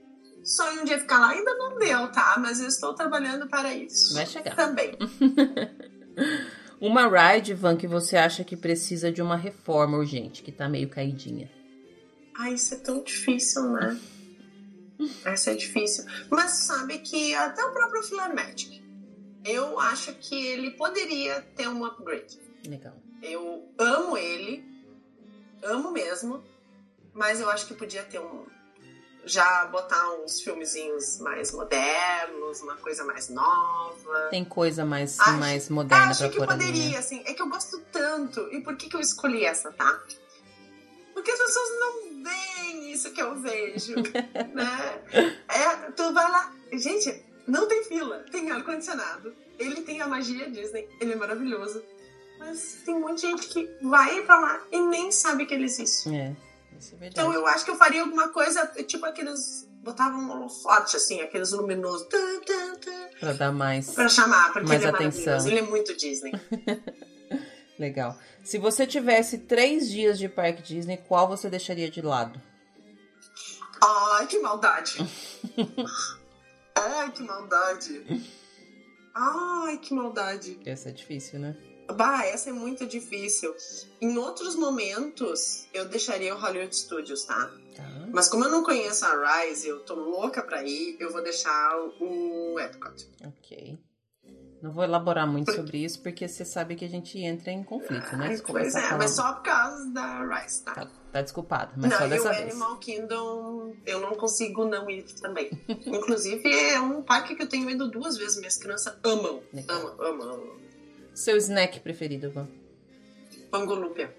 sonho 0.44 0.82
um 0.82 0.84
dia 0.84 0.98
ficar 0.98 1.18
lá, 1.18 1.30
ainda 1.30 1.54
não 1.54 1.78
deu, 1.78 2.10
tá? 2.12 2.36
Mas 2.38 2.60
eu 2.60 2.68
estou 2.68 2.94
trabalhando 2.94 3.48
para 3.48 3.74
isso. 3.74 4.14
Vai 4.14 4.26
chegar. 4.26 4.54
Também. 4.54 4.96
Uma 6.80 7.08
ride, 7.08 7.54
Van, 7.54 7.76
que 7.76 7.86
você 7.86 8.16
acha 8.16 8.44
que 8.44 8.54
precisa 8.54 9.10
de 9.10 9.22
uma 9.22 9.36
reforma 9.36 9.96
urgente, 9.96 10.42
que 10.42 10.52
tá 10.52 10.68
meio 10.68 10.90
caidinha. 10.90 11.50
Ai, 12.38 12.52
isso 12.52 12.74
é 12.74 12.76
tão 12.76 13.02
difícil, 13.02 13.62
né? 13.70 13.98
Essa 15.24 15.52
é 15.52 15.54
difícil. 15.54 16.04
Mas 16.30 16.50
sabe 16.52 16.98
que 16.98 17.34
até 17.34 17.64
o 17.64 17.72
próprio 17.72 18.02
Magic, 18.34 18.75
eu 19.46 19.78
acho 19.80 20.12
que 20.14 20.46
ele 20.46 20.72
poderia 20.72 21.40
ter 21.56 21.68
um 21.68 21.84
upgrade. 21.84 22.38
Legal. 22.66 22.94
Eu 23.22 23.68
amo 23.78 24.16
ele, 24.18 24.64
amo 25.62 25.90
mesmo, 25.90 26.44
mas 27.14 27.40
eu 27.40 27.48
acho 27.50 27.66
que 27.66 27.74
podia 27.74 28.02
ter 28.02 28.18
um. 28.18 28.44
Já 29.24 29.64
botar 29.66 30.12
uns 30.20 30.40
filmezinhos 30.40 31.18
mais 31.18 31.50
modernos, 31.50 32.60
uma 32.60 32.76
coisa 32.76 33.04
mais 33.04 33.28
nova. 33.28 34.28
Tem 34.30 34.44
coisa 34.44 34.84
mais, 34.84 35.18
Acho- 35.18 35.32
mais 35.38 35.68
moderna 35.68 36.10
Acho 36.10 36.20
pra 36.20 36.28
que 36.28 36.36
pôr 36.36 36.48
ali, 36.48 36.64
poderia, 36.64 36.90
né? 36.90 36.96
assim. 36.98 37.22
É 37.26 37.34
que 37.34 37.42
eu 37.42 37.48
gosto 37.48 37.80
tanto. 37.90 38.40
E 38.52 38.60
por 38.60 38.76
que, 38.76 38.88
que 38.88 38.94
eu 38.94 39.00
escolhi 39.00 39.44
essa, 39.44 39.72
tá? 39.72 40.00
Porque 41.12 41.28
as 41.30 41.38
pessoas 41.38 41.70
não 41.80 42.22
veem 42.22 42.92
isso 42.92 43.12
que 43.12 43.20
eu 43.20 43.34
vejo, 43.40 43.96
né? 44.54 45.02
É, 45.48 45.90
tu 45.90 46.12
vai 46.12 46.30
lá... 46.30 46.52
Gente, 46.72 47.24
não 47.46 47.66
tem 47.68 47.84
fila. 47.84 48.24
Tem 48.30 48.50
ar-condicionado. 48.50 49.34
Ele 49.58 49.82
tem 49.82 50.00
a 50.00 50.06
magia 50.06 50.50
Disney. 50.50 50.88
Ele 51.00 51.12
é 51.12 51.16
maravilhoso. 51.16 51.82
Mas 52.38 52.82
tem 52.84 53.14
de 53.14 53.20
gente 53.20 53.48
que 53.48 53.70
vai 53.82 54.22
pra 54.22 54.38
lá 54.38 54.62
e 54.70 54.80
nem 54.80 55.10
sabe 55.10 55.46
que 55.46 55.54
ele 55.54 55.64
existe. 55.64 56.14
É, 56.14 56.36
isso 56.78 56.94
é 56.94 56.98
verdade. 56.98 57.08
Então 57.28 57.32
eu 57.32 57.46
acho 57.46 57.64
que 57.64 57.70
eu 57.70 57.76
faria 57.76 58.02
alguma 58.02 58.28
coisa, 58.28 58.66
tipo 58.86 59.06
aqueles... 59.06 59.66
Botavam 59.82 60.20
um 60.20 60.30
holofote, 60.32 60.96
assim, 60.96 61.20
aqueles 61.20 61.52
luminosos. 61.52 62.08
Tã, 62.08 62.18
Pra 63.20 63.32
dar 63.32 63.52
mais. 63.52 63.90
pra 63.92 64.08
chamar, 64.08 64.52
porque 64.52 64.68
Mais 64.68 64.82
ele 64.82 64.90
é 64.90 64.94
atenção. 64.94 65.46
Ele 65.46 65.58
é 65.60 65.62
muito 65.62 65.96
Disney. 65.96 66.32
Legal. 67.78 68.18
Se 68.42 68.58
você 68.58 68.86
tivesse 68.86 69.38
três 69.38 69.88
dias 69.88 70.18
de 70.18 70.28
parque 70.28 70.60
Disney, 70.62 70.96
qual 70.96 71.28
você 71.28 71.48
deixaria 71.48 71.88
de 71.90 72.02
lado? 72.02 72.40
Ai, 73.80 74.26
que 74.26 74.38
maldade. 74.40 74.98
Ai, 76.76 77.10
que 77.10 77.22
maldade. 77.22 78.04
Ai, 79.14 79.78
que 79.78 79.94
maldade. 79.94 80.60
Essa 80.64 80.90
é 80.90 80.92
difícil, 80.92 81.38
né? 81.38 81.56
Bah, 81.94 82.24
essa 82.24 82.50
é 82.50 82.52
muito 82.52 82.86
difícil. 82.86 83.54
Em 84.00 84.16
outros 84.18 84.54
momentos, 84.56 85.66
eu 85.72 85.86
deixaria 85.86 86.34
o 86.34 86.38
Hollywood 86.38 86.74
Studios, 86.76 87.24
tá? 87.24 87.50
Tá. 87.74 88.08
Mas 88.12 88.28
como 88.28 88.44
eu 88.44 88.50
não 88.50 88.62
conheço 88.62 89.04
a 89.04 89.44
Rise, 89.44 89.68
eu 89.68 89.80
tô 89.80 89.94
louca 89.94 90.42
pra 90.42 90.64
ir, 90.64 90.96
eu 91.00 91.10
vou 91.10 91.22
deixar 91.22 91.76
o 92.00 92.58
Epcot. 92.58 93.08
Ok. 93.24 93.78
Não 94.62 94.72
vou 94.72 94.82
elaborar 94.84 95.26
muito 95.26 95.52
sobre 95.52 95.84
isso, 95.84 96.02
porque 96.02 96.26
você 96.26 96.44
sabe 96.44 96.74
que 96.76 96.84
a 96.84 96.88
gente 96.88 97.18
entra 97.18 97.50
em 97.52 97.62
conflito, 97.62 98.16
né? 98.16 98.34
Se 98.36 98.42
pois 98.42 98.74
é, 98.74 98.80
falando- 98.80 98.98
mas 98.98 99.10
só 99.10 99.34
por 99.34 99.42
causa 99.42 99.90
da 99.90 100.24
Rise, 100.24 100.64
tá? 100.64 100.74
Tá, 100.74 100.88
tá 101.12 101.22
desculpado, 101.22 101.72
mas 101.76 101.90
não, 101.90 101.98
só 101.98 102.06
e 102.06 102.08
dessa 102.08 102.30
o 102.30 102.34
vez. 102.34 102.50
Animal 102.50 102.76
Kingdom 102.78 103.74
eu 103.84 104.00
não 104.00 104.14
consigo 104.14 104.64
não 104.64 104.88
ir 104.90 105.02
também. 105.20 105.50
Inclusive, 105.68 106.48
é 106.50 106.80
um 106.80 107.02
parque 107.02 107.34
que 107.36 107.42
eu 107.42 107.48
tenho 107.48 107.68
ido 107.68 107.90
duas 107.90 108.16
vezes. 108.16 108.38
Minhas 108.38 108.56
crianças 108.56 108.96
amam. 109.04 109.42
Legal. 109.52 109.76
Amam, 109.78 110.00
amam, 110.00 110.34
amam. 110.34 110.56
Seu 111.14 111.36
snack 111.36 111.80
preferido, 111.80 112.30
Van? 112.30 112.48
Pangolúpia. 113.50 114.14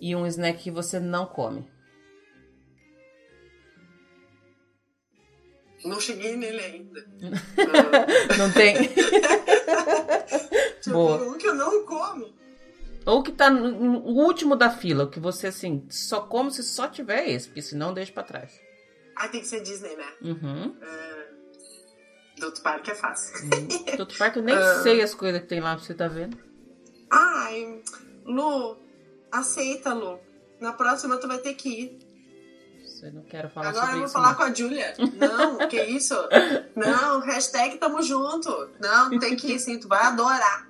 E 0.00 0.16
um 0.16 0.26
snack 0.26 0.62
que 0.62 0.70
você 0.70 0.98
não 0.98 1.26
come. 1.26 1.64
Não 5.84 6.00
cheguei 6.00 6.36
nele 6.36 6.58
ainda. 6.60 7.06
Não 8.36 8.50
tem? 8.52 8.74
Eu 10.86 10.92
Boa. 10.92 11.22
um 11.28 11.38
que 11.38 11.46
eu 11.46 11.54
não 11.54 11.84
como. 11.84 12.32
Ou 13.06 13.22
que 13.22 13.32
tá 13.32 13.48
no, 13.50 13.70
no 13.70 13.98
último 14.00 14.54
da 14.56 14.70
fila, 14.70 15.04
o 15.04 15.10
que 15.10 15.18
você, 15.20 15.46
assim, 15.48 15.86
só 15.90 16.20
come 16.20 16.50
se 16.50 16.62
só 16.62 16.88
tiver 16.88 17.28
esse, 17.28 17.48
porque 17.48 17.62
senão 17.62 17.94
deixa 17.94 18.12
pra 18.12 18.22
trás. 18.22 18.60
Ah, 19.16 19.28
tem 19.28 19.40
que 19.40 19.46
ser 19.46 19.60
Disney, 19.62 19.96
né? 19.96 20.06
Uhum. 20.22 20.76
Do 22.38 22.46
outro 22.46 22.62
parque 22.62 22.90
é 22.90 22.94
fácil. 22.94 23.34
uhum. 23.46 23.68
Todo 23.96 24.14
parque 24.16 24.38
eu 24.38 24.42
nem 24.42 24.54
Ah. 24.54 24.82
sei 24.82 25.00
as 25.02 25.14
coisas 25.14 25.40
que 25.40 25.46
tem 25.48 25.60
lá 25.60 25.74
pra 25.74 25.84
você 25.84 25.94
tá 25.94 26.06
vendo. 26.06 26.38
Ai, 27.10 27.82
Lu, 28.24 28.76
aceita, 29.32 29.92
Lu. 29.94 30.20
Na 30.60 30.72
próxima 30.72 31.16
tu 31.16 31.26
vai 31.26 31.38
ter 31.38 31.54
que 31.54 31.68
ir. 31.68 31.98
Você 32.98 33.12
não 33.12 33.22
quero 33.22 33.48
falar 33.48 33.68
Agora 33.68 33.84
eu 33.84 33.86
sobre 33.86 33.96
vou 33.98 34.04
isso. 34.06 34.12
falar 34.12 34.28
não. 34.30 34.34
com 34.36 34.42
a 34.42 34.54
Júlia. 34.54 34.94
Não, 35.14 35.68
que 35.68 35.80
isso? 35.84 36.14
Não, 36.74 37.20
hashtag 37.20 37.78
tamo 37.78 38.02
junto. 38.02 38.70
Não, 38.80 39.16
tem 39.20 39.36
que 39.36 39.52
ir 39.52 39.60
sim, 39.60 39.78
tu 39.78 39.86
vai 39.86 40.02
adorar. 40.02 40.68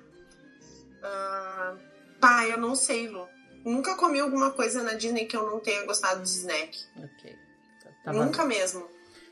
Ah, 1.01 1.75
pá, 2.21 2.45
eu 2.45 2.59
não 2.59 2.75
sei, 2.75 3.07
Lu. 3.07 3.27
Nunca 3.65 3.95
comi 3.95 4.19
alguma 4.19 4.51
coisa 4.51 4.83
na 4.83 4.93
Disney 4.93 5.25
que 5.25 5.35
eu 5.35 5.43
não 5.49 5.59
tenha 5.59 5.83
gostado 5.85 6.21
de 6.21 6.29
snack. 6.29 6.77
Ok. 6.97 7.35
Tá, 7.83 7.89
tá 8.05 8.13
Nunca 8.13 8.45
mesmo. 8.45 8.87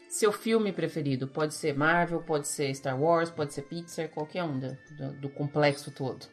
Seu 0.10 0.32
filme 0.32 0.74
preferido 0.74 1.28
pode 1.28 1.54
ser 1.54 1.78
Marvel, 1.78 2.24
pode 2.24 2.48
ser 2.48 2.74
Star 2.74 3.00
Wars, 3.00 3.30
pode 3.30 3.54
ser 3.54 3.64
Pixar, 3.64 4.10
qualquer 4.10 4.44
um 4.44 4.58
do, 4.60 4.78
do, 4.98 5.14
do 5.22 5.30
complexo 5.30 5.92
todo. 5.92 6.26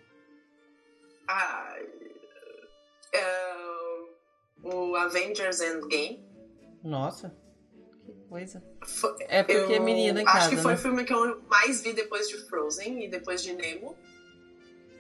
Ah, 1.29 1.77
é, 3.13 3.55
o 4.63 4.97
Avengers 4.97 5.61
Endgame. 5.61 6.34
Nossa, 6.85 7.35
que 8.05 8.13
coisa. 8.29 8.63
Foi- 8.87 9.17
É 9.29 9.43
porque 9.43 9.73
é 9.75 9.79
menina 9.81 10.21
em 10.21 10.25
acho 10.27 10.33
casa, 10.35 10.51
que 10.51 10.57
foi 10.59 10.73
né? 10.73 10.79
o 10.79 10.81
filme 10.83 11.05
que 11.05 11.13
eu 11.13 11.43
mais 11.49 11.81
vi 11.81 11.93
depois 11.93 12.29
de 12.29 12.37
Frozen 12.49 13.05
e 13.05 13.09
depois 13.09 13.43
de 13.43 13.53
Nemo. 13.55 13.97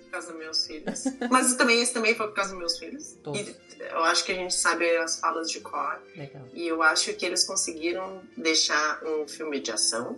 Por 0.05 0.11
causa 0.11 0.29
dos 0.33 0.39
meus 0.39 0.67
filhos. 0.67 1.05
Mas 1.31 1.55
também 1.57 1.83
esse 1.83 1.93
também 1.93 2.15
foi 2.15 2.29
por 2.29 2.35
causa 2.35 2.51
dos 2.51 2.59
meus 2.59 2.79
filhos. 2.79 3.19
Todos. 3.23 3.41
E 3.41 3.57
eu 3.91 4.05
acho 4.05 4.25
que 4.25 4.31
a 4.33 4.35
gente 4.37 4.55
sabe 4.55 4.89
as 4.99 5.19
falas 5.19 5.51
de 5.51 5.61
cor. 5.61 6.01
Legal. 6.17 6.43
E 6.55 6.67
eu 6.69 6.81
acho 6.83 7.13
que 7.15 7.27
eles 7.27 7.43
conseguiram 7.45 8.23
deixar 8.37 9.03
um 9.05 9.27
filme 9.27 9.59
de 9.61 9.73
ação, 9.73 10.17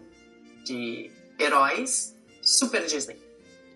de 0.64 1.10
heróis, 1.40 2.14
super 2.42 2.84
Disney. 2.84 3.16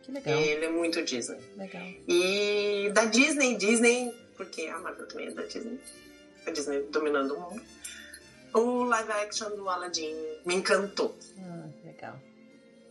Que 0.02 0.12
legal. 0.12 0.38
Ele 0.38 0.66
é 0.66 0.68
muito 0.70 1.02
Disney. 1.02 1.38
Legal. 1.56 1.86
E 2.06 2.90
da 2.92 3.06
Disney, 3.06 3.56
Disney, 3.56 4.12
porque 4.36 4.66
a 4.66 4.78
Marvel 4.78 5.08
também 5.08 5.28
é 5.28 5.30
da 5.30 5.42
Disney, 5.44 5.80
a 6.46 6.50
Disney 6.50 6.82
dominando 6.90 7.34
o 7.34 7.40
mundo. 7.40 7.62
O 8.54 8.84
live 8.84 9.12
action 9.12 9.50
do 9.56 9.68
Aladdin 9.68 10.14
me 10.44 10.54
encantou. 10.56 11.16
Ah, 11.38 11.64
legal. 11.84 12.16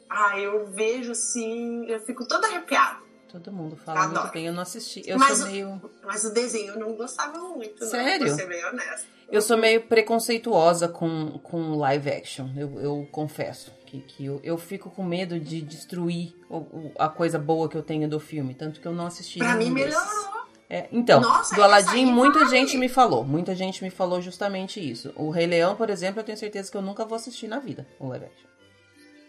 Ah, 0.10 0.40
eu 0.40 0.66
vejo 0.68 1.12
assim, 1.12 1.86
eu 1.86 2.00
fico 2.00 2.28
toda 2.28 2.48
arrepiada. 2.48 3.00
Todo 3.32 3.52
mundo 3.52 3.76
fala 3.76 4.06
Adoro. 4.06 4.22
muito 4.22 4.34
bem. 4.34 4.48
Eu 4.48 4.54
não 4.54 4.64
assisti. 4.64 5.04
Eu 5.06 5.20
Mas 5.20 5.38
sou 5.38 5.48
meio. 5.48 5.80
Mas 6.04 6.24
o 6.26 6.34
desenho 6.34 6.74
eu 6.74 6.80
não 6.80 6.94
gostava 6.94 7.38
muito. 7.38 7.80
não, 7.82 7.88
Sério? 7.88 8.26
Pra 8.26 8.36
ser 8.36 8.48
bem 8.48 8.66
honesta. 8.66 9.08
Eu 9.32 9.42
sou 9.44 9.56
meio 9.56 9.82
preconceituosa 9.84 10.88
com, 10.88 11.38
com 11.44 11.76
live 11.78 12.10
action, 12.10 12.48
eu, 12.58 12.80
eu 12.80 13.08
confesso. 13.12 13.72
Que, 13.86 14.02
que 14.02 14.26
eu, 14.26 14.40
eu 14.44 14.58
fico 14.58 14.90
com 14.90 15.04
medo 15.04 15.40
de 15.40 15.62
destruir 15.62 16.36
o- 16.50 16.58
o- 16.58 16.92
a 16.98 17.08
coisa 17.10 17.38
boa 17.38 17.70
que 17.70 17.76
eu 17.78 17.84
tenho 17.84 18.10
do 18.10 18.20
filme. 18.20 18.56
Tanto 18.56 18.80
que 18.80 18.88
eu 18.88 18.92
não 18.94 19.06
assisti 19.06 19.38
Pra 19.38 19.56
mim, 19.56 19.70
melhorou. 19.70 20.39
É, 20.70 20.88
então, 20.92 21.20
Nossa, 21.20 21.56
do 21.56 21.64
Aladdin, 21.64 22.06
muita 22.06 22.40
vale. 22.40 22.52
gente 22.52 22.78
me 22.78 22.88
falou. 22.88 23.24
Muita 23.24 23.56
gente 23.56 23.84
me 23.84 23.90
falou 23.90 24.22
justamente 24.22 24.80
isso. 24.80 25.12
O 25.16 25.32
Rei 25.32 25.48
Leão, 25.48 25.76
por 25.76 25.90
exemplo, 25.90 26.20
eu 26.20 26.24
tenho 26.24 26.38
certeza 26.38 26.70
que 26.70 26.78
eu 26.78 26.82
nunca 26.82 27.04
vou 27.06 27.16
assistir 27.16 27.48
na 27.48 27.58
vida, 27.58 27.88
o 28.00 28.08
live 28.08 28.26
action. 28.26 28.48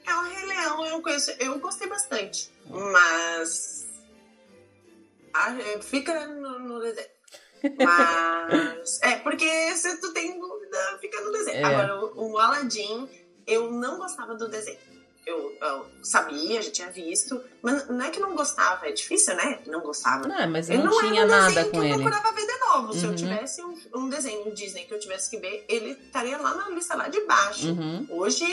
É 0.07 0.15
o 0.15 0.23
Rei 0.23 0.47
Leão, 0.47 0.87
eu 0.87 1.01
conheço, 1.01 1.31
eu 1.41 1.59
gostei 1.59 1.89
bastante. 1.89 2.53
Mas. 2.69 3.89
Ah, 5.33 5.57
é, 5.59 5.81
fica 5.81 6.27
no, 6.27 6.59
no 6.59 6.81
desenho. 6.81 7.09
Mas. 7.79 9.01
é, 9.03 9.17
porque 9.21 9.49
se 9.77 9.99
tu 9.99 10.13
tem 10.13 10.39
dúvida, 10.39 10.99
fica 11.01 11.23
no 11.23 11.33
desenho. 11.33 11.57
É. 11.57 11.65
Agora, 11.65 12.05
o, 12.05 12.33
o 12.33 12.39
Aladdin, 12.39 13.09
eu 13.47 13.71
não 13.71 13.97
gostava 13.97 14.35
do 14.35 14.47
desenho. 14.47 14.79
Eu, 15.31 15.57
eu 15.61 15.87
sabia, 16.03 16.61
já 16.61 16.71
tinha 16.71 16.91
visto, 16.91 17.41
mas 17.63 17.87
não 17.89 18.03
é 18.03 18.11
que 18.11 18.19
não 18.21 18.35
gostava, 18.35 18.87
é 18.89 18.93
difícil, 18.93 19.35
né? 19.37 19.61
Não 19.67 19.81
gostava. 19.81 20.27
Não, 20.27 20.49
mas 20.51 20.69
Ele 20.69 20.83
não, 20.83 20.91
não 20.91 20.99
tinha 21.01 21.25
um 21.25 21.29
nada 21.29 21.65
com 21.65 21.71
que 21.71 21.77
eu 21.77 21.83
ele. 21.85 21.95
procurava 21.95 22.33
ver 22.33 22.47
de 22.47 22.59
novo. 22.59 22.93
Se 22.93 23.05
eu 23.05 23.11
Uhum. 23.11 23.17
tivesse 23.17 23.63
um, 23.63 23.75
um 23.95 24.09
desenho 24.09 24.53
Disney 24.55 24.85
que 24.87 24.95
eu 24.95 24.99
tivesse 24.99 25.31
que 25.31 25.37
ver, 25.39 25.65
ele 25.69 25.91
estaria 25.93 26.37
lá 26.39 26.55
na 26.55 26.69
lista 26.71 26.95
lá 26.97 27.09
de 27.09 27.21
baixo. 27.27 27.69
Uhum. 27.73 28.07
Hoje 28.11 28.45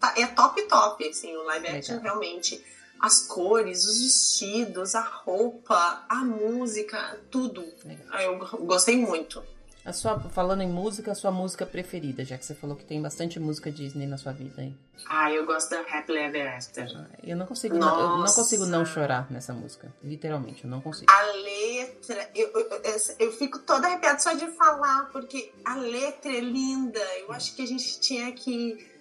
tá- 0.00 0.14
é 0.16 0.26
top 0.26 0.60
top, 0.62 1.08
assim, 1.08 1.34
o 1.36 1.42
live 1.44 1.66
action 1.68 1.96
Legal. 1.96 2.02
realmente. 2.18 2.62
As 2.98 3.26
cores, 3.26 3.84
os 3.84 4.00
vestidos, 4.02 4.94
a 4.94 5.02
roupa, 5.02 6.04
a 6.08 6.16
música, 6.24 7.20
tudo. 7.30 7.62
Legal. 7.84 8.06
Ah, 8.10 8.22
Eu 8.22 8.38
gostei 8.64 8.96
muito. 8.96 9.42
A 9.86 9.92
sua, 9.92 10.18
falando 10.18 10.62
em 10.62 10.68
música, 10.68 11.12
a 11.12 11.14
sua 11.14 11.30
música 11.30 11.64
preferida, 11.64 12.24
já 12.24 12.36
que 12.36 12.44
você 12.44 12.56
falou 12.56 12.74
que 12.74 12.84
tem 12.84 13.00
bastante 13.00 13.38
música 13.38 13.70
Disney 13.70 14.04
na 14.04 14.18
sua 14.18 14.32
vida 14.32 14.60
aí. 14.60 14.74
Ah, 15.08 15.30
eu 15.30 15.46
gosto 15.46 15.70
da 15.70 15.80
Happily 15.82 16.18
Ever 16.18 16.56
After. 16.56 16.90
Ah, 16.96 17.06
Eu 17.22 17.36
não 17.36 17.46
consigo, 17.46 17.78
não, 17.78 18.00
eu 18.00 18.18
não 18.18 18.34
consigo 18.34 18.66
não 18.66 18.84
chorar 18.84 19.30
nessa 19.30 19.52
música. 19.52 19.94
Literalmente, 20.02 20.64
eu 20.64 20.70
não 20.70 20.80
consigo. 20.80 21.06
A 21.08 21.22
letra, 21.22 22.30
eu, 22.34 22.50
eu, 22.52 22.96
eu 23.20 23.32
fico 23.34 23.60
toda 23.60 23.86
arrepiada 23.86 24.18
só 24.18 24.32
de 24.32 24.48
falar, 24.56 25.08
porque 25.12 25.52
a 25.64 25.76
letra 25.76 26.32
é 26.32 26.40
linda. 26.40 27.00
Eu 27.20 27.30
acho 27.32 27.54
que 27.54 27.62
a 27.62 27.66
gente 27.66 28.00
tinha 28.00 28.32
que 28.32 28.95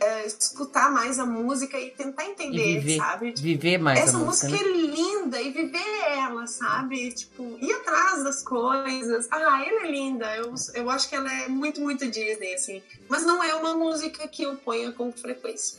eh, 0.00 0.26
escutar 0.26 0.90
mais 0.90 1.18
a 1.18 1.26
música 1.26 1.78
e 1.78 1.90
tentar 1.90 2.24
E 2.24 2.30
entender, 2.30 2.80
viver, 2.80 2.96
sabe? 2.98 3.34
viver 3.36 3.78
mais 3.78 4.00
Essa 4.00 4.16
a 4.16 4.20
música, 4.20 4.48
música 4.48 4.64
né? 4.64 4.70
é 4.70 4.76
linda 4.86 5.40
e 5.42 5.50
viver 5.50 6.00
ela, 6.10 6.46
sabe? 6.46 7.12
Tipo, 7.12 7.58
ir 7.60 7.72
atrás 7.72 8.22
das 8.24 8.42
coisas. 8.42 9.26
Ah, 9.30 9.64
ela 9.64 9.86
é 9.86 9.90
linda. 9.90 10.36
Eu, 10.36 10.54
eu 10.74 10.90
acho 10.90 11.08
que 11.08 11.14
ela 11.16 11.32
é 11.32 11.48
muito, 11.48 11.80
muito 11.80 12.06
Disney, 12.08 12.54
assim. 12.54 12.82
Mas 13.08 13.24
não 13.24 13.42
é 13.42 13.54
uma 13.54 13.74
música 13.74 14.26
que 14.28 14.42
eu 14.42 14.56
ponha 14.56 14.92
com 14.92 15.10
frequência. 15.12 15.78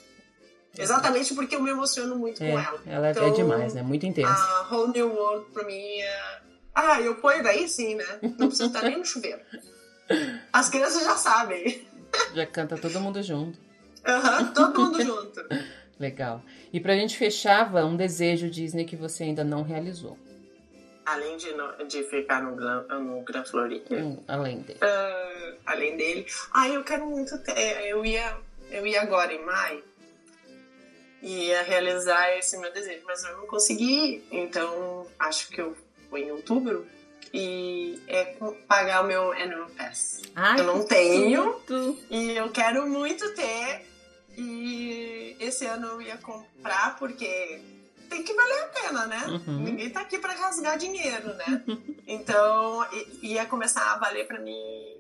Exatamente 0.78 1.34
porque 1.34 1.56
eu 1.56 1.62
me 1.62 1.70
emociono 1.72 2.18
muito 2.18 2.44
É, 2.44 2.52
com 2.52 2.60
ela. 2.60 2.82
ela 2.86 3.08
é- 3.08 3.10
é 3.10 3.12
Então, 3.14 3.32
demais, 3.32 3.74
né? 3.74 3.82
Muito 3.82 4.06
intensa. 4.06 4.30
A 4.34 4.68
Whole 4.70 4.92
New 4.92 5.10
World 5.14 5.46
pra 5.54 5.64
mim 5.64 5.74
é. 6.02 6.40
Ah, 6.74 7.00
eu 7.00 7.16
ponho 7.16 7.42
daí 7.42 7.68
sim, 7.70 7.96
né? 7.96 8.06
Não 8.22 8.48
precisa 8.48 8.66
estar 8.66 8.82
nem 8.84 8.98
no 8.98 9.06
chuveiro. 9.06 9.40
As 10.52 10.68
crianças 10.70 11.04
já 11.04 11.16
sabem. 11.16 11.88
Já 12.34 12.46
canta 12.46 12.78
todo 12.78 13.00
mundo 13.00 13.24
junto. 13.24 13.58
Aham, 14.06 14.54
todo 14.54 14.80
mundo 14.80 15.02
junto. 15.04 15.42
Legal. 16.00 16.42
E 16.74 16.80
pra 16.80 16.96
gente 16.96 17.18
fechava 17.18 17.86
um 17.86 17.96
desejo 17.96 18.50
Disney 18.50 18.84
que 18.86 18.96
você 18.96 19.24
ainda 19.24 19.44
não 19.44 19.64
realizou. 19.64 20.18
Além 21.06 21.38
de, 21.38 21.54
no- 21.54 21.86
de 21.88 22.04
ficar 22.04 22.42
no, 22.44 22.56
Gran- 22.56 22.84
no 23.00 23.22
Gran 23.22 23.46
Floridian. 23.46 24.04
Um, 24.04 24.24
além 24.28 24.60
dele. 24.62 24.80
Ah, 24.82 25.54
além 25.68 25.96
dele. 25.96 26.26
Ah, 26.54 26.68
eu 26.68 26.84
quero 26.84 27.06
muito 27.06 27.38
ter. 27.40 27.86
Eu 27.88 28.04
ia, 28.06 28.36
eu 28.72 28.86
ia 28.86 29.02
agora 29.02 29.32
em 29.34 29.44
maio. 29.46 29.84
Ia 31.22 31.64
realizar 31.64 32.38
esse 32.38 32.58
meu 32.58 32.72
desejo, 32.74 33.02
mas 33.06 33.24
eu 33.24 33.38
não 33.38 33.48
consegui. 33.48 34.24
Então 34.32 35.08
acho 35.18 35.48
que 35.50 35.62
eu 35.62 35.76
vou 36.10 36.20
em 36.20 36.32
outubro. 36.32 36.86
E 37.34 38.00
é 38.08 38.36
pagar 38.68 39.04
o 39.04 39.08
meu 39.08 39.32
annual 39.34 39.70
pass. 39.78 40.22
Ai, 40.36 40.60
eu 40.60 40.64
não 40.66 40.86
tenho. 40.86 41.54
tudo. 41.68 41.98
E 42.10 42.32
eu 42.32 42.50
quero 42.50 42.88
muito 42.88 43.34
ter. 43.34 43.86
E 44.38 45.36
esse 45.40 45.66
ano 45.66 45.88
eu 45.88 46.02
ia 46.02 46.18
comprar 46.18 46.98
porque 46.98 47.62
tem 48.10 48.24
que 48.24 48.34
valer 48.34 48.64
a 48.64 48.68
pena, 48.68 49.08
né? 49.08 49.24
Uhum. 49.28 49.60
Ninguém 49.64 49.90
tá 49.90 50.02
aqui 50.02 50.20
pra 50.20 50.34
rasgar 50.34 50.78
dinheiro, 50.78 51.34
né? 51.36 51.64
Então 52.08 52.86
ia 53.22 53.46
começar 53.46 53.94
a 53.94 53.98
valer 53.98 54.28
pra 54.28 54.40
mim 54.40 54.54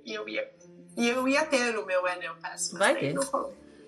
e 0.06 0.14
eu 0.14 0.28
ia. 0.28 0.49
E 0.98 1.07
eu 1.10 1.28
ia 1.28 1.45
ter 1.45 1.78
o 1.78 1.86
meu 1.86 2.06
annual 2.06 2.36
pass. 2.41 2.72
Vai 2.72 2.95
ter. 2.98 3.16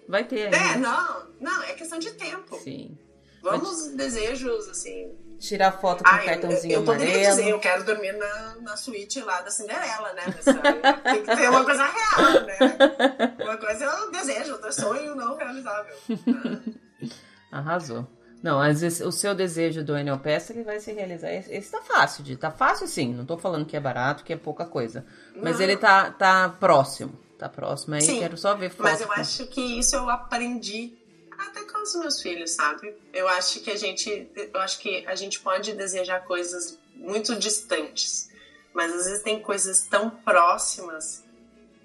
Vai 0.07 0.24
ter 0.24 0.53
É, 0.53 0.56
ainda. 0.57 0.78
não, 0.78 1.28
não, 1.40 1.64
é 1.64 1.74
questão 1.74 1.99
de 1.99 2.11
tempo. 2.14 2.57
Sim. 2.60 2.98
Vamos 3.41 3.88
Mas... 3.88 3.95
desejos, 3.95 4.68
assim, 4.69 5.15
Tirar 5.39 5.72
foto 5.72 6.03
com 6.03 6.09
ah, 6.09 6.18
cartãozinho 6.19 6.73
eu, 6.73 6.84
eu 6.84 6.91
amarelo. 6.91 7.11
Eu 7.11 7.30
dizer, 7.30 7.49
eu 7.49 7.59
quero 7.59 7.84
dormir 7.84 8.14
na, 8.14 8.55
na 8.61 8.76
suíte 8.76 9.22
lá 9.22 9.41
da 9.41 9.51
Cinderela, 9.51 10.14
né? 10.14 10.23
tem 11.03 11.23
que 11.23 11.35
ter 11.35 11.49
uma 11.49 11.64
coisa 11.64 11.85
real, 11.85 12.45
né? 12.45 13.35
Uma 13.43 13.57
coisa 13.57 13.85
é 13.85 13.95
um 13.95 14.11
desejo, 14.11 14.53
outro 14.53 14.73
sonho 14.73 15.15
não 15.15 15.38
realizável. 15.38 15.95
Arrasou. 17.51 18.07
Não, 18.41 18.59
às 18.59 18.81
vezes 18.81 19.01
o 19.01 19.11
seu 19.11 19.34
desejo 19.34 19.84
do 19.84 19.97
Enel 19.97 20.19
Pass 20.19 20.49
ele 20.49 20.64
vai 20.64 20.80
se 20.80 20.91
realizar. 20.91 21.31
Esse 21.31 21.72
tá 21.72 21.81
fácil 21.81 22.23
de. 22.23 22.35
Tá 22.35 22.51
fácil 22.51 22.88
sim. 22.88 23.14
Não 23.14 23.26
tô 23.26 23.38
falando 23.38 23.65
que 23.65 23.76
é 23.76 23.80
barato, 23.80 24.23
que 24.23 24.31
é 24.31 24.38
pouca 24.38 24.65
coisa. 24.65 25.05
Mas 25.35 25.57
não. 25.57 25.64
ele 25.64 25.77
tá, 25.77 26.11
tá 26.11 26.49
próximo. 26.49 27.18
Tá 27.38 27.49
próximo. 27.49 27.95
Aí 27.95 28.01
sim, 28.01 28.19
quero 28.19 28.38
só 28.38 28.55
ver 28.55 28.69
foto. 28.69 28.84
Mas 28.84 29.01
eu 29.01 29.11
acho 29.11 29.47
que 29.47 29.80
isso 29.80 29.95
eu 29.95 30.09
aprendi 30.09 30.97
até 31.38 31.64
com 31.64 31.81
os 31.81 31.95
meus 31.95 32.22
filhos, 32.22 32.51
sabe? 32.51 32.95
Eu 33.14 33.27
acho 33.27 33.59
que 33.61 33.72
a 33.72 33.76
gente, 33.76 34.30
eu 34.35 34.59
acho 34.59 34.80
que 34.80 35.05
a 35.05 35.15
gente 35.15 35.39
pode 35.39 35.73
desejar 35.73 36.26
coisas 36.26 36.77
muito 36.95 37.35
distantes, 37.35 38.30
mas 38.73 38.93
às 38.93 39.05
vezes 39.05 39.23
tem 39.23 39.41
coisas 39.41 39.88
tão 39.88 40.09
próximas 40.09 41.23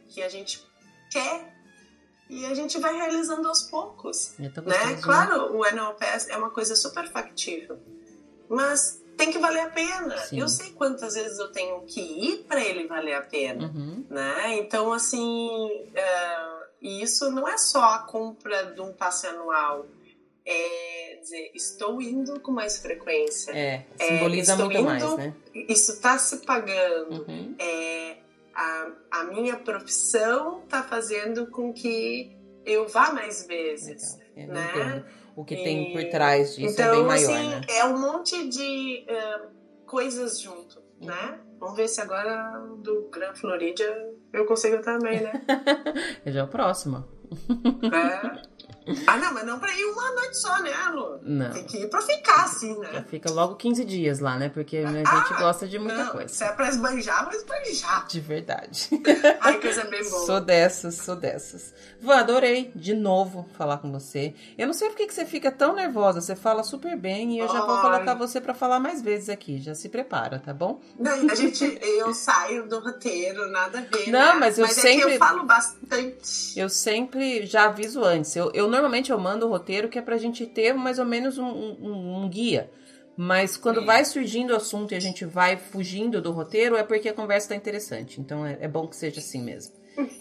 que 0.08 0.22
a 0.22 0.28
gente 0.28 0.66
quer 1.10 1.52
e 2.28 2.46
a 2.46 2.54
gente 2.54 2.78
vai 2.78 2.94
realizando 2.94 3.46
aos 3.46 3.62
poucos, 3.62 4.34
né? 4.38 4.50
Claro, 5.02 5.54
o 5.54 5.66
NLPS 5.66 6.28
é 6.28 6.36
uma 6.36 6.50
coisa 6.50 6.74
super 6.74 7.06
factível, 7.10 7.78
mas 8.48 9.02
tem 9.16 9.30
que 9.30 9.38
valer 9.38 9.60
a 9.60 9.70
pena. 9.70 10.16
Sim. 10.18 10.40
Eu 10.40 10.48
sei 10.48 10.70
quantas 10.70 11.14
vezes 11.14 11.38
eu 11.38 11.52
tenho 11.52 11.82
que 11.82 12.00
ir 12.00 12.44
para 12.44 12.64
ele 12.64 12.86
valer 12.86 13.14
a 13.14 13.22
pena, 13.22 13.66
uhum. 13.66 14.04
né? 14.08 14.56
Então, 14.56 14.92
assim, 14.92 15.68
uh, 15.90 16.64
e 16.82 17.00
isso 17.00 17.30
não 17.30 17.46
é 17.46 17.56
só 17.56 17.82
a 17.82 17.98
compra 18.00 18.72
de 18.72 18.80
um 18.80 18.92
passe 18.92 19.26
anual. 19.26 19.86
É 20.44 21.18
dizer, 21.22 21.52
estou 21.54 22.02
indo 22.02 22.40
com 22.40 22.50
mais 22.50 22.78
frequência. 22.78 23.52
É, 23.52 23.86
simboliza 23.96 24.54
é, 24.54 24.56
muito 24.56 24.72
indo, 24.72 24.84
mais, 24.84 25.16
né? 25.16 25.34
Isso 25.54 25.92
está 25.92 26.18
se 26.18 26.38
pagando. 26.38 27.24
Uhum. 27.28 27.54
É, 27.58 28.16
a, 28.54 28.90
a 29.10 29.24
minha 29.24 29.56
profissão 29.56 30.62
está 30.64 30.82
fazendo 30.82 31.46
com 31.46 31.72
que 31.72 32.36
eu 32.66 32.88
vá 32.88 33.12
mais 33.12 33.46
vezes. 33.46 34.18
Né? 34.36 35.04
O 35.36 35.44
que 35.44 35.54
e, 35.54 35.62
tem 35.62 35.92
por 35.92 36.04
trás 36.10 36.56
disso 36.56 36.74
então, 36.74 36.92
é 36.92 36.96
bem 36.96 37.04
maior, 37.04 37.30
assim, 37.30 37.48
né? 37.48 37.60
É 37.68 37.84
um 37.84 37.98
monte 37.98 38.48
de 38.48 39.06
uh, 39.08 39.48
coisas 39.86 40.40
junto, 40.40 40.82
uhum. 41.00 41.06
né? 41.06 41.40
Vamos 41.58 41.76
ver 41.76 41.88
se 41.88 42.00
agora 42.00 42.58
do 42.78 43.08
Gran 43.10 43.34
Floridia 43.34 44.10
eu 44.32 44.44
consigo 44.46 44.80
também, 44.82 45.20
né? 45.20 45.32
Já 46.26 46.40
é 46.40 46.42
o 46.42 46.48
próximo. 46.48 47.04
É. 47.92 48.51
Ah, 49.06 49.16
não, 49.16 49.34
mas 49.34 49.46
não 49.46 49.58
pra 49.58 49.72
ir 49.72 49.84
uma 49.84 50.12
noite 50.12 50.36
só, 50.36 50.60
né, 50.60 50.72
Lu? 50.92 51.20
Não. 51.22 51.50
Tem 51.52 51.64
que 51.64 51.78
ir 51.78 51.88
pra 51.88 52.00
ficar, 52.02 52.44
assim, 52.44 52.78
né? 52.78 53.04
Fica 53.08 53.30
logo 53.30 53.54
15 53.56 53.84
dias 53.84 54.18
lá, 54.18 54.36
né? 54.36 54.48
Porque 54.48 54.78
a 54.78 54.90
gente 54.90 55.06
ah, 55.06 55.36
gosta 55.38 55.68
de 55.68 55.78
muita 55.78 56.04
não, 56.04 56.12
coisa. 56.12 56.28
Se 56.28 56.44
é 56.44 56.52
pra 56.52 56.68
esbanjar, 56.68 57.24
vai 57.24 57.36
esbanjar. 57.36 58.06
De 58.06 58.20
verdade. 58.20 58.88
Ai, 59.40 59.60
coisa 59.60 59.84
bem 59.84 60.02
boa. 60.08 60.26
Sou 60.26 60.40
dessas, 60.40 60.96
sou 60.96 61.14
dessas. 61.14 61.72
Vã, 62.00 62.16
adorei 62.16 62.72
de 62.74 62.94
novo 62.94 63.48
falar 63.56 63.78
com 63.78 63.92
você. 63.92 64.34
Eu 64.58 64.66
não 64.66 64.74
sei 64.74 64.88
por 64.88 64.96
que 64.96 65.12
você 65.12 65.24
fica 65.24 65.52
tão 65.52 65.74
nervosa. 65.74 66.20
Você 66.20 66.34
fala 66.34 66.64
super 66.64 66.96
bem 66.96 67.36
e 67.36 67.38
eu 67.38 67.46
já 67.48 67.60
Ai. 67.60 67.66
vou 67.66 67.80
colocar 67.80 68.14
você 68.14 68.40
pra 68.40 68.54
falar 68.54 68.80
mais 68.80 69.00
vezes 69.00 69.28
aqui. 69.28 69.60
Já 69.60 69.74
se 69.74 69.88
prepara, 69.88 70.38
tá 70.38 70.52
bom? 70.52 70.80
Não, 70.98 71.12
a 71.30 71.34
gente, 71.34 71.78
eu 71.80 72.12
saio 72.12 72.68
do 72.68 72.80
roteiro, 72.80 73.48
nada 73.50 73.78
a 73.78 73.82
ver. 73.82 74.10
Não, 74.10 74.34
né? 74.34 74.40
mas 74.40 74.58
eu 74.58 74.66
mas 74.66 74.74
sempre. 74.74 75.02
É 75.02 75.06
que 75.06 75.14
eu 75.14 75.18
falo 75.18 75.44
bastante. 75.44 76.58
Eu 76.58 76.68
sempre 76.68 77.46
já 77.46 77.66
aviso 77.66 78.02
antes. 78.02 78.34
Eu, 78.34 78.50
eu 78.52 78.71
normalmente 78.72 79.12
eu 79.12 79.18
mando 79.18 79.46
o 79.46 79.50
roteiro 79.50 79.88
que 79.88 79.98
é 79.98 80.02
pra 80.02 80.16
gente 80.16 80.46
ter 80.46 80.72
mais 80.72 80.98
ou 80.98 81.04
menos 81.04 81.38
um, 81.38 81.44
um, 81.44 82.24
um 82.24 82.28
guia. 82.28 82.70
Mas 83.16 83.58
quando 83.58 83.84
vai 83.84 84.04
surgindo 84.04 84.52
o 84.52 84.56
assunto 84.56 84.92
e 84.92 84.94
a 84.94 85.00
gente 85.00 85.24
vai 85.24 85.58
fugindo 85.58 86.20
do 86.22 86.32
roteiro, 86.32 86.76
é 86.76 86.82
porque 86.82 87.10
a 87.10 87.14
conversa 87.14 87.50
tá 87.50 87.54
interessante. 87.54 88.20
Então 88.20 88.44
é, 88.44 88.56
é 88.62 88.68
bom 88.68 88.86
que 88.88 88.96
seja 88.96 89.20
assim 89.20 89.42
mesmo. 89.42 89.74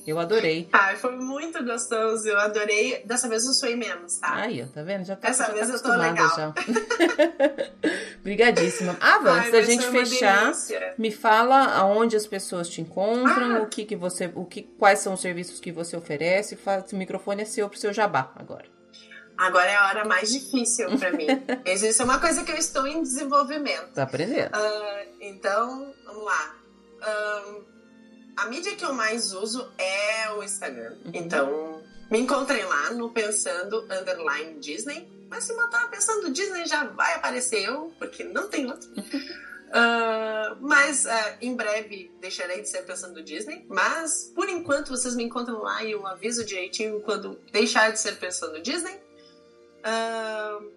Eu 0.06 0.20
adorei. 0.20 0.68
Ai, 0.74 0.96
foi 0.96 1.16
muito 1.16 1.64
gostoso. 1.64 2.28
Eu 2.28 2.40
adorei. 2.40 3.02
Dessa 3.06 3.30
vez 3.30 3.46
eu 3.46 3.54
suei 3.54 3.76
menos, 3.76 4.18
tá? 4.18 4.36
Aí, 4.36 4.66
tá 4.66 4.84
vendo? 4.84 5.06
Já 5.06 5.16
tá, 5.16 5.30
Dessa 5.30 5.46
já 5.46 5.54
vez 5.54 5.68
tá 5.68 5.74
eu 5.74 5.82
tô 5.82 5.90
legal. 5.96 6.36
Já. 6.36 6.54
Obrigadíssima. 8.20 8.98
Ah, 9.00 9.20
Van, 9.20 9.40
antes 9.40 9.52
da 9.52 9.62
gente 9.62 9.86
fechar, 9.90 10.52
me 10.98 11.12
fala 11.12 11.74
aonde 11.76 12.16
as 12.16 12.28
pessoas 12.28 12.70
te 12.70 12.82
encontram, 12.82 13.58
ah. 13.58 13.62
o 13.62 13.68
que 13.68 13.86
que 13.86 13.96
você, 13.96 14.32
o 14.36 14.46
que, 14.46 14.64
quais 14.64 15.00
são 15.00 15.14
os 15.14 15.22
serviços 15.22 15.60
que 15.60 15.72
você 15.72 15.96
oferece. 15.96 16.56
Faz, 16.56 16.92
o 16.92 16.96
microfone 16.96 17.44
é 17.44 17.46
seu 17.46 17.70
pro 17.70 17.80
seu 17.80 17.94
jabá 17.94 18.32
agora. 18.36 18.66
Agora 19.38 19.72
é 19.72 19.76
a 19.76 19.88
hora 19.88 20.06
mais 20.06 20.32
difícil 20.32 20.98
para 21.00 21.12
mim. 21.12 21.26
Isso 21.66 22.02
é 22.02 22.06
uma 22.06 22.20
coisa 22.20 22.44
que 22.44 22.52
eu 22.52 22.58
estou 22.58 22.86
em 22.86 23.02
desenvolvimento. 23.02 23.92
Tá 23.94 24.04
aprendendo. 24.04 24.56
Uh, 24.56 25.16
então, 25.20 25.94
vamos 26.06 26.24
lá. 26.26 26.56
Uh, 27.02 27.71
a 28.36 28.46
mídia 28.46 28.76
que 28.76 28.86
eu 28.86 28.94
mais 28.94 29.34
uso 29.34 29.70
é 29.78 30.32
o 30.32 30.44
Instagram. 30.44 30.96
Uhum. 31.06 31.12
Então, 31.14 31.84
me 32.10 32.20
encontrem 32.20 32.64
lá 32.66 32.92
no 32.92 33.10
Pensando 33.10 33.88
Underline 33.90 34.60
Disney. 34.60 35.10
Mas 35.30 35.46
se 35.46 35.54
botar 35.54 35.88
Pensando 35.88 36.30
Disney 36.30 36.66
já 36.66 36.84
vai 36.86 37.14
aparecer 37.16 37.64
eu, 37.64 37.94
porque 37.98 38.24
não 38.24 38.50
tem 38.50 38.70
outro. 38.70 38.90
Uh, 38.92 40.58
mas 40.60 41.06
uh, 41.06 41.38
em 41.42 41.56
breve 41.56 42.12
deixarei 42.20 42.62
de 42.62 42.70
ser 42.70 42.82
pensando 42.82 43.24
Disney. 43.24 43.66
Mas 43.70 44.32
por 44.36 44.50
enquanto 44.50 44.90
vocês 44.90 45.16
me 45.16 45.24
encontram 45.24 45.62
lá 45.62 45.84
e 45.84 45.92
eu 45.92 46.06
aviso 46.06 46.44
direitinho 46.44 47.00
quando 47.02 47.40
deixar 47.52 47.92
de 47.92 48.00
ser 48.00 48.18
pensando 48.18 48.62
Disney. 48.62 49.00
Uh, 49.86 50.72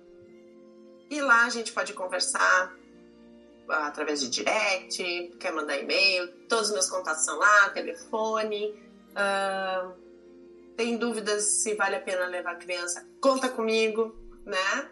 e 1.11 1.21
lá 1.21 1.45
a 1.45 1.51
gente 1.51 1.73
pode 1.73 1.93
conversar 1.93 2.75
através 3.69 4.21
de 4.21 4.29
direct, 4.29 5.37
quer 5.39 5.53
mandar 5.53 5.79
e-mail, 5.79 6.29
todos 6.49 6.69
os 6.69 6.73
meus 6.73 6.91
contatos 6.91 7.25
são 7.25 7.39
lá, 7.39 7.71
telefone. 7.71 8.75
Uh, 9.11 9.93
tem 10.77 10.97
dúvidas 10.97 11.45
se 11.45 11.75
vale 11.75 11.97
a 11.97 12.01
pena 12.01 12.27
levar 12.27 12.53
a 12.53 12.57
criança? 12.57 13.07
Conta 13.21 13.49
comigo, 13.49 14.15
né? 14.45 14.91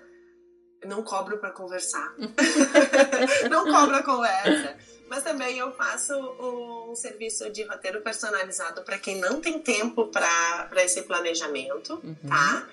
Não 0.84 1.02
cobro 1.02 1.38
para 1.38 1.50
conversar. 1.50 2.14
não 3.50 3.64
cobro 3.70 3.96
a 3.96 4.02
conversa. 4.02 4.76
Mas 5.08 5.22
também 5.22 5.58
eu 5.58 5.72
faço 5.72 6.14
um 6.14 6.94
serviço 6.94 7.50
de 7.50 7.64
roteiro 7.64 8.00
personalizado 8.00 8.82
para 8.82 8.98
quem 8.98 9.16
não 9.20 9.40
tem 9.40 9.58
tempo 9.58 10.06
para 10.06 10.84
esse 10.84 11.02
planejamento, 11.02 12.00
uhum. 12.02 12.16
tá? 12.28 12.66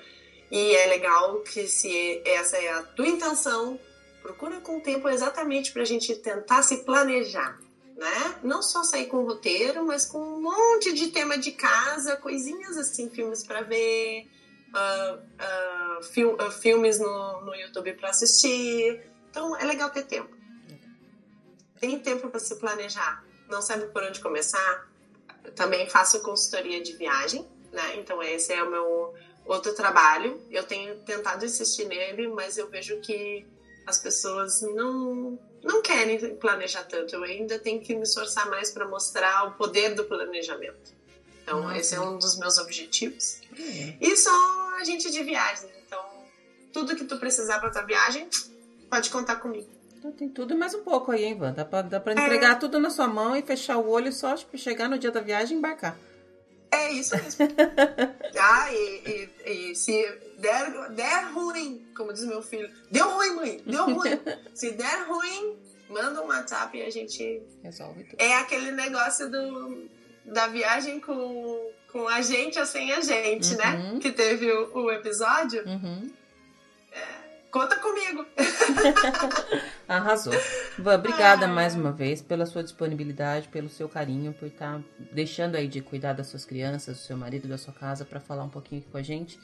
E 0.51 0.75
é 0.75 0.87
legal 0.87 1.41
que 1.41 1.67
se 1.67 2.21
essa 2.25 2.57
é 2.57 2.69
a 2.69 2.81
tua 2.81 3.07
intenção, 3.07 3.79
procura 4.21 4.59
com 4.61 4.79
tempo 4.79 5.07
exatamente 5.09 5.71
para 5.71 5.81
a 5.81 5.85
gente 5.85 6.15
tentar 6.15 6.61
se 6.63 6.83
planejar. 6.83 7.59
Né? 7.95 8.39
Não 8.43 8.61
só 8.61 8.83
sair 8.83 9.07
com 9.07 9.23
roteiro, 9.23 9.85
mas 9.85 10.05
com 10.05 10.19
um 10.19 10.41
monte 10.41 10.93
de 10.93 11.07
tema 11.07 11.37
de 11.37 11.51
casa, 11.51 12.15
coisinhas 12.15 12.77
assim, 12.77 13.09
filmes 13.09 13.43
para 13.43 13.61
ver, 13.61 14.25
uh, 14.69 15.99
uh, 15.99 16.03
fil 16.03 16.35
uh, 16.35 16.51
filmes 16.51 16.97
no, 16.99 17.41
no 17.41 17.53
YouTube 17.55 17.93
para 17.93 18.09
assistir. 18.09 19.01
Então 19.29 19.55
é 19.57 19.65
legal 19.65 19.89
ter 19.89 20.03
tempo. 20.03 20.33
Tem 21.79 21.99
tempo 21.99 22.29
para 22.29 22.39
se 22.39 22.55
planejar. 22.55 23.23
Não 23.49 23.61
sabe 23.61 23.87
por 23.87 24.03
onde 24.03 24.19
começar? 24.19 24.87
Também 25.55 25.89
faço 25.89 26.21
consultoria 26.21 26.81
de 26.81 26.93
viagem, 26.93 27.45
né? 27.71 27.95
Então 27.97 28.21
esse 28.21 28.53
é 28.53 28.63
o 28.63 28.69
meu 28.69 29.13
outro 29.45 29.73
trabalho. 29.73 30.41
Eu 30.49 30.63
tenho 30.63 30.95
tentado 30.99 31.45
insistir 31.45 31.85
nele, 31.85 32.27
mas 32.27 32.57
eu 32.57 32.69
vejo 32.69 32.99
que 33.01 33.45
as 33.89 33.97
pessoas 33.97 34.61
não 34.61 35.37
não 35.63 35.81
querem 35.81 36.35
planejar 36.35 36.83
tanto. 36.83 37.15
Eu 37.15 37.23
ainda 37.23 37.59
tenho 37.59 37.81
que 37.81 37.93
me 37.93 38.03
esforçar 38.03 38.49
mais 38.49 38.71
para 38.71 38.87
mostrar 38.87 39.47
o 39.47 39.51
poder 39.53 39.93
do 39.93 40.05
planejamento. 40.05 40.93
Então, 41.43 41.63
Nossa. 41.63 41.77
esse 41.77 41.95
é 41.95 41.99
um 41.99 42.17
dos 42.17 42.37
meus 42.37 42.57
objetivos. 42.57 43.41
Uhum. 43.57 43.97
E 43.99 44.15
sou 44.15 44.69
agente 44.79 45.11
de 45.11 45.23
viagem. 45.23 45.69
Então, 45.85 45.99
tudo 46.71 46.95
que 46.95 47.03
tu 47.03 47.17
precisar 47.17 47.59
para 47.59 47.71
tua 47.71 47.81
viagem, 47.81 48.29
pode 48.89 49.09
contar 49.09 49.37
comigo. 49.37 49.67
Então, 49.97 50.11
tem 50.11 50.29
tudo 50.29 50.55
mais 50.55 50.73
um 50.73 50.83
pouco 50.83 51.11
aí, 51.11 51.25
hein, 51.25 51.37
Van? 51.37 51.51
Dá 51.51 51.65
pra, 51.65 51.81
dá 51.81 51.99
pra 51.99 52.13
entregar 52.13 52.53
é. 52.53 52.55
tudo 52.55 52.79
na 52.79 52.89
sua 52.89 53.07
mão 53.07 53.35
e 53.35 53.41
fechar 53.41 53.77
o 53.77 53.89
olho 53.89 54.13
só 54.13 54.37
para 54.37 54.57
chegar 54.57 54.87
no 54.87 54.97
dia 54.97 55.11
da 55.11 55.19
viagem 55.19 55.55
e 55.55 55.57
embarcar. 55.57 55.97
É 56.71 56.91
isso 56.91 57.17
mesmo. 57.17 57.47
ah, 58.39 58.71
e, 58.71 59.29
e, 59.45 59.71
e, 59.71 59.75
se 59.75 60.07
der, 60.39 60.89
der 60.91 61.31
ruim, 61.33 61.85
como 61.95 62.13
diz 62.13 62.25
meu 62.25 62.41
filho, 62.41 62.69
deu 62.91 63.09
ruim, 63.09 63.35
mãe, 63.35 63.63
deu 63.65 63.85
ruim. 63.85 64.19
se 64.53 64.71
der 64.71 65.07
ruim, 65.07 65.57
manda 65.89 66.21
um 66.21 66.27
WhatsApp 66.27 66.77
e 66.77 66.83
a 66.83 66.89
gente. 66.89 67.41
Resolve 67.63 68.03
tudo. 68.03 68.21
É 68.21 68.35
aquele 68.35 68.71
negócio 68.71 69.29
do, 69.29 69.89
da 70.25 70.47
viagem 70.47 70.99
com, 70.99 71.71
com 71.91 72.07
a 72.07 72.21
gente 72.21 72.59
ou 72.59 72.65
sem 72.65 72.91
a 72.91 73.01
gente, 73.01 73.55
né? 73.55 73.65
uhum. 73.65 73.93
né? 73.93 73.99
Que 73.99 74.11
teve 74.11 74.51
o, 74.51 74.77
o 74.77 74.91
episódio. 74.91 75.63
Uhum. 75.65 76.11
Conta 77.51 77.75
comigo. 77.77 78.25
Arrasou. 79.87 80.33
obrigada 80.77 81.47
mais 81.47 81.73
uma 81.73 81.91
vez 81.91 82.21
pela 82.21 82.45
sua 82.45 82.61
disponibilidade, 82.61 83.47
pelo 83.47 83.67
seu 83.67 83.89
carinho, 83.89 84.31
por 84.33 84.47
estar 84.47 84.77
tá 84.77 84.83
deixando 85.11 85.55
aí 85.55 85.67
de 85.67 85.81
cuidar 85.81 86.13
das 86.13 86.27
suas 86.27 86.45
crianças, 86.45 86.97
do 86.97 87.01
seu 87.01 87.17
marido, 87.17 87.47
da 87.47 87.57
sua 87.57 87.73
casa, 87.73 88.05
para 88.05 88.19
falar 88.19 88.43
um 88.43 88.49
pouquinho 88.49 88.81
aqui 88.81 88.91
com 88.91 88.97
a 88.99 89.01
gente. 89.01 89.39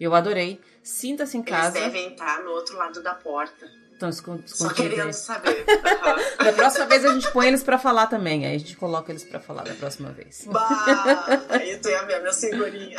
Eu 0.00 0.14
adorei. 0.14 0.60
Sinta-se 0.82 1.36
em 1.36 1.42
casa. 1.42 1.78
Eles 1.78 1.92
devem 1.92 2.12
estar 2.12 2.42
no 2.42 2.50
outro 2.50 2.76
lado 2.76 3.02
da 3.02 3.14
porta. 3.14 3.66
Escondidos. 4.08 4.56
Só 4.56 4.68
querendo 4.70 5.12
saber. 5.12 5.64
Uhum. 6.08 6.44
Da 6.44 6.52
próxima 6.52 6.86
vez 6.86 7.04
a 7.04 7.12
gente 7.12 7.30
põe 7.32 7.48
eles 7.48 7.62
pra 7.62 7.78
falar 7.78 8.06
também. 8.06 8.46
Aí 8.46 8.54
a 8.54 8.58
gente 8.58 8.76
coloca 8.76 9.12
eles 9.12 9.24
pra 9.24 9.40
falar 9.40 9.64
da 9.64 9.74
próxima 9.74 10.10
vez. 10.10 10.44
Bah, 10.46 11.26
aí 11.50 11.76
tu 11.78 11.88
ia 11.88 12.02
ver 12.04 12.14
a 12.14 12.20
minha 12.20 12.32
segurinha. 12.32 12.98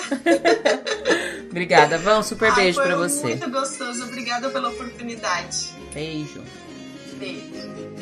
Obrigada, 1.50 1.98
Vão. 1.98 2.22
Super 2.22 2.52
Ai, 2.52 2.56
beijo 2.56 2.82
pra 2.82 2.96
você. 2.96 3.28
Muito 3.28 3.50
gostoso. 3.50 4.04
Obrigada 4.04 4.50
pela 4.50 4.70
oportunidade. 4.70 5.74
Beijo. 5.94 6.44
Beijo. 7.18 7.99